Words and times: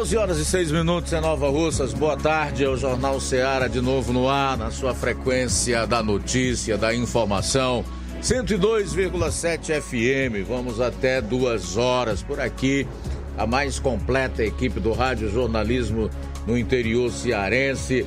12 0.00 0.16
horas 0.16 0.38
e 0.38 0.46
6 0.46 0.72
minutos 0.72 1.12
em 1.12 1.20
Nova 1.20 1.50
Russas. 1.50 1.92
Boa 1.92 2.16
tarde, 2.16 2.64
é 2.64 2.68
o 2.70 2.74
Jornal 2.74 3.20
Ceará 3.20 3.68
de 3.68 3.82
novo 3.82 4.14
no 4.14 4.30
ar, 4.30 4.56
na 4.56 4.70
sua 4.70 4.94
frequência 4.94 5.86
da 5.86 6.02
notícia, 6.02 6.78
da 6.78 6.94
informação. 6.94 7.84
102,7 8.22 9.78
FM. 9.78 10.48
Vamos 10.48 10.80
até 10.80 11.20
duas 11.20 11.76
horas 11.76 12.22
por 12.22 12.40
aqui. 12.40 12.88
A 13.36 13.46
mais 13.46 13.78
completa 13.78 14.42
equipe 14.42 14.80
do 14.80 14.94
Rádio 14.94 15.30
Jornalismo 15.30 16.08
no 16.46 16.56
interior 16.56 17.12
cearense 17.12 18.06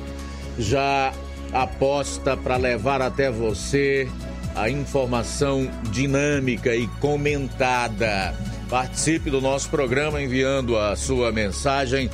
já 0.58 1.12
aposta 1.52 2.36
para 2.36 2.56
levar 2.56 3.00
até 3.02 3.30
você 3.30 4.08
a 4.56 4.68
informação 4.68 5.70
dinâmica 5.92 6.74
e 6.74 6.88
comentada 7.00 8.34
Participe 8.68 9.30
do 9.30 9.40
nosso 9.40 9.68
programa 9.68 10.22
enviando 10.22 10.78
a 10.78 10.96
sua 10.96 11.30
mensagem 11.30 12.10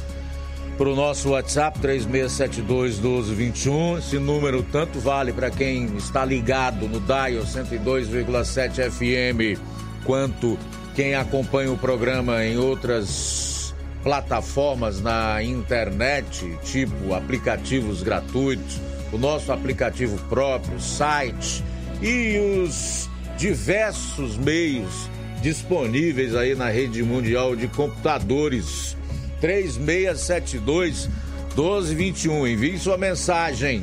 para 0.77 0.89
o 0.89 0.97
nosso 0.97 1.31
WhatsApp 1.31 1.79
36721221. 1.81 3.99
Esse 3.99 4.19
número 4.19 4.63
tanto 4.63 4.99
vale 4.99 5.33
para 5.33 5.51
quem 5.51 5.97
está 5.97 6.25
ligado 6.25 6.89
no 6.89 7.01
Dial 7.01 7.45
102,7 7.45 8.91
FM, 8.91 9.61
quanto 10.05 10.59
quem 10.95 11.15
acompanha 11.15 11.71
o 11.71 11.79
programa 11.79 12.45
em 12.45 12.59
outras 12.59 13.75
plataformas 14.03 15.01
na 15.01 15.43
internet, 15.43 16.59
tipo 16.65 17.15
aplicativos 17.15 18.03
gratuitos, 18.03 18.81
o 19.13 19.19
nosso 19.19 19.53
aplicativo 19.53 20.19
próprio, 20.29 20.81
site 20.81 21.63
e 22.01 22.65
os 22.65 23.09
diversos 23.37 24.37
meios 24.37 25.09
disponíveis 25.41 26.35
aí 26.35 26.55
na 26.55 26.69
rede 26.69 27.03
mundial 27.03 27.57
de 27.57 27.67
computadores. 27.69 28.97
3672 29.41 31.09
1221. 31.57 32.47
Envie 32.47 32.79
sua 32.79 32.97
mensagem, 32.97 33.83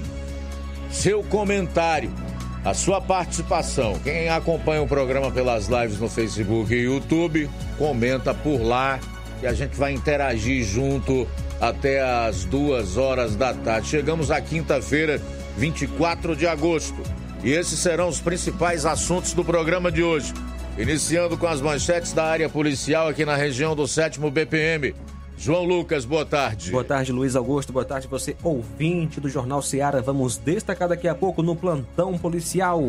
seu 0.91 1.23
comentário, 1.23 2.11
a 2.63 2.73
sua 2.73 3.01
participação. 3.01 3.99
Quem 4.03 4.29
acompanha 4.29 4.81
o 4.81 4.87
programa 4.87 5.31
pelas 5.31 5.67
lives 5.67 5.99
no 5.99 6.07
Facebook 6.07 6.73
e 6.73 6.83
YouTube, 6.83 7.49
comenta 7.77 8.33
por 8.33 8.61
lá 8.61 8.99
e 9.41 9.47
a 9.47 9.53
gente 9.53 9.75
vai 9.75 9.93
interagir 9.93 10.63
junto 10.63 11.27
até 11.59 12.01
as 12.01 12.45
duas 12.45 12.97
horas 12.97 13.35
da 13.35 13.53
tarde. 13.53 13.87
Chegamos 13.87 14.31
à 14.31 14.39
quinta-feira, 14.39 15.21
24 15.57 16.35
de 16.35 16.47
agosto. 16.47 17.01
E 17.43 17.51
esses 17.51 17.79
serão 17.79 18.09
os 18.09 18.19
principais 18.19 18.85
assuntos 18.85 19.33
do 19.33 19.43
programa 19.43 19.91
de 19.91 20.03
hoje. 20.03 20.33
Iniciando 20.77 21.35
com 21.39 21.47
as 21.47 21.59
manchetes 21.59 22.13
da 22.13 22.23
área 22.23 22.47
policial 22.47 23.07
aqui 23.07 23.25
na 23.25 23.35
região 23.35 23.75
do 23.75 23.87
7 23.87 24.19
BPM. 24.19 24.93
João 25.35 25.63
Lucas, 25.63 26.05
boa 26.05 26.23
tarde. 26.23 26.69
Boa 26.69 26.83
tarde, 26.83 27.11
Luiz 27.11 27.35
Augusto. 27.35 27.73
Boa 27.73 27.83
tarde, 27.83 28.07
você 28.07 28.37
ouvinte 28.43 29.19
do 29.19 29.27
Jornal 29.27 29.59
Seara. 29.63 30.03
Vamos 30.03 30.37
destacar 30.37 30.87
daqui 30.87 31.07
a 31.07 31.15
pouco 31.15 31.41
no 31.41 31.55
plantão 31.55 32.15
policial. 32.15 32.83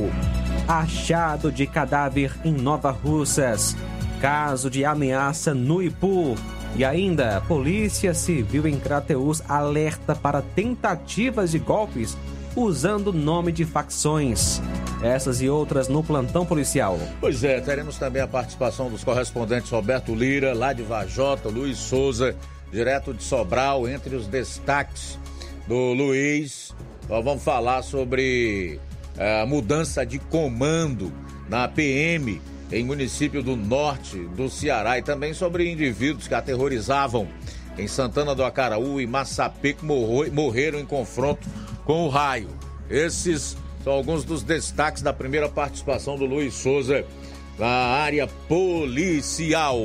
Achado 0.69 1.51
de 1.51 1.67
cadáver 1.67 2.31
em 2.45 2.53
Nova 2.53 2.91
Russas. 2.91 3.75
Caso 4.21 4.69
de 4.69 4.85
ameaça 4.85 5.55
no 5.55 5.83
Ipu. 5.83 6.35
E 6.77 6.85
ainda, 6.85 7.43
Polícia 7.49 8.13
Civil 8.13 8.67
em 8.67 8.79
Crateus 8.79 9.43
alerta 9.49 10.15
para 10.15 10.43
tentativas 10.43 11.53
de 11.53 11.59
golpes 11.59 12.19
usando 12.63 13.13
nome 13.13 13.53
de 13.53 13.65
facções. 13.65 14.61
Essas 15.03 15.41
e 15.41 15.49
outras 15.49 15.89
no 15.89 16.03
plantão 16.03 16.45
policial. 16.45 16.99
Pois 17.21 17.45
é, 17.45 17.61
teremos 17.61 17.99
também 17.99 18.21
a 18.21 18.27
participação 18.27 18.91
dos 18.91 19.05
correspondentes 19.05 19.71
Roberto 19.71 20.15
Lira, 20.15 20.53
lá 20.55 20.73
de 20.73 20.83
Vajota, 20.83 21.49
Luiz 21.49 21.79
Souza, 21.79 22.35
direto 22.71 23.15
de 23.15 23.23
Sobral, 23.23 23.89
entre 23.89 24.17
os 24.17 24.27
destaques 24.27 25.19
do 25.67 25.93
Luiz. 25.93 26.75
Nós 27.09 27.25
vamos 27.25 27.43
falar 27.43 27.83
sobre 27.83 28.81
eh, 29.17 29.41
a 29.43 29.47
mudança 29.47 30.05
de 30.05 30.19
comando 30.19 31.13
na 31.49 31.69
PM 31.69 32.41
em 32.71 32.85
município 32.85 33.43
do 33.43 33.57
norte 33.57 34.19
do 34.37 34.51
Ceará 34.51 34.99
e 34.99 35.03
também 35.03 35.33
sobre 35.33 35.71
indivíduos 35.71 36.29
que 36.29 36.35
aterrorizavam 36.35 37.27
em 37.79 37.87
Santana 37.87 38.35
do 38.35 38.45
Acaraú 38.45 39.01
e 39.01 39.07
Massapê 39.07 39.73
que 39.73 39.85
morreram 39.85 40.79
em 40.79 40.85
confronto 40.85 41.49
com 41.89 42.05
o 42.05 42.11
raio. 42.11 42.51
Esses 42.91 43.57
são 43.83 43.95
alguns 43.95 44.23
dos 44.23 44.43
destaques 44.43 45.01
da 45.01 45.11
primeira 45.11 45.49
participação 45.49 46.19
do 46.19 46.27
Luiz 46.27 46.53
Souza 46.53 47.07
na 47.59 47.67
área 47.67 48.27
policial. 48.47 49.79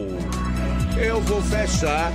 Eu 1.02 1.22
vou 1.22 1.42
fechar 1.44 2.12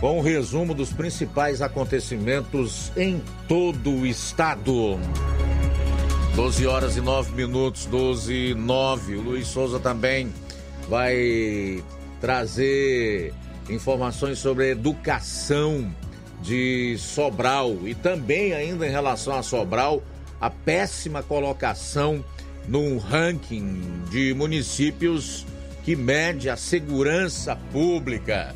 com 0.00 0.18
um 0.18 0.20
resumo 0.20 0.74
dos 0.74 0.92
principais 0.92 1.62
acontecimentos 1.62 2.90
em 2.96 3.22
todo 3.46 3.92
o 3.92 4.04
estado. 4.04 4.98
12 6.34 6.66
horas 6.66 6.96
e 6.96 7.00
9 7.00 7.32
minutos, 7.32 7.86
12 7.86 8.34
e 8.34 8.54
9. 8.56 9.14
O 9.14 9.22
Luiz 9.22 9.46
Souza 9.46 9.78
também 9.78 10.34
vai 10.88 11.84
trazer 12.20 13.32
informações 13.68 14.40
sobre 14.40 14.70
educação 14.70 15.88
de 16.42 16.96
Sobral 16.98 17.76
e 17.84 17.94
também 17.94 18.52
ainda 18.52 18.86
em 18.86 18.90
relação 18.90 19.34
a 19.36 19.42
Sobral, 19.42 20.02
a 20.40 20.48
péssima 20.48 21.22
colocação 21.22 22.24
num 22.66 22.98
ranking 22.98 23.82
de 24.10 24.32
municípios 24.34 25.46
que 25.84 25.96
mede 25.96 26.48
a 26.48 26.56
segurança 26.56 27.56
pública. 27.72 28.54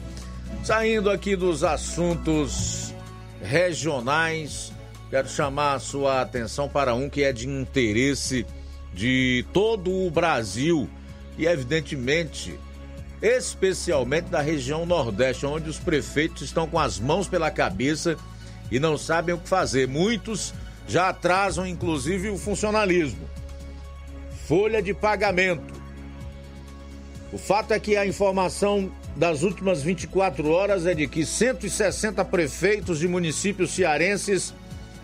Saindo 0.63 1.11
aqui 1.11 1.37
dos 1.37 1.65
assuntos 1.65 2.95
regionais, 3.43 4.73
quero 5.11 5.29
chamar 5.29 5.75
a 5.75 5.79
sua 5.79 6.21
atenção 6.21 6.69
para 6.69 6.95
um 6.95 7.11
que 7.11 7.23
é 7.23 7.33
de 7.33 7.49
interesse 7.49 8.47
de 8.95 9.45
todo 9.53 9.91
o 9.91 10.11
Brasil 10.11 10.89
e, 11.37 11.47
evidentemente, 11.47 12.59
especialmente 13.25 14.27
da 14.27 14.43
região 14.43 14.85
Nordeste, 14.85 15.47
onde 15.47 15.71
os 15.71 15.79
prefeitos 15.79 16.43
estão 16.43 16.69
com 16.69 16.79
as 16.79 16.99
mãos 16.99 17.27
pela 17.27 17.51
cabeça 17.51 18.19
e 18.71 18.79
não 18.79 18.99
sabem 18.99 19.35
o 19.35 19.39
que 19.39 19.49
fazer. 19.49 19.89
Muitos 19.89 20.53
já 20.87 21.09
atrasam, 21.09 21.67
inclusive, 21.67 22.29
o 22.29 22.37
funcionalismo. 22.37 23.27
Folha 24.47 24.83
de 24.83 24.93
pagamento. 24.93 25.73
O 27.33 27.39
fato 27.39 27.73
é 27.73 27.81
que 27.81 27.97
a 27.97 28.07
informação 28.07 28.93
das 29.17 29.43
últimas 29.43 29.83
24 29.83 30.51
horas 30.51 30.87
é 30.87 30.93
de 30.93 31.09
que 31.09 31.25
160 31.25 32.23
prefeitos 32.27 32.99
de 32.99 33.09
municípios 33.09 33.71
cearenses 33.71 34.53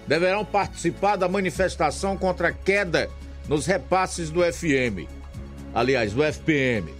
deverão 0.06 0.44
participar 0.44 1.16
da 1.16 1.26
manifestação 1.26 2.18
contra 2.18 2.48
a 2.48 2.52
queda 2.52 3.08
nos 3.48 3.64
repasses 3.64 4.28
do 4.28 4.40
FM. 4.42 5.08
Aliás, 5.72 6.12
do 6.12 6.22
FPM. 6.22 6.99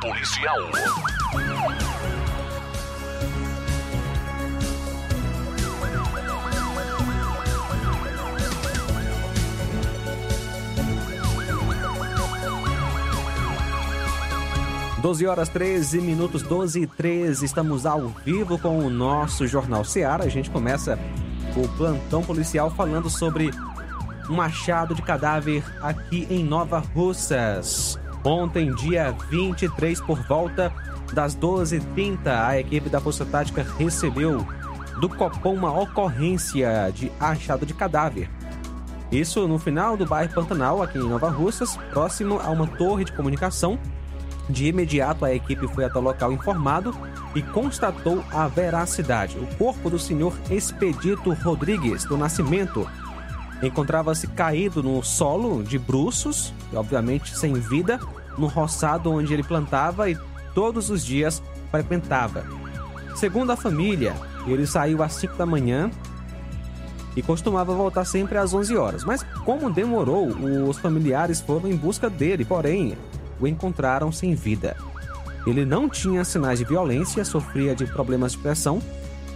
policial. 0.00 0.58
Doze 15.00 15.26
horas 15.26 15.48
13 15.48 16.00
minutos, 16.00 16.42
12 16.42 16.82
e 16.82 16.86
13, 16.86 17.44
estamos 17.44 17.86
ao 17.86 18.08
vivo 18.24 18.58
com 18.58 18.78
o 18.78 18.90
nosso 18.90 19.46
Jornal 19.46 19.84
Seara. 19.84 20.24
A 20.24 20.28
gente 20.28 20.50
começa 20.50 20.98
o 21.56 21.66
plantão 21.76 22.22
policial 22.22 22.70
falando 22.70 23.08
sobre 23.08 23.50
um 24.28 24.34
machado 24.34 24.94
de 24.94 25.02
cadáver 25.02 25.64
aqui 25.82 26.26
em 26.30 26.44
Nova 26.44 26.78
Russas. 26.78 27.98
Ontem, 28.22 28.74
dia 28.74 29.14
23, 29.30 30.00
por 30.02 30.22
volta 30.26 30.72
das 31.12 31.34
12h30, 31.34 32.26
a 32.26 32.58
equipe 32.58 32.90
da 32.90 33.00
Força 33.00 33.24
Tática 33.24 33.66
recebeu 33.78 34.46
do 35.00 35.08
Copom 35.08 35.54
uma 35.54 35.80
ocorrência 35.80 36.92
de 36.94 37.10
achado 37.18 37.64
de 37.64 37.72
cadáver. 37.72 38.28
Isso 39.10 39.48
no 39.48 39.58
final 39.58 39.96
do 39.96 40.06
bairro 40.06 40.32
Pantanal, 40.34 40.82
aqui 40.82 40.98
em 40.98 41.08
Nova 41.08 41.30
Russas, 41.30 41.76
próximo 41.90 42.38
a 42.38 42.50
uma 42.50 42.66
torre 42.66 43.04
de 43.04 43.12
comunicação. 43.12 43.78
De 44.48 44.66
imediato, 44.66 45.24
a 45.24 45.34
equipe 45.34 45.66
foi 45.68 45.84
até 45.84 45.98
o 45.98 46.02
local 46.02 46.32
informado 46.32 46.94
e 47.34 47.42
constatou 47.42 48.22
a 48.30 48.46
veracidade. 48.46 49.38
O 49.38 49.46
corpo 49.56 49.88
do 49.88 49.98
senhor 49.98 50.36
Expedito 50.50 51.32
Rodrigues 51.32 52.04
do 52.04 52.18
Nascimento 52.18 52.86
encontrava-se 53.62 54.26
caído 54.28 54.82
no 54.82 55.02
solo 55.02 55.62
de 55.62 55.78
bruços, 55.78 56.52
obviamente 56.72 57.36
sem 57.36 57.54
vida, 57.54 58.00
no 58.38 58.46
roçado 58.46 59.10
onde 59.10 59.32
ele 59.34 59.42
plantava 59.42 60.08
e 60.08 60.18
todos 60.54 60.90
os 60.90 61.04
dias 61.04 61.42
frequentava. 61.70 62.44
Segundo 63.14 63.50
a 63.52 63.56
família, 63.56 64.14
ele 64.46 64.66
saiu 64.66 65.02
às 65.02 65.12
5 65.14 65.36
da 65.36 65.44
manhã 65.44 65.90
e 67.16 67.22
costumava 67.22 67.74
voltar 67.74 68.04
sempre 68.04 68.38
às 68.38 68.54
11 68.54 68.76
horas. 68.76 69.04
Mas 69.04 69.22
como 69.44 69.70
demorou, 69.70 70.28
os 70.68 70.78
familiares 70.78 71.40
foram 71.40 71.68
em 71.68 71.76
busca 71.76 72.08
dele, 72.08 72.44
porém 72.44 72.96
o 73.38 73.46
encontraram 73.46 74.10
sem 74.12 74.34
vida. 74.34 74.76
Ele 75.46 75.64
não 75.64 75.88
tinha 75.88 76.24
sinais 76.24 76.58
de 76.58 76.64
violência, 76.64 77.24
sofria 77.24 77.74
de 77.74 77.86
problemas 77.86 78.32
de 78.32 78.38
pressão. 78.38 78.80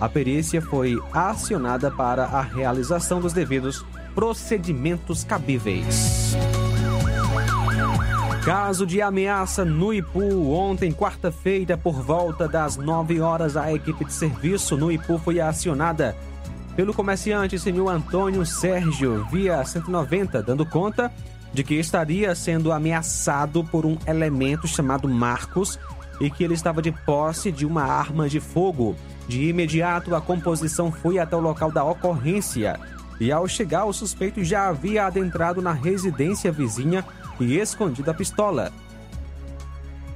A 0.00 0.08
perícia 0.08 0.60
foi 0.60 1.00
acionada 1.12 1.90
para 1.90 2.24
a 2.24 2.42
realização 2.42 3.20
dos 3.20 3.32
devidos 3.32 3.84
procedimentos 4.14 5.24
cabíveis. 5.24 6.36
Caso 8.44 8.86
de 8.86 9.00
ameaça 9.00 9.64
no 9.64 9.92
Ipu. 9.92 10.52
Ontem, 10.52 10.92
quarta-feira, 10.92 11.78
por 11.78 12.02
volta 12.02 12.46
das 12.46 12.76
9 12.76 13.20
horas, 13.20 13.56
a 13.56 13.72
equipe 13.72 14.04
de 14.04 14.12
serviço 14.12 14.76
no 14.76 14.92
Ipu 14.92 15.18
foi 15.18 15.40
acionada 15.40 16.14
pelo 16.76 16.92
comerciante 16.92 17.58
senhor 17.58 17.88
Antônio 17.88 18.44
Sérgio 18.44 19.26
via 19.30 19.64
190, 19.64 20.42
dando 20.42 20.66
conta 20.66 21.10
de 21.52 21.62
que 21.62 21.74
estaria 21.74 22.34
sendo 22.34 22.72
ameaçado 22.72 23.64
por 23.64 23.86
um 23.86 23.96
elemento 24.06 24.66
chamado 24.66 25.08
Marcos 25.08 25.78
e 26.20 26.28
que 26.28 26.44
ele 26.44 26.54
estava 26.54 26.82
de 26.82 26.92
posse 26.92 27.50
de 27.50 27.64
uma 27.64 27.84
arma 27.84 28.28
de 28.28 28.40
fogo. 28.40 28.94
De 29.26 29.48
imediato, 29.48 30.14
a 30.14 30.20
composição 30.20 30.92
foi 30.92 31.18
até 31.18 31.34
o 31.34 31.40
local 31.40 31.72
da 31.72 31.82
ocorrência 31.82 32.78
e, 33.20 33.30
ao 33.30 33.46
chegar, 33.46 33.84
o 33.84 33.92
suspeito 33.92 34.42
já 34.44 34.68
havia 34.68 35.06
adentrado 35.06 35.62
na 35.62 35.72
residência 35.72 36.50
vizinha 36.50 37.04
e 37.40 37.58
escondido 37.58 38.10
a 38.10 38.14
pistola. 38.14 38.72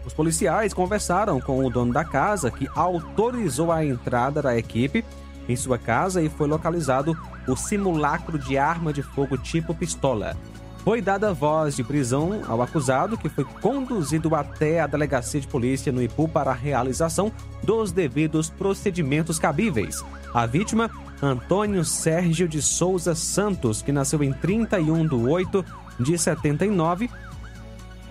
Os 0.05 0.15
policiais 0.15 0.73
conversaram 0.73 1.41
com 1.41 1.65
o 1.65 1.71
dono 1.71 1.93
da 1.93 2.05
casa, 2.05 2.51
que 2.51 2.69
autorizou 2.75 3.71
a 3.71 3.85
entrada 3.85 4.41
da 4.41 4.57
equipe 4.57 5.05
em 5.49 5.57
sua 5.57 5.79
casa 5.79 6.23
e 6.23 6.29
foi 6.29 6.47
localizado 6.47 7.17
o 7.47 7.57
simulacro 7.57 8.39
de 8.39 8.57
arma 8.59 8.93
de 8.93 9.03
fogo 9.03 9.37
tipo 9.37 9.75
pistola. 9.75 10.37
Foi 10.79 11.03
dada 11.03 11.35
voz 11.35 11.77
de 11.77 11.85
prisão 11.85 12.43
ao 12.49 12.63
acusado, 12.63 13.19
que 13.19 13.29
foi 13.29 13.45
conduzido 13.45 14.35
até 14.35 14.81
a 14.81 14.87
delegacia 14.87 15.41
de 15.41 15.47
polícia 15.47 15.93
no 15.93 16.03
Ipu 16.03 16.29
para 16.29 16.53
a 16.53 16.55
realização 16.55 17.31
dos 17.63 17.93
devidos 17.93 18.49
procedimentos 18.49 19.39
cabíveis. 19.39 20.03
A 20.33 20.47
vítima, 20.47 20.91
Antônio 21.23 21.85
Sérgio 21.85 22.49
de 22.49 22.63
Souza 22.63 23.15
Santos, 23.15 23.83
que 23.83 23.93
nasceu 23.93 24.23
em 24.23 24.33
31 24.33 25.07
de 25.07 25.15
8 25.15 25.65
de 25.99 26.17
79, 26.17 27.11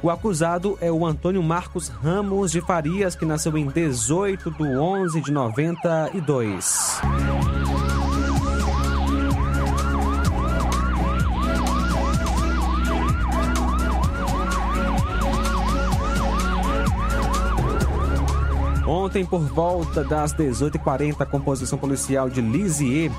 O 0.04 0.12
acusado 0.12 0.78
é 0.80 0.92
o 0.92 1.06
Antônio 1.06 1.42
Marcos 1.42 1.88
Ramos 1.88 2.52
de 2.52 2.62
Farias, 2.62 3.16
que 3.16 3.26
nasceu 3.26 3.58
em 3.58 3.68
18 3.68 4.52
de 4.52 4.64
11 4.64 5.22
de 5.22 5.32
92. 5.32 7.02
Ontem, 18.88 19.25
por 19.25 19.41
volta 19.41 20.01
das 20.01 20.34
18h40, 20.34 21.20
a 21.20 21.25
composição 21.25 21.77
policial 21.77 22.29
de 22.29 22.39
Lisieux, 22.39 23.13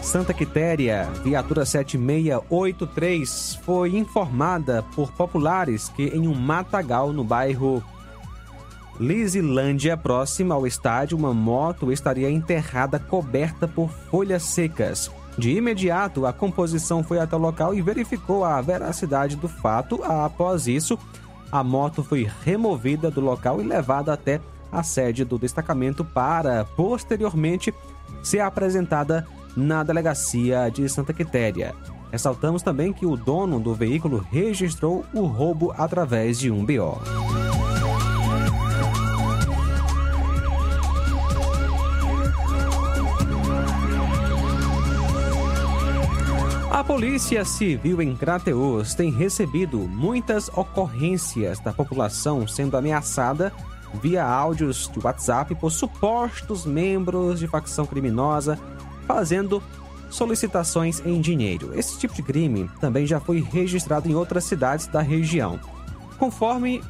Santa 0.00 0.32
Quitéria, 0.32 1.06
viatura 1.22 1.66
7683, 1.66 3.58
foi 3.62 3.94
informada 3.94 4.82
por 4.94 5.12
populares 5.12 5.90
que 5.90 6.04
em 6.04 6.26
um 6.26 6.34
matagal 6.34 7.12
no 7.12 7.22
bairro 7.22 7.84
Lisilândia, 8.98 9.98
próximo 9.98 10.54
ao 10.54 10.66
estádio, 10.66 11.18
uma 11.18 11.34
moto 11.34 11.92
estaria 11.92 12.30
enterrada 12.30 12.98
coberta 12.98 13.68
por 13.68 13.90
folhas 13.90 14.42
secas. 14.44 15.10
De 15.36 15.50
imediato, 15.50 16.24
a 16.24 16.32
composição 16.32 17.04
foi 17.04 17.18
até 17.18 17.36
o 17.36 17.38
local 17.38 17.74
e 17.74 17.82
verificou 17.82 18.44
a 18.44 18.58
veracidade 18.62 19.36
do 19.36 19.48
fato. 19.48 20.02
Após 20.04 20.66
isso, 20.66 20.98
a 21.50 21.62
moto 21.62 22.02
foi 22.02 22.26
removida 22.44 23.10
do 23.10 23.20
local 23.20 23.60
e 23.60 23.64
levada 23.64 24.10
até 24.12 24.40
a 24.72 24.82
sede 24.82 25.24
do 25.24 25.38
destacamento 25.38 26.04
para, 26.04 26.64
posteriormente, 26.64 27.72
ser 28.22 28.40
apresentada 28.40 29.26
na 29.54 29.82
delegacia 29.82 30.70
de 30.70 30.88
Santa 30.88 31.12
Quitéria. 31.12 31.74
Ressaltamos 32.10 32.62
também 32.62 32.92
que 32.92 33.06
o 33.06 33.16
dono 33.16 33.60
do 33.60 33.74
veículo 33.74 34.26
registrou 34.30 35.04
o 35.14 35.26
roubo 35.26 35.72
através 35.76 36.38
de 36.38 36.50
um 36.50 36.64
BO. 36.64 37.00
A 46.70 46.84
Polícia 46.84 47.44
Civil 47.44 48.02
em 48.02 48.16
Crateus 48.16 48.94
tem 48.94 49.10
recebido 49.10 49.78
muitas 49.78 50.48
ocorrências 50.48 51.60
da 51.60 51.72
população 51.72 52.48
sendo 52.48 52.76
ameaçada 52.76 53.52
via 54.00 54.24
áudios 54.24 54.90
de 54.92 54.98
WhatsApp 55.04 55.54
por 55.54 55.70
supostos 55.70 56.64
membros 56.64 57.38
de 57.38 57.46
facção 57.46 57.86
criminosa 57.86 58.58
fazendo 59.06 59.62
solicitações 60.10 61.02
em 61.04 61.20
dinheiro. 61.20 61.72
Esse 61.74 61.98
tipo 61.98 62.14
de 62.14 62.22
crime 62.22 62.70
também 62.80 63.06
já 63.06 63.18
foi 63.18 63.40
registrado 63.40 64.08
em 64.08 64.14
outras 64.14 64.44
cidades 64.44 64.86
da 64.86 65.00
região. 65.00 65.58
Conforme 66.18 66.82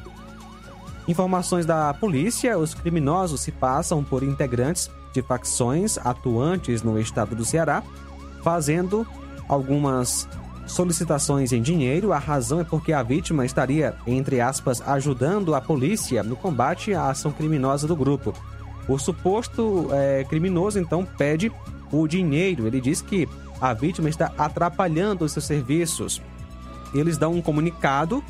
informações 1.07 1.65
da 1.65 1.93
polícia, 1.93 2.57
os 2.57 2.73
criminosos 2.73 3.41
se 3.41 3.51
passam 3.51 4.03
por 4.03 4.23
integrantes 4.23 4.89
de 5.13 5.21
facções 5.21 5.97
atuantes 5.97 6.81
no 6.81 6.99
estado 6.99 7.35
do 7.35 7.45
Ceará, 7.45 7.83
fazendo 8.43 9.07
algumas 9.47 10.27
solicitações 10.65 11.51
em 11.51 11.61
dinheiro. 11.61 12.13
A 12.13 12.17
razão 12.17 12.59
é 12.59 12.63
porque 12.63 12.93
a 12.93 13.03
vítima 13.03 13.45
estaria, 13.45 13.95
entre 14.07 14.41
aspas, 14.41 14.81
ajudando 14.81 15.55
a 15.55 15.61
polícia 15.61 16.23
no 16.23 16.35
combate 16.35 16.93
à 16.93 17.09
ação 17.09 17.31
criminosa 17.31 17.87
do 17.87 17.95
grupo. 17.95 18.33
O 18.87 18.97
suposto 18.97 19.87
é, 19.91 20.23
criminoso 20.25 20.79
então 20.79 21.05
pede 21.05 21.51
o 21.91 22.07
dinheiro. 22.07 22.67
Ele 22.67 22.81
diz 22.81 23.01
que 23.01 23.27
a 23.61 23.73
vítima 23.73 24.09
está 24.09 24.31
atrapalhando 24.37 25.23
os 25.23 25.31
seus 25.31 25.45
serviços. 25.45 26.21
Eles 26.93 27.17
dão 27.17 27.33
um 27.33 27.41
comunicado 27.41 28.23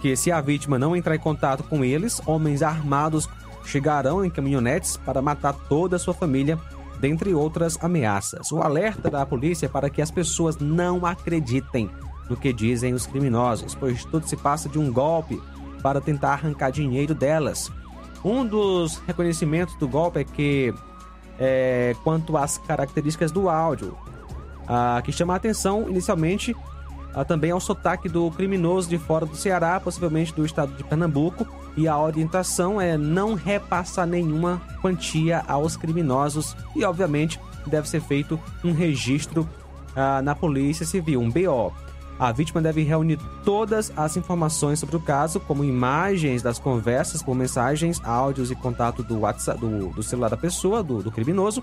que 0.00 0.16
se 0.16 0.30
a 0.30 0.40
vítima 0.40 0.78
não 0.78 0.94
entrar 0.94 1.14
em 1.14 1.18
contato 1.18 1.62
com 1.62 1.84
eles, 1.84 2.20
homens 2.26 2.62
armados 2.62 3.28
chegarão 3.64 4.24
em 4.24 4.28
caminhonetes 4.28 4.96
para 4.98 5.22
matar 5.22 5.54
toda 5.54 5.96
a 5.96 5.98
sua 5.98 6.12
família, 6.12 6.58
dentre 7.00 7.34
outras 7.34 7.78
ameaças. 7.82 8.50
O 8.52 8.60
alerta 8.62 9.10
da 9.10 9.24
polícia 9.26 9.66
é 9.66 9.68
para 9.68 9.90
que 9.90 10.00
as 10.00 10.10
pessoas 10.10 10.58
não 10.58 11.04
acreditem 11.04 11.90
no 12.28 12.36
que 12.36 12.52
dizem 12.52 12.94
os 12.94 13.06
criminosos, 13.06 13.74
pois 13.74 14.04
tudo 14.04 14.26
se 14.26 14.36
passa 14.36 14.68
de 14.68 14.78
um 14.78 14.92
golpe 14.92 15.40
para 15.82 16.00
tentar 16.00 16.32
arrancar 16.32 16.70
dinheiro 16.70 17.14
delas. 17.14 17.70
Um 18.24 18.46
dos 18.46 18.96
reconhecimentos 19.06 19.74
do 19.76 19.86
golpe 19.86 20.20
é 20.20 20.24
que 20.24 20.72
é, 21.38 21.94
quanto 22.02 22.36
às 22.36 22.56
características 22.56 23.30
do 23.30 23.50
áudio, 23.50 23.96
ah, 24.66 25.02
que 25.04 25.12
chama 25.12 25.34
a 25.34 25.36
atenção 25.36 25.88
inicialmente 25.88 26.56
também 27.28 27.52
ao 27.52 27.60
sotaque 27.60 28.08
do 28.08 28.28
criminoso 28.32 28.88
de 28.88 28.98
fora 28.98 29.24
do 29.24 29.36
Ceará, 29.36 29.78
possivelmente 29.78 30.34
do 30.34 30.44
estado 30.44 30.72
de 30.74 30.82
Pernambuco, 30.82 31.46
e 31.76 31.88
a 31.88 31.98
orientação 31.98 32.80
é 32.80 32.96
não 32.96 33.34
repassar 33.34 34.06
nenhuma 34.06 34.60
quantia 34.80 35.42
aos 35.48 35.76
criminosos 35.76 36.56
e, 36.74 36.84
obviamente, 36.84 37.40
deve 37.66 37.88
ser 37.88 38.00
feito 38.00 38.38
um 38.62 38.72
registro 38.72 39.48
ah, 39.96 40.22
na 40.22 40.34
Polícia 40.34 40.86
Civil, 40.86 41.20
um 41.20 41.30
BO. 41.30 41.72
A 42.18 42.30
vítima 42.30 42.62
deve 42.62 42.82
reunir 42.84 43.18
todas 43.44 43.92
as 43.96 44.16
informações 44.16 44.78
sobre 44.78 44.94
o 44.94 45.00
caso, 45.00 45.40
como 45.40 45.64
imagens 45.64 46.42
das 46.42 46.60
conversas 46.60 47.22
por 47.22 47.34
mensagens, 47.34 48.00
áudios 48.04 48.52
e 48.52 48.54
contato 48.54 49.02
do 49.02 49.20
WhatsApp 49.20 49.58
do, 49.58 49.88
do 49.88 50.02
celular 50.02 50.28
da 50.28 50.36
pessoa, 50.36 50.82
do, 50.82 51.02
do 51.02 51.10
criminoso, 51.10 51.62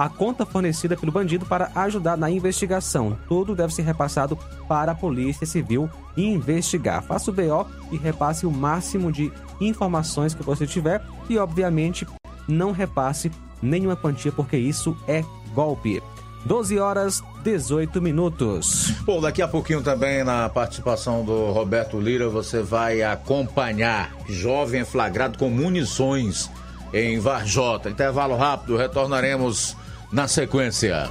a 0.00 0.08
conta 0.08 0.46
fornecida 0.46 0.96
pelo 0.96 1.12
bandido 1.12 1.44
para 1.44 1.70
ajudar 1.74 2.16
na 2.16 2.30
investigação. 2.30 3.18
Tudo 3.28 3.54
deve 3.54 3.74
ser 3.74 3.82
repassado 3.82 4.34
para 4.66 4.92
a 4.92 4.94
Polícia 4.94 5.46
Civil 5.46 5.90
investigar. 6.16 7.02
Faça 7.02 7.30
o 7.30 7.34
BO 7.34 7.66
e 7.92 7.98
repasse 7.98 8.46
o 8.46 8.50
máximo 8.50 9.12
de 9.12 9.30
informações 9.60 10.32
que 10.32 10.42
você 10.42 10.66
tiver 10.66 11.02
e, 11.28 11.36
obviamente, 11.36 12.06
não 12.48 12.72
repasse 12.72 13.30
nenhuma 13.60 13.94
quantia, 13.94 14.32
porque 14.32 14.56
isso 14.56 14.96
é 15.06 15.22
golpe. 15.52 16.02
12 16.46 16.78
horas 16.78 17.22
18 17.44 18.00
minutos. 18.00 18.94
Bom, 19.02 19.20
daqui 19.20 19.42
a 19.42 19.48
pouquinho 19.48 19.82
também 19.82 20.24
na 20.24 20.48
participação 20.48 21.22
do 21.22 21.52
Roberto 21.52 22.00
Lira 22.00 22.26
você 22.30 22.62
vai 22.62 23.02
acompanhar 23.02 24.16
jovem 24.26 24.82
flagrado 24.82 25.36
com 25.36 25.50
munições 25.50 26.50
em 26.90 27.18
Varjota. 27.18 27.90
Intervalo 27.90 28.34
rápido, 28.34 28.78
retornaremos 28.78 29.76
na 30.12 30.26
sequência. 30.26 31.08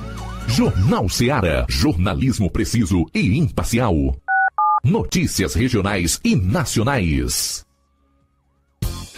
Jornal 0.47 1.07
Seara. 1.09 1.65
Jornalismo 1.69 2.49
preciso 2.49 3.05
e 3.13 3.37
imparcial. 3.37 3.93
Notícias 4.83 5.53
regionais 5.53 6.19
e 6.23 6.35
nacionais. 6.35 7.65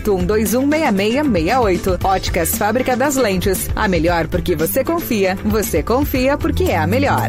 6668. 0.00 1.98
Óticas 2.02 2.56
Fábrica 2.56 2.96
das 2.96 3.16
Lentes. 3.16 3.68
A 3.74 3.88
melhor 3.88 4.28
porque 4.28 4.54
você 4.56 4.84
confia. 4.84 5.36
Você 5.44 5.82
confia 5.82 6.36
porque 6.36 6.64
é 6.64 6.78
a 6.78 6.86
melhor. 6.86 7.28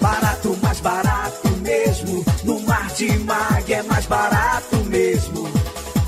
Barato, 0.00 0.56
mais 0.62 0.80
barato 0.80 1.48
mesmo. 1.62 2.24
No 2.44 2.60
Martimag 2.60 3.72
é 3.72 3.82
mais 3.82 4.06
barato 4.06 4.76
mesmo. 4.86 5.48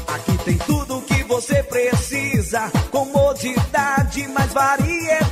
Aqui 0.08 0.38
tem 0.44 0.58
tudo 0.58 0.98
o 0.98 1.02
que 1.02 1.22
você 1.24 1.62
precisa. 1.62 2.70
Comodidade, 2.90 4.28
mais 4.28 4.52
variedade. 4.52 5.31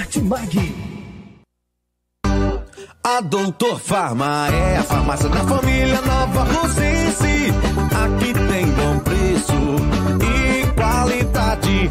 Martimag. 0.00 0.74
A 3.04 3.20
Doutor 3.20 3.78
Farma 3.78 4.48
é 4.48 4.78
a 4.78 4.82
farmácia 4.82 5.28
da 5.28 5.40
família 5.40 6.00
Nova 6.00 6.42
Rosense. 6.44 7.52
Aqui 8.02 8.32
tem 8.32 8.66
bom 8.72 8.98
preço 9.00 9.52
e 10.24 10.72
qualidade. 10.72 11.90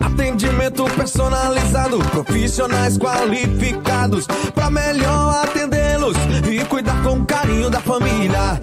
Atendimento 0.00 0.84
personalizado, 0.96 1.98
profissionais 1.98 2.96
qualificados 2.96 4.26
para 4.54 4.70
melhor 4.70 5.44
atendê-los 5.44 6.16
e 6.50 6.64
cuidar 6.64 7.02
com 7.02 7.22
carinho 7.26 7.68
da 7.68 7.80
família. 7.80 8.62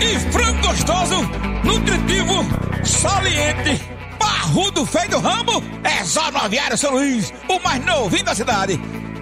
E 0.00 0.18
frango 0.32 0.68
gostoso, 0.68 1.22
nutritivo, 1.64 2.44
saliente, 2.84 3.80
barrudo, 4.18 4.84
feio 4.86 5.10
do 5.10 5.18
ramo, 5.18 5.62
é 5.82 6.04
só 6.04 6.30
no 6.30 6.38
Aviário 6.38 6.76
São 6.76 6.92
Luís, 6.92 7.32
o 7.48 7.58
mais 7.60 7.84
novinho 7.84 8.24
da 8.24 8.34
cidade. 8.34 8.80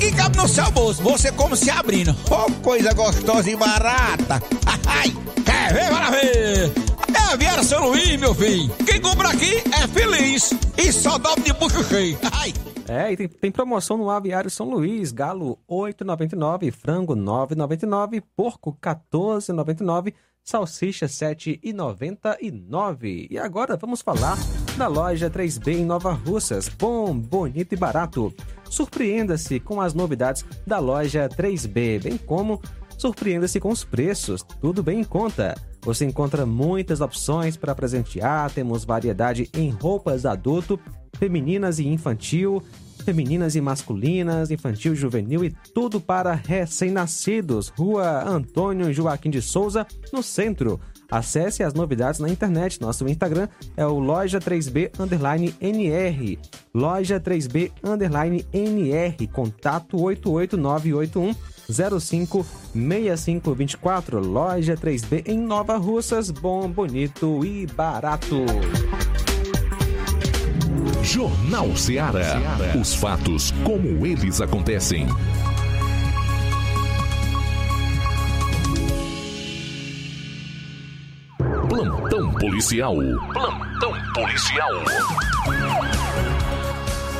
e 0.00 0.12
cabe 0.12 0.36
no 0.36 0.48
seu 0.48 0.70
bolso. 0.70 1.02
Você 1.02 1.30
como 1.32 1.54
se 1.54 1.70
abrindo. 1.70 2.14
Oh, 2.30 2.50
coisa 2.62 2.92
gostosa 2.94 3.50
e 3.50 3.56
barata. 3.56 4.42
Ai, 4.86 5.12
quer 5.44 5.72
ver, 5.72 5.88
para 5.90 6.10
ver. 6.10 6.72
É 7.14 7.32
Aviário 7.32 7.64
São 7.64 7.88
Luís, 7.88 8.18
meu 8.18 8.34
filho. 8.34 8.70
Quem 8.86 9.00
compra 9.00 9.28
aqui 9.28 9.62
é 9.72 9.86
feliz. 9.88 10.52
E 10.76 10.92
só 10.92 11.18
dobra 11.18 11.42
de 11.42 11.52
bucho 11.52 11.84
cheio. 11.84 12.18
Ai. 12.32 12.52
É, 12.88 13.12
e 13.12 13.16
tem, 13.18 13.28
tem 13.28 13.50
promoção 13.50 13.98
no 13.98 14.10
Aviário 14.10 14.50
São 14.50 14.70
Luís. 14.70 15.12
Galo 15.12 15.58
8,99, 15.70 16.72
frango 16.72 17.14
9,99, 17.14 18.22
porco 18.34 18.76
14,99, 18.80 20.14
salsicha 20.48 21.06
7,99. 21.06 23.28
E 23.30 23.36
agora 23.36 23.76
vamos 23.76 24.00
falar 24.00 24.38
da 24.78 24.86
loja 24.86 25.28
3B 25.28 25.74
em 25.74 25.84
Nova 25.84 26.12
Russas. 26.12 26.70
Bom, 26.70 27.14
bonito 27.14 27.74
e 27.74 27.76
barato. 27.76 28.32
Surpreenda-se 28.64 29.60
com 29.60 29.78
as 29.78 29.92
novidades 29.92 30.46
da 30.66 30.78
loja 30.78 31.28
3B, 31.28 32.02
bem 32.02 32.16
como 32.16 32.62
surpreenda-se 32.96 33.60
com 33.60 33.68
os 33.68 33.84
preços, 33.84 34.42
tudo 34.58 34.82
bem 34.82 35.00
em 35.00 35.04
conta. 35.04 35.54
Você 35.82 36.06
encontra 36.06 36.46
muitas 36.46 37.02
opções 37.02 37.58
para 37.58 37.74
presentear, 37.74 38.50
temos 38.50 38.86
variedade 38.86 39.50
em 39.52 39.68
roupas 39.68 40.24
adulto, 40.24 40.80
femininas 41.18 41.78
e 41.78 41.86
infantil, 41.86 42.62
femininas 43.04 43.56
e 43.56 43.60
masculinas, 43.60 44.50
infantil, 44.50 44.94
juvenil 44.94 45.44
e 45.44 45.54
tudo 45.72 46.00
para 46.00 46.34
recém-nascidos. 46.34 47.68
Rua 47.68 48.28
Antônio 48.28 48.92
Joaquim 48.92 49.30
de 49.30 49.40
Souza, 49.40 49.86
no 50.12 50.22
centro. 50.22 50.78
Acesse 51.10 51.62
as 51.62 51.72
novidades 51.72 52.20
na 52.20 52.28
internet. 52.28 52.78
Nosso 52.80 53.08
Instagram 53.08 53.48
é 53.76 53.86
o 53.86 53.98
Loja 53.98 54.38
3B 54.38 54.90
Underline 55.00 55.54
NR. 55.60 56.38
Loja 56.74 57.18
3B 57.18 57.72
Underline 57.82 58.46
NR. 58.52 59.26
Contato 59.28 59.98
88981 59.98 61.34
056524. 61.70 64.20
Loja 64.20 64.76
3B 64.76 65.26
em 65.26 65.38
Nova 65.38 65.78
Russas. 65.78 66.30
Bom, 66.30 66.70
bonito 66.70 67.42
e 67.44 67.66
barato. 67.66 68.44
Jornal 71.08 71.74
Ceará. 71.74 72.36
Os 72.78 72.94
fatos 72.94 73.50
como 73.64 74.06
eles 74.06 74.42
acontecem. 74.42 75.06
Plantão 81.66 82.30
policial. 82.34 82.94
Plantão 83.32 83.94
policial. 84.12 84.70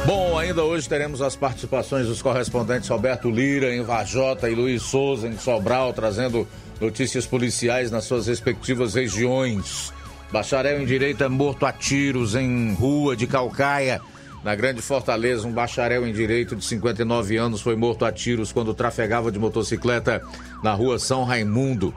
Bom, 0.05 0.39
ainda 0.39 0.63
hoje 0.63 0.87
teremos 0.87 1.23
as 1.23 1.35
participações 1.35 2.07
dos 2.07 2.21
correspondentes 2.21 2.91
Roberto 2.91 3.31
Lira 3.31 3.75
em 3.75 3.83
Vajota 3.83 4.51
e 4.51 4.55
Luiz 4.55 4.83
Souza 4.83 5.27
em 5.27 5.39
Sobral, 5.39 5.95
trazendo 5.95 6.47
notícias 6.79 7.25
policiais 7.25 7.91
nas 7.91 8.05
suas 8.05 8.27
respectivas 8.27 8.95
regiões. 8.95 9.95
Bacharel 10.31 10.83
em 10.83 10.85
Direito 10.85 11.25
é 11.25 11.29
morto 11.29 11.65
a 11.65 11.73
tiros 11.73 12.35
em 12.35 12.75
rua 12.75 13.17
de 13.17 13.27
Calcaia. 13.27 14.01
Na 14.45 14.55
Grande 14.55 14.83
Fortaleza, 14.83 15.49
um 15.49 15.53
bacharel 15.53 16.07
em 16.07 16.13
Direito 16.13 16.55
de 16.55 16.65
59 16.65 17.37
anos 17.37 17.61
foi 17.63 17.75
morto 17.75 18.05
a 18.05 18.13
tiros 18.13 18.53
quando 18.53 18.75
trafegava 18.75 19.33
de 19.33 19.39
motocicleta 19.39 20.23
na 20.63 20.75
rua 20.75 20.99
São 20.99 21.25
Raimundo. 21.25 21.95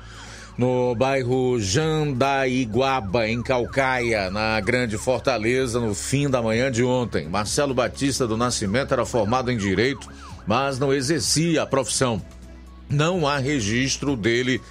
no 0.58 0.94
bairro 0.96 1.60
Jandaiguaba, 1.60 3.28
em 3.28 3.42
Calcaia, 3.42 4.30
na 4.30 4.60
Grande 4.60 4.98
Fortaleza, 4.98 5.80
no 5.80 5.96
fim 5.96 6.30
da 6.30 6.42
manhã 6.42 6.72
de 6.72 6.84
ontem. 6.84 7.28
Marcelo 7.28 7.74
Batista 7.74 8.28
do 8.28 8.38
Nascimento 8.38 8.94
era 8.94 9.06
formado 9.06 9.52
em 9.52 9.58
Direito, 9.58 10.08
mas 10.46 10.78
não 10.78 10.94
exercia 10.94 11.64
a 11.64 11.66
profissão. 11.66 12.22
Não 12.90 13.28
há 13.28 13.38
registro 13.38 14.16
dele 14.16 14.62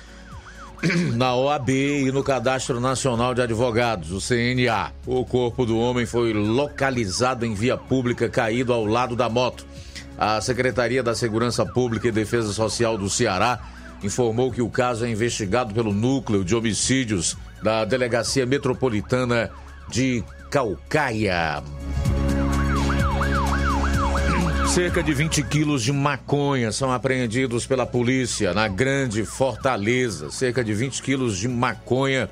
na 1.14 1.34
OAB 1.34 1.68
e 1.70 2.12
no 2.12 2.22
Cadastro 2.22 2.80
Nacional 2.80 3.34
de 3.34 3.42
Advogados, 3.42 4.10
o 4.10 4.20
CNA. 4.20 4.92
O 5.06 5.24
corpo 5.24 5.66
do 5.66 5.78
homem 5.78 6.06
foi 6.06 6.32
localizado 6.32 7.44
em 7.44 7.54
via 7.54 7.76
pública, 7.76 8.28
caído 8.28 8.72
ao 8.72 8.84
lado 8.84 9.14
da 9.14 9.28
moto. 9.28 9.66
A 10.18 10.40
Secretaria 10.40 11.02
da 11.02 11.14
Segurança 11.14 11.64
Pública 11.64 12.08
e 12.08 12.12
Defesa 12.12 12.52
Social 12.52 12.98
do 12.98 13.08
Ceará 13.08 13.60
informou 14.02 14.50
que 14.50 14.62
o 14.62 14.70
caso 14.70 15.04
é 15.04 15.10
investigado 15.10 15.74
pelo 15.74 15.92
Núcleo 15.92 16.44
de 16.44 16.54
Homicídios 16.54 17.36
da 17.62 17.84
Delegacia 17.84 18.46
Metropolitana 18.46 19.50
de 19.88 20.24
Calcaia. 20.50 21.62
Cerca 24.70 25.02
de 25.02 25.12
20 25.12 25.42
quilos 25.42 25.82
de 25.82 25.92
maconha 25.92 26.70
são 26.70 26.92
apreendidos 26.92 27.66
pela 27.66 27.84
polícia 27.84 28.54
na 28.54 28.68
Grande 28.68 29.24
Fortaleza. 29.24 30.30
Cerca 30.30 30.62
de 30.62 30.72
20 30.72 31.02
quilos 31.02 31.36
de 31.36 31.48
maconha 31.48 32.30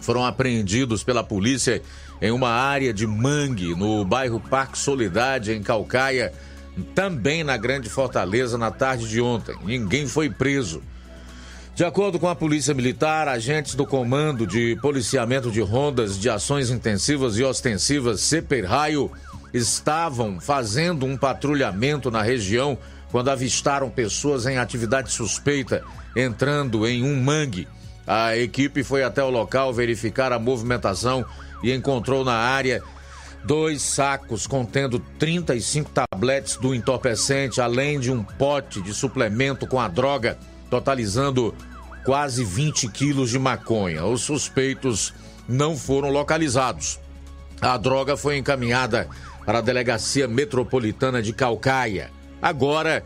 foram 0.00 0.24
apreendidos 0.24 1.02
pela 1.02 1.24
polícia 1.24 1.82
em 2.22 2.30
uma 2.30 2.50
área 2.50 2.94
de 2.94 3.08
mangue 3.08 3.74
no 3.74 4.04
bairro 4.04 4.38
Parque 4.38 4.78
Solidade, 4.78 5.50
em 5.50 5.64
Calcaia, 5.64 6.32
também 6.94 7.42
na 7.42 7.56
Grande 7.56 7.88
Fortaleza, 7.88 8.56
na 8.56 8.70
tarde 8.70 9.08
de 9.08 9.20
ontem. 9.20 9.56
Ninguém 9.64 10.06
foi 10.06 10.30
preso. 10.30 10.80
De 11.74 11.84
acordo 11.84 12.20
com 12.20 12.28
a 12.28 12.36
Polícia 12.36 12.72
Militar, 12.72 13.26
agentes 13.26 13.74
do 13.74 13.84
Comando 13.84 14.46
de 14.46 14.78
Policiamento 14.80 15.50
de 15.50 15.60
Rondas 15.60 16.20
de 16.20 16.30
Ações 16.30 16.70
Intensivas 16.70 17.36
e 17.36 17.42
Ostensivas, 17.42 18.20
CPR 18.20 18.64
Raio, 18.64 19.10
estavam 19.54 20.40
fazendo 20.40 21.06
um 21.06 21.16
patrulhamento 21.16 22.10
na 22.10 22.20
região 22.20 22.76
quando 23.10 23.30
avistaram 23.30 23.88
pessoas 23.88 24.44
em 24.44 24.58
atividade 24.58 25.12
suspeita 25.12 25.84
entrando 26.16 26.86
em 26.86 27.04
um 27.04 27.22
mangue. 27.22 27.68
A 28.04 28.36
equipe 28.36 28.82
foi 28.82 29.04
até 29.04 29.22
o 29.22 29.30
local 29.30 29.72
verificar 29.72 30.32
a 30.32 30.38
movimentação 30.38 31.24
e 31.62 31.72
encontrou 31.72 32.24
na 32.24 32.34
área 32.34 32.82
dois 33.44 33.80
sacos 33.80 34.46
contendo 34.46 34.98
35 35.18 35.90
tabletes 35.90 36.56
do 36.56 36.74
entorpecente, 36.74 37.60
além 37.60 38.00
de 38.00 38.10
um 38.10 38.24
pote 38.24 38.82
de 38.82 38.92
suplemento 38.92 39.66
com 39.66 39.80
a 39.80 39.86
droga 39.86 40.36
totalizando 40.68 41.54
quase 42.04 42.44
20 42.44 42.88
quilos 42.88 43.30
de 43.30 43.38
maconha. 43.38 44.04
Os 44.04 44.22
suspeitos 44.22 45.14
não 45.48 45.76
foram 45.76 46.10
localizados. 46.10 46.98
A 47.60 47.76
droga 47.76 48.16
foi 48.16 48.36
encaminhada 48.36 49.08
para 49.44 49.58
a 49.58 49.62
Delegacia 49.62 50.26
Metropolitana 50.26 51.22
de 51.22 51.32
Calcaia. 51.32 52.10
Agora, 52.40 53.04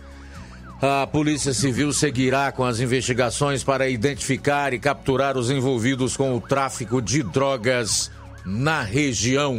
a 0.81 1.07
Polícia 1.07 1.53
Civil 1.53 1.93
seguirá 1.93 2.53
com 2.53 2.65
as 2.65 2.79
investigações 2.79 3.65
para 3.65 3.89
identificar 3.89 4.73
e 4.73 4.79
capturar 4.79 5.37
os 5.37 5.51
envolvidos 5.51 6.17
com 6.17 6.37
o 6.37 6.41
tráfico 6.41 7.03
de 7.03 7.23
drogas 7.23 8.11
na 8.45 8.83
região. 8.83 9.59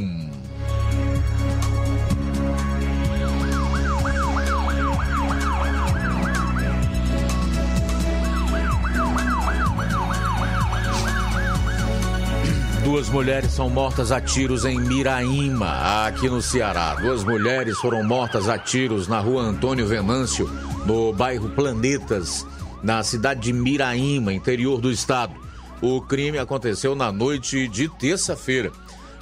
Duas 12.91 13.07
mulheres 13.07 13.51
são 13.51 13.69
mortas 13.69 14.11
a 14.11 14.19
tiros 14.19 14.65
em 14.65 14.79
Miraíma, 14.79 16.07
aqui 16.07 16.27
no 16.27 16.41
Ceará. 16.41 16.95
Duas 16.95 17.23
mulheres 17.23 17.77
foram 17.77 18.03
mortas 18.03 18.49
a 18.49 18.57
tiros 18.57 19.07
na 19.07 19.19
rua 19.19 19.43
Antônio 19.43 19.85
Venâncio, 19.85 20.49
no 20.87 21.13
bairro 21.13 21.49
Planetas, 21.51 22.47
na 22.81 23.03
cidade 23.03 23.41
de 23.41 23.53
Miraíma, 23.53 24.33
interior 24.33 24.81
do 24.81 24.89
estado. 24.91 25.35
O 25.79 26.01
crime 26.01 26.39
aconteceu 26.39 26.95
na 26.95 27.11
noite 27.11 27.67
de 27.67 27.87
terça-feira. 27.87 28.71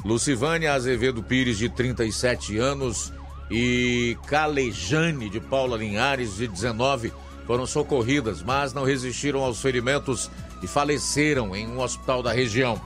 Lucivânia 0.03 0.73
Azevedo 0.73 1.21
Pires, 1.21 1.58
de 1.58 1.67
37 1.67 2.58
anos, 2.58 3.12
e 3.51 4.17
Calejane 4.27 5.30
de 5.30 5.41
Paula 5.41 5.75
Linhares, 5.75 6.38
de 6.38 6.47
19, 6.47 7.12
foram 7.45 7.67
socorridas, 7.67 8.41
mas 8.41 8.73
não 8.73 8.86
resistiram 8.86 9.43
aos 9.43 9.62
ferimentos 9.62 10.32
e 10.63 10.67
faleceram 10.67 11.53
em 11.53 11.67
um 11.67 11.82
hospital 11.82 12.23
da 12.23 12.32
região. 12.32 12.82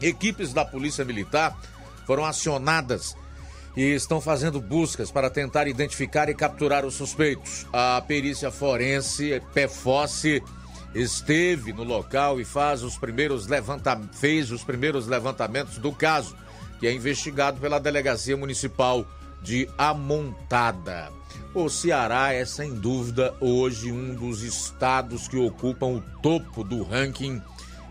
Equipes 0.00 0.52
da 0.52 0.64
Polícia 0.64 1.04
Militar 1.04 1.56
foram 2.06 2.24
acionadas 2.24 3.16
e 3.76 3.82
estão 3.94 4.20
fazendo 4.20 4.60
buscas 4.60 5.10
para 5.10 5.28
tentar 5.28 5.68
identificar 5.68 6.28
e 6.28 6.34
capturar 6.34 6.84
os 6.86 6.94
suspeitos. 6.94 7.66
A 7.72 8.02
perícia 8.06 8.50
forense 8.50 9.42
PFOSSE 9.52 10.42
esteve 10.94 11.72
no 11.72 11.84
local 11.84 12.40
e 12.40 12.44
faz 12.44 12.82
os 12.82 12.96
primeiros 12.96 13.46
levanta... 13.46 14.00
fez 14.12 14.50
os 14.50 14.64
primeiros 14.64 15.06
levantamentos 15.06 15.76
do 15.76 15.92
caso, 15.92 16.34
que 16.80 16.86
é 16.86 16.92
investigado 16.92 17.60
pela 17.60 17.78
Delegacia 17.78 18.36
Municipal 18.36 19.06
de 19.42 19.68
Amontada. 19.76 21.12
O 21.54 21.68
Ceará 21.68 22.32
é 22.32 22.44
sem 22.44 22.74
dúvida 22.74 23.34
hoje 23.40 23.92
um 23.92 24.14
dos 24.14 24.42
estados 24.42 25.28
que 25.28 25.36
ocupam 25.36 25.86
o 25.86 26.02
topo 26.22 26.64
do 26.64 26.82
ranking 26.82 27.42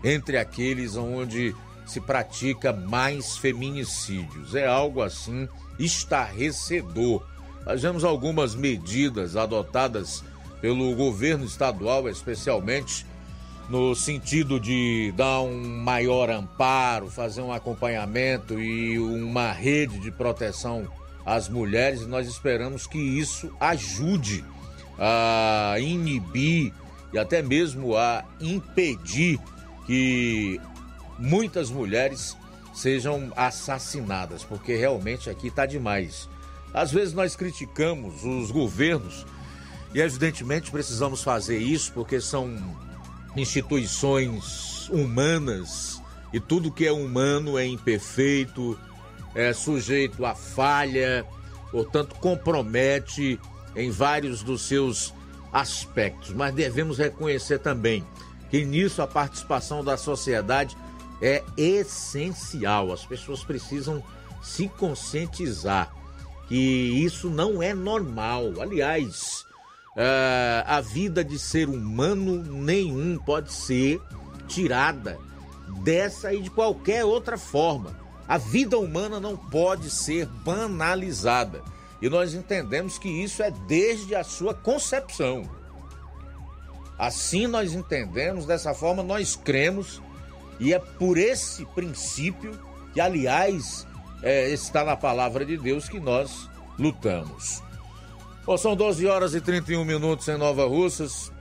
entre 0.02 0.36
aqueles 0.36 0.96
onde 0.96 1.54
se 1.86 2.00
pratica 2.00 2.72
mais 2.72 3.36
feminicídios. 3.36 4.54
É 4.54 4.66
algo 4.66 5.00
assim 5.00 5.48
estarrecedor. 5.78 7.24
Nós 7.64 7.82
vemos 7.82 8.04
algumas 8.04 8.54
medidas 8.54 9.36
adotadas 9.36 10.22
pelo 10.60 10.94
governo 10.94 11.44
estadual, 11.44 12.08
especialmente 12.08 13.06
no 13.68 13.94
sentido 13.94 14.60
de 14.60 15.12
dar 15.16 15.40
um 15.40 15.80
maior 15.82 16.30
amparo, 16.30 17.10
fazer 17.10 17.40
um 17.40 17.52
acompanhamento 17.52 18.60
e 18.60 18.98
uma 18.98 19.50
rede 19.52 19.98
de 19.98 20.10
proteção 20.10 20.86
às 21.24 21.48
mulheres, 21.48 22.06
nós 22.06 22.28
esperamos 22.28 22.86
que 22.86 22.98
isso 22.98 23.52
ajude 23.58 24.44
a 24.96 25.74
inibir 25.80 26.72
e 27.12 27.18
até 27.18 27.42
mesmo 27.42 27.96
a 27.96 28.24
impedir 28.40 29.40
que 29.86 30.60
muitas 31.18 31.70
mulheres 31.70 32.36
sejam 32.74 33.32
assassinadas, 33.36 34.44
porque 34.44 34.76
realmente 34.76 35.30
aqui 35.30 35.48
está 35.48 35.64
demais. 35.64 36.28
Às 36.74 36.92
vezes 36.92 37.14
nós 37.14 37.34
criticamos 37.34 38.22
os 38.22 38.50
governos 38.50 39.26
e, 39.94 40.00
evidentemente, 40.00 40.70
precisamos 40.70 41.22
fazer 41.22 41.58
isso 41.58 41.92
porque 41.92 42.20
são 42.20 42.54
instituições 43.34 44.88
humanas 44.90 46.02
e 46.32 46.40
tudo 46.40 46.70
que 46.70 46.86
é 46.86 46.92
humano 46.92 47.58
é 47.58 47.64
imperfeito, 47.64 48.78
é 49.34 49.52
sujeito 49.52 50.24
a 50.24 50.34
falha, 50.34 51.24
portanto, 51.70 52.14
compromete 52.16 53.40
em 53.74 53.90
vários 53.90 54.42
dos 54.42 54.62
seus 54.62 55.14
aspectos. 55.52 56.34
Mas 56.34 56.54
devemos 56.54 56.98
reconhecer 56.98 57.58
também 57.58 58.04
que 58.50 58.64
nisso 58.64 59.00
a 59.00 59.06
participação 59.06 59.82
da 59.82 59.96
sociedade 59.96 60.76
é 61.20 61.42
essencial. 61.56 62.92
As 62.92 63.04
pessoas 63.04 63.42
precisam 63.44 64.02
se 64.42 64.68
conscientizar 64.68 65.92
que 66.48 66.56
isso 66.56 67.28
não 67.28 67.62
é 67.62 67.74
normal. 67.74 68.52
Aliás, 68.60 69.44
uh, 69.96 70.62
a 70.64 70.80
vida 70.80 71.24
de 71.24 71.38
ser 71.38 71.68
humano 71.68 72.42
nenhum 72.42 73.18
pode 73.18 73.52
ser 73.52 74.00
tirada 74.46 75.18
dessa 75.82 76.32
e 76.32 76.42
de 76.42 76.50
qualquer 76.50 77.04
outra 77.04 77.36
forma. 77.36 77.96
A 78.28 78.38
vida 78.38 78.78
humana 78.78 79.20
não 79.20 79.36
pode 79.36 79.90
ser 79.90 80.26
banalizada. 80.26 81.62
E 82.00 82.08
nós 82.08 82.34
entendemos 82.34 82.98
que 82.98 83.08
isso 83.08 83.42
é 83.42 83.50
desde 83.50 84.14
a 84.14 84.22
sua 84.22 84.52
concepção. 84.52 85.48
Assim 86.98 87.46
nós 87.46 87.72
entendemos, 87.72 88.46
dessa 88.46 88.74
forma 88.74 89.02
nós 89.02 89.36
cremos 89.36 90.00
e 90.58 90.72
é 90.72 90.78
por 90.78 91.18
esse 91.18 91.64
princípio, 91.66 92.58
que 92.92 93.00
aliás 93.00 93.86
é, 94.22 94.50
está 94.50 94.84
na 94.84 94.96
palavra 94.96 95.44
de 95.44 95.56
Deus, 95.56 95.88
que 95.88 96.00
nós 96.00 96.48
lutamos. 96.78 97.62
Bom, 98.44 98.56
são 98.56 98.76
12 98.76 99.06
horas 99.06 99.34
e 99.34 99.40
31 99.40 99.84
minutos 99.84 100.28
em 100.28 100.36
Nova 100.36 100.66
Russas. 100.66 101.32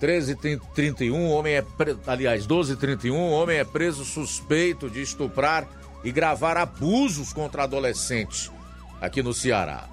13 0.00 0.32
e 0.32 0.58
31, 0.74 1.30
homem 1.30 1.54
é 1.54 1.62
pre... 1.62 1.96
aliás, 2.06 2.46
12 2.46 2.72
e 2.72 2.76
31, 2.76 3.16
homem 3.16 3.58
é 3.58 3.64
preso 3.64 4.04
suspeito 4.04 4.90
de 4.90 5.00
estuprar 5.00 5.68
e 6.02 6.10
gravar 6.10 6.56
abusos 6.56 7.32
contra 7.32 7.62
adolescentes 7.62 8.50
aqui 9.00 9.22
no 9.22 9.32
Ceará. 9.32 9.88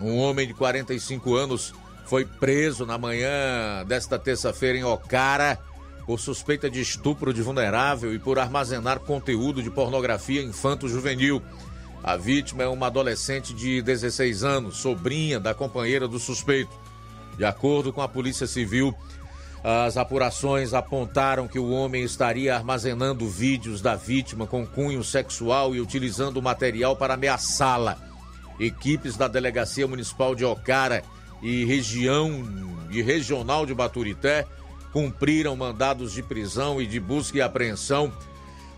Um 0.00 0.18
homem 0.18 0.46
de 0.46 0.54
45 0.54 1.34
anos 1.34 1.74
foi 2.04 2.24
preso 2.24 2.84
na 2.84 2.98
manhã 2.98 3.84
desta 3.86 4.18
terça-feira 4.18 4.78
em 4.78 4.84
Ocara 4.84 5.58
por 6.06 6.20
suspeita 6.20 6.70
de 6.70 6.80
estupro 6.80 7.32
de 7.32 7.42
vulnerável 7.42 8.14
e 8.14 8.18
por 8.18 8.38
armazenar 8.38 9.00
conteúdo 9.00 9.62
de 9.62 9.70
pornografia 9.70 10.42
infanto-juvenil. 10.42 11.42
A 12.02 12.16
vítima 12.16 12.62
é 12.62 12.68
uma 12.68 12.88
adolescente 12.88 13.54
de 13.54 13.80
16 13.80 14.44
anos, 14.44 14.76
sobrinha 14.76 15.40
da 15.40 15.54
companheira 15.54 16.06
do 16.06 16.18
suspeito. 16.18 16.72
De 17.38 17.44
acordo 17.44 17.92
com 17.92 18.02
a 18.02 18.08
Polícia 18.08 18.46
Civil, 18.46 18.94
as 19.64 19.96
apurações 19.96 20.74
apontaram 20.74 21.48
que 21.48 21.58
o 21.58 21.70
homem 21.70 22.04
estaria 22.04 22.54
armazenando 22.54 23.26
vídeos 23.26 23.80
da 23.80 23.96
vítima 23.96 24.46
com 24.46 24.66
cunho 24.66 25.02
sexual 25.02 25.74
e 25.74 25.80
utilizando 25.80 26.36
o 26.36 26.42
material 26.42 26.94
para 26.94 27.14
ameaçá-la. 27.14 27.96
Equipes 28.60 29.16
da 29.16 29.26
Delegacia 29.26 29.88
Municipal 29.88 30.34
de 30.34 30.44
Ocara 30.44 31.02
e 31.42 31.64
região 31.64 32.44
e 32.90 33.00
regional 33.00 33.64
de 33.64 33.74
Baturité 33.74 34.46
cumpriram 34.94 35.56
mandados 35.56 36.12
de 36.12 36.22
prisão 36.22 36.80
e 36.80 36.86
de 36.86 37.00
busca 37.00 37.36
e 37.36 37.42
apreensão 37.42 38.12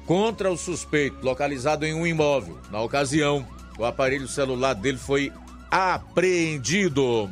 contra 0.06 0.50
o 0.50 0.56
suspeito, 0.56 1.22
localizado 1.22 1.84
em 1.84 1.92
um 1.92 2.06
imóvel. 2.06 2.58
Na 2.70 2.80
ocasião, 2.80 3.46
o 3.78 3.84
aparelho 3.84 4.26
celular 4.26 4.72
dele 4.72 4.96
foi 4.96 5.30
apreendido. 5.70 7.28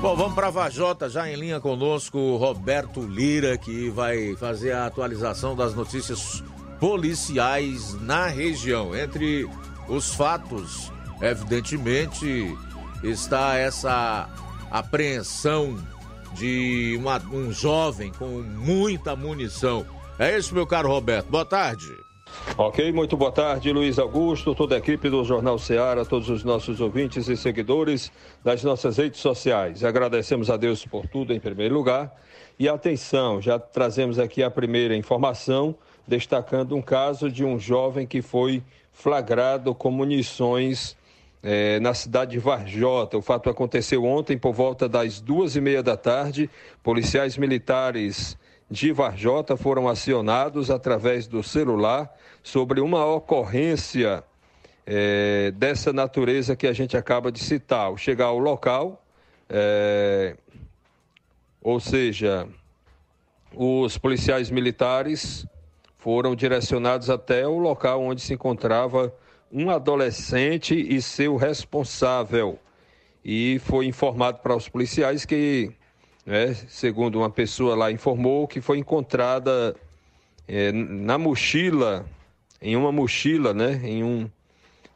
Bom, 0.00 0.14
vamos 0.14 0.34
para 0.34 0.50
Vajota, 0.50 1.08
já 1.08 1.28
em 1.28 1.36
linha 1.36 1.58
conosco, 1.58 2.36
Roberto 2.36 3.00
Lira, 3.00 3.56
que 3.56 3.88
vai 3.88 4.36
fazer 4.36 4.72
a 4.72 4.86
atualização 4.86 5.56
das 5.56 5.74
notícias 5.74 6.44
policiais 6.78 7.94
na 8.02 8.26
região. 8.26 8.94
Entre 8.94 9.48
os 9.88 10.14
fatos, 10.14 10.92
evidentemente, 11.22 12.54
está 13.02 13.56
essa 13.56 14.28
apreensão 14.70 15.76
de 16.34 16.94
uma, 16.98 17.18
um 17.32 17.50
jovem 17.50 18.12
com 18.12 18.42
muita 18.42 19.16
munição. 19.16 19.86
É 20.18 20.36
isso, 20.36 20.54
meu 20.54 20.66
caro 20.66 20.88
Roberto. 20.88 21.30
Boa 21.30 21.44
tarde. 21.44 21.96
Ok, 22.58 22.90
muito 22.90 23.18
boa 23.18 23.30
tarde, 23.30 23.70
Luiz 23.70 23.98
Augusto, 23.98 24.54
toda 24.54 24.76
a 24.76 24.78
equipe 24.78 25.10
do 25.10 25.22
Jornal 25.22 25.58
Ceará, 25.58 26.06
todos 26.06 26.30
os 26.30 26.42
nossos 26.42 26.80
ouvintes 26.80 27.28
e 27.28 27.36
seguidores 27.36 28.10
das 28.42 28.64
nossas 28.64 28.96
redes 28.96 29.20
sociais. 29.20 29.84
Agradecemos 29.84 30.48
a 30.48 30.56
Deus 30.56 30.82
por 30.86 31.06
tudo 31.06 31.34
em 31.34 31.38
primeiro 31.38 31.74
lugar. 31.74 32.18
E 32.58 32.66
atenção, 32.66 33.42
já 33.42 33.58
trazemos 33.58 34.18
aqui 34.18 34.42
a 34.42 34.50
primeira 34.50 34.96
informação, 34.96 35.74
destacando 36.08 36.74
um 36.74 36.80
caso 36.80 37.30
de 37.30 37.44
um 37.44 37.58
jovem 37.58 38.06
que 38.06 38.22
foi 38.22 38.62
flagrado 38.90 39.74
com 39.74 39.90
munições 39.90 40.96
eh, 41.42 41.78
na 41.80 41.92
cidade 41.92 42.30
de 42.30 42.38
Varjota. 42.38 43.18
O 43.18 43.22
fato 43.22 43.50
aconteceu 43.50 44.02
ontem 44.06 44.38
por 44.38 44.54
volta 44.54 44.88
das 44.88 45.20
duas 45.20 45.56
e 45.56 45.60
meia 45.60 45.82
da 45.82 45.94
tarde. 45.94 46.48
Policiais 46.82 47.36
militares 47.36 48.38
de 48.70 48.92
Varjota 48.92 49.56
foram 49.56 49.88
acionados 49.88 50.70
através 50.70 51.26
do 51.26 51.42
celular 51.42 52.12
sobre 52.42 52.80
uma 52.80 53.04
ocorrência 53.04 54.24
é, 54.84 55.50
dessa 55.52 55.92
natureza 55.92 56.56
que 56.56 56.66
a 56.66 56.72
gente 56.72 56.96
acaba 56.96 57.30
de 57.30 57.38
citar. 57.38 57.86
Ao 57.86 57.96
chegar 57.96 58.26
ao 58.26 58.38
local, 58.38 59.04
é, 59.48 60.36
ou 61.60 61.80
seja, 61.80 62.48
os 63.54 63.98
policiais 63.98 64.50
militares 64.50 65.46
foram 65.98 66.36
direcionados 66.36 67.10
até 67.10 67.46
o 67.46 67.58
local 67.58 68.02
onde 68.02 68.20
se 68.20 68.34
encontrava 68.34 69.12
um 69.50 69.70
adolescente 69.70 70.74
e 70.74 71.00
seu 71.00 71.36
responsável. 71.36 72.58
E 73.24 73.58
foi 73.64 73.86
informado 73.86 74.38
para 74.38 74.54
os 74.54 74.68
policiais 74.68 75.24
que, 75.24 75.72
né, 76.26 76.52
segundo 76.68 77.20
uma 77.20 77.30
pessoa 77.30 77.76
lá 77.76 77.92
informou, 77.92 78.48
que 78.48 78.60
foi 78.60 78.78
encontrada 78.78 79.76
é, 80.48 80.72
na 80.72 81.16
mochila 81.16 82.04
em 82.60 82.76
uma 82.76 82.90
mochila, 82.90 83.52
né, 83.54 83.80
em 83.84 84.02
um, 84.02 84.28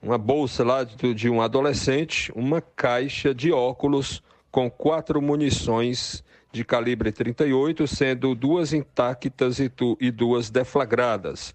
uma 0.02 0.18
bolsa 0.18 0.64
lá 0.64 0.82
de, 0.84 1.14
de 1.14 1.28
um 1.28 1.40
adolescente, 1.40 2.32
uma 2.34 2.60
caixa 2.60 3.34
de 3.34 3.52
óculos 3.52 4.22
com 4.50 4.70
quatro 4.70 5.20
munições 5.20 6.24
de 6.52 6.64
calibre 6.64 7.12
38, 7.12 7.86
sendo 7.86 8.34
duas 8.34 8.72
intactas 8.72 9.60
e, 9.60 9.68
tu, 9.68 9.96
e 10.00 10.10
duas 10.10 10.50
deflagradas, 10.50 11.54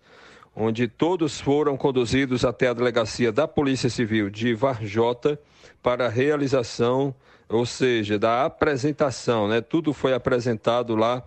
onde 0.56 0.88
todos 0.88 1.42
foram 1.42 1.76
conduzidos 1.76 2.46
até 2.46 2.70
a 2.70 2.74
delegacia 2.74 3.32
da 3.32 3.46
Polícia 3.46 3.90
Civil 3.90 4.30
de 4.30 4.54
Varjota 4.54 5.38
para 5.84 6.06
a 6.06 6.10
realização, 6.10 7.14
ou 7.50 7.66
seja, 7.66 8.18
da 8.18 8.46
apresentação, 8.46 9.48
né? 9.48 9.62
Tudo 9.62 9.94
foi 9.94 10.14
apresentado 10.14 10.96
lá 10.96 11.24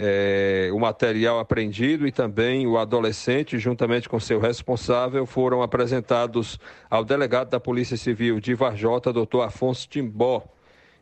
é, 0.00 0.70
o 0.72 0.78
material 0.78 1.40
apreendido 1.40 2.06
e 2.06 2.12
também 2.12 2.68
o 2.68 2.78
adolescente, 2.78 3.58
juntamente 3.58 4.08
com 4.08 4.20
seu 4.20 4.38
responsável, 4.38 5.26
foram 5.26 5.60
apresentados 5.60 6.60
ao 6.88 7.04
delegado 7.04 7.50
da 7.50 7.58
Polícia 7.58 7.96
Civil 7.96 8.38
de 8.38 8.54
Varjota, 8.54 9.12
doutor 9.12 9.42
Afonso 9.42 9.88
Timbó, 9.88 10.44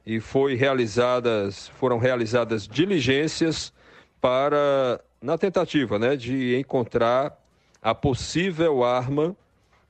e 0.06 0.18
foi 0.18 0.54
realizadas, 0.54 1.68
foram 1.68 1.98
realizadas 1.98 2.66
diligências 2.66 3.70
para, 4.18 4.98
na 5.20 5.36
tentativa 5.36 5.98
né, 5.98 6.16
de 6.16 6.56
encontrar 6.56 7.38
a 7.82 7.94
possível 7.94 8.82
arma 8.82 9.36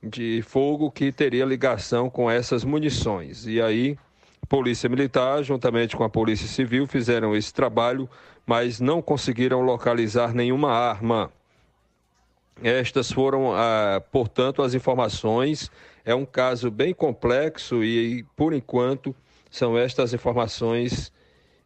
de 0.03 0.41
fogo 0.41 0.91
que 0.91 1.13
teria 1.13 1.45
ligação 1.45 2.09
com 2.09 2.29
essas 2.29 2.63
munições. 2.65 3.47
E 3.47 3.61
aí, 3.61 3.97
Polícia 4.47 4.89
Militar, 4.89 5.43
juntamente 5.43 5.95
com 5.95 6.03
a 6.03 6.09
Polícia 6.09 6.47
Civil, 6.47 6.87
fizeram 6.87 7.35
esse 7.35 7.53
trabalho 7.53 8.09
mas 8.47 8.79
não 8.79 9.01
conseguiram 9.01 9.59
localizar 9.59 10.33
nenhuma 10.33 10.71
arma. 10.71 11.29
Estas 12.63 13.11
foram, 13.11 13.53
ah, 13.53 14.01
portanto, 14.09 14.63
as 14.63 14.73
informações. 14.73 15.69
É 16.05 16.15
um 16.15 16.25
caso 16.25 16.71
bem 16.71 16.93
complexo 16.93 17.83
e, 17.83 18.23
por 18.37 18.53
enquanto, 18.53 19.13
são 19.51 19.77
estas 19.77 20.13
informações 20.13 21.11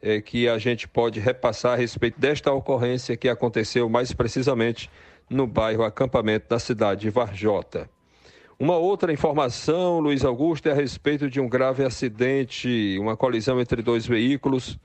eh, 0.01 0.19
que 0.19 0.49
a 0.49 0.57
gente 0.57 0.87
pode 0.87 1.19
repassar 1.19 1.73
a 1.73 1.75
respeito 1.75 2.19
desta 2.19 2.51
ocorrência 2.51 3.15
que 3.15 3.29
aconteceu 3.29 3.87
mais 3.87 4.11
precisamente 4.11 4.89
no 5.29 5.45
bairro 5.45 5.83
Acampamento 5.83 6.49
da 6.49 6.57
cidade 6.57 7.01
de 7.01 7.11
Varjota. 7.11 7.87
Uma 8.61 8.77
outra 8.77 9.11
informação, 9.11 9.99
Luiz 9.99 10.23
Augusto, 10.23 10.69
é 10.69 10.71
a 10.71 10.75
respeito 10.75 11.27
de 11.27 11.41
um 11.41 11.49
grave 11.49 11.83
acidente, 11.83 12.95
uma 12.99 13.17
colisão 13.17 13.59
entre 13.59 13.81
dois 13.81 14.05
veículos 14.05 14.77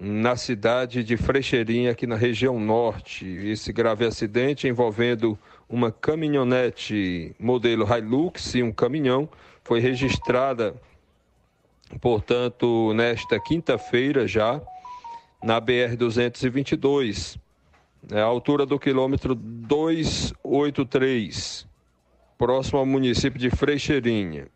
na 0.00 0.36
cidade 0.36 1.04
de 1.04 1.18
Frecheirinha, 1.18 1.90
aqui 1.90 2.06
na 2.06 2.16
região 2.16 2.58
norte. 2.58 3.26
Esse 3.26 3.74
grave 3.74 4.06
acidente 4.06 4.66
envolvendo 4.66 5.38
uma 5.68 5.92
caminhonete 5.92 7.36
modelo 7.38 7.86
Hilux 7.86 8.54
e 8.54 8.62
um 8.62 8.72
caminhão 8.72 9.28
foi 9.62 9.80
registrada, 9.80 10.74
portanto, 12.00 12.94
nesta 12.94 13.38
quinta-feira 13.38 14.26
já, 14.26 14.62
na 15.42 15.60
BR-222, 15.60 17.38
à 18.10 18.22
altura 18.22 18.64
do 18.64 18.78
quilômetro 18.78 19.34
283, 19.34 21.67
próximo 22.38 22.78
ao 22.78 22.86
município 22.86 23.38
de 23.38 23.50
Frecheirinha. 23.50 24.46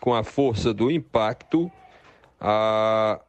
Com 0.00 0.14
a 0.14 0.24
força 0.24 0.72
do 0.72 0.90
impacto, 0.90 1.70
a 2.40 3.20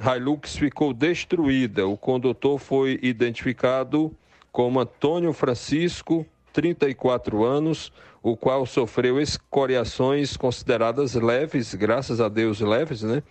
Hilux 0.00 0.56
ficou 0.56 0.92
destruída. 0.92 1.86
O 1.86 1.96
condutor 1.96 2.58
foi 2.58 2.98
identificado 3.00 4.12
como 4.50 4.80
Antônio 4.80 5.32
Francisco, 5.32 6.26
34 6.52 7.44
anos, 7.44 7.92
o 8.22 8.36
qual 8.36 8.66
sofreu 8.66 9.20
escoriações 9.20 10.36
consideradas 10.36 11.14
leves, 11.14 11.74
graças 11.74 12.20
a 12.20 12.28
Deus 12.28 12.60
leves, 12.60 13.02
né? 13.02 13.22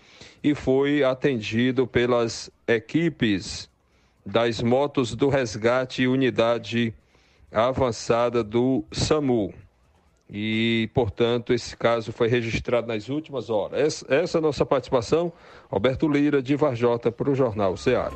E 0.41 0.55
foi 0.55 1.03
atendido 1.03 1.85
pelas 1.85 2.49
equipes 2.67 3.69
das 4.25 4.61
motos 4.61 5.13
do 5.15 5.27
resgate 5.27 6.03
e 6.03 6.07
unidade 6.07 6.93
avançada 7.51 8.43
do 8.43 8.83
SAMU. 8.91 9.53
E, 10.29 10.89
portanto, 10.93 11.53
esse 11.53 11.77
caso 11.77 12.11
foi 12.11 12.27
registrado 12.27 12.87
nas 12.87 13.09
últimas 13.09 13.49
horas. 13.49 14.03
Essa, 14.09 14.37
é 14.37 14.39
a 14.39 14.41
nossa 14.41 14.65
participação. 14.65 15.31
Alberto 15.69 16.07
Lira, 16.07 16.41
de 16.41 16.55
Varjota, 16.55 17.11
para 17.11 17.29
o 17.29 17.35
Jornal 17.35 17.77
Ceará. 17.77 18.11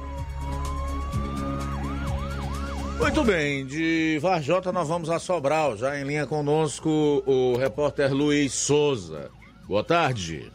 Muito 2.99 3.23
bem, 3.23 3.65
de 3.65 4.19
Varjota 4.21 4.73
nós 4.73 4.89
vamos 4.89 5.09
a 5.09 5.19
Sobral. 5.19 5.77
Já 5.77 5.97
em 5.97 6.03
linha 6.03 6.27
conosco 6.27 7.23
o 7.25 7.55
repórter 7.57 8.13
Luiz 8.13 8.53
Souza. 8.53 9.31
Boa 9.67 9.83
tarde. 9.83 10.51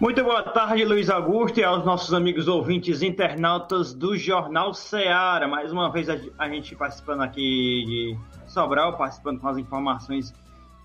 Muito 0.00 0.24
boa 0.24 0.42
tarde, 0.42 0.82
Luiz 0.84 1.10
Augusto, 1.10 1.60
e 1.60 1.62
aos 1.62 1.84
nossos 1.84 2.14
amigos 2.14 2.48
ouvintes 2.48 3.02
internautas 3.02 3.92
do 3.92 4.16
Jornal 4.16 4.72
Ceará. 4.72 5.46
Mais 5.46 5.70
uma 5.70 5.92
vez 5.92 6.08
a 6.08 6.48
gente 6.48 6.74
participando 6.74 7.20
aqui 7.20 7.84
de 7.86 8.16
Sobral, 8.50 8.96
participando 8.96 9.40
com 9.40 9.48
as 9.48 9.58
informações 9.58 10.34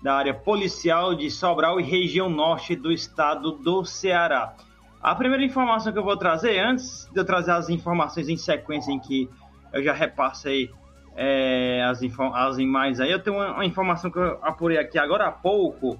da 0.02 0.14
área 0.14 0.34
policial 0.34 1.14
de 1.14 1.30
Sobral 1.30 1.80
e 1.80 1.82
região 1.82 2.28
norte 2.30 2.76
do 2.76 2.92
estado 2.92 3.52
do 3.52 3.84
Ceará. 3.84 4.54
A 5.02 5.14
primeira 5.14 5.44
informação 5.44 5.92
que 5.92 5.98
eu 5.98 6.04
vou 6.04 6.16
trazer, 6.16 6.58
antes 6.58 7.08
de 7.12 7.20
eu 7.20 7.24
trazer 7.24 7.52
as 7.52 7.68
informações 7.68 8.28
em 8.28 8.36
sequência 8.36 8.90
em 8.92 8.98
que 8.98 9.28
eu 9.72 9.82
já 9.82 9.92
repassei 9.92 10.70
é, 11.16 11.82
as, 11.84 12.00
as 12.34 12.58
imagens 12.58 13.00
aí, 13.00 13.10
eu 13.10 13.22
tenho 13.22 13.36
uma, 13.36 13.52
uma 13.52 13.64
informação 13.64 14.10
que 14.10 14.18
eu 14.18 14.38
apurei 14.42 14.78
aqui 14.78 14.98
agora 14.98 15.28
há 15.28 15.32
pouco, 15.32 15.98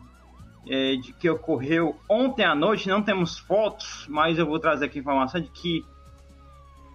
é, 0.69 0.97
de 0.97 1.13
que 1.13 1.31
ocorreu 1.31 1.97
ontem 2.09 2.45
à 2.45 2.55
noite. 2.55 2.89
Não 2.89 3.03
temos 3.03 3.39
fotos, 3.39 4.07
mas 4.09 4.39
eu 4.39 4.47
vou 4.47 4.59
trazer 4.59 4.87
aqui 4.87 4.99
a 4.99 5.01
informação 5.01 5.41
de 5.41 5.49
que 5.49 5.85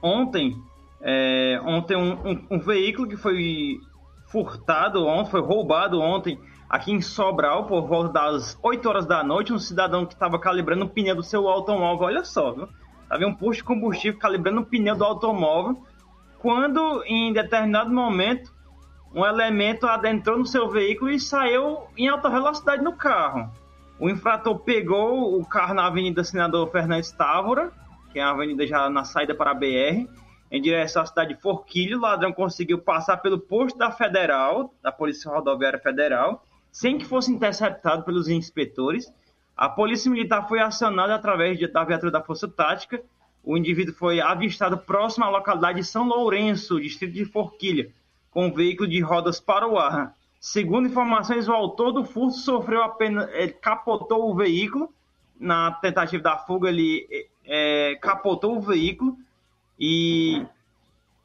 ontem, 0.02 0.56
é, 1.02 1.60
ontem 1.64 1.96
um, 1.96 2.14
um, 2.28 2.48
um, 2.52 2.60
veículo 2.60 3.08
que 3.08 3.18
foi 3.18 3.80
furtado, 4.32 5.06
ontem, 5.06 5.32
foi 5.32 5.42
roubado 5.42 6.00
ontem 6.00 6.40
aqui 6.70 6.92
em 6.92 7.02
Sobral, 7.02 7.66
por 7.66 7.86
volta 7.86 8.14
das 8.14 8.58
8 8.64 8.88
horas 8.88 9.06
da 9.06 9.24
noite, 9.24 9.52
um 9.52 9.60
cidadão 9.60 10.06
que 10.06 10.14
estava 10.14 10.40
calibrando 10.40 10.86
o 10.86 10.90
pneu 10.90 11.16
do 11.16 11.24
seu 11.24 11.50
automóvel, 11.50 12.06
olha 12.06 12.24
só, 12.24 12.52
viu? 12.52 12.68
Havia 13.10 13.28
um 13.28 13.36
posto 13.36 13.58
de 13.60 13.66
combustível 13.66 14.18
calibrando 14.18 14.62
o 14.62 14.66
pneu 14.66 14.96
do 14.96 15.04
automóvel, 15.04 15.84
quando 16.40 17.04
em 17.06 17.34
determinado 17.34 17.92
momento 17.92 18.54
um 19.14 19.26
elemento 19.26 19.86
adentrou 19.86 20.38
no 20.38 20.46
seu 20.46 20.70
veículo 20.70 21.12
e 21.12 21.20
saiu 21.20 21.80
em 21.98 22.08
alta 22.08 22.30
velocidade 22.30 22.82
no 22.82 22.94
carro. 22.94 23.52
O 24.00 24.10
infrator 24.10 24.58
pegou 24.60 25.38
o 25.38 25.46
carro 25.46 25.74
na 25.74 25.86
Avenida 25.86 26.24
Senador 26.24 26.72
Fernandes 26.72 27.12
Távora, 27.12 27.72
que 28.12 28.20
é 28.20 28.24
a 28.24 28.32
avenida 28.32 28.66
já 28.66 28.90
na 28.90 29.04
saída 29.04 29.36
para 29.36 29.52
a 29.52 29.54
BR, 29.54 30.08
em 30.52 30.62
direção 30.62 31.02
à 31.02 31.06
cidade 31.06 31.34
de 31.34 31.42
Forquilho. 31.42 31.98
O 31.98 32.02
ladrão 32.02 32.34
conseguiu 32.34 32.78
passar 32.78 33.18
pelo 33.18 33.40
posto 33.40 33.80
da 33.80 33.90
Federal, 33.90 34.74
da 34.84 34.92
Polícia 34.92 35.32
Rodoviária 35.32 35.80
Federal, 35.80 36.46
sem 36.70 36.98
que 36.98 37.06
fosse 37.06 37.32
interceptado 37.32 38.04
pelos 38.04 38.28
inspetores. 38.28 39.12
A 39.56 39.70
Polícia 39.70 40.12
Militar 40.12 40.48
foi 40.48 40.60
acionada 40.60 41.16
através 41.16 41.58
da 41.72 41.84
viatura 41.86 42.12
da 42.12 42.22
Força 42.22 42.48
Tática. 42.50 43.02
O 43.44 43.58
indivíduo 43.58 43.94
foi 43.94 44.20
avistado 44.20 44.78
próximo 44.78 45.24
à 45.24 45.30
localidade 45.30 45.80
de 45.80 45.86
São 45.86 46.06
Lourenço, 46.06 46.82
distrito 46.82 47.14
de 47.14 47.26
Forquilha, 47.26 47.90
com 48.30 48.48
um 48.48 48.54
veículo 48.54 48.90
de 48.90 49.00
rodas 49.00 49.40
para 49.40 49.68
o 49.68 49.78
ar. 49.78 50.14
Segundo 50.40 50.88
informações, 50.88 51.48
o 51.48 51.54
autor 51.54 51.92
do 51.92 52.04
furto 52.04 52.34
sofreu 52.34 52.84
apenas. 52.84 53.30
Ele 53.34 53.54
capotou 53.54 54.30
o 54.30 54.36
veículo. 54.36 54.94
Na 55.40 55.72
tentativa 55.72 56.22
da 56.22 56.38
fuga, 56.38 56.70
ele 56.70 57.08
é, 57.46 57.96
capotou 58.02 58.58
o 58.58 58.62
veículo 58.62 59.18
e 59.84 60.46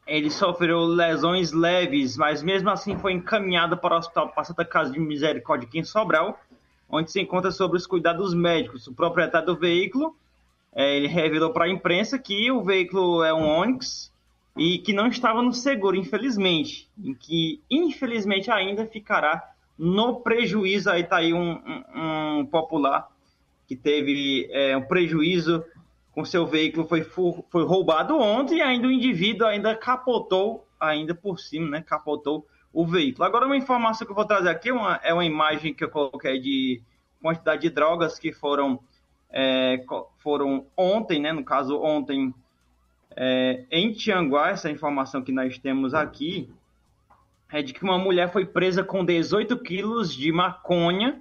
ele 0.07 0.31
sofreu 0.31 0.81
lesões 0.87 1.53
leves, 1.53 2.17
mas 2.17 2.43
mesmo 2.43 2.71
assim 2.71 2.97
foi 2.97 3.13
encaminhado 3.13 3.77
para 3.77 3.95
o 3.95 3.99
Hospital 3.99 4.31
Passata 4.31 4.65
Casa 4.65 4.91
de 4.91 4.99
Misericórdia 4.99 5.69
aqui 5.69 5.79
em 5.79 5.85
Sobral, 5.85 6.41
onde 6.89 7.13
se 7.13 7.21
encontra 7.21 7.51
sobre 7.51 7.77
os 7.77 7.87
cuidados 7.87 8.33
médicos. 8.33 8.87
O 8.87 8.95
proprietário 8.95 9.49
do 9.49 9.57
veículo, 9.57 10.17
é, 10.75 10.97
ele 10.97 11.07
revelou 11.07 11.53
para 11.53 11.67
a 11.67 11.69
imprensa 11.69 12.19
que 12.19 12.51
o 12.51 12.63
veículo 12.63 13.23
é 13.23 13.35
um 13.35 13.47
Onix 13.47 14.11
e 14.57 14.79
que 14.79 14.95
não 14.95 15.07
estava 15.09 15.43
no 15.43 15.53
seguro, 15.53 15.95
infelizmente, 15.95 16.89
em 16.99 17.13
que 17.13 17.61
infelizmente 17.71 18.51
ainda 18.51 18.87
ficará 18.87 19.53
no 19.79 20.21
prejuízo. 20.21 20.89
Aí 20.89 21.03
está 21.03 21.17
aí 21.17 21.35
um, 21.35 21.61
um, 21.95 22.39
um, 22.39 22.47
popular 22.47 23.07
que 23.69 23.77
teve 23.77 24.49
é, 24.51 24.75
um 24.75 24.83
prejuízo 24.83 25.63
com 26.17 26.25
seu 26.25 26.47
veículo, 26.47 26.89
foi, 26.89 27.03
foi 27.03 27.65
roubado 27.67 28.19
ontem 28.19 28.57
e 28.57 28.63
ainda 28.63 28.89
o 28.89 28.91
indivíduo 28.91 29.47
ainda 29.47 29.77
capotou, 29.77 30.67
ainda 30.81 31.15
por 31.15 31.39
cima, 31.39 31.69
né, 31.69 31.83
capotou 31.83 32.47
o 32.73 32.87
veículo. 32.87 33.27
Agora 33.27 33.45
uma 33.45 33.57
informação 33.57 34.07
que 34.07 34.13
eu 34.13 34.17
vou 34.17 34.25
trazer 34.25 34.49
aqui 34.49 34.73
uma, 34.73 34.99
é 35.03 35.13
uma 35.13 35.27
imagem 35.27 35.75
que 35.75 35.85
eu 35.85 35.91
coloquei 35.91 36.41
de 36.41 36.81
quantidade 37.21 37.61
de 37.61 37.69
drogas 37.69 38.19
que 38.19 38.33
foram, 38.33 38.81
é, 39.31 39.85
foram 40.21 40.65
ontem, 40.75 41.21
né, 41.21 41.35
no 41.35 41.45
caso 41.45 41.79
ontem 41.83 42.35
é, 43.15 43.67
em 43.71 43.93
Tianguá, 43.93 44.49
essa 44.49 44.71
informação 44.71 45.21
que 45.23 45.33
nós 45.33 45.59
temos 45.59 45.93
aqui 45.93 46.51
é 47.53 47.61
de 47.61 47.75
que 47.75 47.85
uma 47.85 47.99
mulher 47.99 48.33
foi 48.33 48.47
presa 48.47 48.83
com 48.83 49.05
18 49.05 49.59
quilos 49.59 50.17
de 50.17 50.33
maconha. 50.33 51.21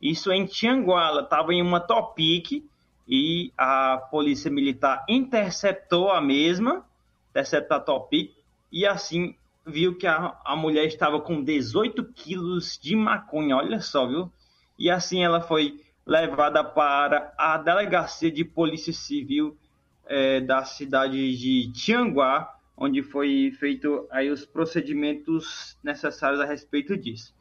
Isso 0.00 0.30
em 0.30 0.46
Tianguá, 0.46 1.08
ela 1.08 1.22
estava 1.22 1.52
em 1.52 1.60
uma 1.60 1.80
Topic 1.80 2.62
e 3.06 3.52
a 3.56 3.96
polícia 4.10 4.50
militar 4.50 5.04
interceptou 5.08 6.10
a 6.10 6.20
mesma, 6.20 6.84
interceptou 7.30 7.76
a 7.76 7.80
Topic 7.80 8.32
e 8.70 8.86
assim 8.86 9.34
viu 9.66 9.96
que 9.96 10.06
a, 10.06 10.36
a 10.44 10.56
mulher 10.56 10.86
estava 10.86 11.20
com 11.20 11.42
18 11.42 12.04
quilos 12.12 12.78
de 12.80 12.96
maconha, 12.96 13.56
olha 13.56 13.80
só, 13.80 14.06
viu? 14.06 14.32
E 14.78 14.90
assim 14.90 15.22
ela 15.22 15.40
foi 15.40 15.80
levada 16.06 16.64
para 16.64 17.32
a 17.36 17.58
delegacia 17.58 18.30
de 18.30 18.44
polícia 18.44 18.92
civil 18.92 19.56
é, 20.06 20.40
da 20.40 20.64
cidade 20.64 21.36
de 21.36 21.70
Tianguá, 21.72 22.52
onde 22.76 23.02
foi 23.02 23.52
feito 23.58 24.08
aí 24.10 24.30
os 24.30 24.44
procedimentos 24.44 25.78
necessários 25.84 26.40
a 26.40 26.46
respeito 26.46 26.96
disso. 26.96 27.34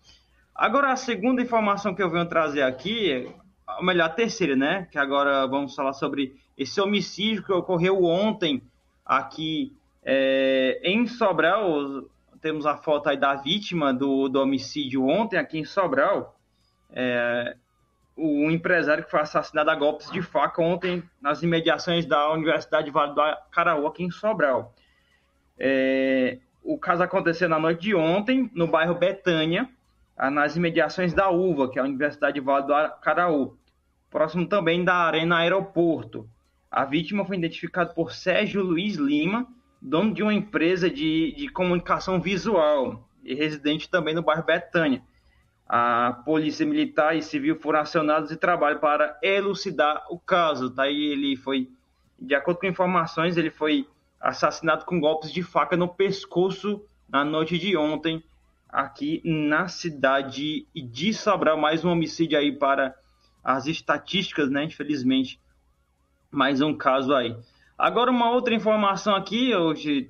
Agora, 0.53 0.91
a 0.91 0.97
segunda 0.97 1.41
informação 1.41 1.95
que 1.95 2.03
eu 2.03 2.09
venho 2.09 2.27
trazer 2.27 2.61
aqui, 2.61 3.33
ou 3.77 3.83
melhor, 3.83 4.05
a 4.05 4.09
terceira, 4.09 4.55
né? 4.55 4.87
Que 4.91 4.97
agora 4.97 5.45
vamos 5.47 5.75
falar 5.75 5.93
sobre 5.93 6.35
esse 6.57 6.79
homicídio 6.81 7.43
que 7.43 7.53
ocorreu 7.53 8.03
ontem 8.03 8.61
aqui 9.05 9.73
é, 10.03 10.79
em 10.83 11.07
Sobral. 11.07 12.03
Temos 12.41 12.65
a 12.65 12.77
foto 12.77 13.09
aí 13.09 13.17
da 13.17 13.35
vítima 13.35 13.93
do, 13.93 14.29
do 14.29 14.41
homicídio 14.41 15.05
ontem 15.05 15.37
aqui 15.37 15.59
em 15.59 15.65
Sobral. 15.65 16.35
É, 16.91 17.55
o 18.15 18.51
empresário 18.51 19.03
que 19.03 19.11
foi 19.11 19.21
assassinado 19.21 19.69
a 19.69 19.75
golpes 19.75 20.11
de 20.11 20.21
faca 20.21 20.61
ontem 20.61 21.01
nas 21.21 21.41
imediações 21.41 22.05
da 22.05 22.31
Universidade 22.33 22.91
Vale 22.91 23.13
do 23.13 23.21
Caraú, 23.51 23.87
aqui 23.87 24.03
em 24.03 24.11
Sobral. 24.11 24.73
É, 25.57 26.39
o 26.63 26.77
caso 26.77 27.01
aconteceu 27.01 27.47
na 27.47 27.59
noite 27.59 27.81
de 27.81 27.95
ontem, 27.95 28.51
no 28.53 28.67
bairro 28.67 28.95
Betânia, 28.95 29.69
nas 30.31 30.57
imediações 30.57 31.13
da 31.13 31.29
UVA, 31.29 31.71
que 31.71 31.79
é 31.79 31.81
a 31.81 31.85
Universidade 31.85 32.39
Vale 32.41 32.67
do 32.67 32.73
Caraú, 32.99 33.57
próximo 34.09 34.47
também 34.47 34.83
da 34.83 34.95
Arena 34.95 35.37
Aeroporto. 35.37 36.29
A 36.69 36.85
vítima 36.85 37.25
foi 37.25 37.37
identificada 37.37 37.93
por 37.93 38.11
Sérgio 38.11 38.61
Luiz 38.61 38.95
Lima, 38.95 39.47
dono 39.81 40.13
de 40.13 40.21
uma 40.21 40.33
empresa 40.33 40.89
de, 40.89 41.33
de 41.35 41.49
comunicação 41.49 42.19
visual 42.19 43.07
e 43.23 43.33
residente 43.33 43.89
também 43.89 44.13
no 44.13 44.21
bairro 44.21 44.43
Betânia 44.43 45.01
a 45.69 46.23
polícia 46.25 46.65
militar 46.65 47.15
e 47.15 47.21
civil 47.21 47.55
foram 47.59 47.81
acionados 47.81 48.31
e 48.31 48.35
trabalham 48.35 48.79
para 48.79 49.19
elucidar 49.21 50.03
o 50.09 50.17
caso. 50.17 50.67
Daí 50.67 51.11
ele 51.11 51.35
foi, 51.35 51.69
de 52.19 52.33
acordo 52.33 52.59
com 52.59 52.65
informações, 52.65 53.37
ele 53.37 53.51
foi 53.51 53.87
assassinado 54.19 54.83
com 54.83 54.99
golpes 54.99 55.31
de 55.31 55.43
faca 55.43 55.77
no 55.77 55.87
pescoço 55.87 56.83
na 57.07 57.23
noite 57.23 57.59
de 57.59 57.77
ontem, 57.77 58.23
aqui 58.67 59.21
na 59.23 59.67
cidade 59.67 60.65
de 60.73 61.13
Sobral. 61.13 61.55
Mais 61.55 61.85
um 61.85 61.91
homicídio 61.91 62.39
aí 62.39 62.51
para 62.51 62.95
as 63.43 63.65
estatísticas, 63.65 64.49
né? 64.49 64.65
Infelizmente, 64.65 65.39
mais 66.31 66.61
um 66.61 66.73
caso 66.75 67.13
aí. 67.13 67.35
Agora, 67.77 68.11
uma 68.11 68.31
outra 68.31 68.53
informação 68.53 69.15
aqui, 69.15 69.55
hoje, 69.55 70.09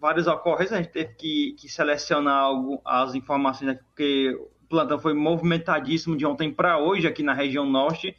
várias 0.00 0.26
ocorrências, 0.26 0.72
a 0.72 0.82
gente 0.82 0.92
teve 0.92 1.14
que, 1.14 1.54
que 1.58 1.68
selecionar 1.68 2.36
algo, 2.36 2.80
as 2.84 3.14
informações 3.14 3.70
aqui, 3.70 3.82
porque 3.84 4.38
plantão 4.68 4.98
foi 4.98 5.12
movimentadíssimo 5.12 6.16
de 6.16 6.24
ontem 6.24 6.52
para 6.52 6.78
hoje 6.78 7.06
aqui 7.06 7.22
na 7.22 7.34
região 7.34 7.66
norte 7.66 8.16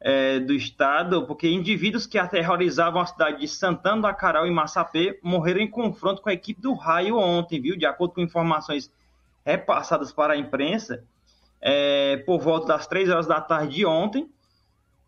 é, 0.00 0.40
do 0.40 0.54
estado, 0.54 1.26
porque 1.26 1.48
indivíduos 1.48 2.06
que 2.06 2.18
aterrorizavam 2.18 3.00
a 3.00 3.06
cidade 3.06 3.40
de 3.40 3.48
Santana 3.48 4.00
do 4.00 4.06
Acaral 4.06 4.46
e 4.46 4.50
Massapê 4.50 5.20
morreram 5.22 5.60
em 5.60 5.70
confronto 5.70 6.22
com 6.22 6.30
a 6.30 6.32
equipe 6.32 6.60
do 6.60 6.74
Raio 6.74 7.18
ontem, 7.18 7.60
viu? 7.60 7.76
De 7.76 7.86
acordo 7.86 8.14
com 8.14 8.20
informações 8.20 8.90
repassadas 9.44 10.12
para 10.12 10.34
a 10.34 10.36
imprensa, 10.36 11.04
é, 11.60 12.18
por 12.18 12.40
volta 12.40 12.68
das 12.68 12.86
três 12.86 13.08
horas 13.08 13.26
da 13.26 13.40
tarde 13.40 13.76
de 13.76 13.86
ontem, 13.86 14.28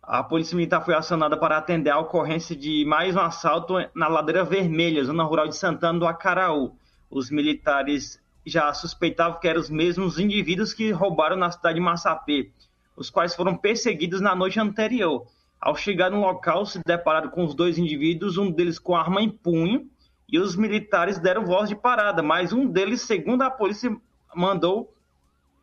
a 0.03 0.23
Polícia 0.23 0.57
Militar 0.57 0.83
foi 0.85 0.95
acionada 0.95 1.37
para 1.37 1.59
atender 1.59 1.91
a 1.91 1.99
ocorrência 1.99 2.57
de 2.57 2.85
mais 2.87 3.15
um 3.15 3.21
assalto 3.21 3.75
na 3.95 4.09
Ladeira 4.09 4.43
Vermelha, 4.43 5.05
zona 5.05 5.23
rural 5.23 5.49
de 5.49 5.57
Santana 5.57 5.99
do 5.99 6.07
Acaraú. 6.07 6.75
Os 7.11 7.31
militares 7.31 8.19
já 8.45 8.73
suspeitava 8.73 9.39
que 9.39 9.47
eram 9.47 9.61
os 9.61 9.69
mesmos 9.69 10.19
indivíduos 10.19 10.73
que 10.73 10.91
roubaram 10.91 11.37
na 11.37 11.51
cidade 11.51 11.75
de 11.75 11.81
Massapê, 11.81 12.51
os 12.97 13.11
quais 13.11 13.35
foram 13.35 13.55
perseguidos 13.55 14.21
na 14.21 14.35
noite 14.35 14.59
anterior. 14.59 15.27
Ao 15.61 15.77
chegar 15.77 16.11
no 16.11 16.21
local, 16.21 16.65
se 16.65 16.81
depararam 16.87 17.29
com 17.29 17.45
os 17.45 17.55
dois 17.55 17.77
indivíduos, 17.77 18.39
um 18.39 18.51
deles 18.51 18.79
com 18.79 18.97
arma 18.97 19.21
em 19.21 19.29
punho, 19.29 19.91
e 20.27 20.39
os 20.39 20.57
militares 20.57 21.19
deram 21.19 21.45
voz 21.45 21.69
de 21.69 21.77
parada, 21.77 22.23
mas 22.23 22.53
um 22.53 22.67
deles, 22.67 23.03
segundo 23.03 23.43
a 23.43 23.51
polícia, 23.51 23.95
mandou 24.35 24.91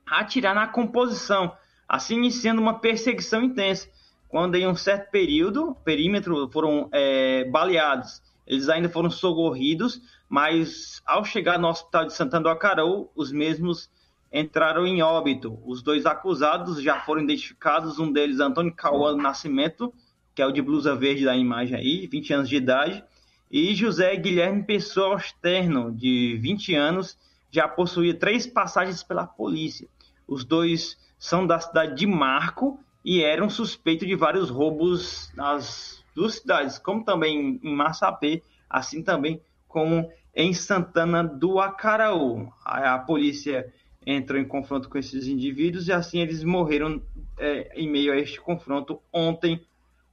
atirar 0.05 0.53
na 0.53 0.67
composição, 0.67 1.55
assim 1.87 2.15
iniciando 2.15 2.61
uma 2.61 2.79
perseguição 2.79 3.41
intensa. 3.41 3.89
quando 4.27 4.55
em 4.55 4.67
um 4.67 4.75
certo 4.75 5.11
período, 5.11 5.75
perímetro, 5.85 6.49
foram 6.51 6.89
é, 6.91 7.45
baleados. 7.45 8.21
Eles 8.45 8.67
ainda 8.67 8.89
foram 8.89 9.09
socorridos, 9.09 10.01
mas 10.27 11.01
ao 11.05 11.23
chegar 11.23 11.57
no 11.57 11.69
hospital 11.69 12.05
de 12.05 12.13
Santana 12.13 12.43
do 12.43 12.49
Acarou, 12.49 13.11
os 13.15 13.31
mesmos 13.31 13.89
entraram 14.31 14.85
em 14.85 15.01
óbito. 15.01 15.57
Os 15.65 15.81
dois 15.81 16.05
acusados 16.05 16.81
já 16.81 16.99
foram 16.99 17.21
identificados, 17.21 17.97
um 17.97 18.11
deles 18.11 18.41
Antônio 18.41 18.73
Cauã 18.73 19.15
Nascimento, 19.15 19.93
que 20.35 20.41
é 20.41 20.45
o 20.45 20.51
de 20.51 20.61
blusa 20.61 20.93
verde 20.93 21.23
da 21.23 21.35
imagem 21.35 21.77
aí, 21.77 22.07
20 22.07 22.33
anos 22.33 22.49
de 22.49 22.57
idade, 22.57 23.03
e 23.49 23.73
José 23.73 24.13
Guilherme 24.17 24.63
Pessoa 24.63 25.15
Externo, 25.15 25.93
de 25.93 26.37
20 26.41 26.75
anos, 26.75 27.17
já 27.49 27.69
possuía 27.69 28.13
três 28.13 28.45
passagens 28.45 29.01
pela 29.01 29.25
polícia. 29.25 29.87
Os 30.27 30.43
dois 30.43 30.97
são 31.17 31.45
da 31.45 31.59
cidade 31.59 31.95
de 31.95 32.07
Marco 32.07 32.79
e 33.03 33.23
eram 33.23 33.49
suspeitos 33.49 34.07
de 34.07 34.15
vários 34.15 34.49
roubos 34.49 35.31
nas 35.35 36.03
duas 36.15 36.35
cidades, 36.35 36.79
como 36.79 37.03
também 37.03 37.59
em 37.63 37.75
Massapê, 37.75 38.41
assim 38.69 39.03
também 39.03 39.41
como 39.67 40.09
em 40.35 40.53
Santana 40.53 41.23
do 41.23 41.59
Acaraú. 41.59 42.51
A, 42.63 42.95
a 42.95 42.99
polícia 42.99 43.71
entrou 44.05 44.39
em 44.39 44.45
confronto 44.45 44.89
com 44.89 44.97
esses 44.97 45.27
indivíduos 45.27 45.87
e 45.87 45.93
assim 45.93 46.19
eles 46.19 46.43
morreram 46.43 47.01
é, 47.37 47.71
em 47.75 47.89
meio 47.89 48.13
a 48.13 48.17
este 48.17 48.39
confronto 48.39 49.01
ontem 49.11 49.59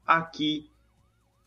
aqui 0.06 0.70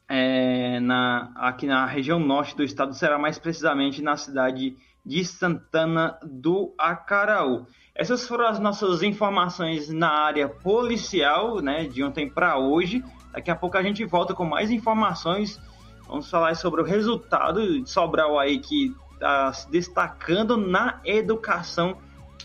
é, 0.07 0.79
na, 0.79 1.31
aqui 1.35 1.65
na 1.65 1.85
região 1.85 2.19
norte 2.19 2.55
do 2.55 2.63
estado, 2.63 2.93
será 2.93 3.17
mais 3.17 3.39
precisamente 3.39 4.01
na 4.01 4.15
cidade 4.15 4.77
de 5.03 5.25
Santana 5.25 6.17
do 6.23 6.73
Acaraú. 6.77 7.65
Essas 7.95 8.27
foram 8.27 8.45
as 8.47 8.59
nossas 8.59 9.01
informações 9.01 9.87
na 9.89 10.09
área 10.09 10.49
policial, 10.49 11.61
né, 11.61 11.85
de 11.85 12.03
ontem 12.03 12.29
para 12.29 12.57
hoje. 12.57 13.01
Daqui 13.31 13.49
a 13.49 13.55
pouco 13.55 13.77
a 13.77 13.83
gente 13.83 14.03
volta 14.03 14.33
com 14.33 14.43
mais 14.43 14.69
informações. 14.69 15.61
Vamos 16.05 16.29
falar 16.29 16.53
sobre 16.57 16.81
o 16.81 16.83
resultado 16.83 17.81
de 17.81 17.89
Sobral 17.89 18.37
aí 18.37 18.59
que 18.59 18.93
está 19.13 19.53
se 19.53 19.71
destacando 19.71 20.57
na 20.57 20.99
educação 21.05 21.97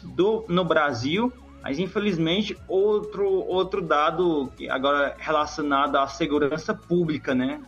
do, 0.05 0.45
no 0.49 0.65
Brasil. 0.65 1.33
Mas 1.63 1.81
infelizmente 1.81 2.57
outro 2.69 3.29
outro 3.29 3.83
dado 3.83 4.51
agora 4.71 5.17
relacionado 5.19 5.97
à 5.97 6.07
segurança 6.07 6.73
pública, 6.73 7.35
né? 7.35 7.61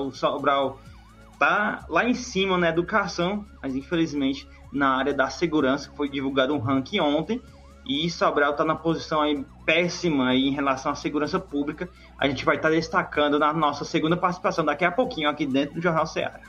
o 0.00 0.12
Sobral 0.12 0.80
tá 1.38 1.84
lá 1.88 2.04
em 2.08 2.14
cima 2.14 2.56
na 2.56 2.68
educação, 2.68 3.44
mas 3.60 3.76
infelizmente 3.76 4.48
na 4.72 4.96
área 4.96 5.14
da 5.14 5.28
segurança 5.30 5.90
foi 5.96 6.08
divulgado 6.08 6.54
um 6.54 6.58
ranking 6.58 7.00
ontem 7.00 7.40
e 7.88 8.10
Sobral 8.10 8.52
está 8.52 8.64
na 8.64 8.74
posição 8.74 9.22
aí 9.22 9.44
péssima 9.64 10.28
aí 10.28 10.46
em 10.46 10.52
relação 10.52 10.92
à 10.92 10.94
segurança 10.94 11.40
pública. 11.40 11.88
A 12.18 12.28
gente 12.28 12.44
vai 12.44 12.56
estar 12.56 12.68
tá 12.68 12.74
destacando 12.74 13.38
na 13.38 13.52
nossa 13.52 13.84
segunda 13.84 14.16
participação 14.16 14.64
daqui 14.64 14.84
a 14.84 14.92
pouquinho 14.92 15.28
aqui 15.28 15.46
dentro 15.46 15.76
do 15.76 15.80
Jornal 15.80 16.06
Ceará. 16.06 16.40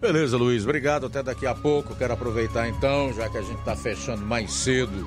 Beleza, 0.00 0.36
Luiz, 0.36 0.62
obrigado. 0.62 1.06
Até 1.06 1.22
daqui 1.22 1.46
a 1.46 1.54
pouco. 1.54 1.94
Quero 1.96 2.12
aproveitar 2.12 2.68
então, 2.68 3.12
já 3.12 3.28
que 3.28 3.38
a 3.38 3.42
gente 3.42 3.58
está 3.58 3.74
fechando 3.74 4.24
mais 4.24 4.52
cedo 4.52 5.06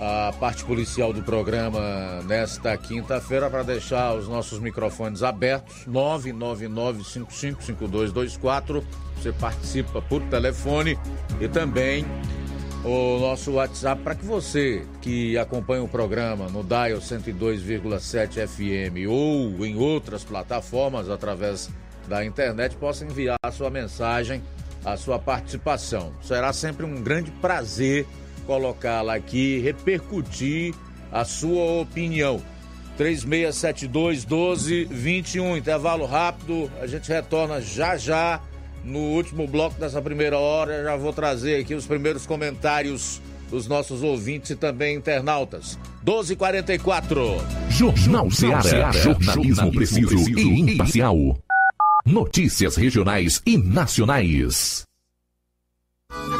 a 0.00 0.32
parte 0.38 0.64
policial 0.64 1.12
do 1.12 1.22
programa 1.22 2.20
nesta 2.26 2.76
quinta-feira 2.76 3.48
para 3.48 3.62
deixar 3.62 4.12
os 4.14 4.26
nossos 4.28 4.58
microfones 4.58 5.22
abertos 5.22 5.86
999555224 5.86 8.82
você 9.16 9.32
participa 9.32 10.02
por 10.02 10.20
telefone 10.22 10.98
e 11.40 11.46
também 11.48 12.04
o 12.84 13.18
nosso 13.18 13.52
WhatsApp 13.52 14.02
para 14.02 14.14
que 14.14 14.24
você 14.24 14.86
que 15.00 15.38
acompanha 15.38 15.82
o 15.82 15.88
programa 15.88 16.48
no 16.48 16.62
Dial 16.62 16.98
102,7 16.98 18.46
FM 18.46 19.08
ou 19.08 19.64
em 19.64 19.76
outras 19.76 20.22
plataformas 20.22 21.08
através 21.08 21.70
da 22.06 22.24
internet 22.24 22.76
possa 22.76 23.06
enviar 23.06 23.38
a 23.42 23.50
sua 23.50 23.70
mensagem, 23.70 24.42
a 24.84 24.98
sua 24.98 25.18
participação. 25.18 26.12
Será 26.20 26.52
sempre 26.52 26.84
um 26.84 27.02
grande 27.02 27.30
prazer 27.30 28.06
colocá-la 28.46 29.14
aqui, 29.14 29.58
repercutir 29.58 30.74
a 31.10 31.24
sua 31.24 31.80
opinião. 31.80 32.42
3672 32.96 34.24
1221, 34.24 35.56
intervalo 35.56 36.06
rápido, 36.06 36.70
a 36.80 36.86
gente 36.86 37.08
retorna 37.08 37.60
já 37.60 37.96
já 37.96 38.40
no 38.84 38.98
último 38.98 39.46
bloco 39.46 39.78
dessa 39.80 40.00
primeira 40.00 40.38
hora. 40.38 40.84
Já 40.84 40.96
vou 40.96 41.12
trazer 41.12 41.60
aqui 41.60 41.74
os 41.74 41.86
primeiros 41.86 42.26
comentários 42.26 43.20
dos 43.50 43.66
nossos 43.66 44.02
ouvintes 44.02 44.50
e 44.50 44.56
também 44.56 44.96
internautas. 44.96 45.78
1244. 46.04 47.36
Jornal 47.70 48.30
Ceará, 48.30 48.92
jornalismo 48.92 49.72
preciso 49.72 50.16
e 50.38 50.60
imparcial. 50.60 51.16
Notícias 52.04 52.76
regionais 52.76 53.40
e 53.46 53.56
nacionais. 53.56 54.84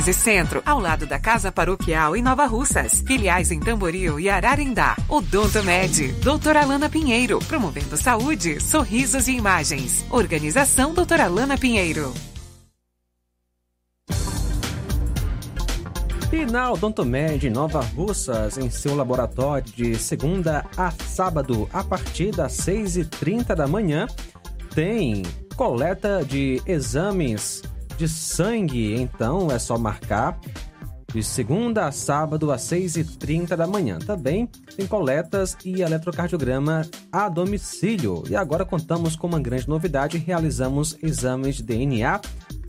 13 0.00 0.14
Centro, 0.14 0.62
ao 0.64 0.80
lado 0.80 1.06
da 1.06 1.18
Casa 1.18 1.52
Paroquial 1.52 2.16
em 2.16 2.22
Nova 2.22 2.46
Russas. 2.46 3.02
Filiais 3.06 3.50
em 3.50 3.60
Tamboril 3.60 4.18
e 4.18 4.30
Ararindá. 4.30 4.96
Odonto 5.06 5.62
Med, 5.62 6.12
doutora 6.22 6.62
Alana 6.62 6.88
Pinheiro, 6.88 7.38
promovendo 7.40 7.98
saúde, 7.98 8.60
sorrisos 8.60 9.28
e 9.28 9.32
imagens. 9.32 10.06
Organização 10.10 10.94
doutora 10.94 11.24
Alana 11.24 11.58
Pinheiro. 11.58 12.14
E 16.32 16.46
na 16.46 16.72
Odontomed 16.72 17.50
Nova 17.50 17.80
Russas, 17.80 18.56
em 18.56 18.70
seu 18.70 18.96
laboratório 18.96 19.70
de 19.70 19.96
segunda 19.96 20.64
a 20.78 20.90
sábado, 20.90 21.68
a 21.74 21.84
partir 21.84 22.30
das 22.30 22.52
6h30 22.52 23.54
da 23.54 23.66
manhã, 23.66 24.06
tem 24.74 25.22
coleta 25.56 26.24
de 26.24 26.62
exames 26.64 27.62
de 28.00 28.08
sangue, 28.08 28.94
então 28.94 29.50
é 29.50 29.58
só 29.58 29.76
marcar 29.76 30.40
de 31.12 31.22
segunda 31.22 31.86
a 31.86 31.92
sábado 31.92 32.50
às 32.50 32.62
6h30 32.62 33.56
da 33.56 33.66
manhã. 33.66 33.98
Também 33.98 34.48
tem 34.74 34.86
coletas 34.86 35.54
e 35.62 35.82
eletrocardiograma 35.82 36.88
a 37.12 37.28
domicílio. 37.28 38.22
E 38.30 38.34
agora 38.34 38.64
contamos 38.64 39.16
com 39.16 39.26
uma 39.26 39.38
grande 39.38 39.68
novidade: 39.68 40.16
realizamos 40.16 40.96
exames 41.02 41.56
de 41.56 41.62
DNA, 41.64 42.18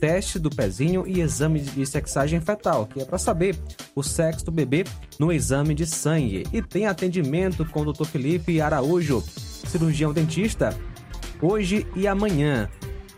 teste 0.01 0.37
do 0.37 0.49
pezinho 0.49 1.07
e 1.07 1.21
exame 1.21 1.61
de 1.61 1.85
sexagem 1.85 2.41
fetal, 2.41 2.85
que 2.87 3.01
é 3.01 3.05
para 3.05 3.17
saber 3.17 3.57
o 3.95 4.03
sexo 4.03 4.43
do 4.43 4.51
bebê 4.51 4.83
no 5.17 5.31
exame 5.31 5.73
de 5.73 5.85
sangue. 5.85 6.43
E 6.51 6.61
tem 6.61 6.87
atendimento 6.87 7.63
com 7.63 7.83
o 7.83 7.93
Dr. 7.93 8.03
Felipe 8.03 8.59
Araújo, 8.59 9.23
cirurgião 9.65 10.11
dentista, 10.11 10.77
hoje 11.41 11.87
e 11.95 12.05
amanhã. 12.05 12.69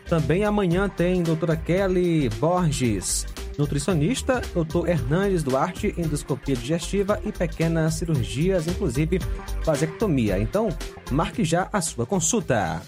Também 0.08 0.44
amanhã 0.44 0.88
tem 0.88 1.22
doutora 1.22 1.56
Kelly 1.56 2.28
Borges, 2.38 3.26
nutricionista, 3.56 4.42
doutor 4.52 4.88
Hernandes 4.88 5.42
Duarte, 5.42 5.94
endoscopia 5.96 6.54
digestiva 6.54 7.20
e 7.24 7.32
pequenas 7.32 7.94
cirurgias, 7.94 8.66
inclusive 8.66 9.18
vasectomia. 9.64 10.38
Então, 10.38 10.68
marque 11.10 11.42
já 11.42 11.68
a 11.72 11.80
sua 11.80 12.04
consulta. 12.04 12.82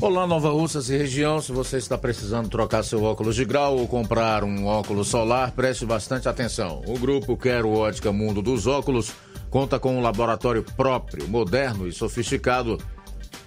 Olá, 0.00 0.26
Nova 0.26 0.50
Russas 0.50 0.90
e 0.90 0.96
região. 0.96 1.40
Se 1.40 1.52
você 1.52 1.78
está 1.78 1.96
precisando 1.96 2.48
trocar 2.48 2.82
seu 2.82 3.02
óculos 3.02 3.34
de 3.34 3.44
grau 3.44 3.78
ou 3.78 3.88
comprar 3.88 4.44
um 4.44 4.66
óculos 4.66 5.08
solar, 5.08 5.52
preste 5.52 5.86
bastante 5.86 6.28
atenção. 6.28 6.82
O 6.86 6.98
grupo 6.98 7.36
Quero 7.36 7.70
Ótica 7.70 8.12
Mundo 8.12 8.42
dos 8.42 8.66
Óculos 8.66 9.12
conta 9.50 9.78
com 9.78 9.96
um 9.96 10.02
laboratório 10.02 10.62
próprio, 10.76 11.26
moderno 11.26 11.88
e 11.88 11.92
sofisticado 11.92 12.78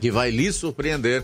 que 0.02 0.10
vai 0.10 0.32
lhe 0.32 0.52
surpreender 0.52 1.24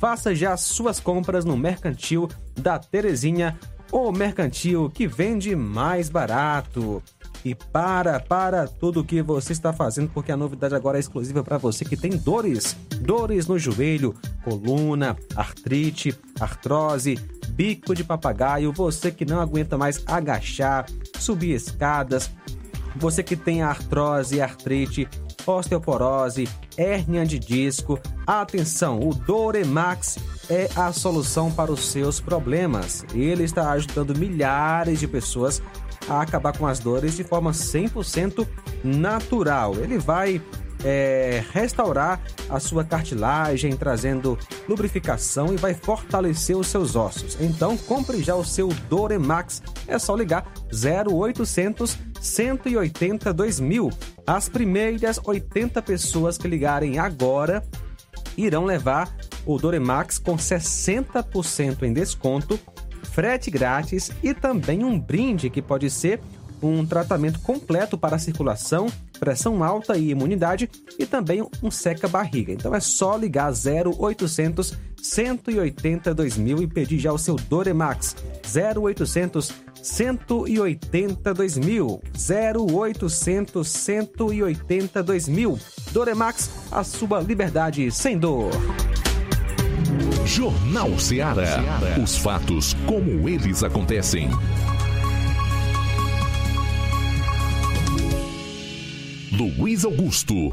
Faça 0.00 0.34
já 0.34 0.56
suas 0.56 0.98
compras 0.98 1.44
no 1.44 1.56
Mercantil 1.56 2.28
da 2.58 2.76
Terezinha, 2.78 3.58
o 3.92 4.10
mercantil 4.10 4.90
que 4.90 5.06
vende 5.06 5.54
mais 5.54 6.08
barato. 6.08 7.02
E 7.44 7.54
para, 7.54 8.18
para 8.20 8.66
tudo 8.66 9.04
que 9.04 9.22
você 9.22 9.52
está 9.52 9.72
fazendo, 9.72 10.10
porque 10.10 10.32
a 10.32 10.36
novidade 10.36 10.74
agora 10.74 10.98
é 10.98 11.00
exclusiva 11.00 11.44
para 11.44 11.58
você 11.58 11.84
que 11.84 11.96
tem 11.96 12.16
dores. 12.16 12.76
Dores 13.00 13.46
no 13.46 13.58
joelho, 13.58 14.14
coluna, 14.44 15.16
artrite, 15.34 16.16
artrose, 16.40 17.14
bico 17.50 17.94
de 17.94 18.04
papagaio, 18.04 18.72
você 18.72 19.10
que 19.10 19.24
não 19.24 19.40
aguenta 19.40 19.78
mais 19.78 20.02
agachar, 20.06 20.86
subir 21.18 21.54
escadas, 21.54 22.30
você 22.96 23.22
que 23.22 23.36
tem 23.36 23.62
artrose, 23.62 24.40
artrite, 24.40 25.08
osteoporose, 25.46 26.48
hérnia 26.76 27.24
de 27.24 27.38
disco, 27.38 27.98
atenção, 28.26 29.00
o 29.00 29.14
Doremax 29.14 30.18
é 30.50 30.68
a 30.76 30.92
solução 30.92 31.50
para 31.50 31.72
os 31.72 31.86
seus 31.86 32.20
problemas. 32.20 33.04
Ele 33.14 33.44
está 33.44 33.70
ajudando 33.72 34.16
milhares 34.18 35.00
de 35.00 35.06
pessoas 35.06 35.62
a 36.08 36.22
acabar 36.22 36.56
com 36.56 36.66
as 36.66 36.78
dores 36.78 37.16
de 37.16 37.24
forma 37.24 37.52
100% 37.52 38.46
natural. 38.84 39.74
Ele 39.76 39.98
vai 39.98 40.40
é, 40.84 41.42
restaurar 41.52 42.20
a 42.48 42.60
sua 42.60 42.84
cartilagem, 42.84 43.76
trazendo 43.76 44.38
lubrificação 44.68 45.52
e 45.52 45.56
vai 45.56 45.74
fortalecer 45.74 46.56
os 46.56 46.68
seus 46.68 46.94
ossos. 46.94 47.36
Então, 47.40 47.76
compre 47.76 48.22
já 48.22 48.34
o 48.34 48.44
seu 48.44 48.68
Doremax. 48.88 49.62
É 49.86 49.98
só 49.98 50.14
ligar 50.14 50.46
0800 50.72 51.98
180 52.20 53.32
2000. 53.32 53.90
As 54.26 54.48
primeiras 54.48 55.20
80 55.22 55.80
pessoas 55.82 56.36
que 56.38 56.48
ligarem 56.48 56.98
agora 56.98 57.62
irão 58.36 58.64
levar 58.64 59.14
o 59.44 59.58
Doremax 59.58 60.18
com 60.18 60.36
60% 60.36 61.82
em 61.82 61.92
desconto 61.92 62.58
frete 63.16 63.50
grátis 63.50 64.10
e 64.22 64.34
também 64.34 64.84
um 64.84 65.00
brinde 65.00 65.48
que 65.48 65.62
pode 65.62 65.88
ser 65.88 66.20
um 66.62 66.84
tratamento 66.84 67.40
completo 67.40 67.96
para 67.96 68.16
a 68.16 68.18
circulação, 68.18 68.88
pressão 69.18 69.64
alta 69.64 69.96
e 69.96 70.10
imunidade 70.10 70.68
e 70.98 71.06
também 71.06 71.42
um 71.62 71.70
seca-barriga. 71.70 72.52
Então 72.52 72.74
é 72.74 72.80
só 72.80 73.16
ligar 73.16 73.50
0800 73.50 74.76
180 75.02 76.12
2000 76.12 76.62
e 76.62 76.66
pedir 76.66 76.98
já 76.98 77.10
o 77.10 77.16
seu 77.16 77.36
Doremax 77.36 78.16
0800 78.54 79.50
180 79.82 81.32
2000 81.32 82.02
0800 82.68 83.66
180 83.66 85.02
2000 85.02 85.58
Doremax, 85.90 86.50
a 86.70 86.84
sua 86.84 87.20
liberdade 87.20 87.90
sem 87.90 88.18
dor. 88.18 88.50
Jornal 90.26 90.98
Ceará. 90.98 91.62
Os 92.02 92.16
fatos 92.18 92.74
como 92.84 93.28
eles 93.28 93.62
acontecem. 93.62 94.28
Luiz 99.30 99.84
Augusto. 99.84 100.52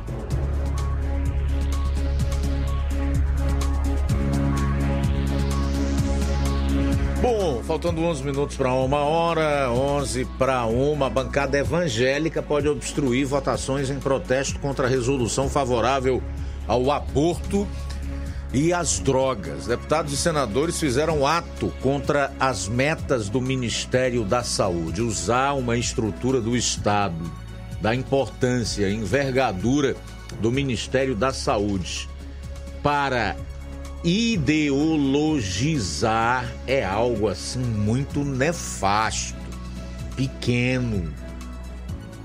Bom, 7.19 7.63
faltando 7.63 8.03
11 8.03 8.23
minutos 8.23 8.55
para 8.55 8.71
uma 8.73 8.99
hora, 8.99 9.71
11 9.71 10.25
para 10.37 10.65
uma, 10.65 11.07
a 11.07 11.09
bancada 11.09 11.57
evangélica 11.57 12.43
pode 12.43 12.67
obstruir 12.67 13.25
votações 13.25 13.89
em 13.89 13.99
protesto 13.99 14.59
contra 14.59 14.85
a 14.85 14.89
resolução 14.89 15.49
favorável 15.49 16.21
ao 16.67 16.91
aborto 16.91 17.67
e 18.53 18.71
as 18.71 18.99
drogas. 18.99 19.65
Deputados 19.65 20.13
e 20.13 20.17
senadores 20.17 20.79
fizeram 20.79 21.25
ato 21.25 21.73
contra 21.81 22.31
as 22.39 22.67
metas 22.67 23.27
do 23.27 23.41
Ministério 23.41 24.23
da 24.23 24.43
Saúde, 24.43 25.01
usar 25.01 25.53
uma 25.53 25.75
estrutura 25.75 26.39
do 26.39 26.55
Estado, 26.55 27.31
da 27.81 27.95
importância, 27.95 28.89
envergadura 28.89 29.95
do 30.39 30.51
Ministério 30.51 31.15
da 31.15 31.33
Saúde 31.33 32.07
para 32.83 33.35
ideologizar 34.03 36.45
é 36.67 36.83
algo 36.83 37.29
assim 37.29 37.59
muito 37.59 38.23
nefasto, 38.23 39.35
pequeno. 40.15 41.11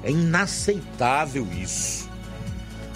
É 0.03 0.11
inaceitável 0.11 1.47
isso. 1.62 2.07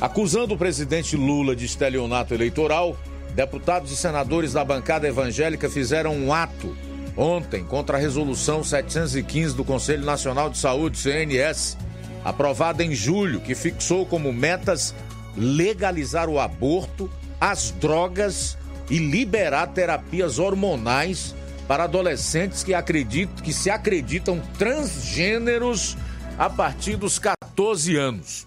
Acusando 0.00 0.54
o 0.54 0.58
presidente 0.58 1.16
Lula 1.16 1.54
de 1.54 1.64
estelionato 1.64 2.34
eleitoral, 2.34 2.98
deputados 3.34 3.90
e 3.90 3.96
senadores 3.96 4.52
da 4.52 4.64
bancada 4.64 5.08
evangélica 5.08 5.68
fizeram 5.68 6.14
um 6.14 6.32
ato 6.32 6.76
ontem 7.16 7.64
contra 7.64 7.96
a 7.96 8.00
resolução 8.00 8.64
715 8.64 9.54
do 9.54 9.64
Conselho 9.64 10.04
Nacional 10.04 10.50
de 10.50 10.58
Saúde, 10.58 10.98
CNS, 10.98 11.76
aprovada 12.24 12.84
em 12.84 12.94
julho, 12.94 13.40
que 13.40 13.54
fixou 13.54 14.06
como 14.06 14.32
metas 14.32 14.94
legalizar 15.36 16.28
o 16.28 16.38
aborto, 16.38 17.10
as 17.40 17.70
drogas 17.72 18.56
e 18.90 18.98
liberar 18.98 19.68
terapias 19.68 20.38
hormonais 20.38 21.34
para 21.66 21.84
adolescentes 21.84 22.62
que 22.62 22.74
acreditam 22.74 23.42
que 23.42 23.52
se 23.52 23.70
acreditam 23.70 24.40
transgêneros 24.58 25.96
a 26.38 26.50
partir 26.50 26.96
dos 26.96 27.18
14 27.18 27.96
anos. 27.96 28.46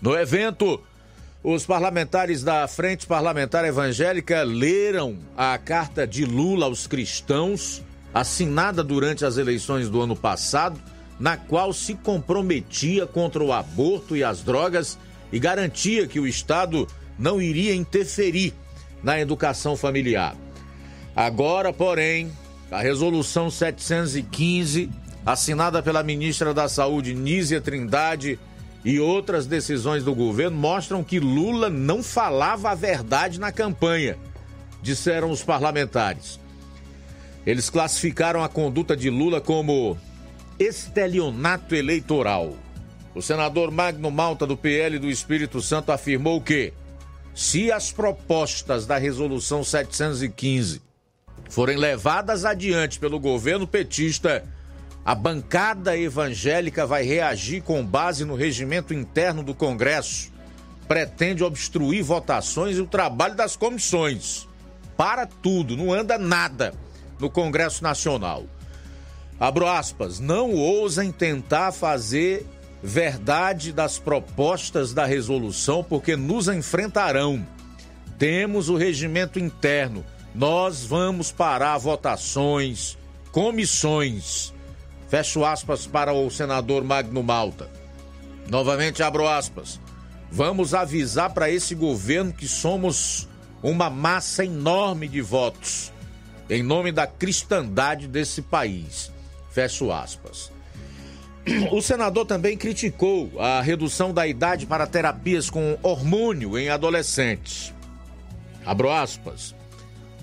No 0.00 0.14
evento, 0.14 0.80
Os 1.46 1.66
parlamentares 1.66 2.42
da 2.42 2.66
Frente 2.66 3.06
Parlamentar 3.06 3.66
Evangélica 3.66 4.42
leram 4.42 5.18
a 5.36 5.58
carta 5.58 6.06
de 6.06 6.24
Lula 6.24 6.64
aos 6.64 6.86
cristãos, 6.86 7.82
assinada 8.14 8.82
durante 8.82 9.26
as 9.26 9.36
eleições 9.36 9.90
do 9.90 10.00
ano 10.00 10.16
passado, 10.16 10.80
na 11.20 11.36
qual 11.36 11.70
se 11.74 11.96
comprometia 11.96 13.06
contra 13.06 13.44
o 13.44 13.52
aborto 13.52 14.16
e 14.16 14.24
as 14.24 14.40
drogas 14.42 14.98
e 15.30 15.38
garantia 15.38 16.06
que 16.06 16.18
o 16.18 16.26
Estado 16.26 16.88
não 17.18 17.42
iria 17.42 17.74
interferir 17.74 18.54
na 19.02 19.20
educação 19.20 19.76
familiar. 19.76 20.34
Agora, 21.14 21.74
porém, 21.74 22.32
a 22.70 22.80
resolução 22.80 23.50
715, 23.50 24.88
assinada 25.26 25.82
pela 25.82 26.02
ministra 26.02 26.54
da 26.54 26.70
Saúde 26.70 27.12
Nízia 27.12 27.60
Trindade, 27.60 28.38
e 28.84 29.00
outras 29.00 29.46
decisões 29.46 30.04
do 30.04 30.14
governo 30.14 30.56
mostram 30.56 31.02
que 31.02 31.18
Lula 31.18 31.70
não 31.70 32.02
falava 32.02 32.70
a 32.70 32.74
verdade 32.74 33.40
na 33.40 33.50
campanha, 33.50 34.18
disseram 34.82 35.30
os 35.30 35.42
parlamentares. 35.42 36.38
Eles 37.46 37.70
classificaram 37.70 38.44
a 38.44 38.48
conduta 38.48 38.96
de 38.96 39.08
Lula 39.08 39.40
como 39.40 39.98
estelionato 40.58 41.74
eleitoral. 41.74 42.54
O 43.14 43.22
senador 43.22 43.70
Magno 43.70 44.10
Malta, 44.10 44.46
do 44.46 44.56
PL 44.56 44.98
do 44.98 45.08
Espírito 45.08 45.62
Santo, 45.62 45.90
afirmou 45.90 46.40
que, 46.40 46.72
se 47.34 47.72
as 47.72 47.90
propostas 47.90 48.86
da 48.86 48.98
Resolução 48.98 49.64
715 49.64 50.82
forem 51.48 51.76
levadas 51.76 52.44
adiante 52.44 52.98
pelo 52.98 53.20
governo 53.20 53.66
petista, 53.66 54.44
a 55.04 55.14
bancada 55.14 55.98
evangélica 55.98 56.86
vai 56.86 57.02
reagir 57.02 57.62
com 57.62 57.84
base 57.84 58.24
no 58.24 58.34
regimento 58.34 58.94
interno 58.94 59.42
do 59.42 59.54
Congresso. 59.54 60.32
Pretende 60.88 61.44
obstruir 61.44 62.02
votações 62.02 62.78
e 62.78 62.80
o 62.80 62.86
trabalho 62.86 63.34
das 63.34 63.54
comissões. 63.54 64.48
Para 64.96 65.26
tudo, 65.26 65.76
não 65.76 65.92
anda 65.92 66.16
nada 66.16 66.72
no 67.18 67.28
Congresso 67.28 67.82
Nacional. 67.82 68.44
Abro 69.38 69.66
aspas, 69.66 70.20
não 70.20 70.52
ousem 70.52 71.12
tentar 71.12 71.72
fazer 71.72 72.46
verdade 72.82 73.72
das 73.72 73.98
propostas 73.98 74.94
da 74.94 75.04
resolução, 75.04 75.84
porque 75.84 76.16
nos 76.16 76.48
enfrentarão. 76.48 77.46
Temos 78.18 78.70
o 78.70 78.76
regimento 78.76 79.38
interno. 79.38 80.02
Nós 80.34 80.82
vamos 80.82 81.30
parar 81.30 81.76
votações, 81.76 82.96
comissões 83.30 84.53
Fecho 85.14 85.44
aspas 85.44 85.86
para 85.86 86.12
o 86.12 86.28
senador 86.28 86.82
Magno 86.82 87.22
Malta. 87.22 87.70
Novamente 88.50 89.00
abro 89.00 89.28
aspas. 89.28 89.78
Vamos 90.28 90.74
avisar 90.74 91.32
para 91.32 91.48
esse 91.48 91.72
governo 91.72 92.32
que 92.32 92.48
somos 92.48 93.28
uma 93.62 93.88
massa 93.88 94.44
enorme 94.44 95.06
de 95.06 95.20
votos 95.20 95.92
em 96.50 96.64
nome 96.64 96.90
da 96.90 97.06
cristandade 97.06 98.08
desse 98.08 98.42
país. 98.42 99.12
Fecho 99.52 99.92
aspas. 99.92 100.50
O 101.70 101.80
senador 101.80 102.26
também 102.26 102.56
criticou 102.56 103.40
a 103.40 103.60
redução 103.60 104.12
da 104.12 104.26
idade 104.26 104.66
para 104.66 104.84
terapias 104.84 105.48
com 105.48 105.78
hormônio 105.80 106.58
em 106.58 106.70
adolescentes. 106.70 107.72
Abro 108.66 108.90
aspas. 108.90 109.54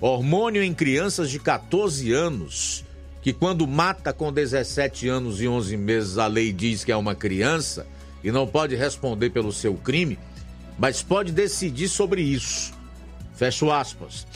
Hormônio 0.02 0.62
em 0.62 0.74
crianças 0.74 1.30
de 1.30 1.38
14 1.38 2.12
anos 2.12 2.84
que 3.22 3.32
quando 3.32 3.66
mata 3.68 4.12
com 4.12 4.32
17 4.32 5.08
anos 5.08 5.40
e 5.40 5.46
11 5.46 5.76
meses, 5.76 6.18
a 6.18 6.26
lei 6.26 6.52
diz 6.52 6.84
que 6.84 6.90
é 6.90 6.96
uma 6.96 7.14
criança 7.14 7.86
e 8.22 8.32
não 8.32 8.46
pode 8.46 8.74
responder 8.74 9.30
pelo 9.30 9.52
seu 9.52 9.74
crime, 9.74 10.18
mas 10.76 11.02
pode 11.02 11.30
decidir 11.30 11.88
sobre 11.88 12.20
isso. 12.20 12.72
Fecho 13.36 13.70
aspas. 13.70 14.26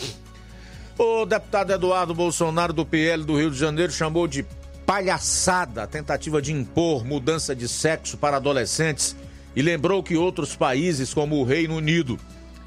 O 0.96 1.26
deputado 1.26 1.72
Eduardo 1.72 2.14
Bolsonaro 2.14 2.72
do 2.72 2.86
PL 2.86 3.24
do 3.24 3.36
Rio 3.36 3.50
de 3.50 3.58
Janeiro 3.58 3.92
chamou 3.92 4.28
de 4.28 4.46
palhaçada 4.86 5.82
a 5.82 5.86
tentativa 5.86 6.40
de 6.40 6.52
impor 6.52 7.04
mudança 7.04 7.56
de 7.56 7.68
sexo 7.68 8.16
para 8.16 8.36
adolescentes 8.36 9.16
e 9.56 9.62
lembrou 9.62 10.00
que 10.00 10.16
outros 10.16 10.54
países, 10.54 11.12
como 11.12 11.36
o 11.36 11.44
Reino 11.44 11.74
Unido, 11.74 12.18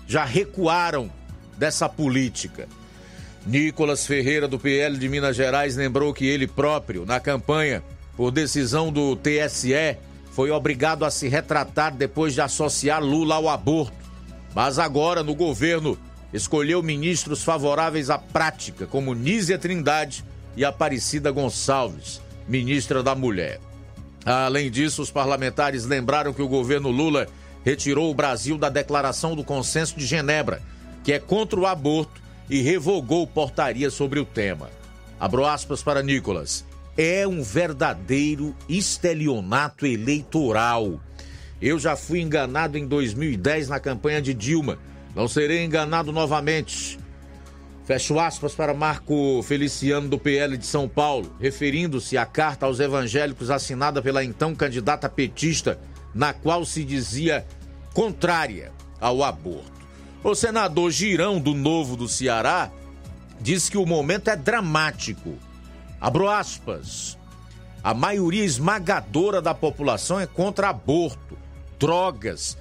já 0.05 0.25
recuaram 0.25 1.09
dessa 1.57 1.87
política. 1.87 2.67
Nicolas 3.49 4.05
Ferreira, 4.05 4.47
do 4.47 4.59
PL 4.59 4.95
de 4.95 5.09
Minas 5.09 5.35
Gerais, 5.35 5.75
lembrou 5.75 6.13
que 6.13 6.23
ele 6.23 6.45
próprio, 6.45 7.03
na 7.03 7.19
campanha, 7.19 7.83
por 8.15 8.29
decisão 8.29 8.91
do 8.91 9.15
TSE, 9.15 9.97
foi 10.31 10.51
obrigado 10.51 11.03
a 11.03 11.09
se 11.09 11.27
retratar 11.27 11.95
depois 11.95 12.35
de 12.35 12.41
associar 12.41 13.03
Lula 13.03 13.33
ao 13.33 13.49
aborto. 13.49 13.97
Mas 14.53 14.77
agora, 14.77 15.23
no 15.23 15.33
governo, 15.33 15.97
escolheu 16.31 16.83
ministros 16.83 17.43
favoráveis 17.43 18.11
à 18.11 18.19
prática, 18.19 18.85
como 18.85 19.15
Nízia 19.15 19.57
Trindade 19.57 20.23
e 20.55 20.63
Aparecida 20.63 21.31
Gonçalves, 21.31 22.21
ministra 22.47 23.01
da 23.01 23.15
Mulher. 23.15 23.59
Além 24.23 24.69
disso, 24.69 25.01
os 25.01 25.09
parlamentares 25.09 25.85
lembraram 25.85 26.33
que 26.33 26.41
o 26.43 26.47
governo 26.47 26.91
Lula 26.91 27.27
retirou 27.65 28.11
o 28.11 28.15
Brasil 28.15 28.59
da 28.59 28.69
Declaração 28.69 29.35
do 29.35 29.43
Consenso 29.43 29.97
de 29.97 30.05
Genebra, 30.05 30.61
que 31.03 31.11
é 31.11 31.17
contra 31.17 31.59
o 31.59 31.65
aborto 31.65 32.28
e 32.49 32.61
revogou 32.61 33.27
portaria 33.27 33.89
sobre 33.89 34.19
o 34.19 34.25
tema. 34.25 34.69
Abro 35.19 35.45
aspas 35.45 35.83
para 35.83 36.01
Nicolas. 36.01 36.65
É 36.97 37.27
um 37.27 37.41
verdadeiro 37.41 38.55
estelionato 38.67 39.85
eleitoral. 39.85 40.99
Eu 41.61 41.77
já 41.77 41.95
fui 41.95 42.21
enganado 42.21 42.77
em 42.77 42.87
2010 42.87 43.69
na 43.69 43.79
campanha 43.79 44.21
de 44.21 44.33
Dilma. 44.33 44.79
Não 45.15 45.27
serei 45.27 45.63
enganado 45.63 46.11
novamente. 46.11 46.97
Fecho 47.85 48.19
aspas 48.19 48.53
para 48.53 48.73
Marco 48.73 49.41
Feliciano 49.41 50.07
do 50.07 50.19
PL 50.19 50.55
de 50.57 50.65
São 50.65 50.87
Paulo, 50.87 51.35
referindo-se 51.39 52.17
à 52.17 52.25
carta 52.25 52.67
aos 52.67 52.79
evangélicos 52.79 53.49
assinada 53.49 53.99
pela 54.01 54.23
então 54.23 54.53
candidata 54.53 55.09
petista, 55.09 55.79
na 56.13 56.31
qual 56.31 56.63
se 56.65 56.83
dizia 56.83 57.47
contrária 57.93 58.71
ao 59.01 59.23
aborto. 59.23 59.78
O 60.21 60.35
senador 60.35 60.91
Girão, 60.91 61.39
do 61.39 61.53
Novo 61.53 61.95
do 61.95 62.07
Ceará, 62.07 62.69
diz 63.39 63.69
que 63.69 63.77
o 63.77 63.85
momento 63.85 64.29
é 64.29 64.35
dramático. 64.35 65.37
Abro 65.99 66.29
aspas. 66.29 67.17
A 67.81 67.93
maioria 67.93 68.43
esmagadora 68.43 69.41
da 69.41 69.53
população 69.53 70.19
é 70.19 70.27
contra 70.27 70.69
aborto, 70.69 71.37
drogas 71.79 72.57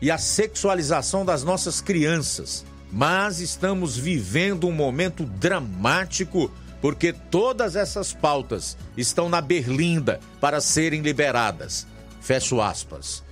e 0.00 0.10
a 0.10 0.16
sexualização 0.16 1.26
das 1.26 1.44
nossas 1.44 1.82
crianças. 1.82 2.64
Mas 2.90 3.38
estamos 3.38 3.98
vivendo 3.98 4.66
um 4.66 4.72
momento 4.72 5.24
dramático 5.24 6.50
porque 6.80 7.12
todas 7.12 7.76
essas 7.76 8.14
pautas 8.14 8.78
estão 8.96 9.28
na 9.28 9.42
berlinda 9.42 10.20
para 10.40 10.58
serem 10.58 11.02
liberadas. 11.02 11.86
Fecho 12.22 12.62
aspas 12.62 13.22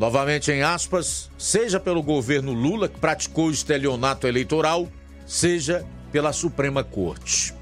novamente 0.00 0.50
em 0.50 0.62
aspas, 0.62 1.30
seja 1.36 1.78
pelo 1.78 2.02
governo 2.02 2.54
Lula, 2.54 2.88
que 2.88 2.98
praticou 2.98 3.50
estelionato 3.50 4.26
eleitoral, 4.26 4.88
seja 5.26 5.84
pela 6.10 6.32
Suprema 6.32 6.82
Corte. 6.82 7.52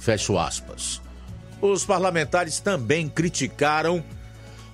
Fecho 0.00 0.36
aspas. 0.36 1.00
Os 1.62 1.84
parlamentares 1.84 2.58
também 2.58 3.08
criticaram 3.08 4.02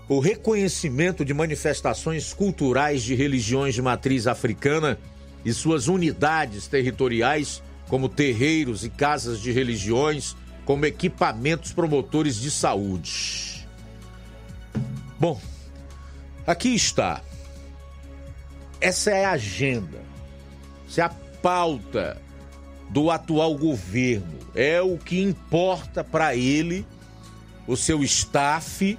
o 0.09 0.21
reconhecimento 0.21 1.23
de 1.23 1.35
manifestações 1.35 2.33
culturais 2.33 3.03
de 3.03 3.15
religiões 3.15 3.75
de 3.75 3.83
matriz 3.83 4.27
africana 4.27 4.99
e 5.45 5.53
suas 5.53 5.89
unidades 5.89 6.67
territoriais, 6.67 7.63
como 7.89 8.09
terreiros 8.09 8.87
e 8.87 8.89
casas 8.89 9.43
de 9.43 9.53
religiões, 9.53 10.35
como 10.65 10.87
equipamentos 10.87 11.75
promotores 11.75 12.41
de 12.41 12.51
saúde. 12.51 13.69
Bom, 15.21 15.39
Aqui 16.47 16.75
está. 16.75 17.23
Essa 18.81 19.11
é 19.11 19.25
a 19.25 19.33
agenda. 19.33 19.99
Essa 20.89 21.01
é 21.01 21.05
a 21.05 21.09
pauta 21.43 22.23
do 22.91 23.11
atual 23.11 23.57
governo. 23.57 24.39
É 24.55 24.81
o 24.81 24.97
que 24.97 25.21
importa 25.21 26.05
para 26.05 26.37
ele, 26.37 26.87
o 27.67 27.77
seu 27.77 28.05
staff. 28.05 28.97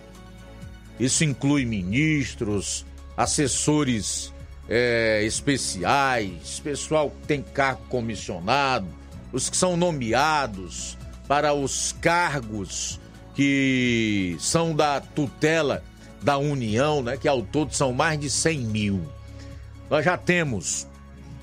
Isso 0.99 1.23
inclui 1.23 1.63
ministros, 1.63 2.85
assessores 3.15 4.33
é, 4.67 5.23
especiais, 5.23 6.59
pessoal 6.59 7.11
que 7.11 7.27
tem 7.27 7.41
cargo 7.41 7.83
comissionado, 7.87 8.87
os 9.31 9.49
que 9.49 9.55
são 9.55 9.77
nomeados 9.77 10.97
para 11.27 11.53
os 11.53 11.93
cargos 12.01 12.99
que 13.35 14.35
são 14.39 14.75
da 14.75 14.99
tutela 14.99 15.83
da 16.28 16.38
União, 16.38 17.01
né, 17.01 17.15
que 17.15 17.25
ao 17.25 17.41
todo 17.41 17.73
são 17.73 17.93
mais 17.93 18.19
de 18.19 18.30
100 18.30 18.59
mil. 18.59 19.01
Nós 19.89 20.03
já 20.03 20.17
temos 20.17 20.86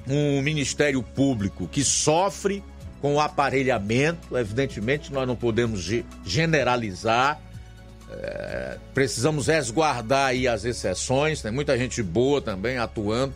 um 0.06 0.42
Ministério 0.42 1.02
Público 1.02 1.66
que 1.66 1.82
sofre 1.82 2.62
com 3.00 3.14
o 3.14 3.20
aparelhamento, 3.20 4.36
evidentemente 4.36 5.10
nós 5.10 5.26
não 5.26 5.36
podemos 5.36 5.80
generalizar, 6.22 7.40
É, 8.16 8.78
precisamos 8.92 9.46
resguardar 9.48 10.28
aí 10.28 10.46
as 10.46 10.64
exceções, 10.64 11.40
tem 11.42 11.50
muita 11.50 11.76
gente 11.76 12.00
boa 12.02 12.40
também 12.40 12.76
atuando 12.76 13.34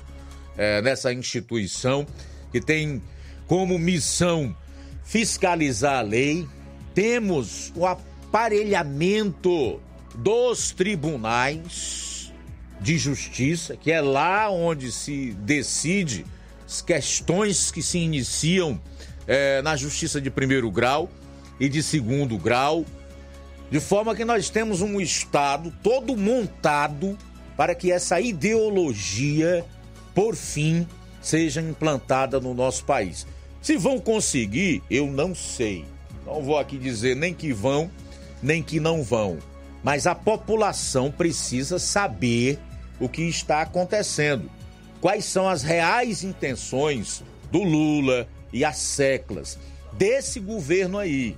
é, 0.56 0.80
nessa 0.82 1.12
instituição 1.12 2.06
que 2.52 2.60
tem 2.60 3.02
como 3.46 3.76
missão 3.78 4.54
fiscalizar 5.02 5.98
a 5.98 6.02
lei. 6.02 6.46
Temos 6.94 7.72
o 7.74 7.86
aparelhamento 7.86 9.80
dos 10.18 10.72
tribunais 10.72 12.32
de 12.80 12.98
justiça, 12.98 13.76
que 13.76 13.92
é 13.92 14.00
lá 14.00 14.50
onde 14.50 14.90
se 14.90 15.32
decide 15.32 16.26
as 16.66 16.82
questões 16.82 17.70
que 17.70 17.80
se 17.80 17.98
iniciam 17.98 18.80
é, 19.28 19.62
na 19.62 19.76
justiça 19.76 20.20
de 20.20 20.28
primeiro 20.28 20.70
grau 20.70 21.08
e 21.60 21.68
de 21.68 21.82
segundo 21.84 22.36
grau, 22.36 22.84
de 23.70 23.78
forma 23.78 24.14
que 24.16 24.24
nós 24.24 24.50
temos 24.50 24.80
um 24.80 25.00
Estado 25.00 25.72
todo 25.82 26.16
montado 26.16 27.16
para 27.56 27.74
que 27.74 27.92
essa 27.92 28.20
ideologia, 28.20 29.64
por 30.14 30.34
fim, 30.34 30.86
seja 31.22 31.60
implantada 31.60 32.40
no 32.40 32.54
nosso 32.54 32.84
país. 32.84 33.24
Se 33.62 33.76
vão 33.76 34.00
conseguir, 34.00 34.82
eu 34.90 35.06
não 35.06 35.32
sei. 35.32 35.84
Não 36.26 36.42
vou 36.42 36.58
aqui 36.58 36.76
dizer 36.76 37.14
nem 37.14 37.32
que 37.32 37.52
vão, 37.52 37.90
nem 38.42 38.62
que 38.62 38.80
não 38.80 39.02
vão. 39.02 39.38
Mas 39.82 40.06
a 40.06 40.14
população 40.14 41.10
precisa 41.10 41.78
saber 41.78 42.58
o 43.00 43.08
que 43.08 43.22
está 43.22 43.62
acontecendo. 43.62 44.50
Quais 45.00 45.24
são 45.24 45.48
as 45.48 45.62
reais 45.62 46.24
intenções 46.24 47.22
do 47.50 47.62
Lula 47.62 48.28
e 48.52 48.64
as 48.64 48.76
seclas 48.76 49.58
desse 49.92 50.38
governo 50.38 50.98
aí, 50.98 51.36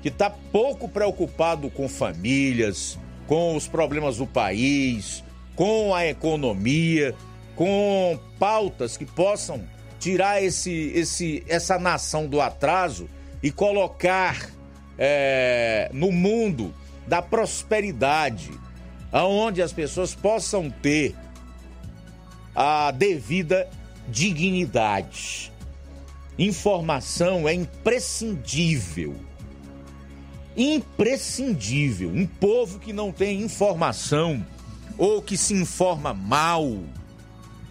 que 0.00 0.08
está 0.08 0.30
pouco 0.30 0.88
preocupado 0.88 1.70
com 1.70 1.88
famílias, 1.88 2.98
com 3.26 3.54
os 3.54 3.68
problemas 3.68 4.16
do 4.16 4.26
país, 4.26 5.22
com 5.54 5.94
a 5.94 6.06
economia, 6.06 7.14
com 7.54 8.18
pautas 8.38 8.96
que 8.96 9.04
possam 9.04 9.62
tirar 10.00 10.42
esse, 10.42 10.90
esse, 10.94 11.44
essa 11.46 11.78
nação 11.78 12.26
do 12.26 12.40
atraso 12.40 13.08
e 13.42 13.50
colocar 13.50 14.50
é, 14.98 15.90
no 15.92 16.10
mundo 16.10 16.74
da 17.06 17.20
prosperidade, 17.20 18.50
aonde 19.10 19.60
as 19.60 19.72
pessoas 19.72 20.14
possam 20.14 20.70
ter 20.70 21.14
a 22.54 22.90
devida 22.90 23.68
dignidade. 24.08 25.52
Informação 26.38 27.48
é 27.48 27.54
imprescindível. 27.54 29.14
Imprescindível. 30.56 32.10
Um 32.10 32.26
povo 32.26 32.78
que 32.78 32.92
não 32.92 33.12
tem 33.12 33.42
informação 33.42 34.44
ou 34.98 35.22
que 35.22 35.36
se 35.36 35.54
informa 35.54 36.12
mal 36.12 36.78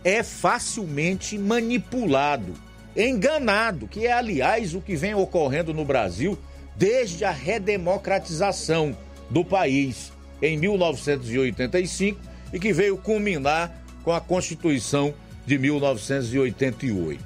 é 0.03 0.23
facilmente 0.23 1.37
manipulado, 1.37 2.53
enganado, 2.95 3.87
que 3.87 4.07
é 4.07 4.11
aliás 4.11 4.73
o 4.73 4.81
que 4.81 4.95
vem 4.95 5.13
ocorrendo 5.13 5.73
no 5.73 5.85
Brasil 5.85 6.37
desde 6.75 7.23
a 7.23 7.31
redemocratização 7.31 8.97
do 9.31 9.43
país 9.43 10.11
em 10.41 10.57
1985 10.57 12.19
e 12.53 12.59
que 12.59 12.73
veio 12.73 12.97
culminar 12.97 13.83
com 14.03 14.11
a 14.11 14.19
Constituição 14.19 15.13
de 15.45 15.57
1988. 15.57 17.23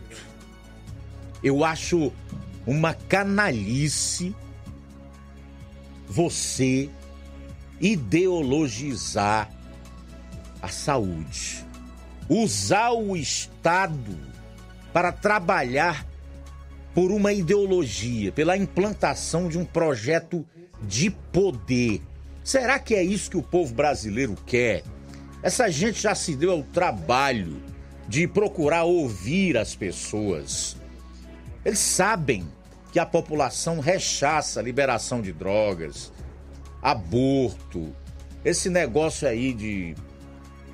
Eu 1.43 1.65
acho 1.65 2.13
uma 2.65 2.93
canalice 2.93 4.35
você 6.07 6.89
ideologizar 7.81 9.49
a 10.61 10.67
saúde, 10.67 11.65
usar 12.29 12.91
o 12.91 13.15
Estado 13.15 14.17
para 14.93 15.11
trabalhar 15.11 16.05
por 16.93 17.11
uma 17.11 17.33
ideologia, 17.33 18.31
pela 18.31 18.55
implantação 18.55 19.49
de 19.49 19.57
um 19.57 19.65
projeto 19.65 20.45
de 20.87 21.09
poder. 21.09 22.01
Será 22.43 22.79
que 22.79 22.95
é 22.95 23.03
isso 23.03 23.29
que 23.29 23.37
o 23.37 23.43
povo 23.43 23.73
brasileiro 23.73 24.35
quer? 24.45 24.83
Essa 25.41 25.69
gente 25.69 26.01
já 26.01 26.15
se 26.15 26.35
deu 26.35 26.51
ao 26.51 26.63
trabalho 26.63 27.61
de 28.07 28.27
procurar 28.27 28.83
ouvir 28.83 29.57
as 29.57 29.75
pessoas. 29.75 30.77
Eles 31.63 31.79
sabem 31.79 32.47
que 32.91 32.99
a 32.99 33.05
população 33.05 33.79
rechaça 33.79 34.59
a 34.59 34.63
liberação 34.63 35.21
de 35.21 35.33
drogas, 35.33 36.11
aborto, 36.81 37.93
esse 38.43 38.69
negócio 38.69 39.27
aí 39.27 39.53
de 39.53 39.95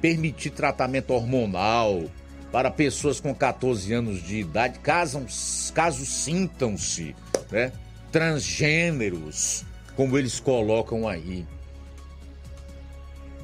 permitir 0.02 0.50
tratamento 0.50 1.14
hormonal 1.14 2.04
para 2.52 2.70
pessoas 2.70 3.22
com 3.22 3.34
14 3.34 3.94
anos 3.94 4.22
de 4.22 4.40
idade, 4.40 4.80
caso, 4.80 5.26
caso 5.74 6.06
sintam-se 6.06 7.16
né, 7.50 7.72
transgêneros, 8.12 9.66
como 9.96 10.18
eles 10.18 10.40
colocam 10.40 11.08
aí. 11.08 11.46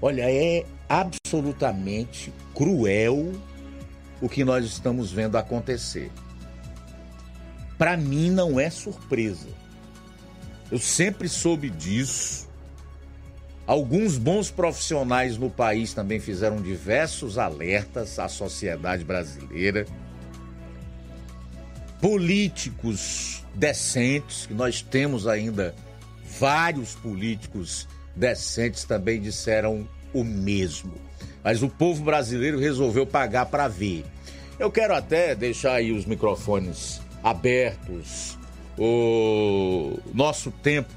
Olha, 0.02 0.30
é 0.30 0.66
absolutamente 0.88 2.32
cruel 2.54 3.34
o 4.22 4.30
que 4.30 4.44
nós 4.44 4.66
estamos 4.66 5.12
vendo 5.12 5.38
acontecer. 5.38 6.12
Para 7.78 7.96
mim 7.96 8.32
não 8.32 8.60
é 8.60 8.70
surpresa. 8.70 9.48
Eu 10.72 10.80
sempre 10.80 11.30
soube 11.30 11.70
disso. 11.70 12.48
Alguns 13.66 14.18
bons 14.18 14.50
profissionais 14.50 15.38
no 15.38 15.50
país 15.50 15.94
também 15.94 16.20
fizeram 16.20 16.62
diversos 16.62 17.38
alertas 17.38 18.18
à 18.18 18.28
sociedade 18.28 19.04
brasileira. 19.04 19.86
Políticos 22.02 23.44
decentes, 23.54 24.46
que 24.46 24.54
nós 24.54 24.82
temos 24.82 25.28
ainda 25.28 25.76
vários 26.40 26.96
políticos 26.96 27.88
decentes 28.16 28.84
também 28.84 29.22
disseram 29.22 29.88
o 30.14 30.24
mesmo. 30.24 30.94
Mas 31.44 31.62
o 31.64 31.70
povo 31.70 32.04
brasileiro 32.04 32.60
resolveu 32.60 33.06
pagar 33.06 33.46
para 33.46 33.68
ver. 33.68 34.06
Eu 34.60 34.72
quero 34.72 34.96
até 34.96 35.36
deixar 35.36 35.74
aí 35.74 35.92
os 35.92 36.06
microfones 36.06 37.00
abertos, 37.24 38.38
o 38.78 40.00
nosso 40.14 40.52
tempo 40.52 40.90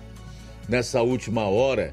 nessa 0.69 1.03
última 1.03 1.45
hora 1.45 1.93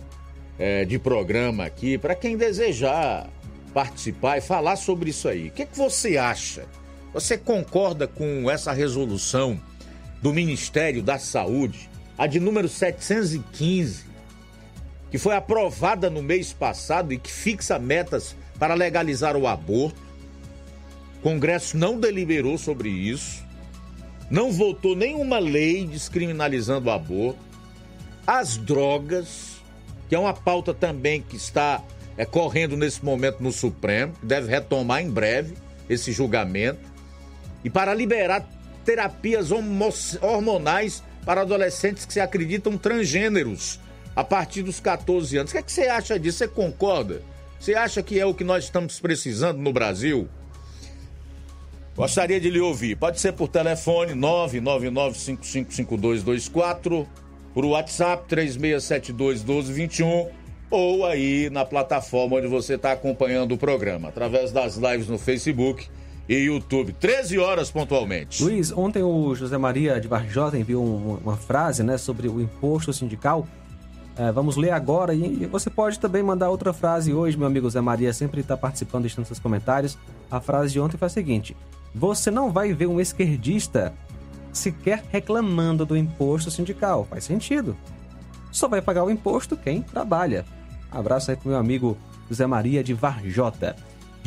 é, 0.60 0.86
de 0.86 0.98
programa 1.00 1.66
aqui, 1.66 1.98
para 1.98 2.16
quem 2.16 2.38
desejar 2.38 3.30
participar 3.74 4.38
e 4.38 4.42
falar 4.42 4.76
sobre 4.76 5.12
isso 5.12 5.28
aí. 5.28 5.50
O 5.50 5.52
que, 5.52 5.64
é 5.64 5.66
que 5.66 5.78
você 5.78 6.18
acha? 6.18 6.66
Você 7.14 7.38
concorda 7.38 8.08
com 8.08 8.50
essa 8.50 8.72
resolução 8.72 9.60
do 10.22 10.34
Ministério 10.34 11.04
da 11.04 11.20
Saúde, 11.20 11.90
a 12.18 12.28
de 12.28 12.40
número 12.40 12.68
715, 12.68 14.06
que 15.12 15.18
foi 15.18 15.36
aprovada 15.36 16.10
no 16.10 16.22
mês 16.22 16.52
passado 16.52 17.14
e 17.14 17.18
que 17.18 17.32
fixa 17.32 17.78
metas 17.78 18.36
para 18.58 18.74
legalizar 18.74 19.36
o 19.36 19.48
aborto? 19.48 20.02
O 21.20 21.22
Congresso 21.22 21.78
não 21.78 22.00
deliberou 22.00 22.58
sobre 22.58 22.90
isso 22.90 23.48
não 24.30 24.52
votou 24.52 24.96
nenhuma 24.96 25.40
lei 25.40 25.86
descriminalizando 25.86 26.90
o 26.90 26.92
aborto, 26.92 27.40
as 28.26 28.58
drogas, 28.58 29.62
que 30.10 30.16
é 30.16 30.20
uma 30.20 30.34
pauta 30.34 30.74
também 30.74 31.22
que 31.22 31.38
está 31.38 31.82
é, 32.18 32.26
correndo 32.26 32.76
nesse 32.76 33.04
momento 33.04 33.42
no 33.42 33.52
Supremo, 33.52 34.14
deve 34.22 34.50
retomar 34.50 35.02
em 35.02 35.10
breve 35.10 35.56
esse 35.90 36.12
julgamento, 36.12 36.80
e 37.64 37.70
para 37.70 37.94
liberar 37.94 38.46
terapias 38.84 39.50
hormonais 39.52 41.04
para 41.28 41.42
adolescentes 41.42 42.06
que 42.06 42.14
se 42.14 42.22
acreditam 42.22 42.78
transgêneros 42.78 43.82
a 44.16 44.24
partir 44.24 44.64
dos 44.64 44.80
14 44.80 45.38
anos. 45.38 45.52
O 45.52 45.54
que, 45.54 45.60
é 45.60 45.62
que 45.62 45.70
você 45.70 45.90
acha 45.90 46.18
disso? 46.18 46.38
Você 46.38 46.48
concorda? 46.48 47.22
Você 47.60 47.76
acha 47.76 48.02
que 48.02 48.18
é 48.18 48.26
o 48.26 48.34
que 48.34 48.46
nós 48.46 48.64
estamos 48.64 48.98
precisando 49.02 49.58
no 49.58 49.74
Brasil? 49.74 50.30
Gostaria 51.98 52.40
de 52.40 52.50
lhe 52.50 52.62
ouvir. 52.62 52.96
Pode 52.96 53.20
ser 53.20 53.34
por 53.34 53.50
telefone 53.50 54.14
999555224, 54.14 57.06
por 57.54 57.66
WhatsApp 57.66 58.24
36721221 58.34 60.30
ou 60.72 61.06
aí 61.06 61.50
na 61.50 61.66
plataforma 61.66 62.38
onde 62.38 62.48
você 62.48 62.76
está 62.76 62.94
acompanhando 62.94 63.54
o 63.54 63.58
programa, 63.58 64.08
através 64.08 64.54
das 64.54 64.78
lives 64.78 65.10
no 65.10 65.18
Facebook 65.18 65.90
e 66.28 66.36
YouTube. 66.36 66.94
13 66.94 67.40
horas 67.40 67.72
pontualmente. 67.72 68.44
Luiz, 68.44 68.72
ontem 68.72 69.02
o 69.04 69.34
José 69.36 69.58
Maria 69.58 70.00
de 70.00 70.08
Varjota 70.08 70.58
enviou 70.58 70.84
uma 71.24 71.38
frase 71.38 71.84
né, 71.84 71.98
sobre 71.98 72.28
o 72.28 72.42
imposto 72.42 72.92
sindical. 72.92 73.48
É, 74.18 74.32
vamos 74.32 74.58
ler 74.58 74.72
agora 74.72 75.14
e 75.14 75.46
você 75.46 75.70
pode 75.70 76.00
também 76.00 76.24
mandar 76.24 76.50
outra 76.50 76.74
frase 76.74 77.14
hoje, 77.14 77.38
meu 77.38 77.46
amigo 77.46 77.68
José 77.68 77.82
Maria, 77.82 78.12
sempre 78.12 78.42
está 78.42 78.58
participando, 78.58 79.04
deixando 79.04 79.26
seus 79.26 79.40
comentários. 79.40 79.98
A 80.30 80.42
frase 80.42 80.74
de 80.74 80.80
ontem 80.80 80.98
foi 80.98 81.06
a 81.06 81.10
seguinte: 81.10 81.56
você 81.94 82.32
não 82.32 82.52
vai 82.52 82.74
ver 82.74 82.88
um 82.88 83.00
esquerdista 83.00 83.94
sequer 84.52 85.04
reclamando 85.12 85.86
do 85.86 85.96
imposto 85.96 86.50
sindical. 86.50 87.06
Faz 87.08 87.24
sentido. 87.24 87.78
Só 88.52 88.68
vai 88.68 88.82
pagar 88.82 89.04
o 89.04 89.12
imposto 89.12 89.56
quem 89.56 89.84
trabalha. 89.84 90.46
Abraço 90.92 91.30
aí 91.30 91.38
pro 91.38 91.50
meu 91.50 91.60
amigo 91.60 91.96
José 92.28 92.48
Maria 92.48 92.84
de 92.84 92.94
Varjota. 92.94 93.76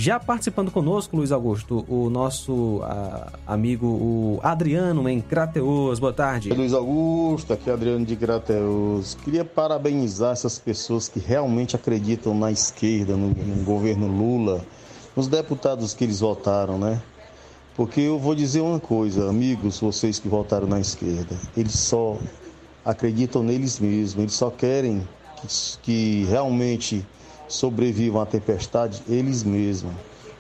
Já 0.01 0.19
participando 0.19 0.71
conosco, 0.71 1.15
Luiz 1.15 1.31
Augusto, 1.31 1.85
o 1.87 2.09
nosso 2.09 2.81
a, 2.83 3.33
amigo 3.47 3.87
o 3.87 4.41
Adriano 4.43 5.07
em 5.07 5.21
Crateus. 5.21 5.99
Boa 5.99 6.11
tarde. 6.11 6.49
Luiz 6.55 6.73
Augusto, 6.73 7.53
aqui 7.53 7.69
é 7.69 7.75
Adriano 7.75 8.07
de 8.07 8.17
Crateus. 8.17 9.15
Queria 9.23 9.45
parabenizar 9.45 10.33
essas 10.33 10.59
pessoas 10.59 11.07
que 11.07 11.21
realmente 11.21 11.77
acreditam 11.77 12.35
na 12.35 12.51
esquerda, 12.51 13.15
no, 13.15 13.29
no 13.29 13.63
governo 13.63 14.07
Lula, 14.07 14.65
nos 15.15 15.29
deputados 15.29 15.93
que 15.93 16.03
eles 16.03 16.21
votaram, 16.21 16.79
né? 16.79 16.99
Porque 17.77 18.01
eu 18.01 18.19
vou 18.19 18.35
dizer 18.35 18.63
uma 18.63 18.81
coisa, 18.81 19.29
amigos, 19.29 19.81
vocês 19.81 20.19
que 20.19 20.29
votaram 20.29 20.67
na 20.67 20.81
esquerda, 20.81 21.37
eles 21.55 21.79
só 21.79 22.17
acreditam 22.87 23.43
neles 23.43 23.79
mesmos, 23.79 24.23
eles 24.23 24.33
só 24.33 24.49
querem 24.49 25.07
que, 25.43 25.47
que 25.83 26.25
realmente 26.25 27.05
sobrevivam 27.51 28.23
à 28.23 28.27
tempestade 28.27 29.03
eles 29.09 29.43
mesmos. 29.43 29.93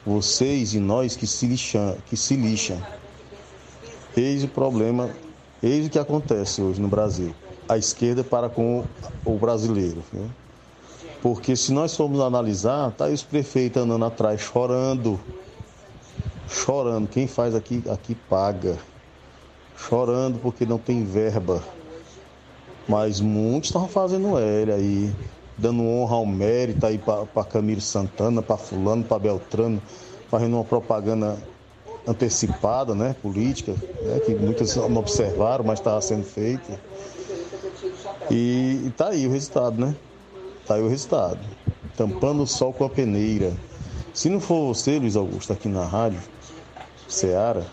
Vocês 0.06 0.72
e 0.72 0.78
nós 0.78 1.16
que 1.16 1.26
se 1.26 1.46
lixam, 1.46 1.96
que 2.06 2.16
se 2.16 2.36
lixam. 2.36 2.80
Eis 4.16 4.44
o 4.44 4.48
problema, 4.48 5.10
eis 5.62 5.86
o 5.86 5.90
que 5.90 5.98
acontece 5.98 6.62
hoje 6.62 6.80
no 6.80 6.88
Brasil. 6.88 7.34
A 7.68 7.76
esquerda 7.76 8.24
para 8.24 8.48
com 8.48 8.84
o 9.24 9.36
brasileiro. 9.36 10.02
Né? 10.12 10.26
Porque 11.20 11.54
se 11.54 11.72
nós 11.72 11.94
formos 11.94 12.20
analisar, 12.20 12.92
tá 12.92 13.04
aí 13.06 13.12
os 13.12 13.22
prefeitos 13.22 13.82
andando 13.82 14.04
atrás 14.04 14.40
chorando. 14.40 15.20
Chorando. 16.48 17.08
Quem 17.08 17.26
faz 17.26 17.54
aqui, 17.54 17.82
aqui 17.90 18.14
paga. 18.14 18.78
Chorando 19.76 20.38
porque 20.38 20.64
não 20.64 20.78
tem 20.78 21.04
verba. 21.04 21.62
Mas 22.88 23.20
muitos 23.20 23.68
estão 23.68 23.86
fazendo 23.86 24.38
L 24.38 24.72
aí 24.72 25.12
dando 25.60 25.86
honra 25.86 26.16
ao 26.16 26.26
mérito 26.26 26.86
aí 26.86 26.98
para 26.98 27.44
Camilo 27.44 27.80
Santana, 27.80 28.40
para 28.40 28.56
Fulano, 28.56 29.04
para 29.04 29.18
Beltrano, 29.18 29.80
fazendo 30.30 30.54
uma 30.54 30.64
propaganda 30.64 31.36
antecipada, 32.06 32.94
né, 32.94 33.14
política, 33.20 33.72
né, 34.02 34.20
que 34.24 34.34
muitos 34.34 34.74
não 34.74 34.96
observaram, 34.96 35.64
mas 35.64 35.78
estava 35.78 36.00
sendo 36.00 36.24
feita. 36.24 36.80
E, 38.30 38.86
está 38.86 39.08
aí 39.08 39.26
o 39.26 39.30
resultado, 39.30 39.80
né? 39.80 39.94
Está 40.62 40.74
aí 40.76 40.82
o 40.82 40.88
resultado. 40.88 41.38
Tampando 41.96 42.42
o 42.42 42.46
sol 42.46 42.72
com 42.72 42.84
a 42.84 42.88
peneira. 42.88 43.52
Se 44.14 44.28
não 44.28 44.40
for 44.40 44.74
você, 44.74 44.98
Luiz 44.98 45.16
Augusto, 45.16 45.52
aqui 45.52 45.68
na 45.68 45.84
rádio, 45.84 46.20
Seara, 47.06 47.66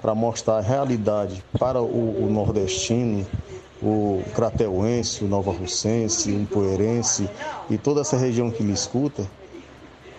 para 0.00 0.14
mostrar 0.14 0.58
a 0.58 0.60
realidade 0.60 1.42
para 1.58 1.80
o, 1.80 2.24
o 2.24 2.30
nordestino, 2.30 3.26
o 3.84 4.22
Crateuense, 4.34 5.24
o 5.24 5.28
Nova 5.28 5.52
Russense, 5.52 6.30
o 6.30 6.40
Empoeirense 6.40 7.28
e 7.68 7.76
toda 7.76 8.00
essa 8.00 8.16
região 8.16 8.50
que 8.50 8.62
me 8.62 8.72
escuta, 8.72 9.28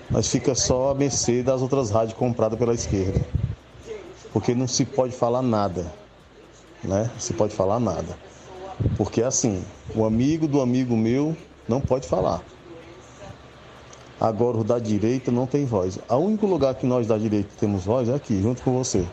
mas 0.10 0.28
fica 0.28 0.54
só 0.54 0.92
a 0.92 0.96
mercê 0.96 1.42
das 1.42 1.62
outras 1.62 1.90
rádios 1.90 2.18
compradas 2.18 2.58
pela 2.60 2.74
esquerda. 2.74 3.26
Porque 4.32 4.54
não 4.54 4.68
se 4.68 4.86
pode 4.86 5.14
falar 5.14 5.42
nada, 5.42 5.92
né? 6.84 7.10
Se 7.18 7.34
pode 7.34 7.56
falar 7.56 7.80
nada. 7.80 8.18
Porque 8.98 9.24
assim, 9.24 9.64
o 9.96 10.06
amigo 10.06 10.48
do 10.48 10.62
amigo 10.62 10.96
meu 10.96 11.36
não 11.68 11.82
pode 11.82 12.08
falar. 12.08 12.42
Agora 14.20 14.58
o 14.58 14.64
da 14.64 14.78
direita 14.80 15.32
não 15.32 15.48
tem 15.48 15.66
voz. 15.66 16.00
O 16.10 16.16
único 16.16 16.46
lugar 16.46 16.76
que 16.76 16.86
nós 16.86 17.08
da 17.08 17.18
direita 17.18 17.50
temos 17.60 17.84
voz 17.84 18.08
é 18.10 18.14
aqui, 18.14 18.42
junto 18.42 18.62
com 18.62 18.72
você. 18.72 19.06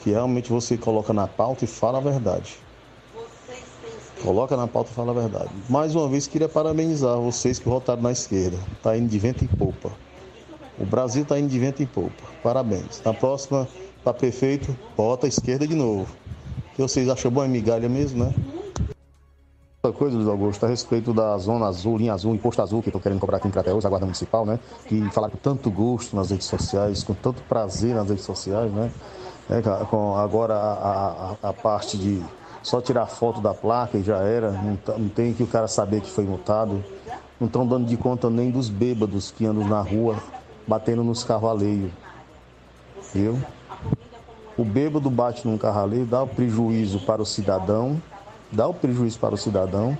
Que 0.00 0.10
realmente 0.10 0.50
você 0.50 0.76
coloca 0.76 1.12
na 1.12 1.26
pauta 1.26 1.64
e 1.64 1.68
fala 1.68 1.98
a 1.98 2.00
verdade. 2.00 2.58
Coloca 4.22 4.56
na 4.56 4.66
pauta 4.66 4.90
e 4.90 4.94
fala 4.94 5.12
a 5.12 5.14
verdade. 5.14 5.50
Mais 5.68 5.94
uma 5.94 6.08
vez, 6.08 6.26
queria 6.26 6.48
parabenizar 6.48 7.16
vocês 7.18 7.58
que 7.58 7.68
votaram 7.68 8.02
na 8.02 8.12
esquerda. 8.12 8.58
Está 8.76 8.96
indo 8.96 9.08
de 9.08 9.18
vento 9.18 9.44
em 9.44 9.48
popa. 9.48 9.90
O 10.78 10.84
Brasil 10.84 11.22
está 11.22 11.38
indo 11.38 11.48
de 11.48 11.58
vento 11.58 11.82
em 11.82 11.86
popa. 11.86 12.22
Parabéns. 12.42 13.00
Na 13.04 13.14
próxima, 13.14 13.66
para 14.04 14.12
prefeito, 14.12 14.76
bota 14.96 15.26
a 15.26 15.28
esquerda 15.28 15.66
de 15.66 15.74
novo. 15.74 16.06
Que 16.74 16.82
vocês 16.82 17.08
acham 17.08 17.30
bom 17.30 17.44
é 17.44 17.48
migalha 17.48 17.88
mesmo, 17.88 18.24
né? 18.24 18.34
Outra 19.82 19.98
coisa, 19.98 20.14
Luiz 20.14 20.28
Augusto, 20.28 20.66
a 20.66 20.68
respeito 20.68 21.14
da 21.14 21.38
zona 21.38 21.66
azul, 21.66 21.96
linha 21.96 22.12
azul, 22.12 22.34
imposto 22.34 22.60
azul 22.60 22.82
que 22.82 22.90
estão 22.90 23.00
querendo 23.00 23.18
cobrar 23.18 23.38
aqui 23.38 23.48
em 23.48 23.50
Crateus, 23.50 23.86
a 23.86 23.88
Guarda 23.88 24.04
Municipal, 24.04 24.44
né? 24.44 24.60
Que 24.86 25.02
falaram 25.10 25.32
com 25.32 25.38
tanto 25.38 25.70
gosto 25.70 26.14
nas 26.14 26.30
redes 26.30 26.46
sociais, 26.46 27.02
com 27.02 27.14
tanto 27.14 27.42
prazer 27.44 27.94
nas 27.94 28.08
redes 28.08 28.24
sociais, 28.24 28.70
né? 28.70 28.90
É, 29.48 29.62
com 29.86 30.14
agora 30.16 30.54
a, 30.54 31.36
a, 31.42 31.48
a 31.48 31.52
parte 31.54 31.96
de 31.96 32.22
só 32.62 32.80
tirar 32.80 33.06
foto 33.06 33.40
da 33.40 33.54
placa 33.54 33.98
e 33.98 34.02
já 34.02 34.18
era, 34.18 34.50
não, 34.52 34.78
não 34.98 35.08
tem 35.08 35.32
que 35.32 35.42
o 35.42 35.46
cara 35.46 35.66
saber 35.66 36.00
que 36.00 36.10
foi 36.10 36.24
multado. 36.24 36.84
Não 37.38 37.46
estão 37.46 37.66
dando 37.66 37.86
de 37.86 37.96
conta 37.96 38.28
nem 38.28 38.50
dos 38.50 38.68
bêbados 38.68 39.30
que 39.30 39.46
andam 39.46 39.66
na 39.66 39.80
rua 39.80 40.16
batendo 40.66 41.02
nos 41.02 41.24
carros. 41.24 41.62
Viu? 43.14 43.38
O 44.56 44.64
bêbado 44.64 45.08
bate 45.08 45.48
num 45.48 45.56
carro 45.56 45.80
alheio, 45.80 46.04
dá 46.04 46.22
o 46.22 46.26
prejuízo 46.26 47.00
para 47.00 47.22
o 47.22 47.26
cidadão, 47.26 48.00
dá 48.52 48.68
o 48.68 48.74
prejuízo 48.74 49.18
para 49.18 49.34
o 49.34 49.38
cidadão, 49.38 49.96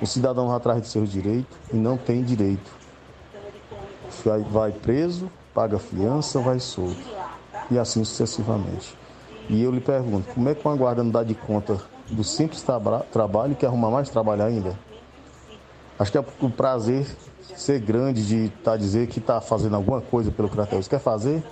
o 0.00 0.06
cidadão 0.06 0.48
vai 0.48 0.56
atrás 0.56 0.82
de 0.82 0.88
seus 0.88 1.10
direitos 1.10 1.56
e 1.72 1.76
não 1.76 1.96
tem 1.96 2.22
direito. 2.22 2.70
Vai 4.50 4.72
preso, 4.72 5.30
paga 5.54 5.78
fiança, 5.78 6.38
vai 6.38 6.60
solto. 6.60 7.02
E 7.70 7.78
assim 7.78 8.04
sucessivamente. 8.04 8.94
E 9.48 9.62
eu 9.62 9.70
lhe 9.70 9.80
pergunto, 9.80 10.32
como 10.34 10.48
é 10.48 10.54
que 10.54 10.66
uma 10.66 10.76
guarda 10.76 11.02
não 11.02 11.10
dá 11.10 11.22
de 11.22 11.34
conta 11.34 11.80
do 12.10 12.22
simples 12.22 12.62
tra 12.62 12.78
trabalho 13.12 13.52
e 13.52 13.54
quer 13.54 13.66
arrumar 13.66 13.90
mais 13.90 14.08
trabalho 14.08 14.42
ainda? 14.42 14.78
Acho 15.98 16.10
que 16.10 16.18
é 16.18 16.24
o 16.40 16.50
prazer 16.50 17.06
ser 17.56 17.78
grande 17.80 18.26
de 18.26 18.44
estar 18.46 18.72
tá, 18.72 18.76
dizer 18.76 19.06
que 19.06 19.18
está 19.18 19.40
fazendo 19.40 19.76
alguma 19.76 20.00
coisa 20.00 20.30
pelo 20.30 20.48
Crateus. 20.48 20.88
Quer 20.88 20.98
fazer? 20.98 21.42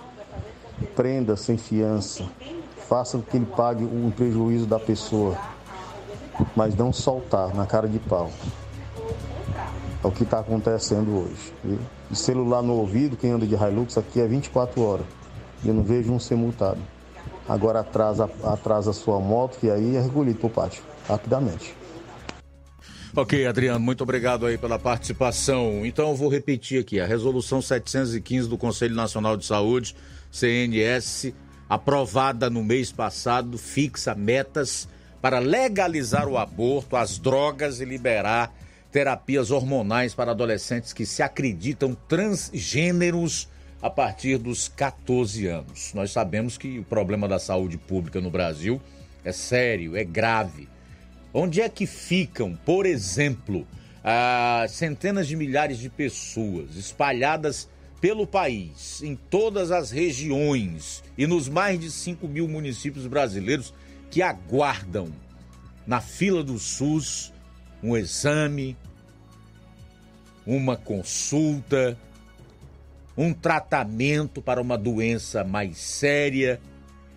Prenda 0.95 1.35
sem 1.37 1.57
fiança. 1.57 2.25
Faça 2.89 3.17
que 3.19 3.37
ele 3.37 3.45
pague 3.45 3.83
o 3.83 4.11
prejuízo 4.15 4.65
da 4.65 4.79
pessoa. 4.79 5.37
Mas 6.55 6.75
não 6.75 6.91
soltar 6.91 7.53
na 7.55 7.65
cara 7.65 7.87
de 7.87 7.99
pau. 7.99 8.29
É 10.03 10.07
o 10.07 10.11
que 10.11 10.23
está 10.23 10.39
acontecendo 10.39 11.23
hoje. 11.23 11.53
Viu? 11.63 11.79
Celular 12.11 12.61
no 12.61 12.73
ouvido, 12.73 13.15
quem 13.15 13.31
anda 13.31 13.47
de 13.47 13.55
Hilux 13.55 13.97
aqui 13.97 14.19
é 14.19 14.27
24 14.27 14.81
horas. 14.81 15.05
E 15.63 15.69
eu 15.69 15.73
não 15.73 15.83
vejo 15.83 16.11
um 16.11 16.19
ser 16.19 16.35
multado 16.35 16.79
agora 17.47 17.81
atrasa, 17.81 18.29
atrasa 18.43 18.91
a 18.91 18.93
sua 18.93 19.19
moto 19.19 19.57
e 19.63 19.69
aí 19.69 19.95
é 19.95 20.01
recolhido 20.01 20.39
para 20.39 20.47
o 20.47 20.49
pátio, 20.49 20.83
rapidamente. 21.07 21.75
Ok, 23.15 23.45
Adriano, 23.45 23.79
muito 23.79 24.01
obrigado 24.01 24.45
aí 24.45 24.57
pela 24.57 24.79
participação. 24.79 25.85
Então 25.85 26.09
eu 26.09 26.15
vou 26.15 26.29
repetir 26.29 26.81
aqui, 26.81 26.99
a 26.99 27.05
resolução 27.05 27.61
715 27.61 28.49
do 28.49 28.57
Conselho 28.57 28.95
Nacional 28.95 29.37
de 29.37 29.45
Saúde, 29.45 29.95
CNS, 30.31 31.31
aprovada 31.69 32.49
no 32.49 32.63
mês 32.63 32.91
passado, 32.91 33.57
fixa 33.57 34.15
metas 34.15 34.87
para 35.21 35.37
legalizar 35.37 36.27
o 36.27 36.37
aborto, 36.37 36.95
as 36.95 37.19
drogas 37.19 37.79
e 37.79 37.85
liberar 37.85 38.51
terapias 38.91 39.51
hormonais 39.51 40.13
para 40.13 40.31
adolescentes 40.31 40.91
que 40.91 41.05
se 41.05 41.21
acreditam 41.21 41.95
transgêneros 42.07 43.47
a 43.83 43.89
partir 43.89 44.37
dos 44.37 44.69
14 44.69 45.45
anos. 45.45 45.93
Nós 45.93 46.09
sabemos 46.09 46.57
que 46.57 46.79
o 46.79 46.85
problema 46.85 47.27
da 47.27 47.37
saúde 47.37 47.77
pública 47.77 48.21
no 48.21 48.31
Brasil 48.31 48.81
é 49.25 49.33
sério, 49.33 49.97
é 49.97 50.05
grave. 50.05 50.69
Onde 51.33 51.59
é 51.59 51.67
que 51.67 51.85
ficam, 51.85 52.57
por 52.65 52.85
exemplo, 52.85 53.67
as 54.01 54.71
centenas 54.71 55.27
de 55.27 55.35
milhares 55.35 55.79
de 55.79 55.89
pessoas 55.89 56.77
espalhadas 56.77 57.67
pelo 57.99 58.25
país, 58.25 59.03
em 59.03 59.17
todas 59.17 59.69
as 59.69 59.91
regiões 59.91 61.03
e 61.17 61.27
nos 61.27 61.49
mais 61.49 61.77
de 61.77 61.91
5 61.91 62.25
mil 62.25 62.47
municípios 62.47 63.05
brasileiros 63.05 63.73
que 64.09 64.21
aguardam 64.21 65.11
na 65.85 65.99
fila 65.99 66.41
do 66.41 66.57
SUS 66.57 67.33
um 67.81 67.97
exame, 67.97 68.77
uma 70.45 70.77
consulta, 70.77 71.97
um 73.17 73.33
tratamento 73.33 74.41
para 74.41 74.61
uma 74.61 74.77
doença 74.77 75.43
mais 75.43 75.77
séria, 75.77 76.59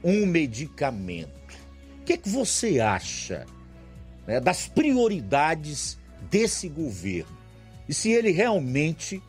um 0.04 0.26
medicamento. 0.26 1.56
O 2.00 2.04
que, 2.04 2.12
é 2.12 2.16
que 2.16 2.28
você 2.28 2.80
acha 2.80 3.46
né, 4.26 4.40
das 4.40 4.68
prioridades 4.68 5.98
desse 6.30 6.68
governo? 6.68 7.36
E 7.88 7.94
se 7.94 8.10
ele 8.10 8.30
realmente 8.30 9.22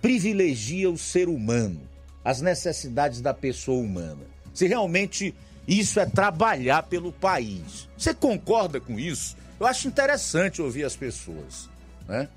privilegia 0.00 0.90
o 0.90 0.98
ser 0.98 1.28
humano, 1.28 1.80
as 2.24 2.40
necessidades 2.40 3.20
da 3.20 3.34
pessoa 3.34 3.82
humana? 3.82 4.22
Se 4.54 4.66
realmente 4.66 5.34
isso 5.66 5.98
é 5.98 6.06
trabalhar 6.06 6.84
pelo 6.84 7.12
país. 7.12 7.88
Você 7.96 8.14
concorda 8.14 8.80
com 8.80 8.98
isso? 8.98 9.36
Eu 9.58 9.66
acho 9.66 9.88
interessante 9.88 10.62
ouvir 10.62 10.84
as 10.84 10.94
pessoas. 10.94 11.68
Né? 12.06 12.28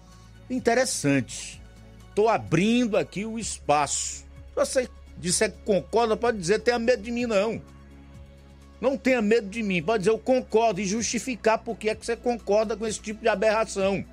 Interessante. 0.50 1.59
Estou 2.20 2.28
abrindo 2.28 2.98
aqui 2.98 3.26
o 3.26 3.40
espaço. 3.40 4.26
Se 4.50 4.54
você 4.54 4.90
disser 5.18 5.54
que 5.54 5.60
concorda, 5.60 6.18
pode 6.18 6.38
dizer 6.38 6.60
tenha 6.60 6.78
medo 6.78 7.02
de 7.02 7.12
mim, 7.12 7.26
não. 7.26 7.62
Não 8.82 8.98
tenha 8.98 9.22
medo 9.22 9.48
de 9.48 9.64
mim. 9.64 9.82
Pode 9.82 10.00
dizer 10.00 10.12
eu 10.12 10.20
concordo 10.20 10.82
e 10.82 10.86
justificar 10.86 11.60
por 11.60 11.78
que 11.78 11.90
é 11.90 11.96
que 11.96 12.06
você 12.06 12.18
concorda 12.18 12.76
com 12.76 12.86
esse 12.86 13.00
tipo 13.00 13.22
de 13.22 13.30
aberração. 13.30 14.04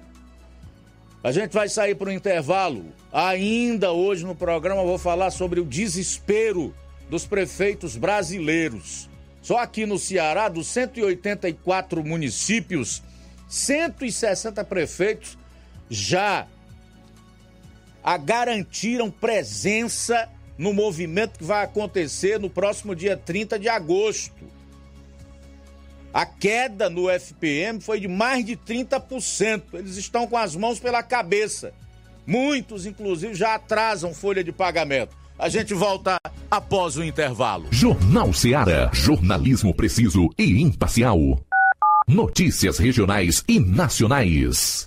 A 1.21 1.33
gente 1.33 1.53
vai 1.53 1.69
sair 1.69 1.97
para 1.97 2.09
o 2.09 2.13
intervalo. 2.13 2.85
Ainda 3.13 3.91
hoje 3.91 4.25
no 4.25 4.37
programa 4.37 4.85
vou 4.85 4.99
falar 4.99 5.33
sobre 5.33 5.59
o 5.59 5.65
desespero 5.65 6.73
dos 7.11 7.27
prefeitos 7.27 7.97
brasileiros. 7.97 9.11
Só 9.43 9.59
aqui 9.59 9.85
no 9.85 9.99
Ceará, 9.99 10.49
dos 10.49 10.69
184 10.69 12.05
municípios, 12.05 13.03
160 13.49 14.63
prefeitos 14.63 15.37
já 15.91 16.47
a 18.07 18.17
garantiram 18.17 19.11
presença 19.11 20.29
no 20.57 20.73
movimento 20.73 21.41
que 21.41 21.45
vai 21.45 21.65
acontecer 21.65 22.39
no 22.39 22.49
próximo 22.49 22.95
dia 22.95 23.17
30 23.17 23.59
de 23.59 23.69
agosto. 23.69 24.47
A 26.15 26.25
queda 26.25 26.89
no 26.89 27.11
FPM 27.11 27.81
foi 27.81 27.99
de 27.99 28.07
mais 28.07 28.47
de 28.47 28.57
30%. 28.57 29.65
Eles 29.73 29.97
estão 29.97 30.25
com 30.29 30.39
as 30.39 30.55
mãos 30.55 30.79
pela 30.79 31.03
cabeça. 31.03 31.75
Muitos, 32.25 32.87
inclusive, 32.87 33.35
já 33.35 33.57
atrasam 33.57 34.15
folha 34.15 34.45
de 34.45 34.53
pagamento. 34.53 35.17
A 35.37 35.49
gente 35.49 35.75
volta 35.75 36.17
após 36.49 36.97
o 36.97 37.03
intervalo. 37.03 37.67
Jornal 37.73 38.33
Ceará. 38.33 38.89
Jornalismo 38.95 39.75
preciso 39.75 40.31
e 40.39 40.63
imparcial. 40.63 41.19
Notícias 42.09 42.79
regionais 42.79 43.43
e 43.49 43.59
nacionais. 43.59 44.87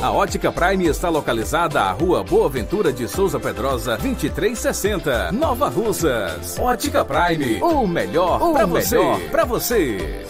A 0.00 0.12
Ótica 0.12 0.52
Prime 0.52 0.86
está 0.86 1.08
localizada 1.08 1.80
à 1.80 1.90
Rua 1.90 2.22
Boa 2.22 2.48
Ventura 2.48 2.92
de 2.92 3.08
Souza 3.08 3.40
Pedrosa, 3.40 3.96
2360, 3.96 5.32
Nova 5.32 5.68
Russas. 5.68 6.56
Ótica 6.60 7.04
Prime, 7.04 7.60
o 7.60 7.84
melhor 7.84 8.38
para 8.52 8.66
você. 8.66 8.98
Para 9.32 9.44
você. 9.44 10.24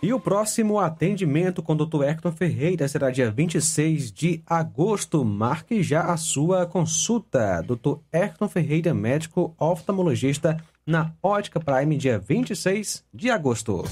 E 0.00 0.12
o 0.12 0.20
próximo 0.20 0.78
atendimento 0.78 1.60
com 1.60 1.72
o 1.72 1.86
Dr. 1.86 2.04
Hector 2.04 2.30
Ferreira 2.30 2.86
será 2.86 3.10
dia 3.10 3.32
26 3.32 4.12
de 4.12 4.40
agosto. 4.46 5.24
Marque 5.24 5.82
já 5.82 6.02
a 6.02 6.16
sua 6.16 6.66
consulta. 6.66 7.62
Dr. 7.62 7.98
Hector 8.12 8.48
Ferreira, 8.48 8.94
médico 8.94 9.52
oftalmologista, 9.58 10.56
na 10.86 11.10
Ótica 11.20 11.58
Prime, 11.58 11.96
dia 11.96 12.16
26 12.16 13.02
de 13.12 13.28
agosto. 13.28 13.82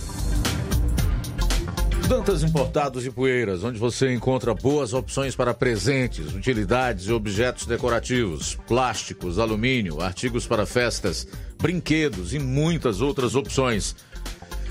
Dantas 2.09 2.43
Importados 2.43 3.07
e 3.07 3.11
Poeiras, 3.11 3.65
onde 3.65 3.79
você 3.79 4.13
encontra 4.13 4.55
boas 4.55 4.93
opções 4.93 5.35
para 5.35 5.55
presentes, 5.55 6.35
utilidades 6.35 7.07
e 7.07 7.13
objetos 7.13 7.65
decorativos, 7.67 8.59
plásticos, 8.67 9.39
alumínio, 9.39 10.01
artigos 10.01 10.47
para 10.47 10.67
festas, 10.67 11.27
brinquedos 11.61 12.35
e 12.35 12.39
muitas 12.39 13.01
outras 13.01 13.35
opções. 13.35 13.95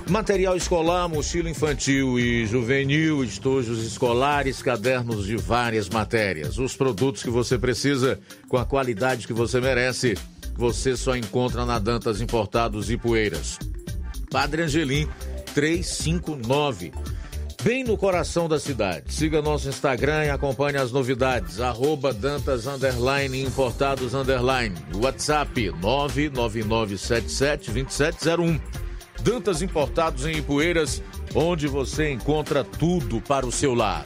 Material 0.09 0.57
escolar, 0.57 1.07
mochila 1.07 1.49
infantil 1.49 2.19
e 2.19 2.45
juvenil, 2.45 3.23
estojos 3.23 3.84
escolares, 3.86 4.61
cadernos 4.61 5.25
de 5.25 5.38
várias 5.38 5.89
matérias. 5.89 6.57
Os 6.57 6.75
produtos 6.75 7.23
que 7.23 7.29
você 7.29 7.57
precisa 7.57 8.19
com 8.47 8.57
a 8.57 8.65
qualidade 8.65 9.25
que 9.25 9.34
você 9.34 9.61
merece, 9.61 10.17
você 10.55 10.97
só 10.97 11.15
encontra 11.15 11.65
na 11.65 11.79
Dantas 11.79 12.19
Importados 12.19 12.91
e 12.91 12.97
Poeiras. 12.97 13.57
Padre 14.29 14.63
Angelim 14.63 15.07
359 15.53 16.91
bem 17.64 17.84
no 17.84 17.97
coração 17.97 18.47
da 18.49 18.59
cidade. 18.59 19.12
Siga 19.14 19.41
nosso 19.41 19.68
Instagram 19.70 20.26
e 20.26 20.30
acompanhe 20.30 20.78
as 20.78 20.91
novidades. 20.91 21.59
Arroba 21.59 22.14
Dantas 22.14 22.68
Underline 22.68 23.43
Importados 23.43 24.14
Underline. 24.14 24.76
WhatsApp 24.95 25.72
999772701. 25.82 28.62
Dantas 29.24 29.62
Importados 29.62 30.26
em 30.26 30.38
Ipueiras, 30.38 31.03
onde 31.36 31.68
você 31.68 32.12
encontra 32.12 32.64
tudo 32.64 33.22
para 33.22 33.45
o 33.45 33.51
seu 33.51 33.76
lar. 33.76 34.03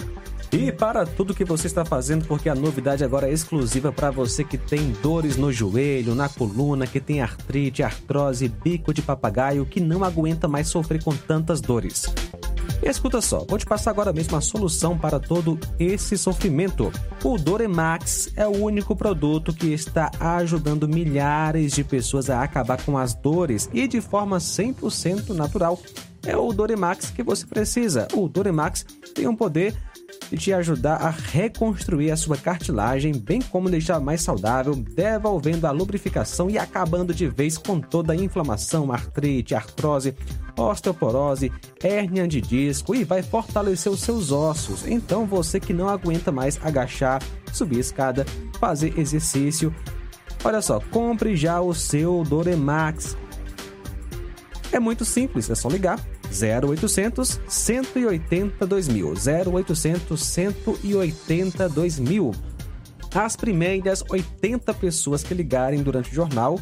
E 0.52 0.72
para 0.72 1.06
tudo 1.06 1.34
que 1.34 1.44
você 1.44 1.66
está 1.68 1.84
fazendo, 1.84 2.26
porque 2.26 2.48
a 2.50 2.56
novidade 2.56 3.04
agora 3.04 3.30
é 3.30 3.34
exclusiva 3.34 3.92
para 3.92 4.12
você 4.12 4.44
que 4.44 4.58
tem 4.58 4.92
dores 5.02 5.38
no 5.38 5.52
joelho, 5.52 6.16
na 6.16 6.30
coluna, 6.30 6.88
que 6.88 7.00
tem 7.00 7.22
artrite, 7.22 7.84
artrose, 7.84 8.48
bico 8.48 8.94
de 8.94 9.02
papagaio, 9.02 9.66
que 9.66 9.82
não 9.82 10.04
aguenta 10.04 10.48
mais 10.48 10.68
sofrer 10.68 11.04
com 11.04 11.16
tantas 11.16 11.60
dores. 11.60 12.06
Escuta 12.86 13.20
só, 13.20 13.44
vou 13.50 13.58
te 13.58 13.66
passar 13.66 13.90
agora 13.90 14.14
mesmo 14.14 14.38
a 14.38 14.42
solução 14.42 14.96
para 14.96 15.20
todo 15.20 15.60
esse 15.80 16.16
sofrimento. 16.16 16.92
O 17.24 17.36
Doremax 17.36 18.32
é 18.36 18.46
o 18.46 18.52
único 18.52 18.96
produto 18.96 19.52
que 19.52 19.74
está 19.74 20.12
ajudando 20.20 20.88
milhares 20.88 21.72
de 21.72 21.84
pessoas 21.84 22.30
a 22.30 22.44
acabar 22.44 22.80
com 22.86 22.96
as 22.96 23.16
dores 23.16 23.68
e 23.74 23.88
de 23.88 24.00
forma 24.00 24.38
100% 24.38 25.30
natural. 25.30 25.80
É 26.24 26.38
o 26.38 26.54
Doremax 26.54 27.10
que 27.10 27.24
você 27.24 27.48
precisa. 27.48 28.08
O 28.14 28.30
Doremax 28.30 28.86
tem 29.16 29.28
um 29.28 29.36
poder 29.36 29.76
de 30.30 30.38
te 30.38 30.54
ajudar 30.54 30.96
a 30.96 31.10
reconstruir 31.10 32.12
a 32.12 32.18
sua 32.18 32.38
cartilagem, 32.38 33.14
bem 33.14 33.42
como 33.42 33.70
deixar 33.70 34.00
mais 34.00 34.22
saudável, 34.22 34.76
devolvendo 34.76 35.66
a 35.66 35.72
lubrificação 35.72 36.50
e 36.50 36.58
acabando 36.58 37.14
de 37.14 37.28
vez 37.28 37.58
com 37.58 37.80
toda 37.80 38.14
a 38.14 38.16
inflamação, 38.16 38.92
artrite, 38.92 39.56
artrose, 39.56 40.16
osteoporose, 40.58 41.52
hérnia 41.84 42.28
de 42.28 42.42
disco 42.42 42.96
e 42.96 43.04
vai 43.04 43.22
fortalecer 43.22 43.92
os 43.92 44.02
seus 44.02 44.32
ossos. 44.32 44.88
Então 44.88 45.26
você 45.26 45.60
que 45.60 45.74
não 45.74 45.90
aguenta 45.90 46.32
mais 46.32 46.60
agachar, 46.64 47.22
subir 47.52 47.80
escada, 47.80 48.26
fazer 48.60 48.98
exercício, 48.98 49.74
olha 50.44 50.62
só, 50.62 50.80
compre 50.80 51.36
já 51.36 51.62
o 51.62 51.74
seu 51.74 52.24
Doremax. 52.24 53.18
É 54.72 54.80
muito 54.80 55.06
simples, 55.06 55.50
é 55.50 55.56
só 55.56 55.70
ligar 55.70 56.00
0800 56.32 57.40
180 57.48 58.66
2000. 58.66 59.14
0800 59.48 60.24
180 60.24 61.70
2000. 61.70 62.32
As 63.14 63.36
primeiras 63.36 64.04
80 64.10 64.74
pessoas 64.74 65.24
que 65.24 65.34
ligarem 65.34 65.82
durante 65.82 66.12
o 66.12 66.14
jornal 66.14 66.60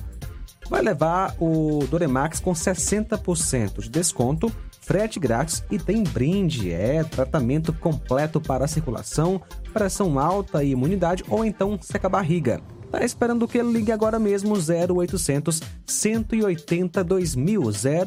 vai 0.69 0.81
levar 0.81 1.35
o 1.39 1.85
Doremax 1.89 2.39
com 2.39 2.53
60% 2.53 3.81
de 3.81 3.89
desconto, 3.89 4.51
frete 4.81 5.19
grátis 5.19 5.63
e 5.71 5.77
tem 5.77 6.03
brinde. 6.03 6.71
É 6.71 7.03
tratamento 7.03 7.73
completo 7.73 8.39
para 8.39 8.67
circulação, 8.67 9.41
pressão 9.73 10.19
alta 10.19 10.63
e 10.63 10.71
imunidade 10.71 11.23
ou 11.27 11.43
então 11.43 11.77
seca 11.81 12.07
barriga. 12.07 12.61
Tá 12.93 13.03
esperando 13.03 13.47
que 13.47 13.57
ele 13.57 13.71
ligue 13.71 13.91
agora 13.91 14.19
mesmo 14.19 14.53
0800 14.53 15.59
180 15.83 17.03
2000 17.03 17.63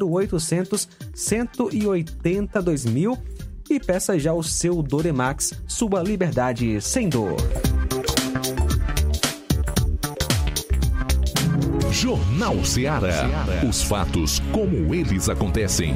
0800 0.09 0.87
180 1.13 2.61
2000 2.61 3.17
e 3.69 3.79
peça 3.81 4.17
já 4.17 4.31
o 4.31 4.41
seu 4.41 4.81
Doremax, 4.81 5.51
sua 5.67 6.01
liberdade 6.01 6.79
sem 6.79 7.09
dor. 7.09 7.35
Jornal 11.91 12.63
Ceará. 12.63 13.25
Os 13.67 13.83
fatos 13.83 14.39
como 14.53 14.95
eles 14.95 15.27
acontecem. 15.27 15.95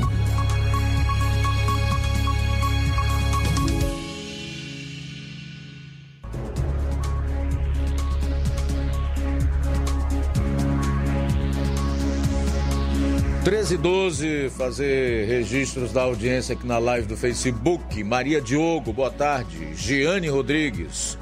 Treze 13.43 13.73
e 13.73 13.77
12, 13.77 14.51
fazer 14.55 15.25
registros 15.25 15.91
da 15.91 16.03
audiência 16.03 16.53
aqui 16.53 16.67
na 16.67 16.77
live 16.77 17.07
do 17.07 17.17
Facebook. 17.17 18.03
Maria 18.03 18.39
Diogo, 18.39 18.93
boa 18.93 19.09
tarde. 19.09 19.73
Giane 19.73 20.29
Rodrigues. 20.29 21.17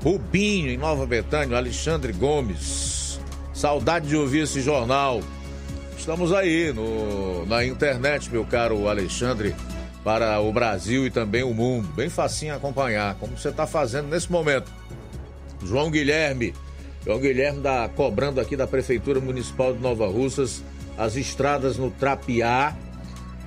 Rubinho, 0.00 0.70
em 0.70 0.76
Nova 0.76 1.04
Betânia. 1.04 1.56
Alexandre 1.56 2.12
Gomes. 2.12 3.18
Saudade 3.52 4.06
de 4.06 4.14
ouvir 4.16 4.44
esse 4.44 4.60
jornal. 4.60 5.20
Estamos 5.98 6.32
aí 6.32 6.72
no, 6.72 7.44
na 7.46 7.64
internet, 7.64 8.30
meu 8.30 8.44
caro 8.44 8.88
Alexandre, 8.88 9.52
para 10.04 10.38
o 10.38 10.52
Brasil 10.52 11.04
e 11.04 11.10
também 11.10 11.42
o 11.42 11.52
mundo. 11.52 11.88
Bem 11.88 12.08
facinho 12.08 12.54
acompanhar, 12.54 13.16
como 13.16 13.36
você 13.36 13.48
está 13.48 13.66
fazendo 13.66 14.06
nesse 14.06 14.30
momento. 14.30 14.70
João 15.64 15.90
Guilherme. 15.90 16.54
João 17.04 17.18
Guilherme 17.18 17.60
da, 17.60 17.90
cobrando 17.96 18.40
aqui 18.40 18.56
da 18.56 18.66
Prefeitura 18.66 19.18
Municipal 19.18 19.72
de 19.72 19.80
Nova 19.80 20.06
Russas 20.06 20.62
as 20.96 21.16
estradas 21.16 21.76
no 21.76 21.90
Trapiá 21.90 22.76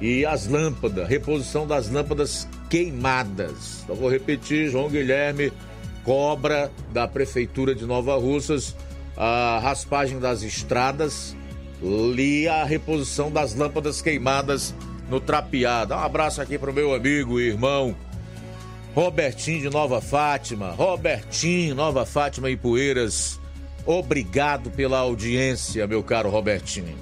e 0.02 0.26
as 0.26 0.48
lâmpadas, 0.48 1.08
reposição 1.08 1.66
das 1.66 1.90
lâmpadas 1.90 2.48
queimadas. 2.70 3.82
Então 3.84 3.96
vou 3.96 4.10
repetir, 4.10 4.70
João 4.70 4.90
Guilherme 4.90 5.52
cobra 6.04 6.72
da 6.94 7.08
Prefeitura 7.08 7.76
de 7.76 7.86
Nova 7.86 8.16
Russas 8.18 8.76
a 9.18 9.60
raspagem 9.62 10.20
das 10.20 10.44
estradas 10.44 11.36
e 12.18 12.48
a 12.48 12.64
reposição 12.64 13.32
das 13.32 13.56
lâmpadas 13.56 14.02
queimadas 14.02 14.74
no 15.10 15.20
Trapiá. 15.20 15.86
Dá 15.86 15.98
um 15.98 16.04
abraço 16.04 16.42
aqui 16.42 16.58
pro 16.58 16.74
meu 16.74 16.94
amigo 16.94 17.40
e 17.40 17.48
irmão 17.48 17.96
Robertinho 18.94 19.62
de 19.62 19.70
Nova 19.70 20.02
Fátima. 20.02 20.72
Robertinho, 20.72 21.76
Nova 21.76 22.06
Fátima 22.06 22.50
e 22.50 22.58
Poeiras. 22.58 23.40
Obrigado 23.86 24.70
pela 24.70 25.00
audiência, 25.00 25.88
meu 25.88 26.04
caro 26.04 26.30
Robertinho. 26.30 26.96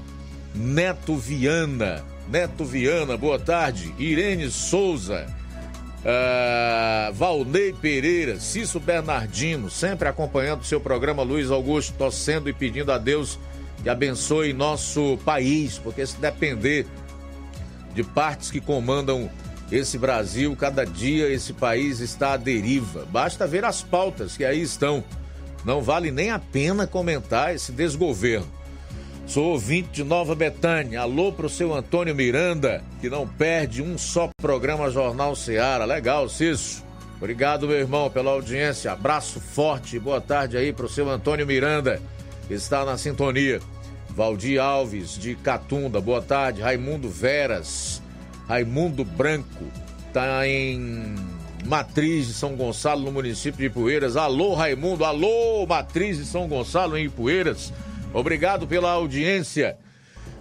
Neto 0.55 1.17
Viana. 1.17 2.03
Neto 2.29 2.63
Viana, 2.63 3.17
boa 3.17 3.37
tarde. 3.37 3.93
Irene 3.99 4.49
Souza. 4.49 5.27
Uh, 6.05 7.11
Valnei 7.13 7.73
Pereira, 7.73 8.39
Cício 8.39 8.79
Bernardino, 8.79 9.71
sempre 9.71 10.07
acompanhando 10.07 10.63
seu 10.63 10.79
programa 10.79 11.23
Luiz 11.23 11.49
Augusto, 11.49 11.95
torcendo 11.97 12.47
e 12.47 12.53
pedindo 12.53 12.91
a 12.91 12.99
Deus 12.99 13.39
que 13.81 13.89
abençoe 13.89 14.53
nosso 14.53 15.17
país, 15.25 15.79
porque 15.79 16.05
se 16.05 16.17
depender 16.17 16.85
de 17.95 18.03
partes 18.03 18.51
que 18.51 18.61
comandam 18.61 19.29
esse 19.71 19.97
Brasil, 19.97 20.55
cada 20.55 20.85
dia 20.85 21.27
esse 21.27 21.53
país 21.53 21.99
está 21.99 22.33
à 22.33 22.37
deriva. 22.37 23.05
Basta 23.11 23.47
ver 23.47 23.65
as 23.65 23.81
pautas 23.81 24.37
que 24.37 24.45
aí 24.45 24.61
estão. 24.61 25.03
Não 25.63 25.81
vale 25.81 26.11
nem 26.11 26.29
a 26.29 26.37
pena 26.37 26.85
comentar 26.85 27.55
esse 27.55 27.71
desgoverno. 27.71 28.47
Sou 29.27 29.53
ouvinte 29.53 29.89
de 29.91 30.03
Nova 30.03 30.35
Betânia. 30.35 31.01
Alô 31.01 31.31
pro 31.33 31.49
seu 31.49 31.73
Antônio 31.73 32.13
Miranda, 32.13 32.83
que 33.01 33.09
não 33.09 33.27
perde 33.27 33.81
um 33.81 33.97
só 33.97 34.29
programa 34.37 34.91
Jornal 34.91 35.35
Seara. 35.35 35.83
Legal, 35.83 36.29
Cício. 36.29 36.83
Obrigado, 37.17 37.67
meu 37.67 37.77
irmão, 37.77 38.09
pela 38.09 38.31
audiência. 38.31 38.91
Abraço 38.91 39.39
forte 39.39 39.97
boa 39.97 40.21
tarde 40.21 40.57
aí 40.57 40.71
pro 40.71 40.87
seu 40.87 41.09
Antônio 41.09 41.45
Miranda, 41.45 41.99
que 42.47 42.53
está 42.53 42.85
na 42.85 42.97
sintonia. 42.97 43.59
Valdir 44.09 44.61
Alves, 44.61 45.17
de 45.17 45.35
Catunda, 45.35 45.99
boa 45.99 46.21
tarde. 46.21 46.61
Raimundo 46.61 47.09
Veras, 47.09 48.01
Raimundo 48.47 49.03
Branco, 49.03 49.65
tá 50.13 50.47
em 50.47 51.15
Matriz 51.65 52.27
de 52.27 52.33
São 52.33 52.55
Gonçalo, 52.55 53.01
no 53.01 53.11
município 53.11 53.57
de 53.57 53.65
Ipueiras. 53.65 54.15
Alô, 54.15 54.53
Raimundo, 54.53 55.03
alô, 55.03 55.65
Matriz 55.65 56.17
de 56.17 56.25
São 56.25 56.47
Gonçalo, 56.47 56.95
em 56.95 57.05
Ipueiras. 57.05 57.73
Obrigado 58.15 58.65
pela 58.65 58.91
audiência. 58.91 59.77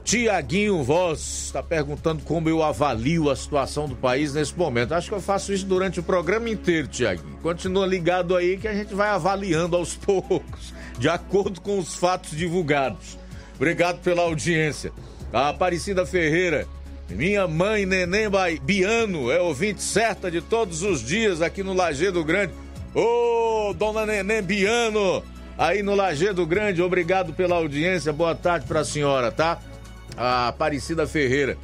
Tiaguinho 0.04 0.84
Voz 0.84 1.46
está 1.46 1.60
perguntando 1.60 2.22
como 2.22 2.48
eu 2.48 2.62
avalio 2.62 3.30
a 3.30 3.34
situação 3.34 3.88
do 3.88 3.96
país 3.96 4.32
nesse 4.32 4.56
momento. 4.56 4.94
Acho 4.94 5.08
que 5.08 5.14
eu 5.14 5.20
faço 5.20 5.52
isso 5.52 5.66
durante 5.66 5.98
o 5.98 6.02
programa 6.02 6.48
inteiro, 6.48 6.86
Tiaguinho. 6.86 7.38
Continua 7.42 7.84
ligado 7.84 8.36
aí 8.36 8.56
que 8.56 8.68
a 8.68 8.74
gente 8.74 8.94
vai 8.94 9.08
avaliando 9.08 9.74
aos 9.76 9.96
poucos, 9.98 10.72
de 10.98 11.08
acordo 11.08 11.60
com 11.60 11.78
os 11.78 11.96
fatos 11.96 12.36
divulgados. 12.36 13.18
Obrigado 13.56 14.00
pela 14.02 14.22
audiência. 14.22 14.92
A 15.32 15.48
Aparecida 15.48 16.06
Ferreira, 16.06 16.68
minha 17.08 17.48
mãe 17.48 17.84
Neném 17.84 18.28
Biano, 18.62 19.32
é 19.32 19.40
ouvinte 19.40 19.82
certa 19.82 20.30
de 20.30 20.40
todos 20.40 20.82
os 20.82 21.02
dias 21.02 21.42
aqui 21.42 21.62
no 21.64 21.72
Lajeado 21.72 22.22
Grande. 22.22 22.52
Ô, 22.94 23.70
oh, 23.70 23.74
dona 23.74 24.06
Neném 24.06 24.42
Biano, 24.42 25.24
aí 25.58 25.82
no 25.82 25.94
Lagedo 25.94 26.44
Grande. 26.46 26.82
Obrigado 26.82 27.32
pela 27.32 27.56
audiência. 27.56 28.12
Boa 28.12 28.34
tarde 28.34 28.66
para 28.66 28.80
a 28.80 28.84
senhora, 28.84 29.30
tá? 29.30 29.58
A 30.16 30.48
Aparecida 30.48 31.06
Ferreira, 31.06 31.56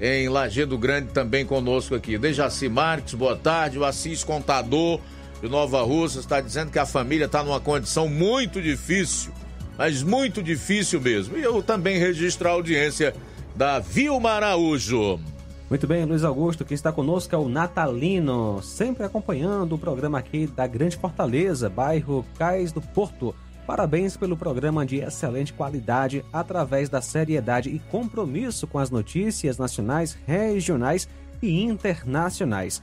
em 0.00 0.28
Lagedo 0.28 0.78
Grande, 0.78 1.08
também 1.08 1.44
conosco 1.44 1.94
aqui. 1.94 2.16
Dejaci 2.16 2.68
Marques, 2.68 3.14
boa 3.14 3.36
tarde. 3.36 3.78
O 3.78 3.84
Assis 3.84 4.24
Contador, 4.24 5.00
de 5.42 5.48
Nova 5.48 5.82
Russa, 5.82 6.20
está 6.20 6.40
dizendo 6.40 6.70
que 6.70 6.78
a 6.78 6.86
família 6.86 7.26
está 7.26 7.42
numa 7.42 7.60
condição 7.60 8.08
muito 8.08 8.62
difícil, 8.62 9.32
mas 9.76 10.02
muito 10.02 10.42
difícil 10.42 11.00
mesmo. 11.00 11.36
E 11.36 11.42
eu 11.42 11.62
também 11.62 11.98
registro 11.98 12.48
a 12.48 12.52
audiência 12.52 13.14
da 13.54 13.78
Vilma 13.78 14.30
Araújo. 14.30 15.20
Muito 15.68 15.86
bem, 15.86 16.06
Luiz 16.06 16.24
Augusto, 16.24 16.64
que 16.64 16.72
está 16.72 16.90
conosco 16.90 17.34
é 17.34 17.38
o 17.38 17.46
Natalino, 17.46 18.62
sempre 18.62 19.04
acompanhando 19.04 19.74
o 19.74 19.78
programa 19.78 20.18
aqui 20.18 20.46
da 20.46 20.66
Grande 20.66 20.96
Fortaleza, 20.96 21.68
bairro 21.68 22.24
Cais 22.38 22.72
do 22.72 22.80
Porto. 22.80 23.34
Parabéns 23.66 24.16
pelo 24.16 24.34
programa 24.34 24.86
de 24.86 24.96
excelente 24.96 25.52
qualidade, 25.52 26.24
através 26.32 26.88
da 26.88 27.02
seriedade 27.02 27.68
e 27.68 27.78
compromisso 27.78 28.66
com 28.66 28.78
as 28.78 28.88
notícias 28.88 29.58
nacionais, 29.58 30.16
regionais 30.26 31.06
e 31.42 31.62
internacionais. 31.62 32.82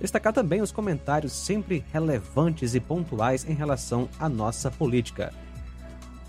Destacar 0.00 0.32
também 0.32 0.60
os 0.60 0.72
comentários 0.72 1.32
sempre 1.32 1.84
relevantes 1.92 2.74
e 2.74 2.80
pontuais 2.80 3.48
em 3.48 3.54
relação 3.54 4.08
à 4.18 4.28
nossa 4.28 4.72
política. 4.72 5.32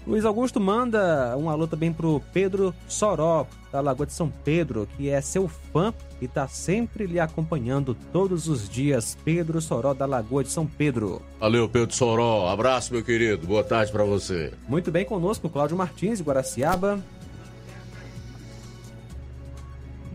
Luiz 0.07 0.23
Augusto 0.23 0.59
manda 0.59 1.35
um 1.35 1.49
alô 1.49 1.65
também 1.67 1.91
pro 1.91 2.21
Pedro 2.31 2.75
Soró, 2.87 3.47
da 3.71 3.81
Lagoa 3.81 4.05
de 4.05 4.13
São 4.13 4.31
Pedro, 4.43 4.87
que 4.95 5.09
é 5.09 5.19
seu 5.19 5.47
fã 5.47 5.91
e 6.21 6.25
está 6.25 6.47
sempre 6.47 7.07
lhe 7.07 7.19
acompanhando 7.19 7.97
todos 8.13 8.47
os 8.47 8.69
dias. 8.69 9.17
Pedro 9.25 9.59
Soró, 9.59 9.95
da 9.95 10.05
Lagoa 10.05 10.43
de 10.43 10.51
São 10.51 10.67
Pedro. 10.67 11.23
Valeu, 11.39 11.67
Pedro 11.67 11.95
Soró. 11.95 12.47
Abraço, 12.47 12.93
meu 12.93 13.03
querido. 13.03 13.47
Boa 13.47 13.63
tarde 13.63 13.91
para 13.91 14.03
você. 14.03 14.53
Muito 14.67 14.91
bem 14.91 15.03
conosco, 15.03 15.49
Cláudio 15.49 15.75
Martins, 15.75 16.19
de 16.19 16.23
Guaraciaba. 16.23 16.99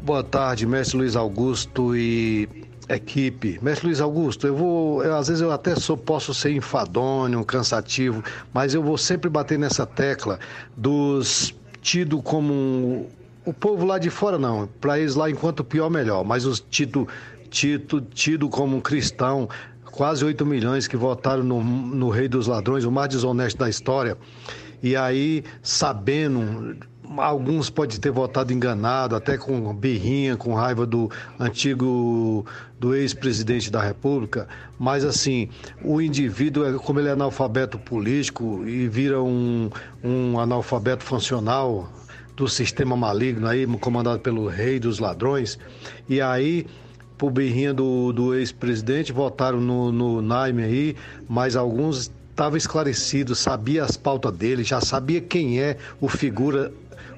Boa 0.03 0.23
tarde, 0.23 0.67
mestre 0.67 0.97
Luiz 0.97 1.17
Augusto 1.17 1.95
e 1.97 2.49
equipe. 2.91 3.59
Mestre 3.63 3.87
Luiz 3.87 4.01
Augusto, 4.01 4.47
eu 4.47 4.57
vou. 4.57 5.05
Eu, 5.05 5.17
às 5.17 5.29
vezes 5.29 5.41
eu 5.41 5.53
até 5.53 5.75
sou, 5.77 5.97
posso 5.97 6.35
ser 6.35 6.51
enfadônio, 6.53 7.45
cansativo, 7.45 8.23
mas 8.53 8.75
eu 8.75 8.83
vou 8.83 8.99
sempre 8.99 9.31
bater 9.31 9.59
nessa 9.59 9.87
tecla 9.87 10.39
dos 10.77 11.55
tido 11.81 12.21
como. 12.21 13.09
O 13.45 13.55
povo 13.55 13.87
lá 13.87 13.99
de 13.99 14.11
fora 14.11 14.39
não, 14.39 14.69
para 14.81 14.99
eles 14.99 15.15
lá 15.15 15.31
enquanto 15.31 15.65
pior 15.65 15.89
melhor, 15.89 16.25
mas 16.25 16.45
os 16.45 16.61
tido, 16.61 17.09
tido, 17.49 18.01
tido 18.03 18.49
como 18.51 18.81
cristão, 18.83 19.49
quase 19.91 20.25
8 20.25 20.45
milhões 20.45 20.87
que 20.87 20.97
votaram 20.97 21.43
no, 21.43 21.63
no 21.63 22.11
Rei 22.11 22.29
dos 22.29 22.47
Ladrões, 22.47 22.85
o 22.85 22.93
mais 22.93 23.09
desonesto 23.09 23.59
da 23.59 23.69
história. 23.69 24.17
E 24.83 24.95
aí, 24.95 25.43
sabendo 25.63 26.77
alguns 27.17 27.71
podem 27.71 27.99
ter 27.99 28.11
votado 28.11 28.53
enganado, 28.53 29.17
até 29.17 29.37
com 29.37 29.75
birrinha, 29.75 30.37
com 30.37 30.55
raiva 30.55 30.87
do 30.87 31.11
antigo, 31.39 32.47
do 32.79 32.95
ex-presidente 32.95 33.71
da 33.71 33.83
República, 33.83 34.47
mas 34.79 35.05
assim, 35.05 35.49
o 35.83 36.01
indivíduo, 36.01 36.65
é, 36.65 36.73
como 36.79 37.01
ele 37.01 37.09
é 37.09 37.13
analfabeto 37.13 37.79
político 37.79 38.65
e 38.67 38.87
vira 38.89 39.21
um, 39.21 39.71
um 40.05 40.39
analfabeto 40.39 41.03
funcional 41.03 41.91
do 42.37 42.49
sistema 42.49 42.97
maligno 42.97 43.47
aí, 43.47 43.67
comandado 43.79 44.21
pelo 44.21 44.47
rei 44.47 44.79
dos 44.79 44.99
ladrões, 44.99 45.59
e 46.09 46.21
aí 46.21 46.67
por 47.19 47.31
birrinha 47.31 47.75
do, 47.75 48.15
do 48.15 48.35
ex-presidente, 48.35 49.13
votaram 49.13 49.61
no, 49.61 49.93
no 49.93 50.23
Naime 50.23 50.63
aí, 50.63 50.97
mas 51.29 51.55
alguns 51.55 52.11
estava 52.31 52.57
esclarecido, 52.57 53.35
sabia 53.35 53.85
as 53.85 53.99
pautas 53.99 54.35
dele, 54.35 54.65
já 54.65 54.81
sabia 54.81 55.21
quem 55.21 55.61
é 55.61 55.77
o 56.01 56.09
figura 56.09 56.73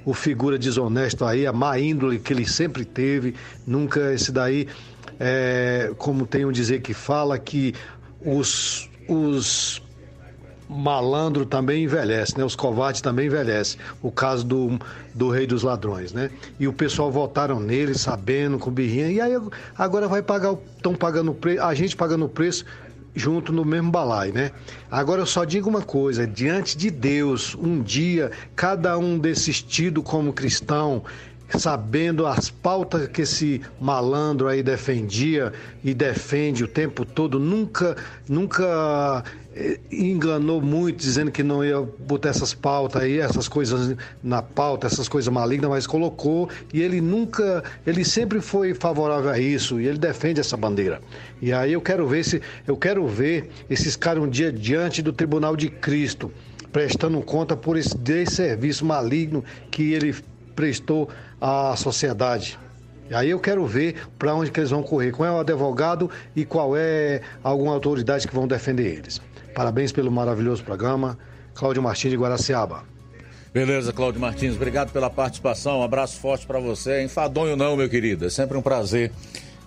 o 0.04 0.14
figura 0.14 0.58
desonesto 0.58 1.24
aí, 1.24 1.46
a 1.46 1.52
má 1.52 1.78
índole 1.78 2.18
que 2.18 2.32
ele 2.32 2.46
sempre 2.46 2.84
teve, 2.84 3.34
nunca 3.66 4.12
esse 4.12 4.32
daí, 4.32 4.68
é, 5.18 5.92
como 5.98 6.26
tem 6.26 6.44
um 6.44 6.52
dizer 6.52 6.80
que 6.80 6.94
fala 6.94 7.38
que 7.38 7.74
os, 8.24 8.88
os 9.08 9.82
malandro 10.72 11.44
também 11.44 11.84
envelhece, 11.84 12.36
né? 12.38 12.44
Os 12.44 12.56
covardes 12.56 13.00
também 13.00 13.26
envelhecem. 13.26 13.78
O 14.02 14.10
caso 14.10 14.44
do, 14.44 14.78
do 15.14 15.28
rei 15.28 15.46
dos 15.46 15.62
ladrões, 15.62 16.12
né? 16.12 16.30
E 16.58 16.66
o 16.66 16.72
pessoal 16.72 17.10
votaram 17.10 17.60
nele, 17.60 17.94
sabendo, 17.94 18.58
com 18.58 18.70
birrinha. 18.70 19.10
E 19.10 19.20
aí 19.20 19.32
agora 19.76 20.08
vai 20.08 20.22
pagar, 20.22 20.56
estão 20.76 20.94
pagando 20.94 21.32
o 21.32 21.34
preço, 21.34 21.62
a 21.62 21.74
gente 21.74 21.96
pagando 21.96 22.24
o 22.24 22.28
preço 22.28 22.64
junto 23.14 23.52
no 23.52 23.64
mesmo 23.64 23.90
balai, 23.90 24.32
né? 24.32 24.50
Agora 24.90 25.22
eu 25.22 25.26
só 25.26 25.44
digo 25.44 25.68
uma 25.68 25.82
coisa, 25.82 26.26
diante 26.26 26.76
de 26.76 26.90
Deus, 26.90 27.54
um 27.54 27.82
dia 27.82 28.30
cada 28.56 28.96
um 28.98 29.18
desses 29.18 29.62
tido 29.62 30.02
como 30.02 30.32
cristão, 30.32 31.02
sabendo 31.58 32.26
as 32.26 32.48
pautas 32.48 33.08
que 33.08 33.22
esse 33.22 33.60
malandro 33.80 34.48
aí 34.48 34.62
defendia 34.62 35.52
e 35.84 35.92
defende 35.92 36.64
o 36.64 36.68
tempo 36.68 37.04
todo, 37.04 37.38
nunca 37.38 37.96
nunca 38.28 39.22
enganou 39.90 40.60
muito 40.60 40.98
dizendo 40.98 41.30
que 41.30 41.42
não 41.42 41.64
ia 41.64 41.80
botar 41.80 42.30
essas 42.30 42.54
pautas 42.54 43.02
aí, 43.02 43.18
essas 43.18 43.48
coisas 43.48 43.94
na 44.22 44.40
pauta, 44.42 44.86
essas 44.86 45.08
coisas 45.08 45.32
malignas, 45.32 45.70
mas 45.70 45.86
colocou 45.86 46.48
e 46.72 46.80
ele 46.80 47.00
nunca, 47.00 47.62
ele 47.86 48.04
sempre 48.04 48.40
foi 48.40 48.74
favorável 48.74 49.30
a 49.30 49.38
isso 49.38 49.80
e 49.80 49.86
ele 49.86 49.98
defende 49.98 50.40
essa 50.40 50.56
bandeira. 50.56 51.00
E 51.40 51.52
aí 51.52 51.72
eu 51.72 51.80
quero 51.80 52.06
ver 52.06 52.24
se 52.24 52.40
eu 52.66 52.76
quero 52.76 53.06
ver 53.06 53.50
esses 53.68 53.94
caras 53.94 54.22
um 54.22 54.28
dia 54.28 54.50
diante 54.50 55.02
do 55.02 55.12
tribunal 55.12 55.54
de 55.54 55.68
Cristo, 55.68 56.32
prestando 56.72 57.20
conta 57.20 57.54
por 57.54 57.76
esse 57.76 57.96
desserviço 57.96 58.84
maligno 58.84 59.44
que 59.70 59.92
ele 59.92 60.14
prestou 60.56 61.08
à 61.40 61.76
sociedade. 61.76 62.58
E 63.10 63.14
aí 63.14 63.28
eu 63.28 63.38
quero 63.38 63.66
ver 63.66 63.96
para 64.18 64.34
onde 64.34 64.50
que 64.50 64.58
eles 64.58 64.70
vão 64.70 64.82
correr, 64.82 65.12
qual 65.12 65.28
é 65.28 65.32
o 65.32 65.40
advogado 65.40 66.08
e 66.34 66.46
qual 66.46 66.74
é 66.74 67.20
alguma 67.42 67.72
autoridade 67.72 68.26
que 68.26 68.34
vão 68.34 68.48
defender 68.48 68.86
eles. 68.86 69.20
Parabéns 69.54 69.92
pelo 69.92 70.10
maravilhoso 70.10 70.62
programa. 70.64 71.18
Cláudio 71.54 71.82
Martins 71.82 72.10
de 72.10 72.16
Guaraciaba. 72.16 72.84
Beleza, 73.52 73.92
Cláudio 73.92 74.18
Martins, 74.20 74.54
obrigado 74.54 74.92
pela 74.92 75.10
participação. 75.10 75.80
Um 75.80 75.82
abraço 75.82 76.18
forte 76.18 76.46
para 76.46 76.58
você. 76.58 77.02
Enfadonho 77.02 77.54
não, 77.54 77.76
meu 77.76 77.88
querido. 77.88 78.24
É 78.24 78.30
sempre 78.30 78.56
um 78.56 78.62
prazer 78.62 79.12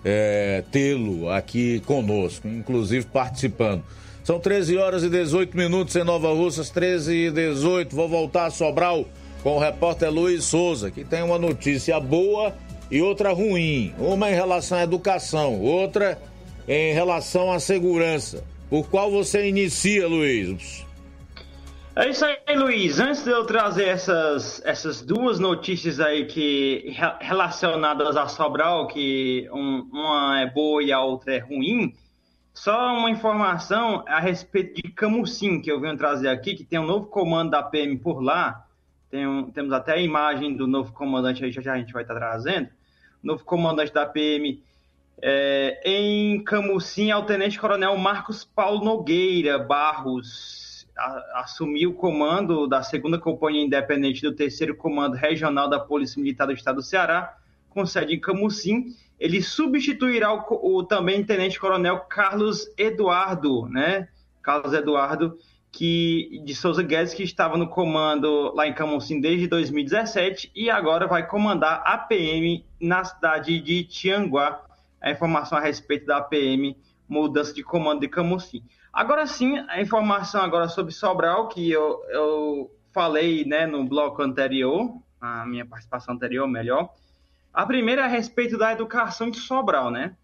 é, 0.04 0.64
tê-lo 0.72 1.30
aqui 1.30 1.80
conosco, 1.86 2.48
inclusive 2.48 3.06
participando. 3.06 3.84
São 4.24 4.40
13 4.40 4.76
horas 4.76 5.04
e 5.04 5.08
18 5.08 5.56
minutos 5.56 5.94
em 5.94 6.02
Nova 6.02 6.34
Russas, 6.34 6.68
13 6.68 7.14
e 7.14 7.30
18. 7.30 7.94
Vou 7.94 8.08
voltar 8.08 8.46
a 8.46 8.50
Sobral 8.50 9.04
com 9.40 9.54
o 9.54 9.60
repórter 9.60 10.10
Luiz 10.10 10.44
Souza, 10.44 10.90
que 10.90 11.04
tem 11.04 11.22
uma 11.22 11.38
notícia 11.38 12.00
boa 12.00 12.52
e 12.90 13.00
outra 13.00 13.32
ruim. 13.32 13.94
Uma 14.00 14.28
em 14.28 14.34
relação 14.34 14.78
à 14.78 14.82
educação, 14.82 15.60
outra 15.60 16.18
em 16.66 16.92
relação 16.92 17.52
à 17.52 17.60
segurança. 17.60 18.42
Por 18.68 18.88
qual 18.88 19.10
você 19.10 19.48
inicia, 19.48 20.08
Luiz? 20.08 20.84
É 21.94 22.10
isso 22.10 22.26
aí, 22.26 22.54
Luiz. 22.54 23.00
Antes 23.00 23.24
de 23.24 23.30
eu 23.30 23.46
trazer 23.46 23.86
essas, 23.86 24.60
essas 24.66 25.00
duas 25.00 25.38
notícias 25.38 25.98
aí 25.98 26.26
que 26.26 26.94
relacionadas 27.20 28.16
a 28.16 28.28
Sobral, 28.28 28.86
que 28.86 29.48
um, 29.50 29.88
uma 29.90 30.40
é 30.40 30.50
boa 30.50 30.82
e 30.82 30.92
a 30.92 31.00
outra 31.00 31.36
é 31.36 31.38
ruim, 31.38 31.94
só 32.52 32.94
uma 32.94 33.08
informação 33.08 34.04
a 34.06 34.20
respeito 34.20 34.82
de 34.82 34.90
Camusim, 34.90 35.60
que 35.60 35.70
eu 35.70 35.80
venho 35.80 35.96
trazer 35.96 36.28
aqui, 36.28 36.54
que 36.54 36.64
tem 36.64 36.78
um 36.78 36.86
novo 36.86 37.06
comando 37.06 37.52
da 37.52 37.62
PM 37.62 37.96
por 37.96 38.20
lá. 38.20 38.66
Tem 39.10 39.26
um, 39.26 39.50
temos 39.50 39.72
até 39.72 39.92
a 39.92 40.00
imagem 40.00 40.54
do 40.54 40.66
novo 40.66 40.92
comandante 40.92 41.44
aí, 41.44 41.52
já, 41.52 41.62
já 41.62 41.72
a 41.72 41.78
gente 41.78 41.92
vai 41.92 42.02
estar 42.02 42.14
trazendo. 42.14 42.68
O 43.22 43.26
novo 43.26 43.44
comandante 43.44 43.92
da 43.92 44.04
PM 44.04 44.62
é, 45.22 45.80
em 45.84 46.42
Camusim, 46.44 47.10
é 47.10 47.16
o 47.16 47.24
Tenente 47.24 47.58
Coronel 47.58 47.96
Marcos 47.96 48.44
Paulo 48.44 48.84
Nogueira 48.84 49.58
Barros 49.58 50.86
a, 50.96 51.40
assumiu 51.40 51.90
o 51.90 51.94
comando 51.94 52.66
da 52.66 52.82
segunda 52.82 53.18
Companhia 53.18 53.64
Independente 53.64 54.22
do 54.22 54.34
terceiro 54.34 54.76
Comando 54.76 55.14
Regional 55.14 55.68
da 55.68 55.78
Polícia 55.78 56.20
Militar 56.20 56.46
do 56.46 56.52
Estado 56.52 56.76
do 56.76 56.82
Ceará, 56.82 57.36
com 57.68 57.84
sede 57.84 58.14
em 58.14 58.20
Camusim. 58.20 58.94
Ele 59.18 59.42
substituirá 59.42 60.32
o, 60.32 60.78
o 60.78 60.84
também 60.84 61.24
Tenente 61.24 61.58
Coronel 61.58 62.00
Carlos 62.00 62.70
Eduardo, 62.76 63.66
né? 63.68 64.08
Carlos 64.42 64.72
Eduardo, 64.72 65.38
que 65.72 66.40
de 66.44 66.54
Souza 66.54 66.82
Guedes, 66.82 67.12
que 67.12 67.22
estava 67.22 67.56
no 67.56 67.68
comando 67.68 68.54
lá 68.54 68.66
em 68.66 68.72
Camusim 68.72 69.20
desde 69.20 69.46
2017 69.46 70.50
e 70.54 70.70
agora 70.70 71.06
vai 71.06 71.26
comandar 71.26 71.82
a 71.84 71.98
PM 71.98 72.64
na 72.80 73.04
cidade 73.04 73.60
de 73.60 73.84
Tianguá, 73.84 74.65
a 75.06 75.12
informação 75.12 75.56
a 75.56 75.60
respeito 75.60 76.04
da 76.04 76.20
PM, 76.20 76.76
mudança 77.08 77.54
de 77.54 77.62
comando 77.62 78.00
de 78.00 78.08
Camusim. 78.08 78.64
Agora 78.92 79.24
sim, 79.24 79.56
a 79.68 79.80
informação 79.80 80.42
agora 80.42 80.68
sobre 80.68 80.92
Sobral, 80.92 81.46
que 81.46 81.70
eu, 81.70 82.02
eu 82.08 82.70
falei 82.92 83.44
né, 83.44 83.66
no 83.66 83.84
bloco 83.84 84.20
anterior, 84.20 85.00
a 85.20 85.46
minha 85.46 85.64
participação 85.64 86.16
anterior, 86.16 86.48
melhor. 86.48 86.92
A 87.54 87.64
primeira 87.64 88.02
é 88.02 88.04
a 88.04 88.08
respeito 88.08 88.58
da 88.58 88.72
educação 88.72 89.30
de 89.30 89.38
Sobral, 89.38 89.92
né? 89.92 90.16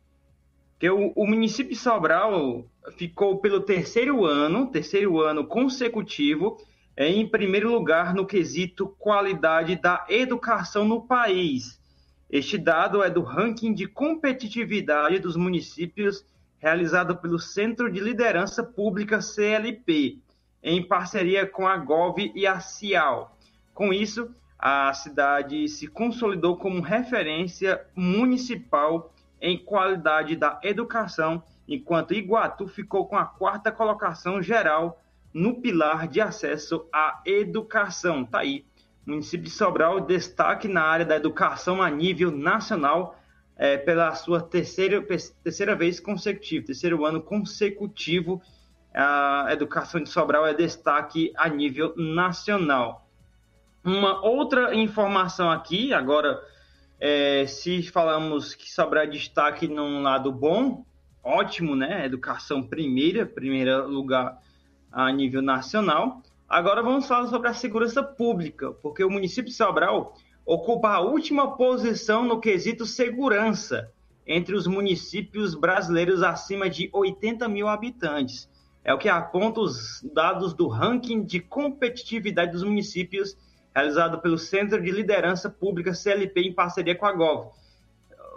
Que 0.81 0.91
o, 0.91 1.13
o 1.15 1.29
município 1.29 1.73
de 1.73 1.79
Sobral 1.79 2.67
ficou 2.99 3.39
pelo 3.39 3.61
terceiro 3.61 4.25
ano, 4.25 4.67
terceiro 4.67 5.21
ano 5.21 5.47
consecutivo, 5.47 6.57
em 6.97 7.25
primeiro 7.29 7.71
lugar 7.71 8.13
no 8.13 8.27
quesito 8.27 8.89
qualidade 8.99 9.77
da 9.77 10.05
educação 10.09 10.85
no 10.85 11.07
país 11.07 11.81
este 12.33 12.57
dado 12.57 13.03
é 13.03 13.11
do 13.11 13.21
ranking 13.21 13.75
de 13.75 13.87
competitividade 13.87 15.19
dos 15.19 15.37
municípios 15.37 16.25
realizado 16.59 17.15
pelo 17.19 17.39
Centro 17.39 17.93
de 17.93 18.01
Liderança 18.01 18.65
Pública 18.65 19.21
CLP, 19.21 20.19
em 20.63 20.83
parceria 20.83 21.47
com 21.47 21.69
a 21.69 21.77
Gov 21.77 22.33
e 22.35 22.47
a 22.47 22.59
Cial. 22.59 23.37
Com 23.75 23.93
isso, 23.93 24.35
a 24.59 24.95
cidade 24.95 25.69
se 25.69 25.87
consolidou 25.87 26.57
como 26.57 26.81
referência 26.81 27.85
municipal 27.95 29.13
em 29.39 29.59
qualidade 29.59 30.35
da 30.35 30.59
educação, 30.63 31.43
enquanto 31.69 32.15
Iguatu 32.15 32.67
ficou 32.67 33.07
com 33.07 33.17
a 33.19 33.27
quarta 33.27 33.71
colocação 33.71 34.41
geral 34.41 35.03
no 35.35 35.61
pilar 35.61 36.09
de 36.09 36.21
acesso 36.21 36.89
à 36.91 37.21
educação. 37.27 38.25
Tá 38.25 38.39
aí 38.39 38.65
município 39.07 39.45
de 39.45 39.51
Sobral 39.51 40.01
destaque 40.01 40.69
na 40.69 40.83
área 40.83 41.05
da 41.05 41.17
educação 41.17 41.83
a 41.83 41.91
nível 41.91 42.31
nacional, 42.31 43.19
é, 43.57 43.77
pela 43.77 44.15
sua 44.15 44.41
terceira, 44.41 45.05
terceira 45.43 45.75
vez 45.75 46.01
consecutiva, 46.01 46.67
terceiro 46.67 47.05
ano 47.05 47.21
consecutivo. 47.21 48.41
A 48.95 49.49
educação 49.51 50.03
de 50.03 50.09
Sobral 50.09 50.47
é 50.47 50.55
destaque 50.55 51.33
a 51.37 51.49
nível 51.49 51.95
nacional. 51.97 53.09
Uma 53.85 54.25
outra 54.25 54.75
informação 54.75 55.51
aqui, 55.51 55.93
agora, 55.93 56.41
é, 57.01 57.47
se 57.47 57.83
falamos 57.83 58.55
que 58.55 58.71
Sobral 58.71 59.05
é 59.05 59.07
destaque 59.07 59.67
num 59.67 60.03
lado 60.03 60.31
bom, 60.31 60.85
ótimo, 61.23 61.75
né? 61.75 62.05
Educação 62.05 62.63
primeira, 62.63 63.27
primeiro 63.27 63.89
lugar 63.89 64.39
a 64.91 65.11
nível 65.11 65.41
nacional. 65.41 66.23
Agora 66.53 66.83
vamos 66.83 67.07
falar 67.07 67.29
sobre 67.29 67.49
a 67.49 67.55
segurança 67.55 68.03
pública, 68.03 68.73
porque 68.73 69.03
o 69.03 69.09
município 69.09 69.51
de 69.51 69.57
Sobral 69.57 70.15
ocupa 70.45 70.91
a 70.91 71.01
última 71.01 71.57
posição 71.57 72.27
no 72.27 72.41
quesito 72.41 72.85
segurança 72.85 73.91
entre 74.27 74.55
os 74.55 74.67
municípios 74.67 75.55
brasileiros 75.55 76.23
acima 76.23 76.69
de 76.69 76.91
80 76.93 77.49
mil 77.49 77.69
habitantes. 77.69 78.51
É 78.85 78.93
o 78.93 78.99
que 78.99 79.09
aponta 79.09 79.61
os 79.61 80.03
dados 80.13 80.53
do 80.53 80.69
ranking 80.69 81.25
de 81.25 81.41
competitividade 81.41 82.53
dos 82.53 82.63
municípios 82.63 83.35
realizado 83.75 84.21
pelo 84.21 84.37
Centro 84.37 84.79
de 84.79 84.91
Liderança 84.91 85.49
Pública 85.49 85.95
CLP 85.95 86.39
em 86.43 86.53
parceria 86.53 86.95
com 86.95 87.07
a 87.07 87.13
Gov. 87.15 87.51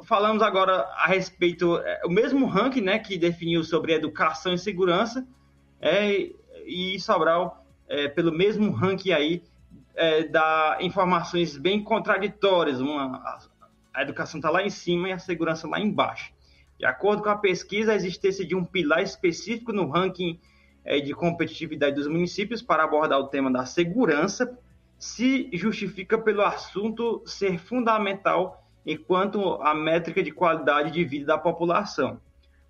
Falamos 0.06 0.42
agora 0.42 0.88
a 0.96 1.08
respeito, 1.08 1.80
é, 1.80 2.04
o 2.06 2.10
mesmo 2.10 2.46
ranking 2.46 2.80
né, 2.80 2.98
que 2.98 3.18
definiu 3.18 3.62
sobre 3.62 3.92
educação 3.92 4.54
e 4.54 4.58
segurança, 4.58 5.28
é, 5.82 6.32
e 6.66 6.98
Sobral, 6.98 7.65
é, 7.88 8.08
pelo 8.08 8.32
mesmo 8.32 8.72
ranking 8.72 9.12
aí, 9.12 9.44
é, 9.96 10.24
dá 10.28 10.78
informações 10.82 11.58
bem 11.58 11.84
contraditórias. 11.84 12.80
Uma, 12.80 13.18
a, 13.18 13.40
a 13.94 14.02
educação 14.02 14.40
está 14.40 14.50
lá 14.50 14.64
em 14.64 14.70
cima 14.70 15.10
e 15.10 15.12
a 15.12 15.20
segurança 15.20 15.68
lá 15.68 15.80
embaixo. 15.80 16.34
De 16.78 16.86
acordo 16.86 17.24
com 17.24 17.30
a 17.30 17.38
pesquisa, 17.38 17.94
a 17.94 17.96
existência 17.96 18.46
de 18.46 18.56
um 18.56 18.66
pilar 18.66 19.02
específico 19.02 19.72
no 19.72 19.90
ranking 19.90 20.40
é, 20.84 21.00
de 21.00 21.14
competitividade 21.14 21.96
dos 21.96 22.08
municípios 22.08 22.62
para 22.62 22.84
abordar 22.84 23.20
o 23.20 23.28
tema 23.28 23.52
da 23.52 23.66
segurança 23.66 24.58
se 24.98 25.50
justifica 25.54 26.18
pelo 26.18 26.42
assunto 26.42 27.22
ser 27.26 27.60
fundamental 27.60 28.64
enquanto 28.86 29.56
a 29.62 29.74
métrica 29.74 30.22
de 30.22 30.32
qualidade 30.32 30.92
de 30.92 31.04
vida 31.04 31.26
da 31.26 31.38
população. 31.38 32.20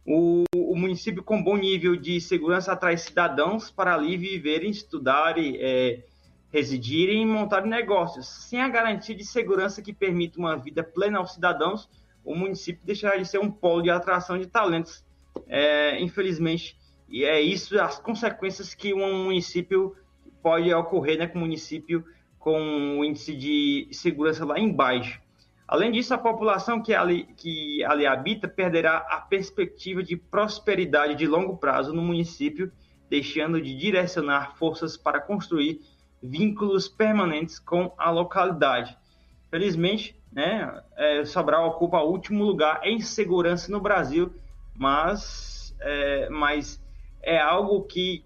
O, 0.06 0.44
o 0.54 0.76
município 0.76 1.24
com 1.24 1.42
bom 1.42 1.58
nível 1.58 1.96
de 1.96 2.22
segurança 2.22 2.72
atrai 2.72 2.96
cidadãos 2.96 3.72
para 3.72 3.96
ali 3.96 4.16
viverem, 4.16 4.70
estudarem, 4.70 5.58
é, 5.60 6.04
residirem 6.52 7.24
e 7.24 7.26
montar 7.26 7.66
negócios. 7.66 8.28
Sem 8.28 8.62
a 8.62 8.70
garantia 8.70 9.16
de 9.16 9.26
segurança 9.26 9.82
que 9.82 9.92
permita 9.92 10.40
uma 10.40 10.56
vida 10.56 10.84
plena 10.84 11.18
aos 11.18 11.34
cidadãos, 11.34 11.90
o 12.24 12.36
município 12.36 12.82
deixará 12.86 13.18
de 13.18 13.26
ser 13.26 13.40
um 13.40 13.50
polo 13.50 13.82
de 13.82 13.90
atração 13.90 14.38
de 14.38 14.46
talentos. 14.46 15.04
É, 15.48 16.00
infelizmente, 16.02 16.78
e 17.10 17.24
é 17.24 17.42
isso 17.42 17.80
as 17.80 18.00
consequências 18.00 18.74
que 18.74 18.94
um 18.94 19.26
município 19.26 19.96
pode 20.42 20.72
ocorrer 20.74 21.18
né, 21.18 21.28
com 21.28 21.40
o 21.40 21.42
município 21.42 22.06
com 22.40 23.00
o 23.00 23.04
índice 23.04 23.36
de 23.36 23.88
segurança 23.92 24.46
lá 24.46 24.60
embaixo. 24.60 25.20
Além 25.68 25.92
disso, 25.92 26.14
a 26.14 26.18
população 26.18 26.82
que 26.82 26.94
ali, 26.94 27.26
que 27.38 27.84
ali 27.86 28.06
habita 28.06 28.48
perderá 28.48 28.98
a 28.98 29.20
perspectiva 29.22 30.04
de 30.04 30.16
prosperidade 30.16 31.16
de 31.16 31.26
longo 31.26 31.58
prazo 31.58 31.92
no 31.94 32.02
município, 32.02 32.72
deixando 33.10 33.60
de 33.60 33.76
direcionar 33.76 34.56
forças 34.58 34.96
para 34.96 35.20
construir 35.20 35.82
vínculos 36.22 36.88
permanentes 36.88 37.60
com 37.60 37.92
a 37.98 38.12
localidade. 38.12 38.96
Felizmente, 39.50 40.16
né, 40.32 40.84
é, 40.96 41.26
Sobral 41.26 41.68
ocupa 41.68 42.00
o 42.00 42.12
último 42.12 42.44
lugar 42.44 42.82
em 42.84 43.00
segurança 43.00 43.72
no 43.72 43.80
Brasil, 43.80 44.34
mas 44.76 45.56
é, 45.80 46.30
mas 46.30 46.82
é 47.22 47.40
algo 47.40 47.84
que 47.84 48.24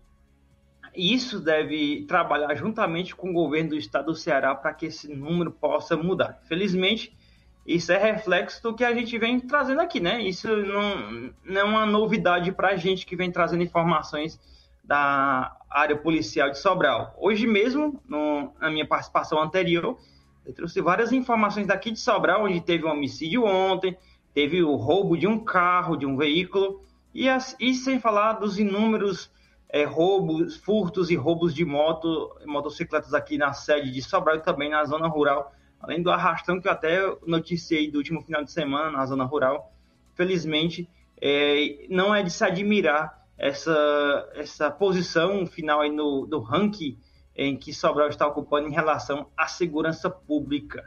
isso 0.96 1.40
deve 1.40 2.06
trabalhar 2.08 2.56
juntamente 2.56 3.16
com 3.16 3.30
o 3.30 3.34
governo 3.34 3.72
do 3.72 3.76
estado 3.76 4.08
do 4.08 4.16
Ceará 4.16 4.56
para 4.56 4.74
que 4.74 4.88
esse 4.88 5.08
número 5.14 5.52
possa 5.52 5.96
mudar. 5.96 6.40
Felizmente, 6.44 7.16
isso 7.66 7.92
é 7.92 7.98
reflexo 7.98 8.64
do 8.64 8.74
que 8.74 8.84
a 8.84 8.94
gente 8.94 9.18
vem 9.18 9.40
trazendo 9.40 9.82
aqui, 9.82 10.00
né? 10.00 10.22
Isso 10.22 10.48
não, 10.48 11.32
não 11.44 11.62
é 11.62 11.64
uma 11.64 11.86
novidade 11.86 12.52
para 12.52 12.70
a 12.70 12.76
gente 12.76 13.06
que 13.06 13.16
vem 13.16 13.32
trazendo 13.32 13.64
informações 13.64 14.40
da 14.84 15.56
área 15.70 15.96
policial 15.96 16.50
de 16.50 16.58
Sobral. 16.58 17.14
Hoje 17.20 17.46
mesmo, 17.46 18.02
no, 18.08 18.52
na 18.60 18.72
minha 18.72 18.88
participação 18.88 19.40
anterior, 19.40 20.00
eu 20.46 20.54
trouxe 20.54 20.82
várias 20.82 21.12
informações 21.12 21.68
daqui 21.68 21.92
de 21.92 22.00
Sobral, 22.00 22.46
onde 22.46 22.60
teve 22.60 22.86
um 22.86 22.92
homicídio 22.92 23.46
ontem, 23.46 23.96
teve 24.34 24.64
o 24.64 24.76
roubo 24.76 25.16
de 25.16 25.28
um 25.28 25.38
carro, 25.38 25.96
de 25.96 26.08
um 26.08 26.18
veículo, 26.18 26.82
e, 27.14 27.30
as, 27.30 27.56
e 27.60 27.76
sem 27.76 28.00
falar 28.00 28.34
dos 28.34 28.58
inúmeros 28.58 29.32
é, 29.70 29.84
roubos, 29.84 30.58
furtos 30.58 31.12
e 31.12 31.16
roubos 31.16 31.54
de 31.54 31.64
moto, 31.64 32.36
motocicletas 32.46 33.14
aqui 33.14 33.38
na 33.38 33.54
sede 33.54 33.92
de 33.92 34.02
Sobral 34.02 34.38
e 34.38 34.42
também 34.42 34.72
na 34.72 34.84
zona 34.86 35.08
rural, 35.08 35.54
além 35.80 36.02
do 36.02 36.12
arrastão 36.12 36.60
que 36.60 36.68
eu 36.68 36.72
até 36.72 37.00
noticiei 37.26 37.90
do 37.90 37.98
último 37.98 38.22
final 38.22 38.44
de 38.44 38.52
semana 38.52 38.92
na 38.92 39.06
zona 39.06 39.24
rural. 39.24 39.74
Felizmente, 40.16 40.90
é, 41.22 41.86
não 41.90 42.14
é 42.14 42.24
de 42.24 42.32
se 42.32 42.44
admirar 42.44 43.20
essa, 43.38 44.30
essa 44.36 44.70
posição 44.70 45.46
final 45.46 45.82
aí 45.82 45.92
no, 45.92 46.26
do 46.26 46.40
ranking 46.40 46.98
em 47.36 47.56
que 47.56 47.74
Sobral 47.74 48.10
está 48.10 48.28
ocupando 48.28 48.68
em 48.68 48.72
relação 48.72 49.28
à 49.38 49.48
segurança 49.48 50.10
pública. 50.10 50.84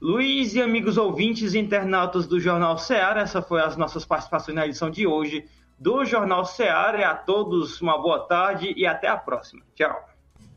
Luiz 0.00 0.54
e 0.54 0.62
amigos 0.62 0.96
ouvintes 0.96 1.52
e 1.52 1.58
internautas 1.58 2.26
do 2.26 2.38
Jornal 2.40 2.78
Ceará, 2.78 3.20
essa 3.20 3.42
foi 3.42 3.60
as 3.60 3.76
nossas 3.76 4.04
participações 4.04 4.54
na 4.54 4.66
edição 4.66 4.88
de 4.88 5.06
hoje 5.06 5.44
do 5.78 6.04
Jornal 6.04 6.44
Ceará. 6.44 7.10
A 7.10 7.14
todos 7.14 7.80
uma 7.80 8.00
boa 8.00 8.20
tarde 8.20 8.72
e 8.76 8.86
até 8.86 9.08
a 9.08 9.16
próxima. 9.16 9.62
Tchau. 9.74 10.09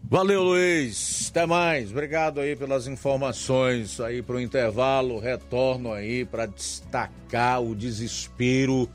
Valeu, 0.04 0.44
Luiz. 0.44 1.30
Até 1.32 1.46
mais. 1.46 1.92
Obrigado 1.92 2.40
aí 2.40 2.56
pelas 2.56 2.88
informações 2.88 4.00
aí 4.00 4.22
para 4.22 4.36
o 4.36 4.40
intervalo. 4.40 5.20
Retorno 5.20 5.92
aí 5.92 6.26
para 6.26 6.46
destacar 6.46 7.62
o 7.62 7.74
desespero 7.74 8.88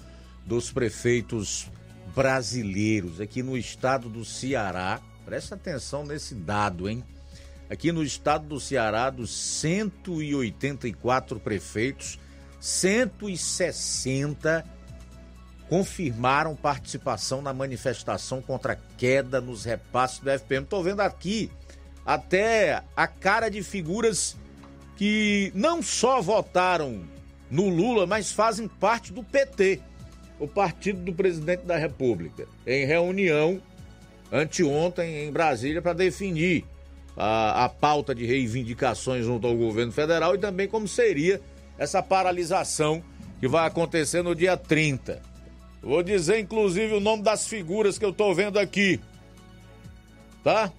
dos 0.47 0.71
prefeitos 0.71 1.69
brasileiros 2.15 3.21
aqui 3.21 3.43
no 3.43 3.57
estado 3.57 4.09
do 4.09 4.25
Ceará. 4.25 5.01
Presta 5.25 5.57
atenção 5.57 6.05
nesse 6.05 6.35
dado, 6.35 6.89
hein? 6.89 7.03
Aqui 7.69 7.93
no 7.93 8.03
estado 8.03 8.47
do 8.47 8.61
Ceará, 8.61 9.11
dos 9.11 9.31
184 9.31 11.41
prefeitos, 11.41 12.19
160 12.61 14.78
confirmaram 15.69 16.57
participação 16.57 17.43
na 17.43 17.53
manifestação 17.53 18.41
contra 18.41 18.73
a 18.73 18.79
queda 18.97 19.41
nos 19.41 19.65
repasses 19.65 20.19
do 20.19 20.31
FPM. 20.31 20.65
Estou 20.65 20.83
vendo 20.83 21.01
aqui 21.01 21.51
até 22.05 22.83
a 22.97 23.07
cara 23.07 23.49
de 23.49 23.63
figuras 23.63 24.37
que 24.97 25.53
não 25.55 25.83
só 25.83 26.21
votaram 26.21 27.05
no 27.51 27.69
Lula, 27.69 28.07
mas 28.07 28.33
fazem 28.33 28.67
parte 28.67 29.13
do 29.13 29.23
PT, 29.23 29.81
o 30.39 30.49
partido 30.49 31.01
do 31.01 31.13
presidente 31.13 31.65
da 31.65 31.77
República, 31.77 32.47
em 32.67 32.85
reunião 32.85 33.61
anteontem 34.33 35.27
em 35.27 35.33
Brasília 35.33 35.81
para 35.81 35.93
definir 35.93 36.65
a, 37.17 37.65
a 37.65 37.69
pauta 37.69 38.15
de 38.15 38.25
reivindicações 38.25 39.25
junto 39.25 39.47
ao 39.47 39.57
governo 39.57 39.93
federal 39.93 40.35
e 40.35 40.39
também 40.39 40.69
como 40.69 40.87
seria 40.87 41.41
essa 41.79 42.03
paralisação 42.03 43.03
que 43.41 43.49
vai 43.49 43.67
acontecer 43.67 44.23
no 44.23 44.35
dia 44.35 44.57
30. 44.57 45.28
Vou 45.83 46.03
dizer, 46.03 46.41
inclusive, 46.41 46.95
o 46.95 47.01
nome 47.01 47.23
das 47.23 47.47
figuras 47.47 47.99
que 47.99 48.05
eu 48.05 48.13
tô 48.13 48.35
vendo 48.35 48.59
aqui. 48.59 49.01
Tá? 50.43 50.73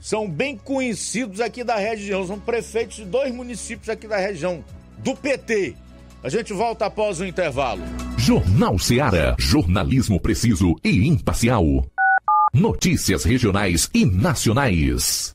São 0.00 0.28
bem 0.28 0.56
conhecidos 0.56 1.40
aqui 1.40 1.62
da 1.62 1.76
região. 1.76 2.26
São 2.26 2.38
prefeitos 2.38 2.96
de 2.96 3.04
dois 3.04 3.32
municípios 3.32 3.88
aqui 3.88 4.06
da 4.08 4.16
região, 4.16 4.64
do 4.98 5.14
PT. 5.14 5.76
A 6.22 6.28
gente 6.28 6.52
volta 6.52 6.86
após 6.86 7.20
o 7.20 7.24
intervalo. 7.24 7.82
Jornal 8.18 8.78
Seara. 8.78 9.34
Jornalismo 9.38 10.20
preciso 10.20 10.74
e 10.84 11.08
imparcial. 11.08 11.64
Notícias 12.52 13.24
regionais 13.24 13.88
e 13.94 14.04
nacionais. 14.04 15.34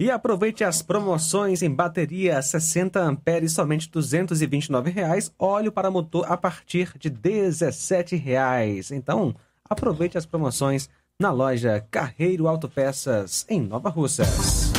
E 0.00 0.10
aproveite 0.10 0.64
as 0.64 0.80
promoções 0.80 1.60
em 1.60 1.70
bateria 1.70 2.40
60 2.40 2.98
amperes 2.98 3.52
somente 3.52 3.90
229 3.90 4.90
reais, 4.90 5.30
óleo 5.38 5.70
para 5.70 5.90
motor 5.90 6.24
a 6.26 6.38
partir 6.38 6.94
de 6.98 7.10
17 7.10 8.16
reais. 8.16 8.90
Então, 8.90 9.34
aproveite 9.68 10.16
as 10.16 10.24
promoções 10.24 10.88
na 11.20 11.30
loja 11.30 11.84
Carreiro 11.90 12.48
Autopeças 12.48 13.44
em 13.46 13.60
Nova 13.60 13.90
Russas. 13.90 14.72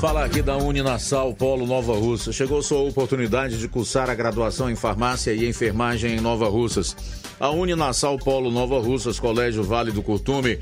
Fala 0.00 0.24
aqui 0.24 0.40
da 0.40 0.56
Uninasal 0.56 1.34
Polo 1.34 1.66
Nova 1.66 1.92
Russa. 1.92 2.32
Chegou 2.32 2.62
sua 2.62 2.80
oportunidade 2.80 3.58
de 3.58 3.68
cursar 3.68 4.08
a 4.08 4.14
graduação 4.14 4.70
em 4.70 4.76
farmácia 4.76 5.34
e 5.34 5.46
enfermagem 5.46 6.16
em 6.16 6.20
Nova 6.22 6.48
Russas. 6.48 6.96
A 7.38 7.50
Uninasal 7.50 8.16
Polo 8.16 8.50
Nova 8.50 8.80
Russas, 8.80 9.20
Colégio 9.20 9.62
Vale 9.62 9.92
do 9.92 10.02
Curtume, 10.02 10.58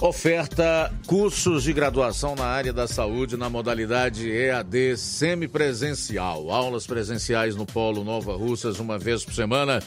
oferta 0.00 0.92
cursos 1.06 1.62
de 1.62 1.72
graduação 1.72 2.34
na 2.34 2.44
área 2.44 2.72
da 2.72 2.86
saúde 2.86 3.36
na 3.36 3.48
modalidade 3.48 4.30
EAD 4.30 4.96
semipresencial. 4.96 6.50
Aulas 6.50 6.86
presenciais 6.86 7.56
no 7.56 7.64
Polo 7.64 8.04
Nova 8.04 8.36
Russas 8.36 8.78
uma 8.78 8.98
vez 8.98 9.24
por 9.24 9.34
semana. 9.34 9.82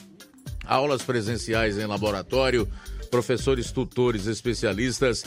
Aulas 0.66 1.04
presenciais 1.04 1.78
em 1.78 1.86
laboratório, 1.86 2.68
professores 3.12 3.72
tutores 3.72 4.26
especialistas 4.26 5.24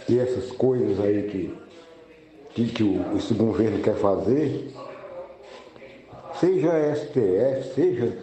e 0.09 0.19
essas 0.19 0.51
coisas 0.53 1.01
aí 1.01 1.23
que, 1.25 1.59
que, 2.51 2.73
que 2.73 2.83
o, 2.83 3.17
esse 3.17 3.35
governo 3.35 3.83
quer 3.83 3.95
fazer, 3.97 4.73
seja 6.39 6.95
STF, 6.95 7.75
seja 7.75 8.19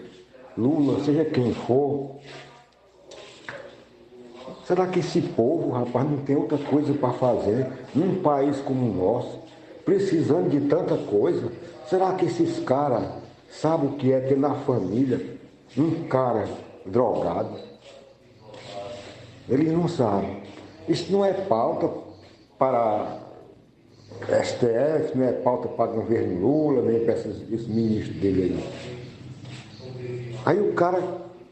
Lula, 0.57 1.03
seja 1.03 1.26
quem 1.26 1.53
for, 1.53 2.18
será 4.65 4.88
que 4.88 4.99
esse 4.99 5.22
povo, 5.22 5.72
rapaz, 5.72 6.10
não 6.10 6.18
tem 6.18 6.35
outra 6.35 6.57
coisa 6.57 6.93
para 6.93 7.14
fazer 7.14 7.68
num 7.95 8.22
país 8.22 8.57
como 8.57 8.89
o 8.89 8.93
nosso, 8.93 9.39
precisando 9.85 10.49
de 10.49 10.68
tanta 10.68 10.97
coisa? 10.97 11.51
Será 11.88 12.14
que 12.14 12.26
esses 12.26 12.60
caras 12.60 13.03
sabem 13.49 13.89
o 13.89 13.93
que 13.93 14.11
é 14.11 14.19
ter 14.19 14.38
na 14.38 14.53
família 14.53 15.39
um 15.77 16.07
cara 16.07 16.47
drogado? 16.85 17.57
Eles 19.47 19.72
não 19.72 19.88
sabem. 19.88 20.43
Isso 20.89 21.11
não 21.11 21.23
é 21.23 21.31
pauta 21.31 21.87
para 22.57 23.19
STF, 24.43 25.15
não 25.15 25.23
é 25.23 25.31
pauta 25.31 25.67
para 25.67 25.91
o 25.91 25.95
governo 25.95 26.41
Lula, 26.41 26.81
nem 26.81 27.05
para 27.05 27.13
esses, 27.13 27.41
esses 27.51 27.67
ministros 27.67 28.17
dele 28.17 28.43
aí. 28.43 30.39
Aí 30.45 30.59
o 30.59 30.73
cara 30.73 31.01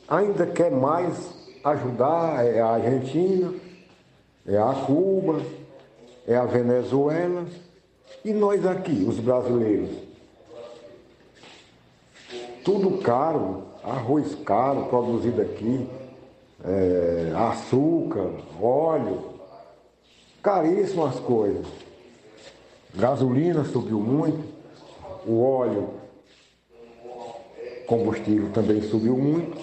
ainda 0.08 0.48
quer 0.48 0.72
mais 0.72 1.30
ajudar, 1.64 2.46
é 2.46 2.60
a 2.60 2.70
Argentina, 2.70 3.54
é 4.48 4.58
a 4.58 4.74
Cuba, 4.74 5.40
é 6.28 6.36
a 6.36 6.46
Venezuela 6.46 7.46
e 8.26 8.34
nós 8.34 8.66
aqui, 8.66 9.06
os 9.08 9.20
brasileiros. 9.20 9.92
Tudo 12.64 12.98
caro, 13.04 13.64
arroz 13.84 14.36
caro 14.44 14.86
produzido 14.86 15.42
aqui, 15.42 15.88
é, 16.66 17.34
açúcar, 17.36 18.30
óleo, 18.62 19.27
caríssimas 20.48 21.20
coisas. 21.20 21.68
Gasolina 22.96 23.66
subiu 23.66 24.00
muito, 24.00 24.42
o 25.26 25.44
óleo, 25.44 25.90
combustível 27.86 28.50
também 28.54 28.82
subiu 28.82 29.18
muito. 29.18 29.58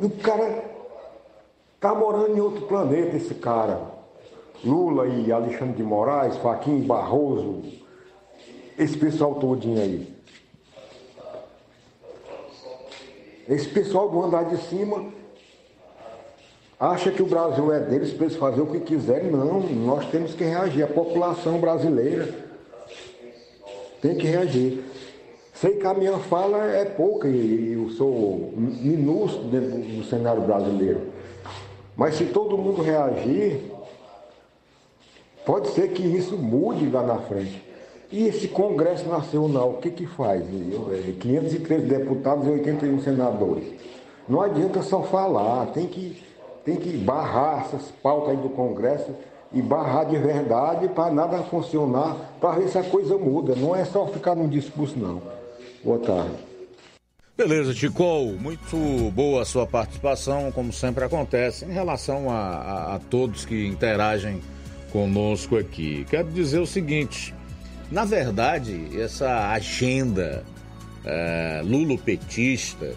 O 0.00 0.08
cara 0.10 0.64
tá 1.80 1.92
morando 1.92 2.36
em 2.36 2.40
outro 2.40 2.68
planeta, 2.68 3.16
esse 3.16 3.34
cara. 3.34 3.80
Lula 4.64 5.08
e 5.08 5.32
Alexandre 5.32 5.74
de 5.74 5.82
Moraes, 5.82 6.36
Faquim 6.36 6.80
Barroso, 6.82 7.64
esse 8.78 8.96
pessoal 8.96 9.34
todinho 9.34 9.82
aí. 9.82 10.16
Esse 13.48 13.68
pessoal 13.68 14.08
do 14.08 14.22
andar 14.22 14.44
de 14.44 14.56
cima 14.68 15.04
acha 16.90 17.12
que 17.12 17.22
o 17.22 17.26
Brasil 17.26 17.72
é 17.72 17.78
deles 17.78 18.12
para 18.12 18.26
eles 18.26 18.36
fazerem 18.36 18.64
o 18.64 18.66
que 18.66 18.80
quiserem. 18.80 19.30
Não, 19.30 19.60
nós 19.60 20.04
temos 20.10 20.34
que 20.34 20.42
reagir. 20.42 20.82
A 20.82 20.88
população 20.88 21.58
brasileira 21.58 22.28
tem 24.00 24.16
que 24.16 24.26
reagir. 24.26 24.82
Sei 25.54 25.76
que 25.76 25.86
a 25.86 25.94
minha 25.94 26.18
fala 26.18 26.58
é 26.66 26.84
pouca 26.84 27.28
e 27.28 27.74
eu 27.74 27.88
sou 27.90 28.52
minúsculo 28.56 29.48
dentro 29.48 29.78
do 29.78 30.04
cenário 30.04 30.42
brasileiro. 30.42 31.02
Mas 31.96 32.16
se 32.16 32.24
todo 32.24 32.58
mundo 32.58 32.82
reagir, 32.82 33.60
pode 35.46 35.68
ser 35.68 35.92
que 35.92 36.02
isso 36.02 36.36
mude 36.36 36.90
lá 36.90 37.04
na 37.04 37.18
frente. 37.18 37.62
E 38.10 38.26
esse 38.26 38.48
Congresso 38.48 39.08
Nacional, 39.08 39.70
o 39.70 39.76
que 39.76 39.90
que 39.90 40.06
faz? 40.06 40.42
513 41.20 41.86
deputados 41.86 42.46
e 42.46 42.50
81 42.50 43.00
senadores. 43.00 43.64
Não 44.28 44.40
adianta 44.40 44.82
só 44.82 45.02
falar, 45.02 45.66
tem 45.66 45.86
que, 45.86 46.20
tem 46.64 46.76
que 46.76 46.96
barrar 46.96 47.66
essas 47.66 47.90
pautas 48.02 48.30
aí 48.30 48.36
do 48.36 48.48
Congresso 48.50 49.10
e 49.52 49.60
barrar 49.60 50.04
de 50.04 50.16
verdade 50.16 50.88
para 50.88 51.12
nada 51.12 51.38
funcionar, 51.42 52.16
para 52.40 52.58
ver 52.58 52.68
se 52.68 52.78
a 52.78 52.82
coisa 52.82 53.16
muda. 53.18 53.54
Não 53.54 53.74
é 53.76 53.84
só 53.84 54.06
ficar 54.06 54.34
num 54.34 54.48
discurso, 54.48 54.98
não. 54.98 55.22
Boa 55.84 55.98
tarde. 55.98 56.52
Beleza, 57.36 57.74
Ticol, 57.74 58.34
muito 58.38 58.76
boa 59.12 59.42
a 59.42 59.44
sua 59.44 59.66
participação, 59.66 60.52
como 60.52 60.72
sempre 60.72 61.04
acontece, 61.04 61.64
em 61.64 61.72
relação 61.72 62.30
a, 62.30 62.38
a, 62.38 62.94
a 62.94 62.98
todos 62.98 63.44
que 63.44 63.66
interagem 63.66 64.40
conosco 64.92 65.56
aqui. 65.56 66.06
Quero 66.08 66.28
dizer 66.28 66.60
o 66.60 66.66
seguinte: 66.66 67.34
na 67.90 68.04
verdade, 68.04 68.88
essa 69.00 69.50
agenda 69.50 70.44
é, 71.04 71.62
lulopetista, 71.64 72.94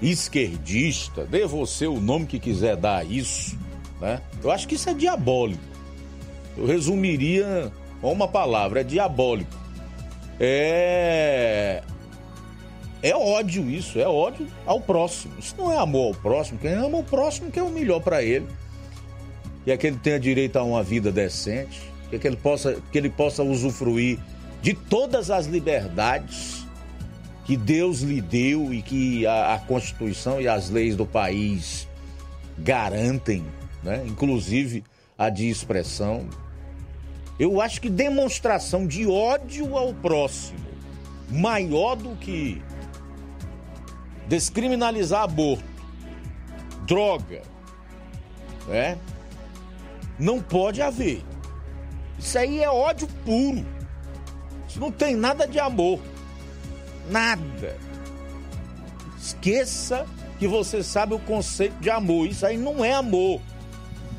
esquerdista, 0.00 1.24
dê 1.24 1.46
você 1.46 1.86
o 1.86 2.00
nome 2.00 2.26
que 2.26 2.38
quiser 2.38 2.76
dar 2.76 2.98
a 2.98 3.04
isso, 3.04 3.56
né? 4.00 4.20
Eu 4.42 4.50
acho 4.50 4.68
que 4.68 4.74
isso 4.74 4.90
é 4.90 4.94
diabólico. 4.94 5.62
Eu 6.56 6.66
resumiria 6.66 7.72
com 8.00 8.12
uma 8.12 8.28
palavra, 8.28 8.80
é 8.80 8.84
diabólico. 8.84 9.56
É 10.38 11.82
é 13.02 13.14
ódio 13.14 13.70
isso, 13.70 14.00
é 14.00 14.08
ódio 14.08 14.48
ao 14.64 14.80
próximo. 14.80 15.34
Isso 15.38 15.54
não 15.56 15.70
é 15.70 15.78
amor 15.78 16.08
ao 16.08 16.20
próximo. 16.20 16.58
Quem 16.58 16.72
ama 16.72 16.98
o 16.98 17.04
próximo 17.04 17.50
quer 17.52 17.62
o 17.62 17.70
melhor 17.70 18.00
para 18.00 18.22
ele. 18.22 18.46
E 19.64 19.70
é 19.70 19.76
que 19.76 19.86
ele 19.86 19.98
tenha 20.02 20.18
direito 20.18 20.56
a 20.56 20.64
uma 20.64 20.82
vida 20.82 21.12
decente, 21.12 21.80
é 22.10 22.18
que, 22.18 22.26
ele 22.26 22.36
possa, 22.36 22.76
que 22.90 22.98
ele 22.98 23.10
possa 23.10 23.42
usufruir 23.42 24.18
de 24.60 24.74
todas 24.74 25.30
as 25.30 25.46
liberdades 25.46 26.65
que 27.46 27.56
Deus 27.56 28.00
lhe 28.00 28.20
deu 28.20 28.74
e 28.74 28.82
que 28.82 29.24
a, 29.24 29.54
a 29.54 29.58
Constituição 29.60 30.40
e 30.40 30.48
as 30.48 30.68
leis 30.68 30.96
do 30.96 31.06
país 31.06 31.86
garantem, 32.58 33.44
né? 33.84 34.04
inclusive 34.04 34.82
a 35.16 35.30
de 35.30 35.48
expressão. 35.48 36.28
Eu 37.38 37.60
acho 37.60 37.80
que 37.80 37.88
demonstração 37.88 38.84
de 38.84 39.06
ódio 39.06 39.76
ao 39.76 39.94
próximo, 39.94 40.58
maior 41.30 41.94
do 41.94 42.16
que 42.16 42.60
descriminalizar 44.26 45.22
aborto, 45.22 45.64
droga, 46.84 47.42
né? 48.66 48.98
Não 50.18 50.40
pode 50.40 50.82
haver. 50.82 51.22
Isso 52.18 52.36
aí 52.38 52.60
é 52.60 52.68
ódio 52.68 53.06
puro. 53.24 53.64
Isso 54.66 54.80
não 54.80 54.90
tem 54.90 55.14
nada 55.14 55.46
de 55.46 55.60
amor. 55.60 56.00
Nada. 57.10 57.76
Esqueça 59.18 60.06
que 60.38 60.46
você 60.46 60.82
sabe 60.82 61.14
o 61.14 61.18
conceito 61.18 61.78
de 61.80 61.90
amor. 61.90 62.26
Isso 62.26 62.44
aí 62.46 62.56
não 62.56 62.84
é 62.84 62.92
amor. 62.92 63.40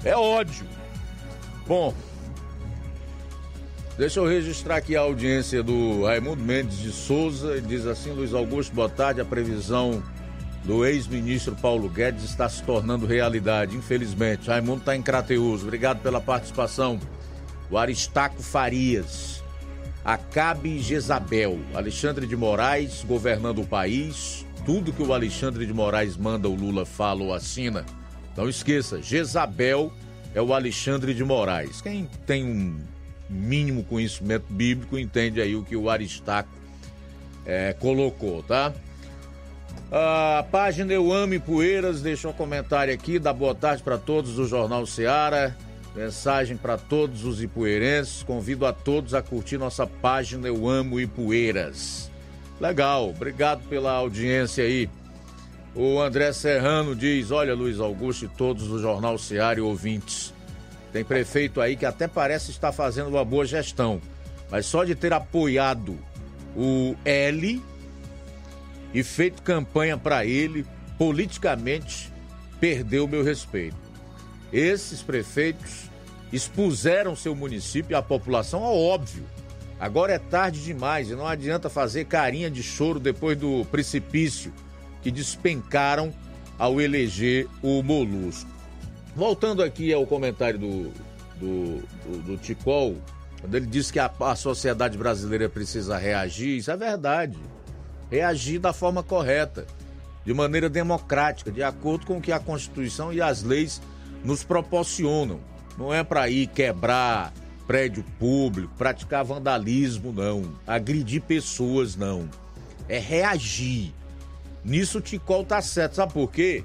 É 0.03 0.15
ódio. 0.15 0.65
Bom, 1.68 1.93
Deixa 3.97 4.19
eu 4.19 4.27
registrar 4.27 4.76
aqui 4.76 4.95
a 4.95 4.99
audiência 4.99 5.64
do 5.64 6.05
Raimundo 6.05 6.43
Mendes 6.43 6.77
de 6.77 6.91
Souza. 6.91 7.59
Diz 7.59 7.88
assim: 7.88 8.11
Luiz 8.11 8.31
Augusto, 8.31 8.72
boa 8.72 8.88
tarde. 8.88 9.19
A 9.19 9.26
previsão 9.26 10.03
do 10.64 10.85
ex-ministro 10.85 11.55
Paulo 11.55 11.89
Guedes 11.89 12.23
está 12.23 12.47
se 12.47 12.61
tornando 12.61 13.07
realidade, 13.07 13.76
infelizmente. 13.76 14.49
Raimundo 14.49 14.81
está 14.81 14.95
em 14.95 15.01
Crateus. 15.01 15.64
Obrigado 15.64 15.99
pela 16.03 16.22
participação. 16.22 16.99
O 17.72 17.77
Aristaco 17.77 18.43
Farias. 18.43 19.36
Acabe 20.07 20.79
Jezabel. 20.79 21.59
Alexandre 21.73 22.25
de 22.25 22.38
Moraes 22.38 23.03
governando 23.03 23.61
o 23.61 23.67
país. 23.67 24.45
Tudo 24.65 24.93
que 24.93 25.03
o 25.03 25.11
Alexandre 25.11 25.65
de 25.65 25.73
Moraes 25.73 26.15
manda, 26.15 26.47
o 26.47 26.55
Lula 26.55 26.85
fala 26.85 27.21
ou 27.23 27.34
assina. 27.34 27.85
Não 28.38 28.47
esqueça, 28.47 29.01
Jezabel 29.01 29.91
é 30.34 30.41
o 30.41 30.53
Alexandre 30.53 31.13
de 31.13 31.25
Moraes. 31.25 31.81
Quem 31.81 32.09
tem 32.25 32.45
um 32.45 32.79
mínimo 33.29 33.84
conhecimento 33.84 34.45
bíblico 34.49 34.97
entende 34.97 35.41
aí 35.41 35.57
o 35.57 35.63
que 35.65 35.75
o 35.75 35.89
Aristarco 35.89 36.51
é, 37.45 37.73
colocou, 37.73 38.41
tá? 38.43 38.73
A 39.91 40.45
página 40.49 40.93
Eu 40.93 41.11
Amo 41.11 41.34
e 41.34 41.39
Poeiras 41.39 42.01
deixou 42.01 42.31
um 42.31 42.34
comentário 42.34 42.93
aqui, 42.93 43.19
dá 43.19 43.34
boa 43.34 43.53
tarde 43.53 43.84
para 43.84 43.97
todos 43.97 44.35
do 44.35 44.47
Jornal 44.47 44.85
Seara. 44.85 45.53
Mensagem 45.98 46.56
para 46.56 46.78
todos 46.78 47.26
os 47.26 47.41
ipueirenses. 47.41 48.22
Convido 48.22 48.68
a 48.68 48.72
todos 48.72 49.15
a 49.15 49.22
curtir 49.24 49.57
nossa 49.57 49.88
página 49.88 50.48
Eu 50.48 50.69
Amo 50.69 50.99
Ipueiras. 50.99 52.11
Legal, 52.61 53.10
obrigado 53.10 53.68
pela 53.68 53.94
audiência 53.94 54.64
aí. 54.64 54.88
O 55.74 55.99
André 55.99 56.32
Serrano 56.34 56.95
diz: 56.95 57.32
Olha, 57.32 57.56
Luiz 57.56 57.80
Augusto 57.80 58.26
e 58.26 58.28
todos 58.28 58.68
do 58.68 58.80
Jornal 58.80 59.18
Seara 59.18 59.57
e 59.57 59.61
ouvintes. 59.61 60.32
Tem 60.94 61.03
prefeito 61.03 61.60
aí 61.60 61.76
que 61.76 61.86
até 61.86 62.07
parece 62.07 62.52
estar 62.52 62.72
fazendo 62.72 63.10
uma 63.10 63.26
boa 63.26 63.45
gestão, 63.45 63.99
mas 64.52 64.68
só 64.68 64.84
de 64.84 64.94
ter 64.94 65.14
apoiado 65.14 65.98
o 66.56 66.95
L 67.03 67.60
e 68.94 69.02
feito 69.02 69.41
campanha 69.41 69.98
para 69.98 70.24
ele, 70.28 70.64
politicamente, 70.95 72.14
perdeu 72.60 73.07
meu 73.07 73.24
respeito. 73.24 73.88
Esses 74.52 75.02
prefeitos 75.02 75.86
expuseram 76.32 77.16
seu 77.16 77.36
município 77.36 77.94
e 77.94 77.95
a 77.95 78.02
população 78.02 78.64
ao 78.64 78.78
óbvio. 78.78 79.24
Agora 79.80 80.14
é 80.14 80.20
tarde 80.20 80.64
demais 80.64 81.10
e 81.10 81.16
não 81.16 81.28
adianta 81.28 81.70
fazer 81.70 82.06
carinha 82.06 82.49
de 82.49 82.64
choro 82.64 82.99
depois 82.99 83.38
do 83.38 83.64
precipício 83.66 84.52
que 85.02 85.12
despencaram 85.12 86.14
ao 86.58 86.82
eleger 86.82 87.48
o 87.62 87.84
Molusco. 87.84 88.49
Voltando 89.16 89.64
aqui 89.64 89.94
ao 89.94 90.06
comentário 90.06 90.60
do, 90.60 90.91
do, 91.40 91.78
do, 92.06 92.22
do 92.24 92.38
Ticol, 92.38 92.98
quando 93.40 93.56
ele 93.56 93.68
disse 93.68 93.94
que 93.94 93.99
a, 93.99 94.12
a 94.20 94.36
sociedade 94.36 94.98
brasileira 94.98 95.48
precisa 95.48 95.98
reagir, 95.98 96.58
isso 96.58 96.72
é 96.72 96.78
verdade. 96.78 97.38
Reagir 98.10 98.60
da 98.60 98.74
forma 98.74 99.04
correta, 99.04 99.66
de 100.26 100.34
maneira 100.34 100.70
democrática, 100.70 101.52
de 101.52 101.62
acordo 101.62 102.06
com 102.06 102.18
o 102.18 102.22
que 102.22 102.32
a 102.32 102.40
Constituição 102.40 103.14
e 103.14 103.22
as 103.22 103.44
leis 103.44 103.82
nos 104.24 104.44
proporcionam. 104.44 105.40
Não 105.78 105.94
é 105.94 106.04
para 106.04 106.28
ir 106.30 106.48
quebrar 106.48 107.32
prédio 107.68 108.04
público, 108.18 108.74
praticar 108.78 109.24
vandalismo, 109.24 110.12
não. 110.12 110.56
Agredir 110.66 111.22
pessoas, 111.22 111.95
não. 111.95 112.28
É 112.88 112.98
reagir. 112.98 113.94
Nisso 114.64 114.98
o 114.98 115.02
Ticol 115.02 115.45
tá 115.45 115.62
certo. 115.62 115.95
Sabe 115.95 116.14
por 116.14 116.32
quê? 116.32 116.64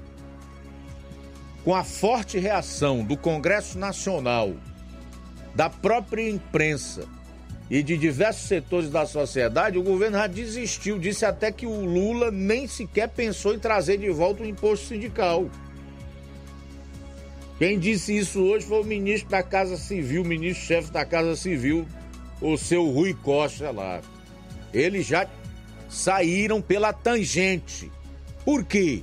Com 1.63 1.75
a 1.75 1.83
forte 1.83 2.39
reação 2.39 3.03
do 3.03 3.15
Congresso 3.15 3.77
Nacional, 3.77 4.53
da 5.53 5.69
própria 5.69 6.27
imprensa 6.29 7.07
e 7.69 7.81
de 7.81 7.97
diversos 7.97 8.47
setores 8.47 8.89
da 8.89 9.05
sociedade, 9.05 9.77
o 9.77 9.83
governo 9.83 10.17
já 10.17 10.27
desistiu. 10.27 10.99
Disse 10.99 11.25
até 11.25 11.51
que 11.51 11.65
o 11.65 11.85
Lula 11.85 12.31
nem 12.31 12.67
sequer 12.67 13.09
pensou 13.09 13.53
em 13.53 13.59
trazer 13.59 13.97
de 13.97 14.09
volta 14.09 14.43
o 14.43 14.45
imposto 14.45 14.87
sindical. 14.87 15.49
Quem 17.63 17.79
disse 17.79 18.17
isso 18.17 18.41
hoje 18.41 18.65
foi 18.65 18.81
o 18.81 18.83
ministro 18.83 19.29
da 19.29 19.41
Casa 19.41 19.77
Civil, 19.77 20.25
ministro-chefe 20.25 20.91
da 20.91 21.05
Casa 21.05 21.33
Civil, 21.37 21.87
o 22.41 22.57
seu 22.57 22.89
Rui 22.89 23.13
Costa 23.13 23.71
lá. 23.71 24.01
Eles 24.73 25.07
já 25.07 25.25
saíram 25.87 26.61
pela 26.61 26.91
tangente. 26.91 27.89
Por 28.43 28.65
quê? 28.65 29.01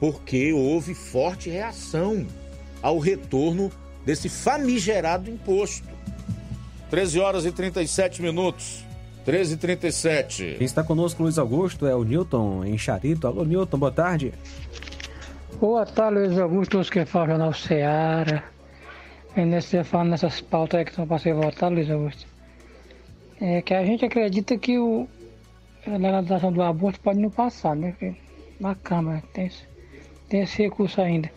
Porque 0.00 0.52
houve 0.52 0.94
forte 0.94 1.48
reação 1.48 2.26
ao 2.82 2.98
retorno 2.98 3.70
desse 4.04 4.28
famigerado 4.28 5.30
imposto. 5.30 5.86
13 6.90 7.20
horas 7.20 7.46
e 7.46 7.52
37 7.52 8.20
minutos. 8.20 8.84
13 9.24 9.54
e 9.54 9.56
37. 9.58 10.54
Quem 10.58 10.64
está 10.64 10.82
conosco, 10.82 11.22
Luiz 11.22 11.38
Augusto, 11.38 11.86
é 11.86 11.94
o 11.94 12.02
Newton 12.02 12.64
em 12.64 12.76
Charito. 12.76 13.28
Alô, 13.28 13.44
Newton, 13.44 13.78
boa 13.78 13.92
tarde. 13.92 14.34
Boa 15.58 15.86
tarde, 15.86 16.18
Luiz 16.18 16.38
Augusto, 16.38 16.78
os 16.78 16.90
que 16.90 17.06
falam 17.06 17.28
Jornal 17.28 17.54
Seara. 17.54 18.44
Nesse, 19.34 19.82
falando 19.84 20.10
nessas 20.10 20.42
pautas 20.42 20.78
aí 20.78 20.84
que 20.84 20.90
estão 20.90 21.06
para 21.06 21.18
ser 21.18 21.32
votadas, 21.32 21.72
Luiz 21.72 21.90
Augusto. 21.90 22.26
É 23.40 23.62
que 23.62 23.72
a 23.72 23.82
gente 23.82 24.04
acredita 24.04 24.58
que 24.58 24.78
o, 24.78 25.08
a 25.86 25.96
legalização 25.96 26.52
do 26.52 26.62
aborto 26.62 27.00
pode 27.00 27.20
não 27.20 27.30
passar, 27.30 27.74
né? 27.74 27.94
Na 28.60 28.74
Câmara 28.74 29.22
tem, 29.32 29.50
tem 30.28 30.42
esse 30.42 30.62
recurso 30.62 31.00
ainda. 31.00 31.30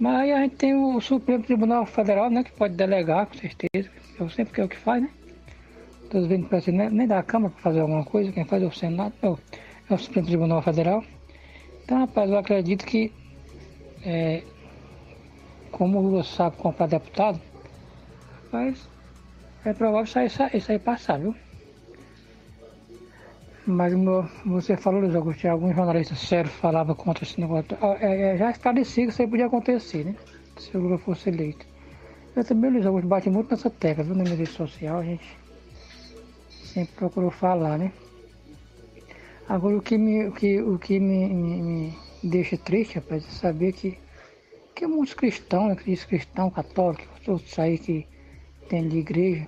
Mas 0.00 0.16
aí 0.16 0.32
a 0.32 0.40
gente 0.40 0.56
tem 0.56 0.74
o 0.74 1.00
Supremo 1.00 1.44
Tribunal 1.44 1.86
Federal, 1.86 2.28
né? 2.28 2.42
Que 2.42 2.50
pode 2.50 2.74
delegar, 2.74 3.26
com 3.26 3.34
certeza. 3.34 3.88
Eu 4.18 4.28
sempre 4.30 4.52
que 4.52 4.60
é 4.60 4.64
o 4.64 4.68
que 4.68 4.76
faz, 4.76 5.00
né? 5.00 5.10
Todos 6.10 6.26
vendo 6.26 6.42
que 6.42 6.50
parece 6.50 6.72
nem 6.72 7.06
da 7.06 7.22
Câmara 7.22 7.54
para 7.54 7.62
fazer 7.62 7.80
alguma 7.80 8.04
coisa, 8.04 8.32
quem 8.32 8.44
faz 8.44 8.64
é 8.64 8.66
o 8.66 8.72
Senado, 8.72 9.14
é 9.22 9.28
o, 9.28 9.38
é 9.88 9.94
o 9.94 9.98
Supremo 9.98 10.26
Tribunal 10.26 10.60
Federal. 10.60 11.04
Então, 11.84 11.98
rapaz, 12.00 12.28
eu 12.28 12.36
acredito 12.36 12.84
que 12.84 13.12
é, 14.04 14.42
como 15.70 15.98
o 15.98 16.02
Lula 16.02 16.24
sabe 16.24 16.56
comprar 16.56 16.86
deputado, 16.86 17.40
mas 18.52 18.88
é 19.64 19.72
provável 19.72 20.10
aí, 20.16 20.26
isso 20.26 20.72
aí 20.72 20.78
passar, 20.78 21.18
viu? 21.18 21.34
Mas 23.66 23.92
você 24.44 24.76
falou, 24.76 25.00
Luiz 25.00 25.14
Augusto, 25.14 25.46
alguns 25.46 25.76
jornalistas 25.76 26.18
sérios 26.18 26.52
falavam 26.54 26.94
contra 26.94 27.24
esse 27.24 27.40
negócio. 27.40 27.76
É, 28.00 28.34
é, 28.34 28.36
já 28.36 28.50
esclareci 28.50 29.04
que 29.04 29.10
isso 29.10 29.22
aí 29.22 29.28
podia 29.28 29.46
acontecer, 29.46 30.04
né? 30.04 30.16
Se 30.58 30.76
o 30.76 30.80
Lula 30.80 30.98
fosse 30.98 31.28
eleito. 31.28 31.64
Eu 32.34 32.44
também, 32.44 32.70
Luiz 32.70 32.86
Augusto, 32.86 33.06
bate 33.06 33.30
muito 33.30 33.50
nessa 33.50 33.70
tecla, 33.70 34.02
viu? 34.02 34.14
Na 34.14 34.24
minha 34.24 34.34
rede 34.34 34.50
social, 34.50 34.98
a 34.98 35.04
gente 35.04 35.38
sempre 36.64 36.94
procurou 36.96 37.30
falar, 37.30 37.78
né? 37.78 37.92
Agora, 39.48 39.76
o 39.76 39.82
que 39.82 39.98
me, 39.98 40.28
o 40.28 40.32
que, 40.32 40.60
o 40.62 40.78
que 40.78 40.98
me, 40.98 41.28
me, 41.28 41.62
me 41.62 41.98
deixa 42.22 42.56
triste, 42.56 42.96
rapaz, 42.96 43.24
é 43.26 43.30
saber 43.30 43.72
que, 43.72 43.98
que 44.74 44.86
muitos 44.86 45.14
cristãos, 45.14 45.68
né? 45.68 45.96
Cristão, 46.08 46.50
católico, 46.50 47.04
outros 47.26 47.58
aí 47.58 47.78
que 47.78 48.06
tem 48.68 48.88
de 48.88 48.98
igreja, 48.98 49.46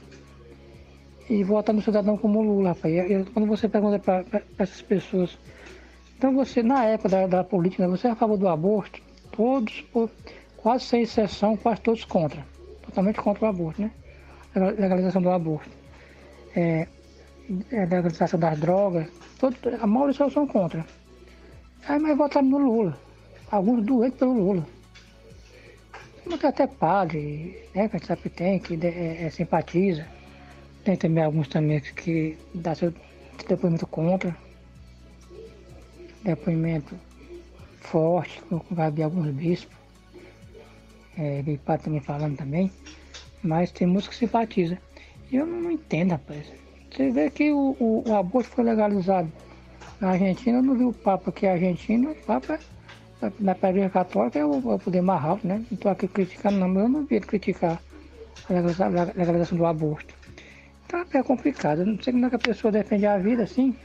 e 1.28 1.44
votar 1.44 1.74
no 1.74 1.82
cidadão 1.82 2.16
como 2.16 2.42
Lula, 2.42 2.70
rapaz. 2.70 2.92
E, 2.92 3.24
quando 3.32 3.46
você 3.46 3.68
pergunta 3.68 3.98
para 3.98 4.42
essas 4.58 4.82
pessoas, 4.82 5.38
então 6.16 6.34
você, 6.34 6.62
na 6.62 6.84
época 6.84 7.08
da, 7.08 7.26
da 7.26 7.44
política, 7.44 7.88
você 7.88 8.08
é 8.08 8.10
a 8.10 8.16
favor 8.16 8.36
do 8.36 8.48
aborto? 8.48 9.00
Todos, 9.30 9.80
por, 9.92 10.10
quase 10.56 10.84
sem 10.84 11.02
exceção, 11.02 11.56
quase 11.56 11.80
todos 11.80 12.04
contra. 12.04 12.44
Totalmente 12.82 13.20
contra 13.20 13.44
o 13.44 13.48
aborto, 13.48 13.82
né? 13.82 13.90
Legalização 14.54 15.22
do 15.22 15.30
aborto. 15.30 15.70
É, 16.54 16.86
é 17.70 17.86
legalização 17.86 18.38
das 18.38 18.58
drogas, 18.58 19.08
todo, 19.38 19.56
a 19.80 19.86
maioria 19.86 20.30
são 20.30 20.46
contra. 20.46 20.84
Aí, 21.88 21.98
mas 21.98 22.16
votaram 22.16 22.48
no 22.48 22.58
Lula. 22.58 22.98
Alguns 23.50 23.84
doentes 23.84 24.18
pelo 24.18 24.32
Lula. 24.32 24.66
Mas 26.24 26.44
até 26.44 26.66
padre, 26.66 27.58
né, 27.74 27.88
que 27.88 27.96
a 27.96 27.98
gente 27.98 28.06
sabe 28.06 28.22
que 28.22 28.30
tem, 28.30 28.58
que 28.58 28.78
é, 28.86 29.24
é, 29.24 29.30
simpatiza. 29.30 30.06
Tem 30.84 30.96
também 30.96 31.24
alguns 31.24 31.48
também 31.48 31.80
que 31.80 32.38
dá 32.54 32.74
seu 32.74 32.94
depoimento 33.48 33.86
contra. 33.86 34.36
Depoimento 36.22 36.96
forte, 37.80 38.40
vai 38.70 38.86
haver 38.86 39.02
alguns 39.02 39.28
bispos. 39.30 39.76
É, 41.18 41.42
padre 41.64 41.84
também 41.84 42.00
falando 42.00 42.36
também. 42.36 42.70
Mas 43.42 43.72
tem 43.72 43.88
música 43.88 44.12
que 44.12 44.18
simpatiza. 44.20 44.78
E 45.32 45.36
eu 45.36 45.46
não 45.46 45.70
entendo, 45.72 46.12
rapaz. 46.12 46.46
Você 46.90 47.10
vê 47.10 47.28
que 47.28 47.50
o, 47.50 47.76
o, 47.80 48.08
o 48.08 48.14
aborto 48.14 48.50
foi 48.50 48.62
legalizado 48.62 49.30
na 50.02 50.10
Argentina, 50.10 50.58
eu 50.58 50.62
não 50.62 50.74
vi 50.74 50.84
o 50.84 50.92
Papa 50.92 51.30
que 51.30 51.46
é 51.46 51.52
argentino, 51.52 52.10
o 52.10 52.14
Papa 52.16 52.58
na 53.38 53.52
Igreja 53.52 53.88
Católica 53.88 54.36
é 54.40 54.44
o, 54.44 54.78
poder 54.80 55.00
mais 55.00 55.24
alto, 55.24 55.46
né? 55.46 55.64
Não 55.70 55.76
estou 55.76 55.92
aqui 55.92 56.08
criticando 56.08 56.58
não, 56.58 56.68
mas 56.68 56.82
eu 56.82 56.88
não 56.88 57.06
vi 57.06 57.14
ele 57.14 57.24
criticar 57.24 57.80
a 58.50 58.52
legalização 59.16 59.56
do 59.56 59.64
aborto. 59.64 60.12
Então 60.84 61.04
é 61.12 61.22
complicado. 61.22 61.86
Não 61.86 62.02
sei 62.02 62.12
como 62.12 62.26
é 62.26 62.30
que 62.30 62.34
a 62.34 62.40
pessoa 62.40 62.72
defende 62.72 63.06
a 63.06 63.16
vida 63.16 63.44
assim 63.44 63.76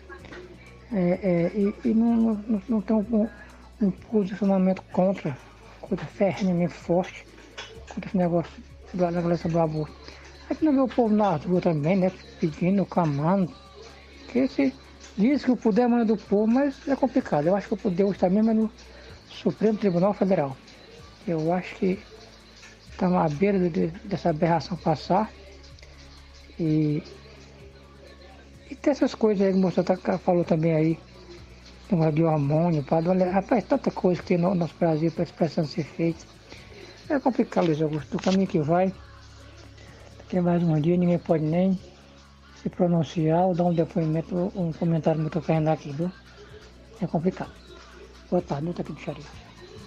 é, 0.92 1.20
é, 1.22 1.52
e, 1.56 1.76
e, 1.86 1.94
não, 1.94 2.16
não, 2.16 2.62
não 2.68 2.82
tem 2.82 2.96
um, 2.96 3.30
um, 3.80 3.92
posicionamento 3.92 4.82
contra, 4.92 5.38
contra 5.80 6.06
ferrenhamente 6.08 6.74
forte 6.74 7.28
contra 7.90 8.10
esse 8.10 8.18
negócio 8.18 8.52
da 8.92 9.10
legalização 9.10 9.52
do 9.52 9.60
aborto. 9.60 9.94
A 10.50 10.54
gente 10.54 10.66
não 10.66 10.74
vê 10.74 10.80
o 10.80 10.88
povo 10.88 11.14
na 11.14 11.36
rua 11.36 11.62
também, 11.62 11.96
né? 11.96 12.12
Pedindo, 12.40 12.84
clamando. 12.88 13.54
Que 14.30 14.40
esse, 14.40 14.74
diz 15.18 15.44
que 15.44 15.52
o 15.52 15.58
poder 15.58 15.90
é 15.90 16.06
do 16.06 16.16
povo, 16.16 16.48
mas 16.48 16.76
é 16.88 16.96
complicado. 16.96 17.48
Eu 17.48 17.56
acho 17.56 17.68
que 17.68 17.74
o 17.74 17.78
poder 17.78 18.08
está 18.08 18.30
mesmo 18.30 18.54
no 18.54 18.72
Supremo 19.30 19.78
Tribunal 19.78 20.14
Federal. 20.14 20.56
Eu 21.28 21.52
acho 21.52 21.76
que 21.76 22.00
estamos 22.92 23.18
à 23.18 23.28
beira 23.28 23.70
de, 23.70 23.88
dessa 24.06 24.30
aberração 24.30 24.78
passar. 24.78 25.32
E, 26.60 27.04
e 28.70 28.76
tem 28.76 28.92
essas 28.92 29.16
coisas 29.16 29.46
aí 29.46 29.54
que 29.54 29.60
o 29.60 29.62
moço 29.62 29.84
tá, 29.84 29.98
falou 30.20 30.44
também 30.44 30.74
aí, 30.74 31.00
negócio 31.92 32.14
de 32.14 32.24
hormônio, 32.24 32.84
padre, 32.84 33.10
olha, 33.10 33.32
rapaz, 33.32 33.64
tanta 33.64 33.92
coisa 33.92 34.22
que 34.22 34.28
tem 34.28 34.38
no 34.38 34.54
nosso 34.54 34.76
Brasil 34.80 35.12
precisando 35.12 35.68
ser 35.68 35.84
feita. 35.84 36.26
É 37.10 37.20
complicado, 37.20 37.68
Luiz 37.68 37.82
Augusto, 37.82 38.18
do 38.18 38.24
caminho 38.24 38.48
que 38.48 38.60
vai, 38.60 38.94
tem 40.30 40.42
mais 40.42 40.62
um 40.62 40.80
dia, 40.82 40.98
ninguém 40.98 41.18
pode 41.18 41.44
nem 41.44 41.80
se 42.68 42.76
pronunciar 42.76 43.46
ou 43.46 43.56
dar 43.56 43.66
um 43.66 43.74
depoimento, 43.74 44.52
um 44.56 44.72
comentário 44.74 45.22
muito 45.22 45.40
aqui, 45.72 45.92
viu? 45.92 46.12
É 47.02 47.08
complicado. 47.08 47.52
Boa 48.30 48.42
tarde, 48.42 48.66
Nilton 48.66 48.82
aqui 48.82 48.92
do 48.92 49.00
Xarife. 49.00 49.30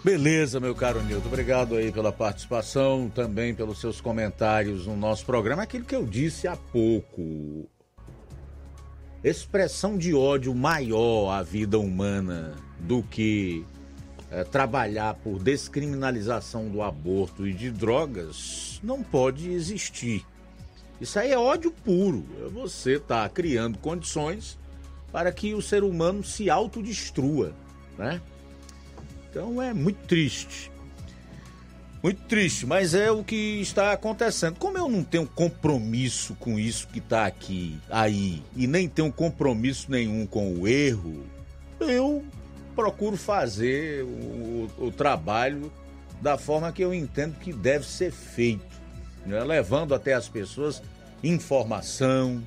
Beleza, 0.02 0.58
meu 0.58 0.74
caro 0.74 1.02
Nilton. 1.02 1.28
Obrigado 1.28 1.76
aí 1.76 1.92
pela 1.92 2.10
participação, 2.10 3.10
também 3.14 3.54
pelos 3.54 3.80
seus 3.80 4.00
comentários 4.00 4.86
no 4.86 4.96
nosso 4.96 5.26
programa. 5.26 5.62
Aquilo 5.62 5.84
que 5.84 5.94
eu 5.94 6.06
disse 6.06 6.48
há 6.48 6.56
pouco. 6.56 7.68
Expressão 9.22 9.98
de 9.98 10.14
ódio 10.14 10.54
maior 10.54 11.30
à 11.30 11.42
vida 11.42 11.78
humana 11.78 12.54
do 12.78 13.02
que 13.02 13.66
é, 14.30 14.42
trabalhar 14.44 15.14
por 15.16 15.38
descriminalização 15.38 16.68
do 16.70 16.80
aborto 16.80 17.46
e 17.46 17.52
de 17.52 17.70
drogas 17.70 18.80
não 18.82 19.02
pode 19.02 19.50
existir. 19.50 20.24
Isso 21.00 21.18
aí 21.18 21.32
é 21.32 21.38
ódio 21.38 21.70
puro. 21.70 22.24
É 22.44 22.48
você 22.48 22.96
estar 22.96 23.22
tá 23.22 23.28
criando 23.28 23.78
condições 23.78 24.58
para 25.10 25.32
que 25.32 25.54
o 25.54 25.62
ser 25.62 25.82
humano 25.82 26.22
se 26.22 26.50
autodestrua, 26.50 27.52
né? 27.98 28.20
Então 29.28 29.60
é 29.62 29.72
muito 29.72 30.06
triste. 30.06 30.70
Muito 32.02 32.22
triste, 32.22 32.64
mas 32.64 32.94
é 32.94 33.10
o 33.10 33.22
que 33.22 33.60
está 33.60 33.92
acontecendo. 33.92 34.58
Como 34.58 34.78
eu 34.78 34.88
não 34.88 35.04
tenho 35.04 35.26
compromisso 35.26 36.34
com 36.36 36.58
isso 36.58 36.88
que 36.88 36.98
está 36.98 37.26
aqui, 37.26 37.78
aí, 37.90 38.42
e 38.56 38.66
nem 38.66 38.88
tenho 38.88 39.12
compromisso 39.12 39.90
nenhum 39.90 40.26
com 40.26 40.54
o 40.54 40.66
erro, 40.66 41.26
eu 41.78 42.24
procuro 42.74 43.18
fazer 43.18 44.02
o, 44.04 44.68
o 44.78 44.90
trabalho 44.90 45.70
da 46.22 46.38
forma 46.38 46.72
que 46.72 46.82
eu 46.82 46.94
entendo 46.94 47.38
que 47.38 47.52
deve 47.52 47.86
ser 47.86 48.10
feito, 48.10 48.69
né? 49.26 49.42
levando 49.44 49.94
até 49.94 50.14
as 50.14 50.28
pessoas 50.28 50.82
informação, 51.22 52.42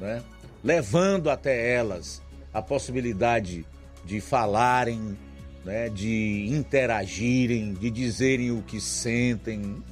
né? 0.00 0.22
levando 0.62 1.30
até 1.30 1.72
elas 1.72 2.22
a 2.52 2.60
possibilidade 2.60 3.64
de 4.04 4.20
falarem, 4.20 5.16
né? 5.64 5.88
de 5.88 6.46
interagirem, 6.48 7.74
de 7.74 7.90
dizerem 7.90 8.50
o 8.50 8.62
que 8.62 8.80
sentem. 8.80 9.82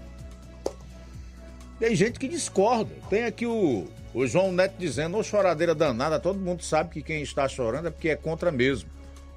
Tem 1.78 1.94
gente 1.94 2.18
que 2.18 2.26
discorda. 2.26 2.90
Tem 3.09 3.24
aqui 3.24 3.46
o, 3.46 3.86
o 4.12 4.26
João 4.26 4.52
Neto 4.52 4.74
dizendo, 4.78 5.16
ô 5.16 5.22
choradeira 5.22 5.74
danada, 5.74 6.18
todo 6.18 6.38
mundo 6.38 6.62
sabe 6.62 6.90
que 6.90 7.02
quem 7.02 7.22
está 7.22 7.48
chorando 7.48 7.88
é 7.88 7.90
porque 7.90 8.09
é 8.09 8.16
contra 8.16 8.50
mesmo. 8.50 8.90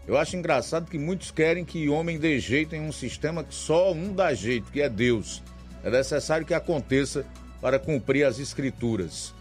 Eu 0.07 0.17
acho 0.17 0.35
engraçado 0.35 0.89
que 0.89 0.97
muitos 0.97 1.29
querem 1.29 1.63
que 1.63 1.87
homem 1.87 2.17
dê 2.17 2.39
jeito 2.39 2.75
em 2.75 2.81
um 2.81 2.91
sistema 2.91 3.43
que 3.43 3.53
só 3.53 3.93
um 3.93 4.13
dá 4.13 4.33
jeito, 4.33 4.71
que 4.71 4.81
é 4.81 4.89
Deus. 4.89 5.43
É 5.83 5.89
necessário 5.89 6.45
que 6.45 6.53
aconteça 6.53 7.25
para 7.59 7.79
cumprir 7.79 8.25
as 8.25 8.39
escrituras. 8.39 9.33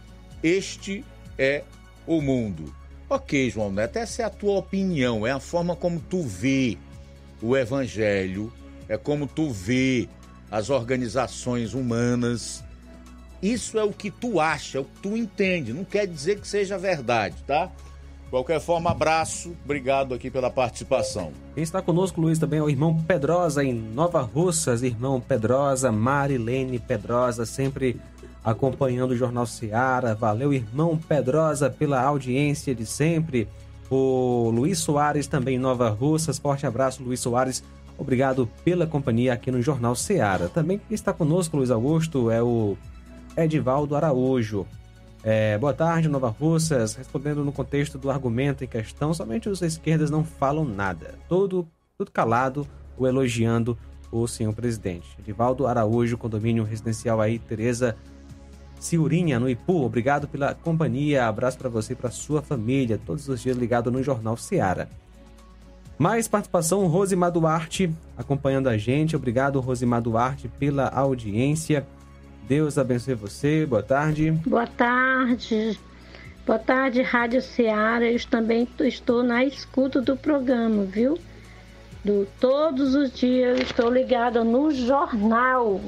Este 0.42 1.04
é 1.38 1.64
o 2.06 2.20
mundo. 2.20 2.74
Ok, 3.08 3.50
João 3.50 3.72
Neto, 3.72 3.96
essa 3.96 4.22
é 4.22 4.24
a 4.24 4.30
tua 4.30 4.58
opinião, 4.58 5.26
é 5.26 5.32
a 5.32 5.40
forma 5.40 5.74
como 5.74 6.00
tu 6.00 6.22
vê 6.22 6.78
o 7.42 7.56
evangelho, 7.56 8.52
é 8.88 8.96
como 8.96 9.26
tu 9.26 9.50
vê 9.50 10.08
as 10.50 10.70
organizações 10.70 11.74
humanas. 11.74 12.62
Isso 13.42 13.78
é 13.78 13.84
o 13.84 13.92
que 13.92 14.10
tu 14.10 14.38
acha, 14.38 14.78
é 14.78 14.80
o 14.80 14.84
que 14.84 15.00
tu 15.02 15.16
entende, 15.16 15.72
não 15.72 15.84
quer 15.84 16.06
dizer 16.06 16.40
que 16.40 16.46
seja 16.46 16.78
verdade, 16.78 17.36
tá? 17.46 17.72
Qualquer 18.31 18.61
forma, 18.61 18.93
abraço, 18.93 19.57
obrigado 19.65 20.15
aqui 20.15 20.31
pela 20.31 20.48
participação. 20.48 21.32
Quem 21.52 21.65
está 21.65 21.82
conosco, 21.82 22.20
Luiz, 22.20 22.39
também 22.39 22.61
é 22.61 22.62
o 22.62 22.70
irmão 22.70 22.97
Pedrosa 22.97 23.65
em 23.65 23.74
Nova 23.74 24.20
Russas, 24.20 24.85
irmão 24.85 25.20
Pedrosa, 25.20 25.90
Marilene 25.90 26.78
Pedrosa, 26.78 27.44
sempre 27.44 28.01
acompanhando 28.44 29.11
o 29.11 29.16
Jornal 29.16 29.47
Seara. 29.47 30.15
Valeu, 30.15 30.52
irmão 30.52 30.97
Pedrosa, 30.97 31.69
pela 31.69 32.01
audiência 32.01 32.73
de 32.73 32.86
sempre. 32.86 33.48
O 33.90 34.48
Luiz 34.55 34.78
Soares 34.78 35.27
também 35.27 35.57
em 35.57 35.59
Nova 35.59 35.89
Russas, 35.90 36.39
forte 36.39 36.65
abraço, 36.65 37.02
Luiz 37.02 37.19
Soares. 37.19 37.65
Obrigado 37.98 38.48
pela 38.65 38.86
companhia 38.86 39.32
aqui 39.32 39.51
no 39.51 39.61
Jornal 39.61 39.97
Seara. 39.97 40.48
Também 40.48 40.78
quem 40.78 40.94
está 40.94 41.12
conosco, 41.12 41.57
Luiz 41.57 41.73
Augusto, 41.73 42.31
é 42.31 42.40
o 42.40 42.77
Edivaldo 43.36 43.97
Araújo. 43.97 44.66
É, 45.22 45.59
boa 45.59 45.74
tarde, 45.74 46.09
Nova 46.09 46.28
Russas. 46.28 46.94
Respondendo 46.94 47.44
no 47.44 47.52
contexto 47.52 47.98
do 47.98 48.10
argumento 48.10 48.64
em 48.64 48.66
questão, 48.66 49.12
somente 49.12 49.48
os 49.48 49.60
esquerdas 49.60 50.10
não 50.10 50.24
falam 50.24 50.64
nada. 50.64 51.14
Todo, 51.28 51.68
tudo 51.98 52.10
calado 52.10 52.66
ou 52.97 53.06
elogiando 53.06 53.76
o 54.10 54.26
senhor 54.26 54.55
presidente. 54.55 55.09
Edivaldo 55.18 55.66
Araújo, 55.66 56.16
condomínio 56.16 56.64
residencial 56.64 57.20
aí, 57.20 57.38
Tereza 57.38 57.97
Ciurinha, 58.78 59.38
no 59.38 59.48
Ipu. 59.48 59.84
Obrigado 59.84 60.26
pela 60.26 60.55
companhia. 60.55 61.26
Abraço 61.26 61.59
para 61.59 61.68
você 61.68 61.92
e 61.92 61.97
para 61.97 62.10
sua 62.10 62.40
família. 62.40 62.98
Todos 63.05 63.28
os 63.28 63.42
dias 63.42 63.56
ligado 63.56 63.90
no 63.90 64.02
Jornal 64.02 64.38
Seara. 64.38 64.88
Mais 65.98 66.26
participação, 66.26 66.86
Rosimar 66.86 67.30
Duarte 67.30 67.92
acompanhando 68.16 68.70
a 68.70 68.78
gente. 68.78 69.14
Obrigado, 69.14 69.60
Rosimar 69.60 70.01
Duarte, 70.01 70.48
pela 70.48 70.88
audiência. 70.88 71.86
Deus 72.48 72.78
abençoe 72.78 73.14
você. 73.14 73.66
Boa 73.66 73.82
tarde. 73.82 74.30
Boa 74.46 74.66
tarde. 74.66 75.78
Boa 76.46 76.58
tarde, 76.58 77.02
Rádio 77.02 77.40
Ceará. 77.42 78.04
Eu 78.04 78.18
também 78.28 78.66
estou 78.80 79.22
na 79.22 79.44
escuta 79.44 80.00
do 80.00 80.16
programa, 80.16 80.84
viu? 80.84 81.18
Do, 82.04 82.26
todos 82.40 82.94
os 82.94 83.12
dias 83.12 83.58
eu 83.58 83.62
estou 83.62 83.90
ligada 83.90 84.42
no 84.42 84.70
jornal. 84.70 85.80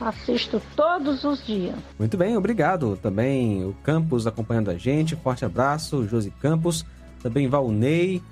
Assisto 0.00 0.62
todos 0.76 1.24
os 1.24 1.44
dias. 1.44 1.74
Muito 1.98 2.16
bem, 2.16 2.36
obrigado. 2.36 2.96
Também 3.02 3.64
o 3.64 3.74
Campos 3.82 4.26
acompanhando 4.26 4.70
a 4.70 4.76
gente. 4.76 5.16
Forte 5.16 5.44
abraço, 5.44 6.06
Josi 6.06 6.30
Campos. 6.30 6.86
Também 7.20 7.48
Valnei, 7.48 8.22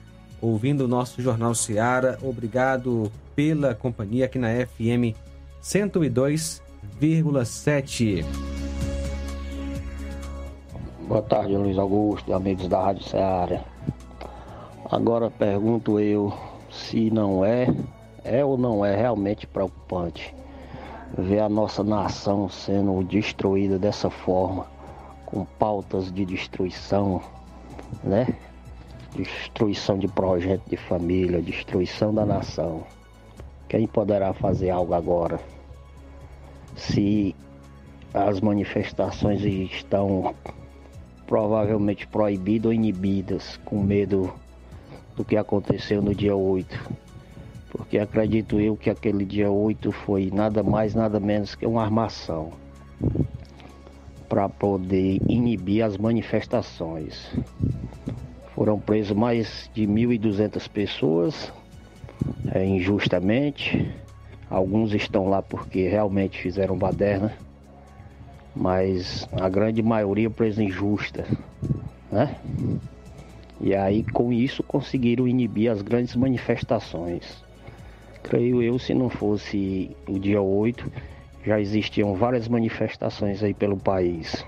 ouvindo 0.41 0.85
o 0.85 0.89
nosso 0.89 1.21
Jornal 1.21 1.55
Seara. 1.55 2.19
Obrigado 2.23 3.11
pela 3.35 3.75
companhia 3.75 4.27
aqui 4.27 4.39
na 4.39 4.49
FM 4.49 5.17
102 5.61 6.63
101,7. 7.01 8.25
Boa 11.07 11.23
tarde, 11.23 11.57
Luiz 11.57 11.79
Augusto, 11.79 12.33
amigos 12.33 12.69
da 12.69 12.83
Rádio 12.83 13.05
Ceará. 13.05 13.61
Agora 14.91 15.31
pergunto 15.31 16.01
eu 16.01 16.33
se 16.71 17.11
não 17.11 17.45
é, 17.45 17.67
é 18.25 18.45
ou 18.45 18.57
não 18.57 18.85
é 18.85 18.97
realmente 18.97 19.47
preocupante 19.47 20.35
ver 21.17 21.41
a 21.41 21.49
nossa 21.49 21.83
nação 21.85 22.49
sendo 22.49 23.03
destruída 23.05 23.79
dessa 23.79 24.11
forma, 24.11 24.67
com 25.25 25.45
pautas 25.45 26.13
de 26.13 26.25
destruição, 26.25 27.23
né? 28.03 28.27
Destruição 29.15 29.99
de 29.99 30.09
projeto 30.09 30.69
de 30.69 30.77
família, 30.77 31.41
destruição 31.41 32.13
da 32.13 32.27
nação. 32.27 32.83
Quem 33.69 33.87
poderá 33.87 34.33
fazer 34.33 34.71
algo 34.71 34.95
agora? 34.95 35.41
Se 36.77 37.35
as 38.15 38.41
manifestações 38.41 39.43
estão 39.43 40.35
provavelmente 41.27 42.07
proibidas 42.07 42.67
ou 42.67 42.73
inibidas, 42.73 43.59
com 43.65 43.83
medo 43.83 44.33
do 45.17 45.25
que 45.25 45.37
aconteceu 45.37 46.01
no 46.01 46.15
dia 46.15 46.37
8. 46.37 47.07
Porque 47.71 47.99
acredito 47.99 48.61
eu 48.61 48.77
que 48.77 48.89
aquele 48.89 49.25
dia 49.25 49.51
8 49.51 49.91
foi 49.91 50.31
nada 50.33 50.63
mais, 50.63 50.95
nada 50.95 51.19
menos 51.19 51.55
que 51.55 51.67
uma 51.67 51.83
armação 51.83 52.53
para 54.29 54.49
poder 54.49 55.21
inibir 55.29 55.85
as 55.85 55.97
manifestações. 55.97 57.31
Foram 58.55 58.79
presos 58.79 59.17
mais 59.17 59.71
de 59.75 59.87
1.200 59.87 60.69
pessoas 60.69 61.53
é, 62.53 62.65
injustamente 62.65 63.95
Alguns 64.49 64.95
estão 64.95 65.29
lá 65.29 65.43
porque 65.43 65.89
realmente 65.89 66.41
fizeram 66.41 66.77
baderna, 66.77 67.33
mas 68.55 69.29
a 69.33 69.49
grande 69.49 69.83
maioria 69.83 70.31
presa 70.31 70.63
injusta, 70.63 71.27
né? 72.11 72.37
E 73.61 73.75
aí 73.75 74.05
com 74.05 74.33
isso 74.33 74.63
conseguiram 74.63 75.27
inibir 75.27 75.71
as 75.71 75.83
grandes 75.83 76.15
manifestações. 76.15 77.43
Creio 78.23 78.63
eu, 78.63 78.79
se 78.79 78.95
não 78.95 79.09
fosse 79.09 79.91
o 80.09 80.19
dia 80.19 80.41
8, 80.41 80.91
já 81.45 81.61
existiam 81.61 82.15
várias 82.15 82.47
manifestações 82.47 83.43
aí 83.43 83.55
pelo 83.55 83.77
país. 83.77 84.45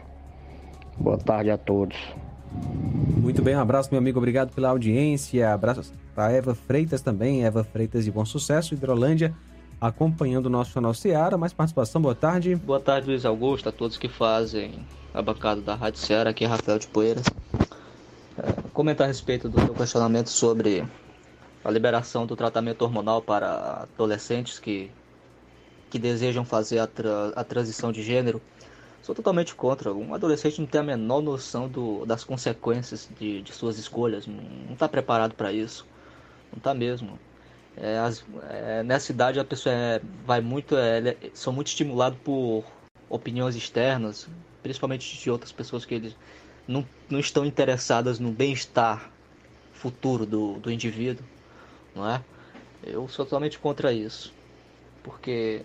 Boa 0.97 1.19
tarde 1.19 1.51
a 1.51 1.59
todos. 1.59 1.97
Muito 3.16 3.43
bem, 3.43 3.57
um 3.57 3.61
abraço, 3.61 3.89
meu 3.91 3.99
amigo. 3.99 4.19
Obrigado 4.19 4.55
pela 4.55 4.69
audiência. 4.70 5.53
Abraços 5.53 5.93
para 6.15 6.33
Eva 6.33 6.55
Freitas 6.55 7.03
também. 7.03 7.45
Eva 7.45 7.65
Freitas 7.65 8.05
de 8.05 8.11
Bom 8.11 8.25
Sucesso, 8.25 8.75
Hidrolândia 8.75 9.35
acompanhando 9.81 10.47
o 10.47 10.51
nosso 10.51 10.75
canal 10.75 10.93
Seara. 10.95 11.39
Mais 11.39 11.53
participação, 11.53 12.01
boa 12.01 12.15
tarde. 12.15 12.57
Boa 12.57 12.81
tarde, 12.81 13.07
Luiz 13.07 13.25
Augusto, 13.25 13.69
a 13.69 13.73
todos 13.73 13.97
que 13.97 14.09
fazem 14.09 14.87
a 15.15 15.23
bancada 15.23 15.61
da 15.61 15.75
Rádio 15.75 16.01
Seara. 16.01 16.31
Aqui 16.31 16.45
é 16.45 16.49
Rafael 16.49 16.79
de 16.79 16.89
Poeira. 16.89 17.21
É, 18.39 18.53
comentar 18.73 19.05
a 19.05 19.09
respeito 19.09 19.49
do 19.49 19.61
seu 19.61 19.75
questionamento 19.75 20.29
sobre 20.31 20.87
a 21.65 21.71
liberação 21.71 22.27
do 22.27 22.37
tratamento 22.37 22.83
hormonal 22.83 23.23
para 23.23 23.87
adolescentes 23.95 24.59
que, 24.59 24.91
que 25.91 25.99
desejam 25.99 26.45
fazer 26.45 26.79
a, 26.79 26.87
tra 26.87 27.33
a 27.35 27.45
transição 27.45 27.93
de 27.93 28.03
gênero. 28.03 28.41
Sou 29.03 29.15
totalmente 29.15 29.55
contra. 29.55 29.93
Um 29.93 30.13
adolescente 30.15 30.61
não 30.61 30.67
tem 30.67 30.81
a 30.81 30.85
menor 30.85 31.23
noção 31.23 31.69
do, 31.69 32.05
das 32.05 32.25
consequências 32.25 33.09
de, 33.19 33.43
de 33.43 33.53
suas 33.53 33.79
escolhas. 33.79 34.27
Não 34.27 34.73
está 34.73 34.89
preparado 34.89 35.35
para 35.35 35.53
isso. 35.53 35.87
Não 36.53 36.59
está 36.59 36.75
mesmo. 36.75 37.19
É, 37.81 37.99
as, 37.99 38.25
é, 38.51 38.83
nessa 38.83 39.13
idade 39.13 39.39
a 39.39 39.45
pessoa 39.45 39.75
é, 39.75 40.01
vai 40.25 40.41
muito, 40.41 40.77
é, 40.77 41.17
são 41.33 41.53
muito 41.53 41.69
estimulados 41.69 42.19
por 42.25 42.65
opiniões 43.09 43.55
externas, 43.55 44.29
principalmente 44.63 45.17
de 45.17 45.31
outras 45.31 45.53
pessoas 45.53 45.85
que 45.85 45.95
eles 45.95 46.17
não, 46.67 46.85
não 47.09 47.21
estão 47.21 47.45
interessadas 47.45 48.19
no 48.19 48.33
bem-estar 48.33 49.11
futuro 49.73 50.27
do, 50.27 50.55
do 50.55 50.71
indivíduo, 50.71 51.25
não 51.95 52.09
é? 52.09 52.23
Eu 52.83 53.09
sou 53.09 53.25
totalmente 53.25 53.59
contra 53.59 53.93
isso. 53.93 54.35
Porque 55.03 55.63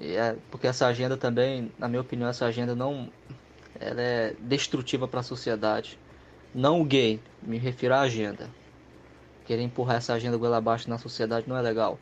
é, 0.00 0.36
porque 0.50 0.66
essa 0.66 0.86
agenda 0.86 1.16
também, 1.16 1.72
na 1.78 1.88
minha 1.88 2.00
opinião, 2.00 2.28
essa 2.28 2.46
agenda 2.46 2.74
não 2.74 3.10
ela 3.80 4.00
é 4.00 4.34
destrutiva 4.40 5.06
para 5.06 5.20
a 5.20 5.22
sociedade. 5.22 5.98
Não 6.54 6.80
o 6.80 6.84
gay, 6.84 7.20
me 7.42 7.58
refiro 7.58 7.94
à 7.94 8.00
agenda. 8.00 8.48
Querer 9.48 9.62
empurrar 9.62 9.96
essa 9.96 10.12
agenda 10.12 10.36
goela 10.36 10.58
abaixo 10.58 10.90
na 10.90 10.98
sociedade 10.98 11.48
não 11.48 11.56
é 11.56 11.62
legal. 11.62 11.98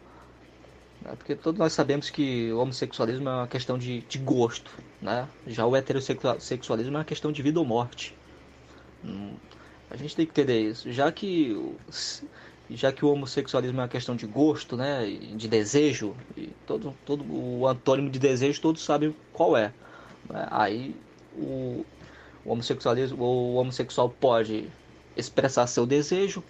É 1.05 1.15
porque 1.15 1.37
todos 1.37 1.61
nós 1.61 1.73
sabemos 1.73 2.11
que 2.11 2.51
o 2.53 2.59
homossexualismo 2.59 3.29
é 3.29 3.33
uma 3.33 3.47
questão 3.47 3.79
de, 3.79 4.01
de 4.01 4.19
gosto, 4.19 4.69
né? 5.01 5.29
Já 5.47 5.65
o 5.65 5.77
heterossexualismo 5.77 6.97
é 6.97 6.99
uma 6.99 7.05
questão 7.05 7.31
de 7.31 7.41
vida 7.43 7.61
ou 7.61 7.65
morte. 7.65 8.17
Hum, 9.05 9.37
a 9.89 9.97
gente 9.97 10.17
tem 10.17 10.27
que 10.27 10.33
entender 10.33 10.61
isso. 10.61 10.91
Já 10.91 11.13
que 11.13 11.57
já 12.69 12.91
que 12.91 13.05
o 13.05 13.13
homossexualismo 13.13 13.79
é 13.79 13.83
uma 13.85 13.89
questão 13.89 14.17
de 14.17 14.27
gosto, 14.27 14.77
né, 14.77 15.07
de 15.07 15.47
desejo, 15.47 16.17
todo, 16.67 16.93
todo 17.07 17.25
o 17.33 17.65
antônimo 17.65 18.11
de 18.11 18.19
desejo 18.19 18.61
todos 18.61 18.83
sabem 18.83 19.15
qual 19.33 19.57
é. 19.57 19.73
Né? 20.29 20.49
Aí 20.51 20.97
o, 21.37 21.87
o 22.45 22.51
homossexualismo, 22.51 23.23
o 23.23 23.55
homossexual 23.55 24.11
pode 24.11 24.69
expressar 25.17 25.69
seu 25.69 25.87
desejo, 25.87 26.43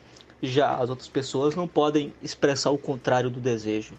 já 0.43 0.77
as 0.77 0.91
outras 0.91 1.09
pessoas 1.09 1.55
não 1.55 1.69
podem 1.69 2.15
expressar 2.23 2.71
o 2.71 2.79
contrário 2.79 3.31
do 3.31 3.41
desejo. 3.41 3.99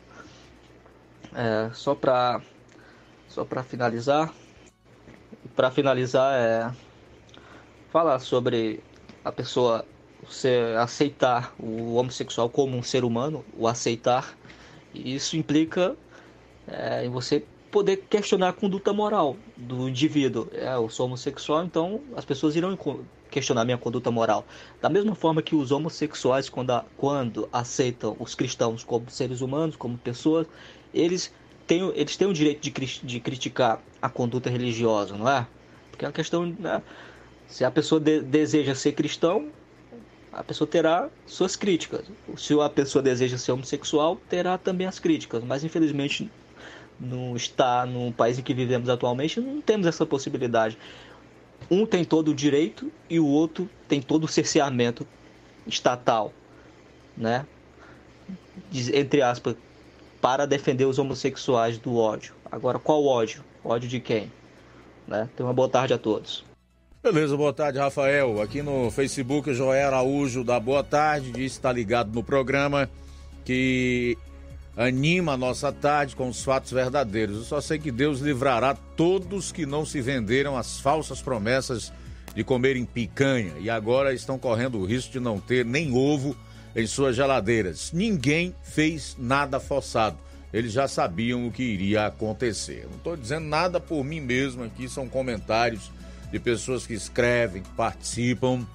É, 1.33 1.71
só 1.73 1.93
para 1.95 2.41
só 3.27 3.43
para 3.45 3.63
finalizar, 3.63 4.33
para 5.55 5.71
finalizar 5.71 6.33
é 6.39 6.71
falar 7.89 8.19
sobre 8.19 8.83
a 9.23 9.31
pessoa 9.31 9.85
você 10.21 10.75
aceitar 10.79 11.53
o 11.59 11.95
homossexual 11.95 12.49
como 12.49 12.75
um 12.75 12.83
ser 12.83 13.03
humano, 13.03 13.45
o 13.53 13.67
aceitar, 13.67 14.37
isso 14.93 15.37
implica 15.37 15.95
é, 16.67 17.05
em 17.05 17.09
você 17.09 17.47
poder 17.71 17.97
questionar 18.09 18.49
a 18.49 18.53
conduta 18.53 18.93
moral 18.93 19.35
do 19.55 19.87
indivíduo. 19.89 20.47
É, 20.53 20.73
eu 20.75 20.89
sou 20.89 21.05
homossexual, 21.05 21.63
então 21.63 22.01
as 22.15 22.25
pessoas 22.25 22.55
irão 22.55 22.77
questionar 23.29 23.65
minha 23.65 23.77
conduta 23.77 24.09
moral. 24.09 24.45
Da 24.81 24.89
mesma 24.89 25.15
forma 25.15 25.41
que 25.41 25.55
os 25.55 25.71
homossexuais, 25.71 26.49
quando, 26.49 26.71
a, 26.71 26.85
quando 26.97 27.47
aceitam 27.51 28.15
os 28.19 28.35
cristãos 28.35 28.83
como 28.83 29.09
seres 29.09 29.41
humanos, 29.41 29.75
como 29.75 29.97
pessoas, 29.97 30.47
eles 30.93 31.33
têm, 31.65 31.91
eles 31.95 32.15
têm 32.15 32.27
o 32.27 32.33
direito 32.33 32.61
de, 32.61 32.99
de 33.03 33.19
criticar 33.19 33.81
a 34.01 34.09
conduta 34.09 34.49
religiosa, 34.49 35.15
não 35.17 35.29
é? 35.29 35.45
Porque 35.91 36.05
é 36.05 36.07
uma 36.07 36.13
questão. 36.13 36.45
Né? 36.45 36.81
Se 37.47 37.63
a 37.63 37.71
pessoa 37.71 37.99
de, 37.99 38.21
deseja 38.21 38.75
ser 38.75 38.93
cristão, 38.93 39.49
a 40.31 40.43
pessoa 40.43 40.67
terá 40.67 41.09
suas 41.25 41.55
críticas. 41.55 42.05
Se 42.37 42.59
a 42.59 42.69
pessoa 42.69 43.01
deseja 43.01 43.37
ser 43.37 43.51
homossexual, 43.51 44.17
terá 44.29 44.57
também 44.57 44.87
as 44.87 44.99
críticas. 44.99 45.43
Mas 45.43 45.63
infelizmente, 45.63 46.29
no 46.99 47.35
está 47.35 47.85
no 47.85 48.11
país 48.11 48.39
em 48.39 48.41
que 48.41 48.53
vivemos 48.53 48.89
atualmente, 48.89 49.39
não 49.39 49.61
temos 49.61 49.85
essa 49.85 50.05
possibilidade. 50.05 50.77
Um 51.69 51.85
tem 51.85 52.03
todo 52.03 52.31
o 52.31 52.35
direito 52.35 52.91
e 53.09 53.19
o 53.19 53.25
outro 53.25 53.69
tem 53.87 54.01
todo 54.01 54.23
o 54.23 54.27
cerceamento 54.27 55.05
estatal, 55.65 56.31
né? 57.15 57.45
Entre 58.93 59.21
aspas, 59.21 59.55
para 60.21 60.45
defender 60.45 60.85
os 60.85 60.99
homossexuais 60.99 61.77
do 61.77 61.97
ódio. 61.97 62.33
Agora, 62.51 62.79
qual 62.79 63.05
ódio? 63.05 63.43
Ódio 63.63 63.89
de 63.89 63.99
quem? 63.99 64.31
Né? 65.07 65.29
Então, 65.33 65.45
uma 65.45 65.53
boa 65.53 65.69
tarde 65.69 65.93
a 65.93 65.97
todos. 65.97 66.45
Beleza, 67.01 67.37
boa 67.37 67.53
tarde, 67.53 67.79
Rafael. 67.79 68.41
Aqui 68.41 68.61
no 68.61 68.91
Facebook, 68.91 69.53
Joé 69.53 69.83
Araújo 69.83 70.43
da 70.43 70.59
Boa 70.59 70.83
Tarde, 70.83 71.27
diz 71.27 71.53
que 71.53 71.57
está 71.57 71.71
ligado 71.71 72.11
no 72.11 72.23
programa 72.23 72.89
que 73.45 74.17
anima 74.77 75.33
a 75.33 75.37
nossa 75.37 75.71
tarde 75.71 76.15
com 76.15 76.29
os 76.29 76.43
fatos 76.43 76.71
verdadeiros. 76.71 77.37
Eu 77.37 77.43
só 77.43 77.59
sei 77.59 77.79
que 77.79 77.91
Deus 77.91 78.19
livrará 78.19 78.75
todos 78.95 79.51
que 79.51 79.65
não 79.65 79.83
se 79.83 79.99
venderam 79.99 80.55
às 80.55 80.79
falsas 80.79 81.19
promessas 81.19 81.91
de 82.35 82.43
comerem 82.43 82.85
picanha 82.85 83.53
e 83.59 83.71
agora 83.71 84.13
estão 84.13 84.37
correndo 84.37 84.77
o 84.77 84.85
risco 84.85 85.11
de 85.11 85.19
não 85.19 85.39
ter 85.39 85.65
nem 85.65 85.95
ovo 85.95 86.37
em 86.75 86.85
suas 86.85 87.15
geladeiras. 87.15 87.91
Ninguém 87.91 88.53
fez 88.61 89.15
nada 89.17 89.59
forçado. 89.59 90.17
Eles 90.53 90.71
já 90.71 90.87
sabiam 90.87 91.47
o 91.47 91.51
que 91.51 91.63
iria 91.63 92.05
acontecer. 92.05 92.85
Não 92.87 92.97
estou 92.97 93.17
dizendo 93.17 93.47
nada 93.47 93.79
por 93.79 94.03
mim 94.03 94.21
mesmo 94.21 94.63
aqui, 94.63 94.87
são 94.87 95.09
comentários 95.09 95.91
de 96.31 96.39
pessoas 96.39 96.85
que 96.85 96.93
escrevem, 96.93 97.63
que 97.63 97.69
participam, 97.71 98.65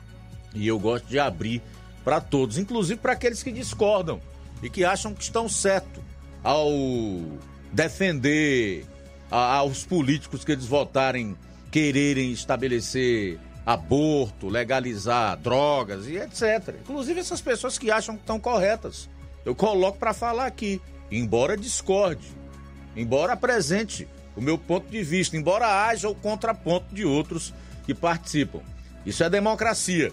e 0.53 0.67
eu 0.67 0.79
gosto 0.79 1.07
de 1.07 1.19
abrir 1.19 1.63
para 2.05 2.21
todos, 2.21 2.59
inclusive 2.59 3.01
para 3.01 3.13
aqueles 3.13 3.43
que 3.43 3.53
discordam 3.53 4.21
e 4.63 4.71
que 4.71 4.85
acham 4.85 5.15
que 5.15 5.23
estão 5.23 5.49
certo 5.49 6.03
ao 6.43 6.71
defender 7.73 8.87
aos 9.31 9.85
políticos 9.85 10.45
que 10.45 10.53
eles 10.53 10.67
votarem 10.67 11.37
quererem 11.71 12.33
estabelecer 12.33 13.39
aborto, 13.65 14.49
legalizar 14.49 15.37
drogas 15.39 16.07
e 16.07 16.17
etc. 16.17 16.77
Inclusive 16.83 17.21
essas 17.21 17.41
pessoas 17.41 17.79
que 17.79 17.91
acham 17.91 18.15
que 18.15 18.23
estão 18.23 18.39
corretas. 18.39 19.09
Eu 19.45 19.55
coloco 19.55 19.99
para 19.99 20.13
falar 20.13 20.47
aqui, 20.47 20.81
embora 21.11 21.57
discorde, 21.57 22.27
embora 22.95 23.33
apresente 23.33 24.07
o 24.37 24.41
meu 24.41 24.59
ponto 24.59 24.89
de 24.89 25.03
vista, 25.03 25.37
embora 25.37 25.87
haja 25.87 26.09
o 26.09 26.15
contraponto 26.15 26.95
de 26.95 27.05
outros 27.05 27.55
que 27.85 27.95
participam. 27.95 28.61
Isso 29.05 29.25
é 29.25 29.31
democracia. 29.31 30.13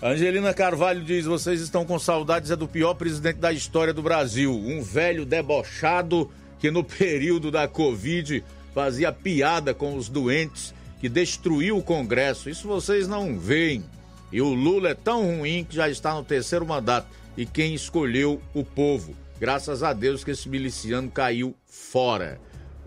Angelina 0.00 0.54
Carvalho 0.54 1.02
diz: 1.02 1.24
vocês 1.24 1.60
estão 1.60 1.84
com 1.84 1.98
saudades 1.98 2.52
é 2.52 2.56
do 2.56 2.68
pior 2.68 2.94
presidente 2.94 3.38
da 3.38 3.52
história 3.52 3.92
do 3.92 4.00
Brasil, 4.00 4.54
um 4.54 4.80
velho 4.80 5.26
debochado 5.26 6.30
que 6.60 6.70
no 6.70 6.84
período 6.84 7.50
da 7.50 7.66
Covid 7.66 8.44
fazia 8.72 9.10
piada 9.10 9.74
com 9.74 9.96
os 9.96 10.08
doentes, 10.08 10.72
que 11.00 11.08
destruiu 11.08 11.78
o 11.78 11.82
Congresso. 11.82 12.48
Isso 12.48 12.68
vocês 12.68 13.08
não 13.08 13.36
veem. 13.38 13.84
E 14.30 14.40
o 14.40 14.54
Lula 14.54 14.90
é 14.90 14.94
tão 14.94 15.38
ruim 15.38 15.64
que 15.64 15.74
já 15.74 15.88
está 15.88 16.14
no 16.14 16.22
terceiro 16.22 16.66
mandato. 16.66 17.08
E 17.36 17.44
quem 17.44 17.74
escolheu 17.74 18.40
o 18.54 18.62
povo? 18.62 19.16
Graças 19.40 19.82
a 19.82 19.92
Deus 19.92 20.22
que 20.22 20.30
esse 20.30 20.48
miliciano 20.48 21.10
caiu 21.10 21.56
fora. 21.66 22.40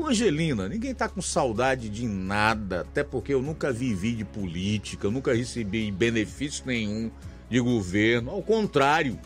Angelina, 0.08 0.68
ninguém 0.68 0.94
tá 0.94 1.08
com 1.10 1.22
saudade 1.22 1.90
de 1.90 2.08
nada, 2.08 2.82
até 2.82 3.04
porque 3.04 3.34
eu 3.34 3.42
nunca 3.42 3.72
vivi 3.72 4.14
de 4.14 4.26
política, 4.26 5.08
eu 5.08 5.12
nunca 5.12 5.34
recebi 5.34 5.92
benefício 5.92 6.64
nenhum 6.66 7.12
de 7.50 7.60
governo. 7.60 8.32
Ao 8.32 8.42
contrário, 8.42 9.20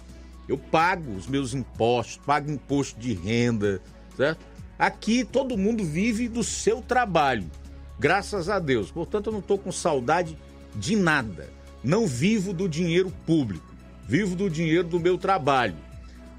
eu 0.48 0.58
pago 0.58 1.12
os 1.14 1.28
meus 1.28 1.54
impostos, 1.54 2.18
pago 2.26 2.52
imposto 2.52 3.00
de 3.00 3.14
renda, 3.14 3.82
certo? 4.16 4.46
Aqui 4.78 5.24
todo 5.24 5.58
mundo 5.58 5.84
vive 5.84 6.28
do 6.28 6.44
seu 6.44 6.82
trabalho, 6.82 7.50
graças 7.98 8.50
a 8.50 8.60
Deus. 8.60 8.92
Portanto, 8.92 9.28
eu 9.28 9.34
não 9.34 9.40
estou 9.40 9.58
com 9.58 9.72
saudade 9.72 10.38
de 10.76 10.96
nada. 10.96 11.50
Não 11.84 12.08
vivo 12.08 12.52
do 12.52 12.68
dinheiro 12.68 13.12
público, 13.26 13.74
vivo 14.08 14.36
do 14.36 14.50
dinheiro 14.50 14.88
do 14.88 15.00
meu 15.00 15.18
trabalho. 15.18 15.76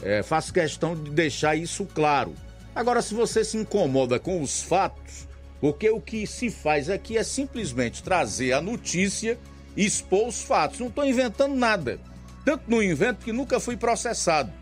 É, 0.03 0.23
faço 0.23 0.53
questão 0.53 0.95
de 0.95 1.11
deixar 1.11 1.57
isso 1.57 1.87
claro. 1.87 2.35
Agora, 2.77 3.01
se 3.01 3.15
você 3.15 3.43
se 3.43 3.57
incomoda 3.57 4.21
com 4.21 4.43
os 4.43 4.63
fatos, 4.63 5.27
porque 5.59 5.89
o 5.89 5.99
que 5.99 6.27
se 6.27 6.51
faz 6.51 6.91
aqui 6.91 7.17
é 7.17 7.25
simplesmente 7.25 8.03
trazer 8.03 8.53
a 8.53 8.61
notícia 8.61 9.39
e 9.75 9.87
expor 9.87 10.29
os 10.29 10.43
fatos. 10.43 10.79
Não 10.79 10.89
estou 10.89 11.07
inventando 11.07 11.55
nada. 11.55 11.99
Tanto 12.45 12.71
no 12.71 12.83
invento 12.83 13.25
que 13.25 13.33
nunca 13.33 13.59
fui 13.59 13.79
processado. 13.79 14.53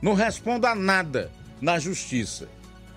Não 0.00 0.14
respondo 0.14 0.66
a 0.66 0.74
nada 0.74 1.30
na 1.60 1.78
justiça. 1.78 2.48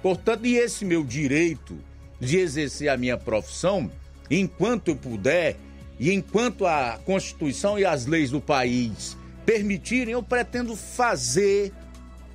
Portanto, 0.01 0.45
e 0.45 0.55
esse 0.55 0.85
meu 0.85 1.03
direito 1.03 1.77
de 2.17 2.37
exercer 2.37 2.87
a 2.87 2.95
minha 2.95 3.17
profissão, 3.17 3.91
enquanto 4.31 4.87
eu 4.87 4.95
puder 4.95 5.57
e 5.99 6.13
enquanto 6.13 6.65
a 6.65 6.97
Constituição 7.03 7.77
e 7.77 7.83
as 7.83 8.05
leis 8.05 8.31
do 8.31 8.39
país 8.39 9.17
permitirem, 9.45 10.13
eu 10.13 10.23
pretendo 10.23 10.73
fazer 10.73 11.73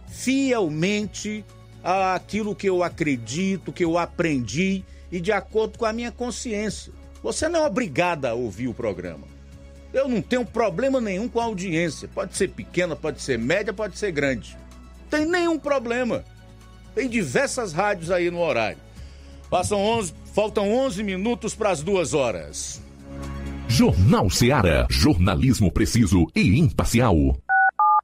fielmente 0.09 1.43
aquilo 1.82 2.54
que 2.54 2.68
eu 2.68 2.82
acredito, 2.82 3.72
que 3.72 3.84
eu 3.84 3.98
aprendi 3.98 4.84
e 5.10 5.20
de 5.20 5.32
acordo 5.32 5.78
com 5.78 5.84
a 5.84 5.92
minha 5.92 6.12
consciência. 6.12 6.92
Você 7.22 7.48
não 7.48 7.64
é 7.64 7.66
obrigada 7.66 8.30
a 8.30 8.34
ouvir 8.34 8.68
o 8.68 8.74
programa. 8.74 9.26
Eu 9.92 10.09
não 10.09 10.22
tenho 10.22 10.44
problema 10.44 11.00
nenhum 11.00 11.28
com 11.28 11.40
a 11.40 11.44
audiência. 11.44 12.09
Pode 12.09 12.36
ser 12.36 12.48
pequena, 12.48 12.96
pode 12.96 13.20
ser 13.20 13.38
média, 13.38 13.72
pode 13.72 13.98
ser 13.98 14.10
grande. 14.10 14.56
Tem 15.10 15.26
nenhum 15.26 15.59
problema. 15.59 16.24
Tem 16.94 17.09
diversas 17.09 17.72
rádios 17.72 18.10
aí 18.10 18.30
no 18.30 18.40
horário. 18.40 18.78
Passam 19.50 19.78
11, 19.78 20.14
faltam 20.34 20.72
11 20.72 21.02
minutos 21.02 21.54
para 21.54 21.70
as 21.70 21.82
duas 21.82 22.14
horas. 22.14 22.82
Jornal 23.68 24.30
Seara. 24.30 24.86
Jornalismo 24.90 25.70
preciso 25.70 26.26
e 26.34 26.59
imparcial. 26.59 27.16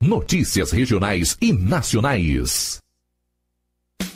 Notícias 0.01 0.71
regionais 0.71 1.37
e 1.41 1.53
nacionais. 1.53 2.79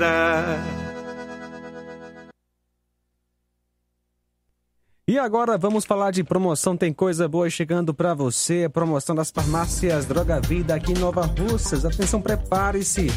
E 5.08 5.18
agora 5.20 5.58
vamos 5.58 5.84
falar 5.84 6.12
de 6.12 6.24
promoção. 6.24 6.78
Tem 6.78 6.94
coisa 6.94 7.28
boa 7.28 7.50
chegando 7.50 7.94
para 7.94 8.14
você. 8.14 8.70
Promoção 8.70 9.14
das 9.16 9.30
farmácias 9.30 10.06
Droga 10.06 10.40
Vida 10.40 10.74
aqui 10.76 10.94
em 10.94 10.98
Nova 10.98 11.26
Russas. 11.26 11.84
Atenção, 11.86 12.22
prepare-se 12.22 13.08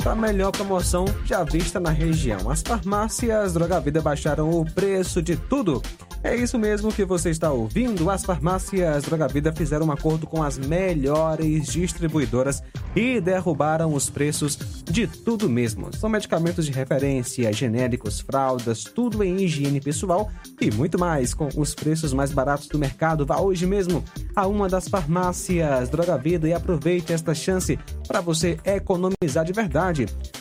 para 0.00 0.12
a 0.12 0.16
melhor 0.16 0.50
promoção 0.50 1.04
já 1.24 1.44
vista 1.44 1.78
na 1.78 1.90
região. 1.90 2.50
As 2.50 2.62
farmácias 2.62 3.52
Droga 3.52 3.78
Vida 3.80 4.00
baixaram 4.00 4.50
o 4.50 4.64
preço 4.64 5.20
de 5.20 5.36
tudo. 5.36 5.82
É 6.22 6.36
isso 6.36 6.58
mesmo 6.58 6.92
que 6.92 7.04
você 7.04 7.30
está 7.30 7.50
ouvindo. 7.50 8.10
As 8.10 8.24
farmácias 8.24 9.04
Droga 9.04 9.26
Vida 9.28 9.52
fizeram 9.52 9.86
um 9.86 9.92
acordo 9.92 10.26
com 10.26 10.42
as 10.42 10.58
melhores 10.58 11.66
distribuidoras 11.66 12.62
e 12.94 13.20
derrubaram 13.20 13.94
os 13.94 14.10
preços 14.10 14.58
de 14.84 15.06
tudo 15.06 15.48
mesmo. 15.48 15.94
São 15.96 16.10
medicamentos 16.10 16.66
de 16.66 16.72
referência, 16.72 17.50
genéricos, 17.52 18.20
fraldas, 18.20 18.84
tudo 18.84 19.24
em 19.24 19.36
higiene 19.42 19.80
pessoal 19.80 20.30
e 20.60 20.70
muito 20.70 20.98
mais 20.98 21.32
com 21.32 21.48
os 21.56 21.74
preços 21.74 22.12
mais 22.12 22.32
baratos 22.32 22.68
do 22.68 22.78
mercado. 22.78 23.24
Vá 23.24 23.40
hoje 23.40 23.66
mesmo 23.66 24.04
a 24.36 24.46
uma 24.46 24.68
das 24.68 24.88
farmácias 24.88 25.88
Droga 25.88 26.18
Vida 26.18 26.46
e 26.46 26.52
aproveite 26.52 27.12
esta 27.12 27.34
chance 27.34 27.78
para 28.06 28.20
você 28.20 28.58
economizar 28.64 29.44
de 29.44 29.52
verdade. 29.52 29.89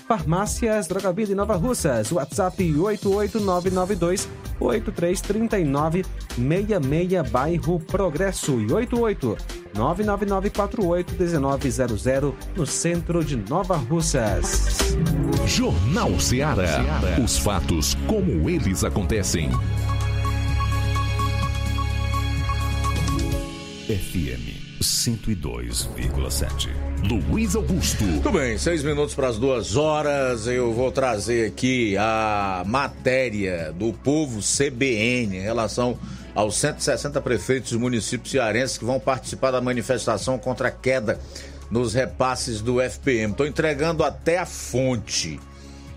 Farmácias 0.08 0.88
Droga 0.88 1.14
Vida 1.14 1.32
em 1.32 1.36
Nova 1.36 1.56
Russas. 1.56 2.12
WhatsApp 2.12 2.64
88992 2.64 4.28
8339 4.60 6.06
66 6.36 7.32
bairro 7.32 7.80
Progresso 7.80 8.60
e 8.60 8.72
88 8.72 9.38
99948 9.74 11.16
1900 11.18 12.06
no 12.56 12.66
centro 12.66 13.24
de 13.24 13.38
Nova 13.38 13.78
Russas. 13.78 14.80
Jornal 15.46 16.20
Ceará. 16.20 16.84
Os 17.24 17.38
fatos 17.38 17.96
como 18.08 18.50
eles 18.50 18.84
acontecem. 18.84 19.50
FM 23.88 24.82
102,7. 24.82 26.89
Luiz 27.08 27.56
Augusto. 27.56 28.04
Muito 28.04 28.32
bem, 28.32 28.58
seis 28.58 28.84
minutos 28.84 29.16
para 29.16 29.28
as 29.28 29.38
duas 29.38 29.76
horas. 29.76 30.48
Eu 30.48 30.74
vou 30.74 30.92
trazer 30.92 31.48
aqui 31.48 31.96
a 31.98 32.64
matéria 32.66 33.72
do 33.72 33.94
povo 33.94 34.40
CBN 34.42 35.38
em 35.38 35.42
relação 35.42 35.98
aos 36.36 36.58
160 36.58 37.22
prefeitos 37.22 37.72
dos 37.72 37.80
municípios 37.80 38.32
cearenses 38.32 38.78
que 38.78 38.86
vão 38.86 39.00
participar 39.00 39.52
da 39.52 39.62
manifestação 39.62 40.38
contra 40.38 40.68
a 40.68 40.72
queda 40.72 41.20
nos 41.72 41.94
repasses 41.94 42.62
do 42.62 42.82
FPM. 42.82 43.32
Estou 43.32 43.48
entregando 43.48 44.04
até 44.04 44.38
a 44.38 44.46
fonte. 44.46 45.40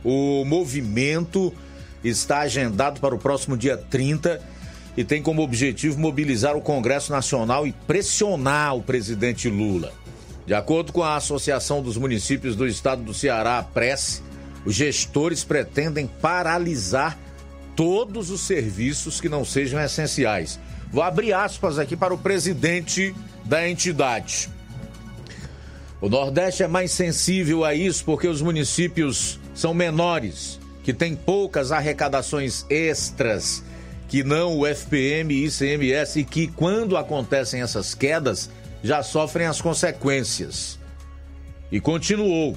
O 0.05 0.45
movimento 0.45 1.53
está 2.05 2.41
agendado 2.41 3.01
para 3.01 3.15
o 3.15 3.19
próximo 3.19 3.57
dia 3.57 3.77
30 3.77 4.41
e 4.97 5.05
tem 5.05 5.23
como 5.23 5.43
objetivo 5.43 5.99
mobilizar 5.99 6.57
o 6.57 6.61
Congresso 6.61 7.13
Nacional 7.13 7.67
e 7.67 7.73
pressionar 7.73 8.77
o 8.77 8.83
presidente 8.83 9.49
Lula. 9.49 10.02
De 10.47 10.55
acordo 10.55 10.93
com 10.93 11.03
a 11.03 11.17
Associação 11.17 11.83
dos 11.83 11.97
Municípios 11.97 12.57
do 12.57 12.67
Estado 12.67 13.03
do 13.03 13.15
Ceará, 13.15 13.59
a 13.59 13.63
os 14.65 14.75
gestores 14.75 15.45
pretendem 15.45 16.07
paralisar 16.07 17.19
todos 17.77 18.31
os 18.31 18.41
serviços 18.41 19.21
que 19.21 19.29
não 19.29 19.45
sejam 19.45 19.81
essenciais. 19.81 20.59
Vou 20.91 21.03
abrir 21.03 21.33
aspas 21.33 21.79
aqui 21.79 21.97
para 21.97 22.13
o 22.13 22.19
presidente 22.19 23.15
da 23.45 23.69
entidade. 23.69 24.49
O 26.01 26.09
Nordeste 26.09 26.63
é 26.63 26.69
mais 26.69 26.91
sensível 26.91 27.65
a 27.65 27.75
isso 27.75 28.05
porque 28.05 28.27
os 28.27 28.43
municípios 28.43 29.39
são 29.55 29.73
menores, 29.73 30.59
que 30.83 30.93
têm 30.93 31.15
poucas 31.15 31.71
arrecadações 31.71 32.67
extras, 32.69 33.63
que 34.09 34.25
não 34.25 34.59
o 34.59 34.67
FPM 34.67 35.33
e 35.33 35.47
ICMS, 35.47 36.21
e 36.21 36.25
que, 36.25 36.49
quando 36.49 36.97
acontecem 36.97 37.63
essas 37.63 37.95
quedas, 37.95 38.51
já 38.83 39.03
sofrem 39.03 39.47
as 39.47 39.61
consequências. 39.61 40.79
E 41.71 41.81
continuou. 41.81 42.57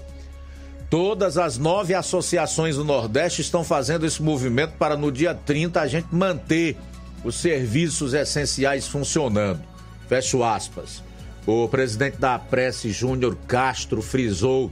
Todas 0.89 1.37
as 1.37 1.57
nove 1.57 1.93
associações 1.93 2.75
do 2.75 2.83
Nordeste 2.83 3.41
estão 3.41 3.63
fazendo 3.63 4.05
esse 4.05 4.21
movimento 4.21 4.73
para 4.77 4.95
no 4.95 5.11
dia 5.11 5.33
30 5.33 5.81
a 5.81 5.87
gente 5.87 6.07
manter 6.13 6.77
os 7.23 7.35
serviços 7.35 8.13
essenciais 8.13 8.87
funcionando. 8.87 9.61
Fecho 10.07 10.43
aspas. 10.43 11.03
O 11.45 11.67
presidente 11.67 12.17
da 12.17 12.37
Prece, 12.37 12.91
Júnior 12.91 13.35
Castro, 13.47 14.01
frisou 14.01 14.71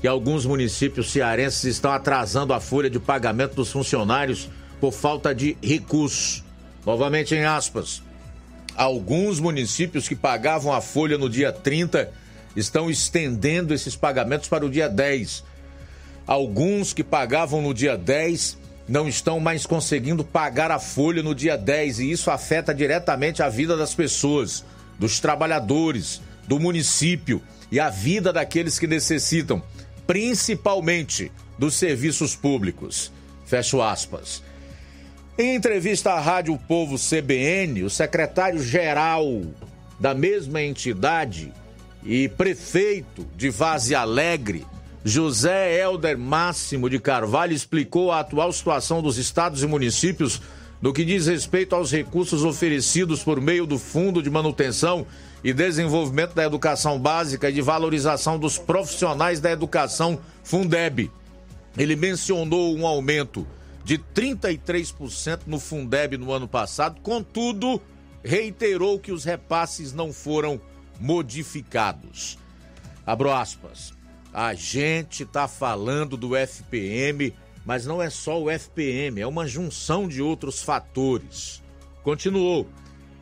que 0.00 0.08
alguns 0.08 0.44
municípios 0.44 1.12
cearenses 1.12 1.64
estão 1.64 1.92
atrasando 1.92 2.52
a 2.52 2.60
folha 2.60 2.90
de 2.90 2.98
pagamento 2.98 3.54
dos 3.54 3.70
funcionários 3.70 4.48
por 4.80 4.92
falta 4.92 5.32
de 5.32 5.56
recursos. 5.62 6.42
Novamente 6.84 7.34
em 7.34 7.44
aspas. 7.44 8.02
Alguns 8.76 9.38
municípios 9.38 10.08
que 10.08 10.16
pagavam 10.16 10.72
a 10.72 10.80
folha 10.80 11.18
no 11.18 11.28
dia 11.28 11.52
30 11.52 12.10
estão 12.56 12.90
estendendo 12.90 13.74
esses 13.74 13.96
pagamentos 13.96 14.48
para 14.48 14.64
o 14.64 14.70
dia 14.70 14.88
10. 14.88 15.44
Alguns 16.26 16.92
que 16.92 17.04
pagavam 17.04 17.60
no 17.60 17.74
dia 17.74 17.96
10 17.96 18.58
não 18.88 19.08
estão 19.08 19.38
mais 19.38 19.66
conseguindo 19.66 20.24
pagar 20.24 20.70
a 20.70 20.78
folha 20.78 21.22
no 21.22 21.34
dia 21.34 21.56
10 21.56 22.00
e 22.00 22.10
isso 22.10 22.30
afeta 22.30 22.74
diretamente 22.74 23.42
a 23.42 23.48
vida 23.48 23.76
das 23.76 23.94
pessoas. 23.94 24.64
dos 24.98 25.18
trabalhadores, 25.18 26.20
do 26.46 26.60
município 26.60 27.42
e 27.72 27.80
a 27.80 27.88
vida 27.88 28.32
daqueles 28.32 28.78
que 28.78 28.86
necessitam, 28.86 29.60
principalmente 30.06 31.32
dos 31.58 31.74
serviços 31.74 32.36
públicos. 32.36 33.10
Fecho 33.44 33.82
aspas. 33.82 34.42
Em 35.38 35.54
entrevista 35.54 36.12
à 36.12 36.20
Rádio 36.20 36.58
Povo 36.68 36.96
CBN, 36.98 37.84
o 37.84 37.90
secretário-geral 37.90 39.40
da 39.98 40.12
mesma 40.12 40.60
entidade 40.60 41.50
e 42.04 42.28
prefeito 42.28 43.26
de 43.34 43.48
Vaze 43.48 43.94
Alegre, 43.94 44.66
José 45.02 45.80
Helder 45.80 46.18
Máximo 46.18 46.90
de 46.90 46.98
Carvalho, 46.98 47.54
explicou 47.54 48.12
a 48.12 48.20
atual 48.20 48.52
situação 48.52 49.00
dos 49.00 49.16
estados 49.16 49.62
e 49.62 49.66
municípios 49.66 50.42
no 50.82 50.92
que 50.92 51.02
diz 51.02 51.26
respeito 51.26 51.74
aos 51.74 51.90
recursos 51.90 52.44
oferecidos 52.44 53.22
por 53.22 53.40
meio 53.40 53.64
do 53.64 53.78
Fundo 53.78 54.22
de 54.22 54.28
Manutenção 54.28 55.06
e 55.42 55.50
Desenvolvimento 55.54 56.34
da 56.34 56.44
Educação 56.44 56.98
Básica 56.98 57.48
e 57.48 57.54
de 57.54 57.62
Valorização 57.62 58.38
dos 58.38 58.58
Profissionais 58.58 59.40
da 59.40 59.50
Educação, 59.50 60.18
Fundeb. 60.44 61.10
Ele 61.78 61.96
mencionou 61.96 62.76
um 62.76 62.86
aumento 62.86 63.46
de 63.84 63.98
33% 63.98 65.40
no 65.46 65.58
Fundeb 65.58 66.16
no 66.16 66.32
ano 66.32 66.46
passado, 66.46 67.00
contudo, 67.00 67.80
reiterou 68.22 68.98
que 68.98 69.12
os 69.12 69.24
repasses 69.24 69.92
não 69.92 70.12
foram 70.12 70.60
modificados. 71.00 72.38
Abro 73.04 73.32
aspas. 73.32 73.92
A 74.32 74.54
gente 74.54 75.24
está 75.24 75.46
falando 75.46 76.16
do 76.16 76.34
FPM, 76.36 77.34
mas 77.66 77.84
não 77.84 78.00
é 78.00 78.08
só 78.08 78.40
o 78.40 78.50
FPM, 78.50 79.20
é 79.20 79.26
uma 79.26 79.46
junção 79.46 80.08
de 80.08 80.22
outros 80.22 80.62
fatores. 80.62 81.62
Continuou. 82.02 82.66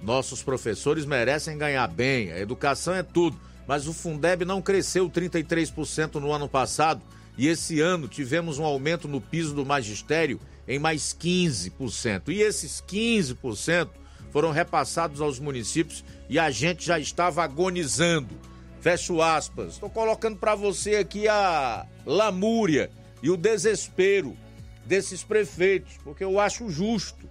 Nossos 0.03 0.43
professores 0.43 1.05
merecem 1.05 1.59
ganhar 1.59 1.87
bem, 1.89 2.33
a 2.33 2.39
educação 2.39 2.95
é 2.95 3.03
tudo, 3.03 3.39
mas 3.67 3.87
o 3.87 3.93
Fundeb 3.93 4.45
não 4.45 4.63
cresceu 4.63 5.11
33% 5.11 6.15
no 6.15 6.33
ano 6.33 6.49
passado 6.49 7.03
e 7.41 7.49
esse 7.49 7.81
ano 7.81 8.07
tivemos 8.07 8.59
um 8.59 8.65
aumento 8.67 9.09
no 9.09 9.19
piso 9.19 9.55
do 9.55 9.65
magistério 9.65 10.39
em 10.69 10.79
mais 10.79 11.17
15%. 11.19 12.29
E 12.29 12.43
esses 12.43 12.85
15% 12.87 13.89
foram 14.31 14.51
repassados 14.51 15.23
aos 15.23 15.39
municípios 15.39 16.05
e 16.29 16.39
a 16.39 16.51
gente 16.51 16.85
já 16.85 16.99
estava 16.99 17.43
agonizando. 17.43 18.39
Fecho 18.83 19.23
aspas. 19.23 19.73
Estou 19.73 19.89
colocando 19.89 20.37
para 20.37 20.55
você 20.55 20.97
aqui 20.97 21.29
a 21.29 21.87
lamúria 22.05 22.91
e 23.23 23.31
o 23.31 23.39
desespero 23.39 24.37
desses 24.85 25.25
prefeitos, 25.25 25.95
porque 26.05 26.23
eu 26.23 26.39
acho 26.39 26.69
justo 26.69 27.27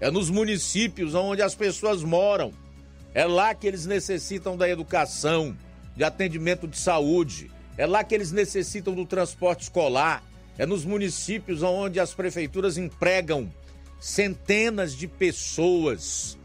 é 0.00 0.10
nos 0.10 0.30
municípios 0.30 1.14
onde 1.14 1.42
as 1.42 1.54
pessoas 1.54 2.02
moram. 2.02 2.54
É 3.12 3.26
lá 3.26 3.54
que 3.54 3.66
eles 3.66 3.84
necessitam 3.84 4.56
da 4.56 4.66
educação, 4.66 5.54
de 5.94 6.04
atendimento 6.04 6.66
de 6.66 6.78
saúde. 6.78 7.49
É 7.80 7.86
lá 7.86 8.04
que 8.04 8.14
eles 8.14 8.30
necessitam 8.30 8.94
do 8.94 9.06
transporte 9.06 9.62
escolar. 9.62 10.22
É 10.58 10.66
nos 10.66 10.84
municípios 10.84 11.62
onde 11.62 11.98
as 11.98 12.12
prefeituras 12.12 12.76
empregam 12.76 13.50
centenas 13.98 14.94
de 14.94 15.08
pessoas. 15.08 16.36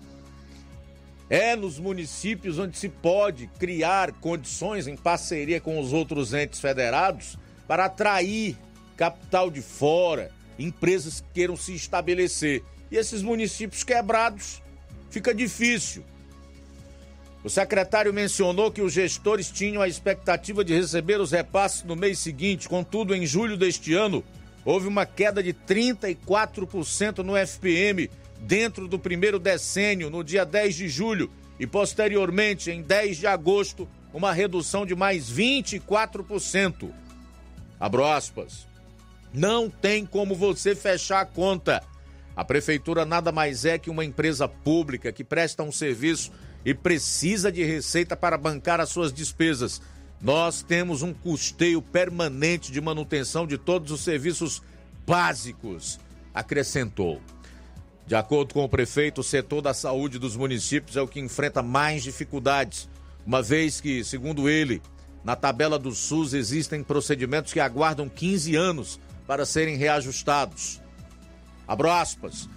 É 1.30 1.54
nos 1.54 1.78
municípios 1.78 2.58
onde 2.58 2.78
se 2.78 2.88
pode 2.88 3.48
criar 3.60 4.14
condições 4.14 4.88
em 4.88 4.96
parceria 4.96 5.60
com 5.60 5.78
os 5.78 5.92
outros 5.92 6.34
entes 6.34 6.62
federados 6.62 7.38
para 7.68 7.84
atrair 7.84 8.56
capital 8.96 9.52
de 9.52 9.62
fora, 9.62 10.32
empresas 10.58 11.20
que 11.20 11.28
queiram 11.34 11.58
se 11.58 11.76
estabelecer. 11.76 12.64
E 12.90 12.96
esses 12.96 13.22
municípios 13.22 13.84
quebrados 13.84 14.62
fica 15.10 15.36
difícil. 15.36 16.02
O 17.46 17.50
secretário 17.50 18.12
mencionou 18.12 18.72
que 18.72 18.82
os 18.82 18.92
gestores 18.92 19.52
tinham 19.52 19.80
a 19.80 19.88
expectativa 19.88 20.66
de 20.66 20.74
receber 20.74 21.22
os 21.22 21.30
repasses 21.30 21.84
no 21.84 21.96
mês 21.96 22.18
seguinte, 22.18 22.68
contudo, 22.68 23.14
em 23.14 23.24
julho 23.24 23.56
deste 23.56 23.94
ano, 23.94 24.24
houve 24.66 24.88
uma 24.88 25.06
queda 25.06 25.44
de 25.44 25.54
34% 25.54 27.20
no 27.20 27.38
FPM 27.38 28.10
dentro 28.40 28.88
do 28.88 28.98
primeiro 28.98 29.38
decênio, 29.38 30.10
no 30.10 30.24
dia 30.24 30.44
10 30.44 30.74
de 30.74 30.90
julho, 30.90 31.30
e 31.60 31.68
posteriormente, 31.68 32.72
em 32.72 32.82
10 32.82 33.18
de 33.18 33.28
agosto, 33.28 33.88
uma 34.12 34.34
redução 34.34 34.84
de 34.84 34.96
mais 34.96 35.32
24%. 35.32 36.90
Abro 37.80 38.06
aspas. 38.06 38.66
Não 39.32 39.70
tem 39.70 40.04
como 40.04 40.34
você 40.34 40.74
fechar 40.74 41.22
a 41.22 41.26
conta 41.26 41.84
a 42.36 42.44
prefeitura 42.44 43.06
nada 43.06 43.32
mais 43.32 43.64
é 43.64 43.78
que 43.78 43.90
uma 43.90 44.04
empresa 44.04 44.48
pública 44.48 45.12
que 45.12 45.24
presta 45.24 45.64
um 45.64 45.72
serviço 45.72 46.32
e 46.66 46.74
precisa 46.74 47.52
de 47.52 47.64
receita 47.64 48.18
para 48.18 48.38
bancar 48.38 48.82
as 48.82 48.90
suas 48.90 49.14
despesas. 49.14 49.82
Nós 50.20 50.64
temos 50.64 51.04
um 51.04 51.14
custeio 51.14 51.82
permanente 51.82 52.72
de 52.72 52.82
manutenção 52.82 53.46
de 53.46 53.58
todos 53.58 53.92
os 53.92 54.02
serviços 54.02 54.64
básicos, 55.06 56.00
acrescentou. 56.34 57.22
De 58.08 58.16
acordo 58.16 58.54
com 58.54 58.64
o 58.64 58.70
prefeito, 58.70 59.22
o 59.22 59.24
setor 59.24 59.62
da 59.62 59.74
saúde 59.74 60.18
dos 60.18 60.36
municípios 60.36 60.98
é 60.98 61.02
o 61.02 61.08
que 61.08 61.20
enfrenta 61.20 61.62
mais 61.62 62.04
dificuldades, 62.04 62.90
uma 63.26 63.42
vez 63.42 63.80
que, 63.80 64.04
segundo 64.04 64.50
ele, 64.50 64.82
na 65.24 65.36
tabela 65.36 65.80
do 65.80 65.92
SUS 65.92 66.34
existem 66.34 66.84
procedimentos 66.84 67.52
que 67.52 67.60
aguardam 67.60 68.08
15 68.08 68.56
anos 68.56 69.00
para 69.26 69.46
serem 69.46 69.76
reajustados. 69.76 70.80
Abro 71.68 71.90
aspas. 71.90 72.48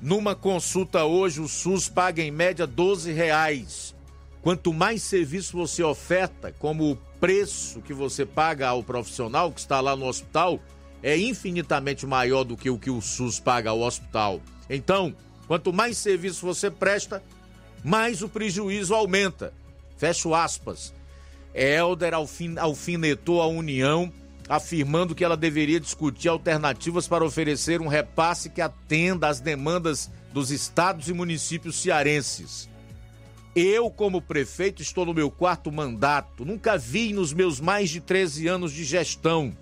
Numa 0.00 0.34
consulta 0.34 1.04
hoje, 1.04 1.42
o 1.42 1.48
SUS 1.48 1.86
paga 1.86 2.22
em 2.22 2.30
média 2.30 2.66
12 2.66 3.12
reais. 3.12 3.94
Quanto 4.40 4.72
mais 4.72 5.02
serviço 5.02 5.54
você 5.54 5.82
oferta, 5.82 6.54
como 6.58 6.92
o 6.92 6.96
preço 7.20 7.82
que 7.82 7.92
você 7.92 8.24
paga 8.24 8.68
ao 8.68 8.82
profissional 8.82 9.52
que 9.52 9.60
está 9.60 9.78
lá 9.78 9.94
no 9.94 10.06
hospital, 10.06 10.58
é 11.02 11.18
infinitamente 11.18 12.06
maior 12.06 12.44
do 12.44 12.56
que 12.56 12.70
o 12.70 12.78
que 12.78 12.90
o 12.90 13.02
SUS 13.02 13.38
paga 13.38 13.68
ao 13.68 13.80
hospital. 13.80 14.40
Então, 14.70 15.14
quanto 15.46 15.70
mais 15.70 15.98
serviço 15.98 16.46
você 16.46 16.70
presta, 16.70 17.22
mais 17.84 18.22
o 18.22 18.28
prejuízo 18.28 18.94
aumenta. 18.94 19.52
Fecho 19.98 20.34
aspas. 20.34 20.94
Helder 21.54 22.14
alfinetou 22.58 23.42
a 23.42 23.46
União 23.46 24.10
afirmando 24.50 25.14
que 25.14 25.24
ela 25.24 25.36
deveria 25.36 25.78
discutir 25.78 26.28
alternativas 26.28 27.06
para 27.06 27.24
oferecer 27.24 27.80
um 27.80 27.86
repasse 27.86 28.50
que 28.50 28.60
atenda 28.60 29.28
às 29.28 29.38
demandas 29.38 30.10
dos 30.32 30.50
estados 30.50 31.08
e 31.08 31.12
municípios 31.12 31.80
cearenses. 31.80 32.68
Eu, 33.54 33.88
como 33.88 34.20
prefeito, 34.20 34.82
estou 34.82 35.06
no 35.06 35.14
meu 35.14 35.30
quarto 35.30 35.70
mandato, 35.70 36.44
nunca 36.44 36.76
vi 36.76 37.12
nos 37.12 37.32
meus 37.32 37.60
mais 37.60 37.90
de 37.90 38.00
13 38.00 38.48
anos 38.48 38.72
de 38.72 38.82
gestão. 38.82 39.56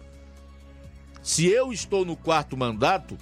Se 1.22 1.46
eu 1.46 1.70
estou 1.70 2.06
no 2.06 2.16
quarto 2.16 2.56
mandato, 2.56 3.18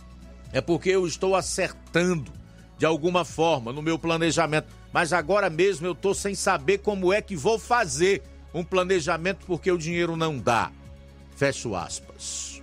é 0.53 0.61
porque 0.61 0.91
eu 0.91 1.05
estou 1.05 1.35
acertando 1.35 2.33
de 2.79 2.87
alguma 2.87 3.25
forma 3.25 3.73
no 3.73 3.83
meu 3.83 3.99
planejamento. 3.99 4.69
Mas 4.93 5.13
agora 5.13 5.51
mesmo 5.51 5.85
eu 5.85 5.93
estou 5.93 6.15
sem 6.15 6.33
saber 6.33 6.79
como 6.79 7.13
é 7.13 7.21
que 7.21 7.35
vou 7.35 7.59
fazer 7.59 8.23
um 8.55 8.63
planejamento 8.63 9.45
porque 9.47 9.73
o 9.73 9.77
dinheiro 9.77 10.17
não 10.17 10.39
dá. 10.39 10.71
Fecho 11.37 11.75
aspas. 11.75 12.63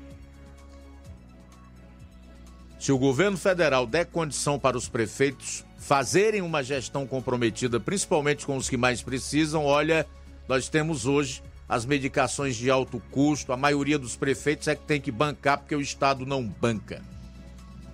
Se 2.80 2.92
o 2.92 2.98
governo 2.98 3.38
federal 3.38 3.88
der 3.88 4.08
condição 4.08 4.60
para 4.60 4.76
os 4.76 4.90
prefeitos 4.90 5.64
fazerem 5.78 6.42
uma 6.42 6.64
gestão 6.64 7.08
comprometida, 7.08 7.80
principalmente 7.80 8.46
com 8.46 8.58
os 8.58 8.68
que 8.68 8.76
mais 8.76 9.02
precisam, 9.02 9.64
olha, 9.64 10.06
nós 10.50 10.68
temos 10.68 11.06
hoje 11.06 11.42
as 11.70 11.86
medicações 11.86 12.56
de 12.56 12.70
alto 12.70 13.02
custo, 13.12 13.54
a 13.54 13.58
maioria 13.58 13.98
dos 13.98 14.16
prefeitos 14.16 14.68
é 14.68 14.76
que 14.76 14.84
tem 14.84 15.00
que 15.00 15.12
bancar 15.12 15.60
porque 15.60 15.76
o 15.76 15.82
Estado 15.82 16.26
não 16.26 16.44
banca. 16.44 17.02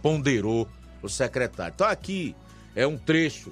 Ponderou 0.02 0.68
o 1.02 1.10
secretário. 1.10 1.74
Então 1.76 1.88
aqui 1.88 2.36
é 2.76 2.88
um 2.88 2.98
trecho 2.98 3.52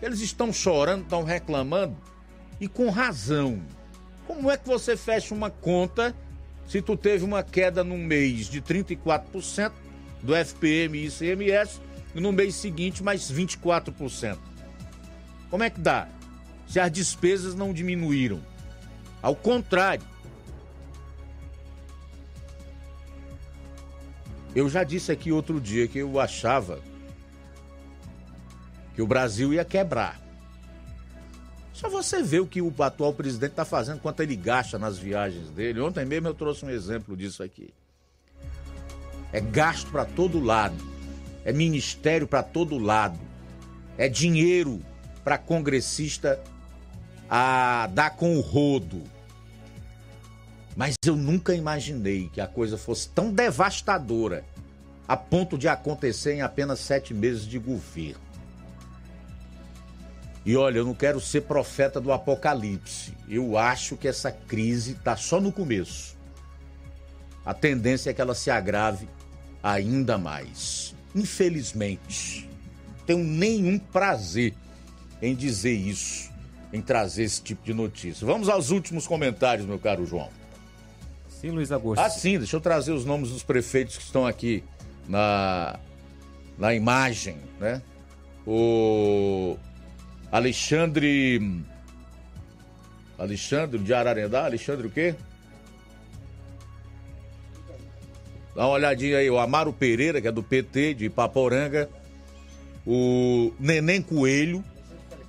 Eles 0.01 0.21
estão 0.21 0.53
chorando, 0.53 1.03
estão 1.03 1.23
reclamando 1.23 1.97
e 2.59 2.67
com 2.67 2.89
razão. 2.89 3.61
Como 4.27 4.51
é 4.51 4.57
que 4.57 4.67
você 4.67 4.95
fecha 4.95 5.33
uma 5.33 5.49
conta 5.49 6.15
se 6.67 6.81
tu 6.81 6.95
teve 6.95 7.23
uma 7.23 7.43
queda 7.43 7.83
num 7.83 7.97
mês 7.97 8.47
de 8.47 8.61
34% 8.61 9.71
do 10.21 10.35
FPM 10.35 10.97
e 10.97 11.07
ICMS 11.07 11.79
e 12.13 12.19
no 12.19 12.31
mês 12.31 12.55
seguinte 12.55 13.03
mais 13.03 13.31
24%? 13.31 14.37
Como 15.49 15.63
é 15.63 15.69
que 15.69 15.79
dá? 15.79 16.07
Se 16.67 16.79
as 16.79 16.91
despesas 16.91 17.55
não 17.55 17.73
diminuíram. 17.73 18.41
Ao 19.21 19.35
contrário. 19.35 20.05
Eu 24.55 24.69
já 24.69 24.83
disse 24.83 25.11
aqui 25.11 25.31
outro 25.31 25.59
dia 25.59 25.87
que 25.87 25.99
eu 25.99 26.19
achava 26.19 26.79
que 28.95 29.01
o 29.01 29.07
Brasil 29.07 29.53
ia 29.53 29.65
quebrar. 29.65 30.19
Só 31.73 31.89
você 31.89 32.23
vê 32.23 32.39
o 32.39 32.47
que 32.47 32.61
o 32.61 32.73
atual 32.79 33.13
presidente 33.13 33.51
está 33.51 33.65
fazendo, 33.65 33.99
quanto 33.99 34.21
ele 34.21 34.35
gasta 34.37 34.79
nas 34.79 34.97
viagens 34.97 35.49
dele. 35.49 35.81
Ontem 35.81 36.05
mesmo 36.05 36.29
eu 36.29 36.33
trouxe 36.33 36.63
um 36.63 36.69
exemplo 36.69 37.17
disso 37.17 37.43
aqui. 37.43 37.73
É 39.33 39.41
gasto 39.41 39.91
para 39.91 40.05
todo 40.05 40.39
lado, 40.39 40.77
é 41.43 41.51
ministério 41.51 42.25
para 42.25 42.41
todo 42.41 42.77
lado, 42.77 43.19
é 43.97 44.07
dinheiro 44.07 44.81
para 45.21 45.37
congressista 45.37 46.41
a 47.29 47.89
dar 47.91 48.11
com 48.11 48.37
o 48.37 48.39
rodo. 48.39 49.03
Mas 50.77 50.95
eu 51.05 51.17
nunca 51.17 51.53
imaginei 51.53 52.29
que 52.29 52.39
a 52.39 52.47
coisa 52.47 52.77
fosse 52.77 53.09
tão 53.09 53.33
devastadora 53.33 54.45
a 55.05 55.17
ponto 55.17 55.57
de 55.57 55.67
acontecer 55.67 56.35
em 56.35 56.41
apenas 56.41 56.79
sete 56.79 57.13
meses 57.13 57.45
de 57.45 57.59
governo. 57.59 58.24
E 60.45 60.55
olha, 60.55 60.77
eu 60.77 60.85
não 60.85 60.93
quero 60.93 61.19
ser 61.19 61.41
profeta 61.41 61.99
do 61.99 62.11
apocalipse. 62.11 63.13
Eu 63.27 63.57
acho 63.57 63.97
que 63.97 64.07
essa 64.07 64.31
crise 64.31 64.91
está 64.91 65.17
só 65.17 65.41
no 65.41 65.51
começo. 65.51 66.15
A 67.43 67.53
tendência 67.53 68.11
é 68.11 68.13
que 68.13 68.21
ela 68.21 68.35
se 68.35 68.51
agrave 68.51 69.09
ainda 69.63 70.17
mais. 70.17 70.93
Infelizmente, 71.15 72.47
tenho 73.07 73.23
nenhum 73.23 73.79
prazer 73.79 74.53
em 75.19 75.33
dizer 75.33 75.73
isso, 75.73 76.29
em 76.71 76.81
trazer 76.81 77.23
esse 77.23 77.41
tipo 77.41 77.63
de 77.65 77.73
notícia. 77.73 78.25
Vamos 78.25 78.47
aos 78.47 78.69
últimos 78.69 79.07
comentários, 79.07 79.65
meu 79.65 79.79
caro 79.79 80.05
João. 80.05 80.29
Sim, 81.27 81.51
Luiz 81.51 81.71
Augusto. 81.71 82.01
Ah, 82.01 82.09
sim, 82.09 82.37
deixa 82.37 82.55
eu 82.55 82.61
trazer 82.61 82.91
os 82.91 83.05
nomes 83.05 83.29
dos 83.29 83.41
prefeitos 83.41 83.97
que 83.97 84.03
estão 84.03 84.27
aqui 84.27 84.63
na, 85.07 85.79
na 86.57 86.73
imagem, 86.73 87.37
né? 87.59 87.81
O 88.45 89.57
Alexandre. 90.35 91.63
Alexandre 93.17 93.79
de 93.79 93.93
Ararendá? 93.93 94.43
Alexandre 94.43 94.87
o 94.87 94.89
quê? 94.89 95.15
Dá 98.53 98.63
uma 98.63 98.73
olhadinha 98.73 99.19
aí, 99.19 99.29
o 99.29 99.39
Amaro 99.39 99.71
Pereira, 99.71 100.19
que 100.19 100.27
é 100.27 100.31
do 100.33 100.43
PT, 100.43 100.95
de 100.95 101.05
Ipaporanga. 101.05 101.89
O 102.85 103.53
Neném 103.57 104.01
Coelho, 104.01 104.61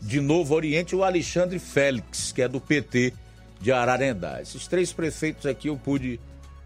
de 0.02 0.20
Novo 0.20 0.56
Oriente, 0.56 0.96
e 0.96 0.98
o 0.98 1.04
Alexandre 1.04 1.60
Félix, 1.60 2.32
que 2.32 2.42
é 2.42 2.48
do 2.48 2.60
PT 2.60 3.12
de 3.60 3.70
Ararendá. 3.70 4.42
Esses 4.42 4.66
três 4.66 4.92
prefeitos 4.92 5.46
aqui 5.46 5.68
eu 5.68 5.76
pude 5.76 6.18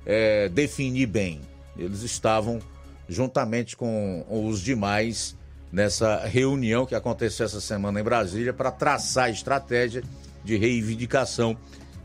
é, 0.07 0.49
definir 0.49 1.05
bem. 1.05 1.43
Eles 1.77 2.01
estavam 2.01 2.59
juntamente 3.07 3.77
com 3.77 4.25
os 4.31 4.63
demais 4.63 5.37
nessa 5.73 6.27
reunião 6.27 6.85
que 6.85 6.95
aconteceu 6.95 7.47
essa 7.47 7.61
semana 7.61 8.01
em 8.01 8.05
Brasília 8.05 8.53
para 8.53 8.71
traçar 8.71 9.25
a 9.25 9.31
estratégia 9.31 10.03
de 10.43 10.57
reivindicação 10.57 11.57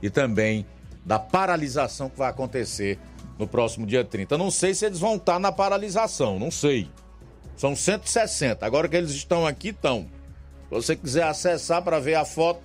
e 0.01 0.09
também 0.09 0.65
da 1.05 1.19
paralisação 1.19 2.09
que 2.09 2.17
vai 2.17 2.29
acontecer 2.29 2.97
no 3.37 3.47
próximo 3.47 3.85
dia 3.85 4.03
30. 4.03 4.37
Não 4.37 4.51
sei 4.51 4.73
se 4.73 4.85
eles 4.85 4.99
vão 4.99 5.15
estar 5.15 5.39
na 5.39 5.51
paralisação, 5.51 6.39
não 6.39 6.51
sei. 6.51 6.89
São 7.55 7.75
160. 7.75 8.65
Agora 8.65 8.87
que 8.87 8.95
eles 8.95 9.11
estão 9.11 9.45
aqui, 9.45 9.69
estão. 9.69 10.09
Se 10.63 10.71
você 10.71 10.95
quiser 10.95 11.23
acessar 11.23 11.83
para 11.83 11.99
ver 11.99 12.15
a 12.15 12.25
foto, 12.25 12.61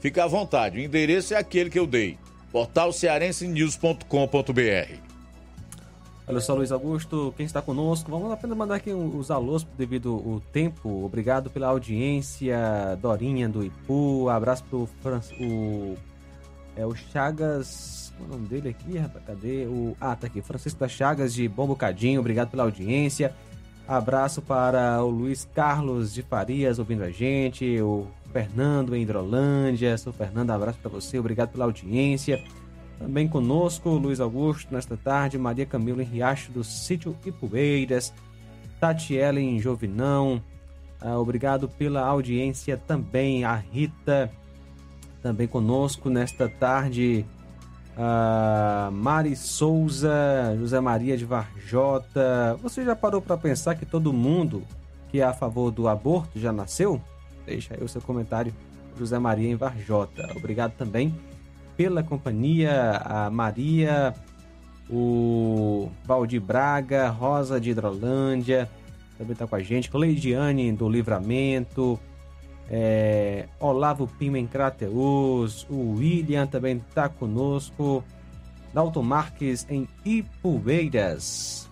fique 0.00 0.18
à 0.18 0.26
vontade. 0.26 0.78
O 0.78 0.80
endereço 0.80 1.34
é 1.34 1.36
aquele 1.36 1.68
que 1.70 1.78
eu 1.78 1.86
dei: 1.86 2.18
portalcearensenews.com.br. 2.50 5.03
Olha 6.26 6.40
só, 6.40 6.54
Luiz 6.54 6.72
Augusto, 6.72 7.34
quem 7.36 7.44
está 7.44 7.60
conosco, 7.60 8.10
vamos 8.10 8.32
apenas 8.32 8.56
mandar 8.56 8.76
aqui 8.76 8.90
os 8.90 9.30
alôs 9.30 9.62
devido 9.76 10.10
ao 10.14 10.40
tempo. 10.40 11.04
Obrigado 11.04 11.50
pela 11.50 11.68
audiência, 11.68 12.58
Dorinha 13.00 13.46
do 13.46 13.62
Ipu, 13.62 14.30
abraço 14.30 14.64
pro 14.64 14.88
Fran... 15.02 15.20
o, 15.38 15.96
é, 16.76 16.86
o 16.86 16.94
Chagas, 16.94 18.10
é 18.18 18.24
o 18.24 18.26
nome 18.26 18.48
dele 18.48 18.70
aqui, 18.70 18.96
rapaz? 18.96 19.22
Cadê? 19.26 19.66
O, 19.66 19.94
ah, 20.00 20.16
tá 20.16 20.26
aqui, 20.26 20.40
Francisco 20.40 20.80
das 20.80 20.92
Chagas 20.92 21.34
de 21.34 21.46
Bom 21.46 21.66
Bocadinho, 21.66 22.20
obrigado 22.20 22.50
pela 22.50 22.62
audiência. 22.62 23.34
Abraço 23.86 24.40
para 24.40 25.04
o 25.04 25.10
Luiz 25.10 25.46
Carlos 25.54 26.14
de 26.14 26.22
Farias 26.22 26.78
ouvindo 26.78 27.04
a 27.04 27.10
gente, 27.10 27.82
o 27.82 28.06
Fernando 28.32 28.96
em 28.96 29.02
Hidrolândia, 29.02 29.98
sou 29.98 30.10
Fernando, 30.10 30.52
abraço 30.52 30.78
para 30.78 30.90
você, 30.90 31.18
obrigado 31.18 31.50
pela 31.50 31.66
audiência. 31.66 32.42
Também 33.04 33.28
conosco, 33.28 33.90
Luiz 33.90 34.18
Augusto, 34.18 34.72
nesta 34.72 34.96
tarde, 34.96 35.36
Maria 35.36 35.66
Camila 35.66 36.02
em 36.02 36.06
Riacho 36.06 36.50
do 36.50 36.64
Sítio 36.64 37.14
Ipueiras, 37.26 38.14
Tatiela 38.80 39.38
em 39.38 39.58
Jovinão. 39.58 40.42
Ah, 40.98 41.18
obrigado 41.18 41.68
pela 41.68 42.00
audiência 42.00 42.78
também, 42.78 43.44
a 43.44 43.56
Rita, 43.56 44.32
também 45.22 45.46
conosco 45.46 46.08
nesta 46.08 46.48
tarde. 46.48 47.26
Ah, 47.94 48.88
Mari 48.90 49.36
Souza, 49.36 50.56
José 50.58 50.80
Maria 50.80 51.14
de 51.14 51.26
Varjota. 51.26 52.58
Você 52.62 52.86
já 52.86 52.96
parou 52.96 53.20
para 53.20 53.36
pensar 53.36 53.74
que 53.74 53.84
todo 53.84 54.14
mundo 54.14 54.62
que 55.10 55.20
é 55.20 55.24
a 55.24 55.34
favor 55.34 55.70
do 55.70 55.88
aborto 55.88 56.40
já 56.40 56.54
nasceu? 56.54 56.98
Deixa 57.44 57.74
aí 57.74 57.84
o 57.84 57.88
seu 57.88 58.00
comentário, 58.00 58.54
José 58.98 59.18
Maria 59.18 59.50
em 59.50 59.56
Varjota. 59.56 60.32
Obrigado 60.34 60.72
também 60.72 61.14
pela 61.76 62.02
companhia, 62.02 63.02
a 63.04 63.30
Maria, 63.30 64.14
o 64.90 65.90
Valdir 66.04 66.40
Braga, 66.40 67.08
Rosa 67.08 67.60
de 67.60 67.70
Hidrolândia, 67.70 68.68
também 69.18 69.32
está 69.32 69.46
com 69.46 69.56
a 69.56 69.60
gente, 69.60 69.90
Cleidiane 69.90 70.72
do 70.72 70.88
Livramento, 70.88 71.98
é, 72.68 73.46
Olavo 73.60 74.06
Pima 74.06 74.38
em 74.38 74.46
Crateus, 74.46 75.66
o 75.68 75.94
William 75.96 76.46
também 76.46 76.82
está 76.88 77.08
conosco, 77.08 78.02
Dalton 78.72 79.02
Marques 79.02 79.66
em 79.70 79.88
Ipueiras. 80.04 81.63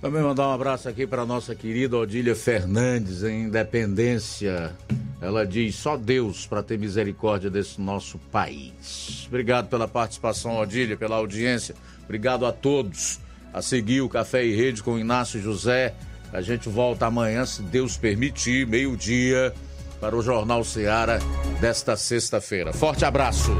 Também 0.00 0.22
mandar 0.22 0.48
um 0.48 0.52
abraço 0.52 0.88
aqui 0.88 1.08
para 1.08 1.26
nossa 1.26 1.56
querida 1.56 1.96
Odília 1.96 2.36
Fernandes, 2.36 3.24
em 3.24 3.44
Independência. 3.44 4.72
Ela 5.20 5.44
diz: 5.44 5.74
só 5.74 5.96
Deus 5.96 6.46
para 6.46 6.62
ter 6.62 6.78
misericórdia 6.78 7.50
desse 7.50 7.80
nosso 7.80 8.16
país. 8.30 9.24
Obrigado 9.26 9.68
pela 9.68 9.88
participação, 9.88 10.56
Odília, 10.56 10.96
pela 10.96 11.16
audiência. 11.16 11.74
Obrigado 12.04 12.46
a 12.46 12.52
todos. 12.52 13.20
A 13.52 13.62
seguir 13.62 14.02
o 14.02 14.08
Café 14.08 14.44
e 14.44 14.54
Rede 14.54 14.82
com 14.82 14.98
Inácio 14.98 15.40
José. 15.40 15.94
A 16.32 16.40
gente 16.42 16.68
volta 16.68 17.06
amanhã, 17.06 17.44
se 17.44 17.62
Deus 17.62 17.96
permitir, 17.96 18.66
meio-dia, 18.66 19.52
para 20.00 20.14
o 20.14 20.22
Jornal 20.22 20.62
Seara 20.62 21.18
desta 21.60 21.96
sexta-feira. 21.96 22.72
Forte 22.72 23.04
abraço. 23.04 23.50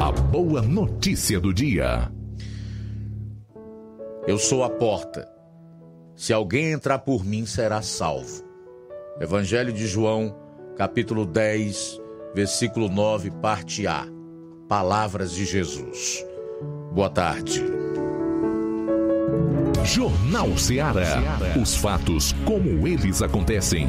A 0.00 0.12
boa 0.12 0.62
notícia 0.62 1.40
do 1.40 1.52
dia. 1.52 2.10
Eu 4.26 4.38
sou 4.38 4.64
a 4.64 4.70
porta. 4.70 5.35
Se 6.16 6.32
alguém 6.32 6.72
entrar 6.72 7.00
por 7.00 7.22
mim, 7.22 7.44
será 7.44 7.82
salvo. 7.82 8.42
Evangelho 9.20 9.70
de 9.70 9.86
João, 9.86 10.34
capítulo 10.74 11.26
10, 11.26 12.00
versículo 12.34 12.88
9, 12.88 13.30
parte 13.42 13.86
A. 13.86 14.06
Palavras 14.66 15.32
de 15.32 15.44
Jesus. 15.44 16.24
Boa 16.90 17.10
tarde. 17.10 17.62
Jornal 19.84 20.56
Ceará. 20.56 21.22
Os 21.60 21.76
fatos 21.76 22.32
como 22.46 22.88
eles 22.88 23.20
acontecem. 23.20 23.86